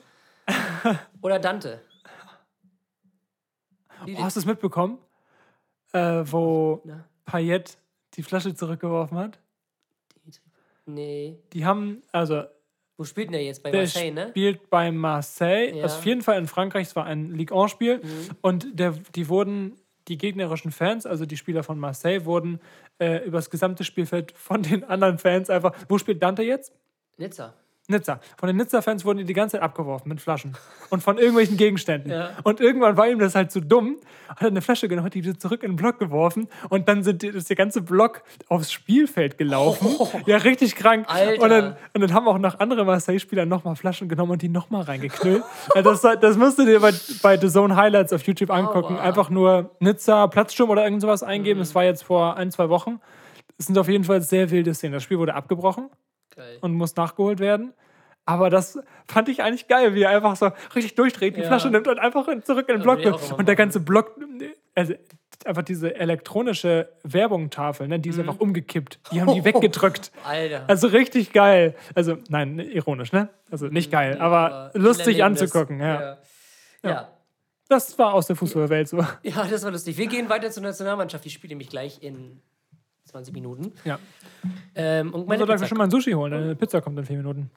Oder 1.22 1.38
Dante. 1.38 1.80
Oh, 4.06 4.22
hast 4.22 4.36
du 4.36 4.40
es 4.40 4.46
mitbekommen? 4.46 4.98
Äh, 5.92 6.22
wo 6.24 6.80
Na? 6.84 7.04
Payet 7.24 7.78
die 8.14 8.22
Flasche 8.22 8.54
zurückgeworfen 8.54 9.18
hat? 9.18 9.38
Nee. 10.86 11.38
Die 11.52 11.66
haben, 11.66 12.02
also 12.12 12.44
Wo 12.96 13.04
spielt 13.04 13.26
denn 13.28 13.32
der 13.32 13.44
jetzt? 13.44 13.62
Bei 13.62 13.70
der 13.70 13.80
Marseille, 13.82 14.10
ne? 14.12 14.28
spielt 14.30 14.70
bei 14.70 14.90
Marseille, 14.90 15.76
Ja. 15.78 15.84
auf 15.84 16.04
jeden 16.06 16.22
Fall 16.22 16.38
in 16.38 16.46
Frankreich, 16.46 16.86
es 16.88 16.96
war 16.96 17.04
ein 17.04 17.32
Ligue 17.34 17.54
1-Spiel 17.54 17.98
Mhm. 17.98 18.30
und 18.40 18.66
der, 18.78 18.92
die 19.14 19.28
wurden, 19.28 19.76
die 20.08 20.18
gegnerischen 20.18 20.72
Fans, 20.72 21.06
also 21.06 21.26
die 21.26 21.36
Spieler 21.36 21.62
von 21.62 21.78
Marseille, 21.78 22.24
wurden 22.24 22.60
äh, 22.98 23.24
übers 23.24 23.50
gesamte 23.50 23.84
Spielfeld 23.84 24.32
von 24.32 24.62
den 24.62 24.84
anderen 24.84 25.18
Fans 25.18 25.50
einfach, 25.50 25.74
wo 25.88 25.98
spielt 25.98 26.22
Dante 26.22 26.42
jetzt? 26.42 26.72
Nizza. 27.16 27.54
Nizza. 27.88 28.20
Von 28.36 28.48
den 28.48 28.56
Nizza-Fans 28.56 29.06
wurden 29.06 29.18
die 29.18 29.24
die 29.24 29.32
ganze 29.32 29.56
Zeit 29.56 29.62
abgeworfen 29.62 30.10
mit 30.10 30.20
Flaschen 30.20 30.54
und 30.90 31.02
von 31.02 31.16
irgendwelchen 31.16 31.56
Gegenständen. 31.56 32.12
Ja. 32.12 32.30
Und 32.44 32.60
irgendwann 32.60 32.98
war 32.98 33.08
ihm 33.08 33.18
das 33.18 33.34
halt 33.34 33.50
zu 33.50 33.60
dumm, 33.60 33.96
hat 34.28 34.42
er 34.42 34.48
eine 34.48 34.60
Flasche 34.60 34.88
genommen, 34.88 35.06
hat 35.06 35.14
die 35.14 35.24
wieder 35.24 35.38
zurück 35.38 35.62
in 35.62 35.72
den 35.72 35.76
Block 35.76 35.98
geworfen 35.98 36.48
und 36.68 36.86
dann 36.86 37.02
sind 37.02 37.22
die, 37.22 37.28
ist 37.28 37.48
der 37.48 37.56
ganze 37.56 37.80
Block 37.80 38.22
aufs 38.48 38.70
Spielfeld 38.70 39.38
gelaufen. 39.38 39.88
Ja, 40.26 40.36
richtig 40.36 40.76
krank. 40.76 41.06
Alter. 41.08 41.42
Und 41.42 41.48
dann, 41.48 41.76
und 41.94 42.00
dann 42.02 42.12
haben 42.12 42.28
auch 42.28 42.38
noch 42.38 42.60
andere 42.60 42.84
Marseille-Spieler 42.84 43.46
nochmal 43.46 43.74
Flaschen 43.74 44.08
genommen 44.08 44.32
und 44.32 44.42
die 44.42 44.50
nochmal 44.50 44.82
reingeknüllt. 44.82 45.42
das, 45.82 46.02
das 46.02 46.36
musst 46.36 46.58
du 46.58 46.66
dir 46.66 46.80
bei, 46.80 46.92
bei 47.22 47.38
The 47.38 47.48
Zone 47.48 47.74
Highlights 47.74 48.12
auf 48.12 48.22
YouTube 48.26 48.50
angucken. 48.50 48.96
Aua. 48.96 49.02
Einfach 49.02 49.30
nur 49.30 49.70
Nizza, 49.80 50.26
Platzsturm 50.26 50.68
oder 50.68 50.84
irgend 50.84 51.00
sowas 51.00 51.22
eingeben. 51.22 51.60
Das 51.60 51.74
war 51.74 51.84
jetzt 51.84 52.04
vor 52.04 52.36
ein, 52.36 52.50
zwei 52.50 52.68
Wochen. 52.68 53.00
Es 53.56 53.66
sind 53.66 53.78
auf 53.78 53.88
jeden 53.88 54.04
Fall 54.04 54.20
sehr 54.20 54.50
wilde 54.50 54.74
Szenen. 54.74 54.92
Das 54.92 55.02
Spiel 55.02 55.18
wurde 55.18 55.34
abgebrochen 55.34 55.88
Geil. 56.34 56.58
und 56.60 56.72
muss 56.74 56.94
nachgeholt 56.96 57.38
werden. 57.40 57.72
Aber 58.24 58.50
das 58.50 58.78
fand 59.06 59.30
ich 59.30 59.42
eigentlich 59.42 59.68
geil, 59.68 59.94
wie 59.94 60.02
er 60.02 60.10
einfach 60.10 60.36
so 60.36 60.50
richtig 60.74 60.94
durchdreht, 60.96 61.36
die 61.36 61.40
Ja. 61.40 61.46
Flasche 61.46 61.70
nimmt 61.70 61.88
und 61.88 61.98
einfach 61.98 62.28
in- 62.28 62.42
zurück 62.42 62.68
in 62.68 62.78
den 62.80 62.86
Ja, 62.86 62.94
Block 62.94 63.38
Und 63.38 63.48
der 63.48 63.56
ganze 63.56 63.80
Block, 63.80 64.16
also 64.74 64.92
einfach 65.46 65.62
diese 65.62 65.94
elektronische 65.94 66.90
Werbungtafel, 67.04 67.88
ne, 67.88 67.98
die 67.98 68.10
Mhm. 68.10 68.12
ist 68.14 68.18
einfach 68.20 68.38
umgekippt. 68.40 69.00
Die 69.12 69.20
haben 69.22 69.32
die 69.32 69.44
weggedrückt. 69.44 70.12
Alter. 70.24 70.64
Also 70.68 70.88
richtig 70.88 71.32
geil. 71.32 71.74
Also, 71.94 72.18
nein, 72.28 72.58
ironisch, 72.58 73.12
ne? 73.12 73.30
Also 73.50 73.68
nicht 73.68 73.90
geil, 73.90 74.18
aber 74.20 74.72
lustig 74.74 75.24
anzugucken, 75.24 75.80
ja. 75.80 76.00
Ja. 76.82 76.90
ja. 76.90 77.08
Das 77.70 77.98
war 77.98 78.12
aus 78.14 78.26
der 78.26 78.36
Fußballwelt 78.36 78.88
so. 78.88 78.98
Ja, 79.22 79.44
das 79.50 79.62
war 79.64 79.70
lustig. 79.70 79.96
Wir 79.96 80.06
gehen 80.06 80.28
weiter 80.28 80.50
zur 80.50 80.62
Nationalmannschaft. 80.62 81.24
Die 81.24 81.30
spielt 81.30 81.50
nämlich 81.50 81.68
gleich 81.70 82.02
in 82.02 82.42
20 83.08 83.34
Minuten. 83.34 83.72
Ja. 83.84 83.98
Ähm, 84.74 85.14
und 85.14 85.26
meine 85.26 85.42
Also, 85.42 85.46
da 85.46 85.52
Pizza 85.54 85.64
wir 85.64 85.68
schon 85.68 85.78
mal 85.78 85.84
ein 85.84 85.90
Sushi 85.90 86.12
holen. 86.12 86.32
Eine 86.32 86.54
Pizza 86.54 86.80
kommt 86.80 86.98
in 86.98 87.04
vier 87.04 87.16
Minuten. 87.16 87.50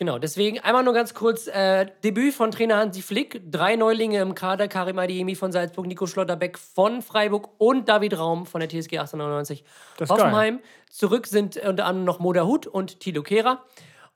Genau, 0.00 0.18
deswegen 0.18 0.58
einmal 0.60 0.82
nur 0.82 0.94
ganz 0.94 1.12
kurz: 1.12 1.46
äh, 1.46 1.86
Debüt 2.02 2.32
von 2.32 2.50
Trainer 2.50 2.78
Hansi 2.78 3.02
Flick. 3.02 3.42
Drei 3.50 3.76
Neulinge 3.76 4.22
im 4.22 4.34
Kader: 4.34 4.66
Karim 4.66 4.98
Adiemi 4.98 5.34
von 5.34 5.52
Salzburg, 5.52 5.86
Nico 5.86 6.06
Schlotterbeck 6.06 6.56
von 6.56 7.02
Freiburg 7.02 7.50
und 7.58 7.86
David 7.86 8.18
Raum 8.18 8.46
von 8.46 8.60
der 8.60 8.70
TSG 8.70 8.98
1899 8.98 9.62
Das 9.98 10.08
ist 10.08 10.16
Hoffenheim. 10.16 10.60
Zurück 10.88 11.26
sind 11.26 11.58
unter 11.58 11.84
anderem 11.84 12.04
noch 12.06 12.18
Moda 12.18 12.46
Hut 12.46 12.66
und 12.66 13.00
Tilo 13.00 13.22
Kehrer. 13.22 13.62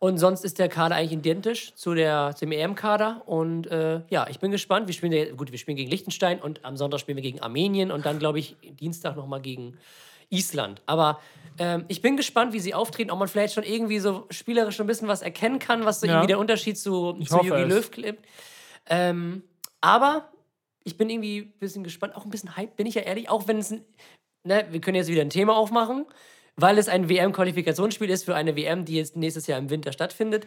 Und 0.05 0.19
sonst 0.19 0.45
ist 0.45 0.59
der 0.59 0.69
Kader 0.69 0.97
eigentlich 0.97 1.13
identisch 1.13 1.75
zu 1.77 1.95
der, 1.95 2.35
zum 2.37 2.53
EM-Kader. 2.53 3.23
Und 3.25 3.69
äh, 3.69 4.03
ja, 4.11 4.27
ich 4.29 4.39
bin 4.39 4.51
gespannt. 4.51 4.87
Wir 4.87 4.93
spielen, 4.93 5.35
gut, 5.35 5.51
wir 5.51 5.57
spielen 5.59 5.79
gegen 5.79 5.91
Liechtenstein 5.91 6.43
und 6.43 6.63
am 6.63 6.77
Sonntag 6.77 7.01
spielen 7.01 7.17
wir 7.17 7.23
gegen 7.23 7.41
Armenien 7.41 7.91
und 7.91 8.05
dann, 8.05 8.19
glaube 8.19 8.39
ich, 8.39 8.55
Dienstag 8.79 9.17
nochmal 9.17 9.41
gegen 9.41 9.79
Island. 10.29 10.83
Aber 10.85 11.21
ähm, 11.57 11.87
ich 11.89 12.03
bin 12.03 12.19
gespannt, 12.19 12.53
wie 12.53 12.61
sie 12.61 12.75
auftreten, 12.75 13.11
ob 13.11 13.19
man 13.19 13.29
vielleicht 13.29 13.55
schon 13.55 13.65
irgendwie 13.65 13.99
so 13.99 14.27
spielerisch 14.29 14.79
ein 14.79 14.87
bisschen 14.87 15.09
was 15.09 15.23
erkennen 15.23 15.59
kann, 15.59 15.87
was 15.87 16.01
so 16.01 16.07
Ja. 16.07 16.13
irgendwie 16.17 16.27
der 16.27 16.39
Unterschied 16.39 16.77
zu, 16.77 17.17
Ich 17.19 17.31
zu 17.31 17.39
Jogi. 17.41 17.63
Löw 17.63 17.91
klippt. 17.91 18.27
Ähm, 18.91 19.43
aber 19.81 20.29
ich 20.83 20.99
bin 20.99 21.09
irgendwie 21.09 21.39
ein 21.45 21.59
bisschen 21.61 21.83
gespannt, 21.83 22.15
auch 22.15 22.27
ein 22.27 22.31
bisschen 22.31 22.59
hyped, 22.59 22.77
bin 22.77 22.87
ich 22.87 22.95
ja 22.95 23.01
ehrlich, 23.01 23.31
auch 23.31 23.49
wenn 23.49 23.57
es 23.57 23.71
ein, 23.71 23.83
ne, 24.47 24.67
wir 24.71 24.83
können 24.83 24.97
jetzt 24.97 25.09
wieder 25.09 25.23
ein 25.23 25.31
Thema 25.31 25.57
aufmachen, 25.57 26.05
weil 26.57 26.79
es 26.79 26.89
ein 26.89 27.09
WM-Qualifikationsspiel 27.09 28.11
ist 28.11 28.25
für 28.25 28.35
eine 28.35 28.57
WM, 28.57 28.85
die 28.85 28.97
jetzt 28.97 29.17
nächstes 29.17 29.47
Jahr 29.47 29.59
im 29.59 29.71
Winter 29.71 29.93
stattfindet. 29.93 30.47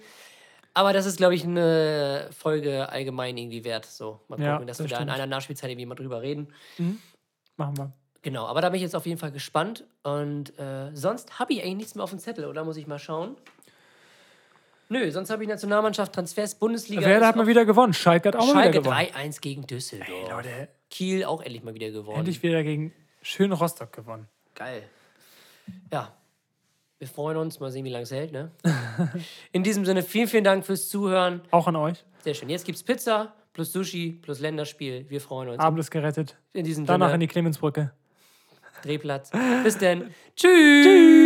Aber 0.73 0.93
das 0.93 1.05
ist, 1.05 1.17
glaube 1.17 1.33
ich, 1.33 1.43
eine 1.43 2.29
Folge 2.37 2.89
allgemein 2.89 3.35
irgendwie 3.37 3.63
wert. 3.63 3.85
So, 3.85 4.19
mal 4.27 4.35
gucken, 4.35 4.43
Ja, 4.45 4.59
dass 4.59 4.77
das 4.77 4.89
wir 4.89 4.95
da 4.95 5.01
in 5.01 5.09
einer 5.09 5.25
Nachspielzeit 5.25 5.71
irgendwie 5.71 5.87
mal 5.87 5.95
drüber 5.95 6.21
reden. 6.21 6.53
Machen 7.57 7.77
wir. 7.77 7.93
Genau, 8.21 8.45
aber 8.45 8.61
da 8.61 8.69
bin 8.69 8.77
ich 8.77 8.83
jetzt 8.83 8.95
auf 8.95 9.05
jeden 9.05 9.17
Fall 9.19 9.31
gespannt. 9.31 9.85
Und 10.03 10.57
äh, 10.59 10.91
sonst 10.93 11.39
habe 11.39 11.53
ich 11.53 11.61
eigentlich 11.63 11.75
nichts 11.77 11.95
mehr 11.95 12.03
auf 12.03 12.09
dem 12.11 12.19
Zettel, 12.19 12.45
oder 12.45 12.63
muss 12.63 12.77
ich 12.77 12.85
mal 12.85 12.99
schauen? 12.99 13.35
Nö, 14.89 15.11
sonst 15.11 15.29
habe 15.29 15.43
ich 15.43 15.49
Nationalmannschaft, 15.49 16.13
Transfers, 16.13 16.55
Bundesliga. 16.55 17.01
Werder 17.01 17.27
hat 17.27 17.35
mal 17.35 17.47
wieder 17.47 17.65
gewonnen. 17.65 17.93
Schalke 17.93 18.29
hat 18.29 18.35
auch 18.35 18.45
mal 18.47 18.63
Schalke 18.63 18.79
wieder 18.79 18.81
gewonnen. 18.81 19.31
3-1 19.31 19.41
gegen 19.41 19.67
Düsseldorf. 19.67 20.09
Ey, 20.09 20.29
Leute, 20.29 20.67
Kiel 20.89 21.25
auch 21.25 21.41
endlich 21.41 21.63
mal 21.63 21.73
wieder 21.73 21.89
gewonnen. 21.91 22.19
endlich 22.19 22.41
wieder 22.41 22.63
gegen 22.63 22.93
schön 23.21 23.51
Rostock 23.51 23.91
gewonnen. 23.91 24.27
Geil. 24.55 24.83
Ja. 25.91 26.13
Wir 26.99 27.07
freuen 27.07 27.37
uns. 27.37 27.59
Mal 27.59 27.71
sehen, 27.71 27.85
wie 27.85 27.89
lange 27.89 28.03
es 28.03 28.11
hält, 28.11 28.31
ne? 28.31 28.51
In 29.51 29.63
diesem 29.63 29.85
Sinne, 29.85 30.01
vielen, 30.01 30.27
vielen 30.27 30.43
Dank 30.43 30.65
fürs 30.65 30.89
Zuhören. 30.89 31.41
Auch 31.51 31.67
an 31.67 31.75
euch. 31.75 32.03
Sehr 32.23 32.33
schön. 32.33 32.49
Jetzt 32.49 32.65
gibt's 32.65 32.83
Pizza 32.83 33.33
plus 33.53 33.71
Sushi 33.71 34.19
plus 34.21 34.39
Länderspiel. 34.39 35.05
Wir 35.09 35.21
freuen 35.21 35.49
uns. 35.49 35.59
Abend 35.59 35.79
ist 35.79 35.91
gerettet. 35.91 36.37
In 36.53 36.65
diesem 36.65 36.85
Danach 36.85 37.07
in 37.07 37.11
Sinne, 37.13 37.19
die 37.19 37.27
Clemensbrücke. 37.27 37.91
Drehplatz. 38.83 39.31
Bis 39.63 39.77
denn. 39.77 40.11
Tschüss. 40.35 41.16